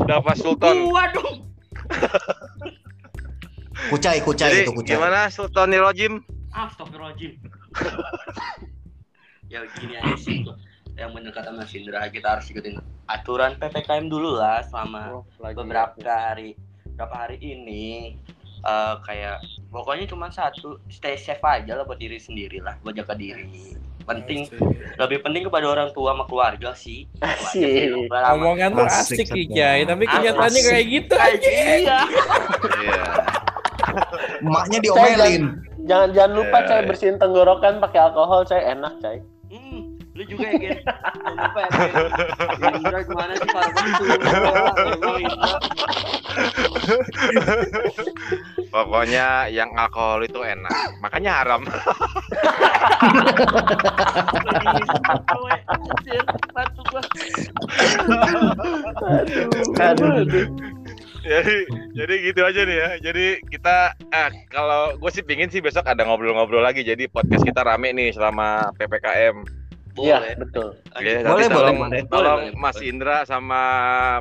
Dava 0.09 0.31
Sultan. 0.33 0.89
Gua 0.89 1.05
dong. 1.13 1.37
Kucai, 3.93 4.19
kucai 4.19 4.49
Jadi 4.51 4.59
itu 4.67 4.71
kucai. 4.75 4.97
gimana 4.97 5.29
Sultan 5.31 5.71
Nirojim? 5.71 6.19
Astagfirullahaladzim. 6.51 7.37
Ya 9.51 9.65
gini 9.77 9.97
aja 9.97 10.15
sih 10.17 10.45
yang 10.99 11.15
bener 11.15 11.31
kata 11.31 11.55
Mas 11.55 11.71
Indra 11.73 12.05
kita 12.11 12.37
harus 12.37 12.49
ikutin 12.51 12.77
aturan 13.09 13.57
PPKM 13.57 14.11
dulu 14.11 14.37
lah 14.37 14.61
selama 14.67 15.23
oh, 15.23 15.53
beberapa 15.55 15.95
hari 16.05 16.53
beberapa 16.93 17.15
hari 17.15 17.37
ini 17.39 18.19
eh, 18.61 18.95
kayak 19.07 19.41
pokoknya 19.71 20.05
cuma 20.05 20.29
satu 20.29 20.77
stay 20.91 21.15
safe 21.15 21.41
aja 21.41 21.79
lah 21.79 21.87
buat 21.87 21.97
diri 21.97 22.19
sendiri 22.19 22.61
lah 22.61 22.77
buat 22.83 22.93
jaga 22.93 23.15
diri 23.15 23.79
penting 24.09 24.49
lebih 24.97 25.21
penting 25.21 25.45
kepada 25.45 25.69
orang 25.69 25.89
tua 25.93 26.17
sama 26.17 26.25
keluarga 26.25 26.73
sih 26.73 27.05
sih, 27.53 27.93
Asik. 27.93 28.09
Omongan 28.09 28.69
tuh 28.73 28.85
Asik, 28.89 29.21
asik 29.21 29.27
Satya. 29.29 29.37
Kijai, 29.37 29.81
tapi 29.85 30.03
kenyataannya 30.09 30.61
kayak 30.65 30.85
gitu 30.89 31.13
aja. 31.13 31.49
iya. 31.49 31.99
Iya. 32.81 33.03
Emaknya 34.41 34.77
diomelin. 34.81 35.43
Jangan 35.87 36.09
jangan 36.11 36.31
lupa 36.35 36.57
Eh. 36.59 36.67
cai 36.67 36.81
bersihin 36.85 37.17
tenggorokan 37.21 37.79
pakai 37.79 37.99
alkohol 38.11 38.43
cai 38.43 38.63
enak 38.73 38.93
cai. 38.99 39.19
Hmm, 39.49 39.97
lu 40.13 40.23
juga 40.27 40.45
ya 40.53 40.57
Gen 40.59 40.77
jangan 40.85 41.35
lupa 41.41 41.59
ya 41.59 41.69
Gen 42.59 42.73
Indra 42.77 42.99
gimana 43.01 43.33
sih 43.33 43.49
Pokoknya 48.69 49.49
yang 49.49 49.73
alkohol 49.73 50.21
itu 50.21 50.39
enak. 50.45 50.73
Makanya 51.01 51.31
haram. 51.41 51.61
Aduh. 59.79 60.23
Jadi 61.29 61.55
jadi 61.93 62.13
gitu 62.25 62.41
aja 62.41 62.61
nih 62.65 62.77
ya. 62.77 62.89
Jadi 62.97 63.25
kita 63.53 63.93
eh 64.09 64.29
kalau 64.49 64.97
gue 64.97 65.11
sih 65.13 65.21
pingin 65.21 65.53
sih 65.53 65.61
besok 65.61 65.85
ada 65.85 66.01
ngobrol-ngobrol 66.01 66.65
lagi. 66.65 66.81
Jadi 66.81 67.05
podcast 67.05 67.45
kita 67.45 67.61
rame 67.61 67.93
nih 67.93 68.09
selama 68.09 68.73
PPKM. 68.75 69.58
Iya, 69.99 70.17
betul. 70.35 70.67
Oke, 70.89 71.11
Boleh, 71.19 71.23
boleh, 71.23 71.47
tolong, 71.47 71.77
boleh. 71.77 72.01
tolong 72.05 72.39
Boleh, 72.39 72.51
boleh, 72.51 72.59
Mas 72.59 72.75
boleh. 72.75 72.89
Indra 72.89 73.17
sama 73.23 73.61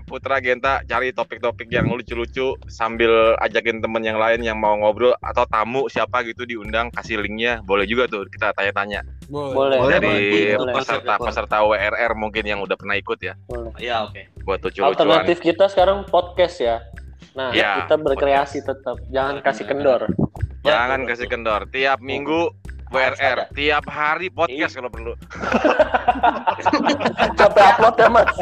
Putra 0.04 0.36
Genta 0.38 0.80
cari 0.82 1.10
topik-topik 1.10 1.68
yang 1.68 1.86
lucu-lucu 1.86 2.58
sambil 2.66 3.36
ajakin 3.38 3.78
temen 3.78 4.02
yang 4.02 4.16
lain 4.16 4.42
yang 4.42 4.58
mau 4.58 4.74
ngobrol 4.74 5.14
atau 5.18 5.44
tamu 5.44 5.86
siapa 5.86 6.22
gitu 6.22 6.42
diundang 6.42 6.90
kasih 6.90 7.18
linknya 7.18 7.60
boleh 7.62 7.84
juga 7.84 8.06
tuh 8.06 8.26
kita 8.28 8.50
tanya-tanya 8.52 9.02
Boleh. 9.28 9.78
Boleh, 9.78 9.78
dari 9.92 10.16
boleh. 10.56 10.74
peserta-peserta 10.74 11.60
WRR 11.60 12.12
mungkin 12.14 12.42
yang 12.42 12.60
udah 12.60 12.74
pernah 12.74 12.96
ikut 12.96 13.18
ya 13.20 13.34
Boleh. 13.44 13.72
ya 13.78 14.04
oke 14.04 14.22
buat 14.42 14.58
lucu-lucuan. 14.60 14.96
Alternatif 14.96 15.38
kita 15.38 15.68
sekarang 15.68 16.08
podcast 16.08 16.56
ya. 16.58 16.80
Nah, 17.36 17.52
Iya, 17.52 17.84
kita 17.86 18.00
berkreasi 18.00 18.64
tetap. 18.64 18.98
Jangan 19.12 19.44
kasih 19.44 19.68
kendor. 19.68 20.10
Jangan 20.64 21.06
kasih 21.06 21.28
kendor. 21.28 21.70
Tiap 21.70 22.00
minggu 22.00 22.50
WRR, 22.88 23.52
tiap 23.52 23.84
hari 23.88 24.32
podcast 24.32 24.80
kalau 24.80 24.88
perlu. 24.88 25.12
Capek 27.38 27.64
upload 27.76 27.96
ya, 28.00 28.08
Mas. 28.08 28.32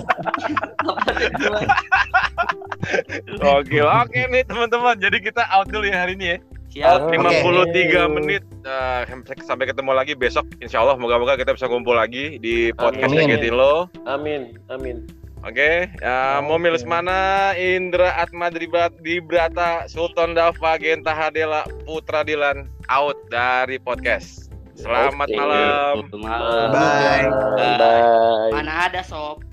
Oke, 3.43 3.78
oke 3.82 4.20
nih 4.31 4.43
teman-teman. 4.47 4.94
Jadi 5.02 5.18
kita 5.18 5.43
out 5.51 5.66
dulu 5.66 5.90
ya 5.90 6.06
hari 6.06 6.14
ini 6.14 6.27
ya. 6.27 6.39
siap 6.77 7.09
Oke. 7.09 7.18
53 7.18 8.16
menit. 8.20 8.43
Eh, 8.62 9.02
sampai 9.43 9.66
ketemu 9.66 9.90
lagi 9.97 10.14
besok. 10.14 10.47
Insya 10.62 10.85
Allah 10.85 10.94
moga-moga 10.94 11.35
kita 11.35 11.56
bisa 11.56 11.66
kumpul 11.66 11.98
lagi 11.98 12.39
di 12.39 12.70
podcast 12.77 13.16
Amin. 13.16 13.51
Lo. 13.51 13.90
Amin. 14.06 14.55
Amin. 14.70 15.26
Oke, 15.47 15.86
ya, 16.02 16.43
Momi 16.43 16.74
Lesmana, 16.74 17.55
Indra 17.55 18.18
Atma 18.18 18.51
Dribat, 18.51 18.98
Dibrata, 18.98 19.86
Sultan 19.86 20.35
Dava, 20.35 20.74
Genta 20.74 21.14
Hadela, 21.14 21.62
Putra 21.86 22.27
Dilan, 22.27 22.66
out 22.90 23.14
dari 23.31 23.78
podcast. 23.78 24.51
Selamat 24.74 25.31
Oke. 25.31 25.39
malam. 25.39 26.10
Malam. 26.18 26.68
Bye. 26.74 27.27
Bye. 27.78 28.52
Mana 28.59 28.90
ada 28.90 29.06
sob 29.06 29.47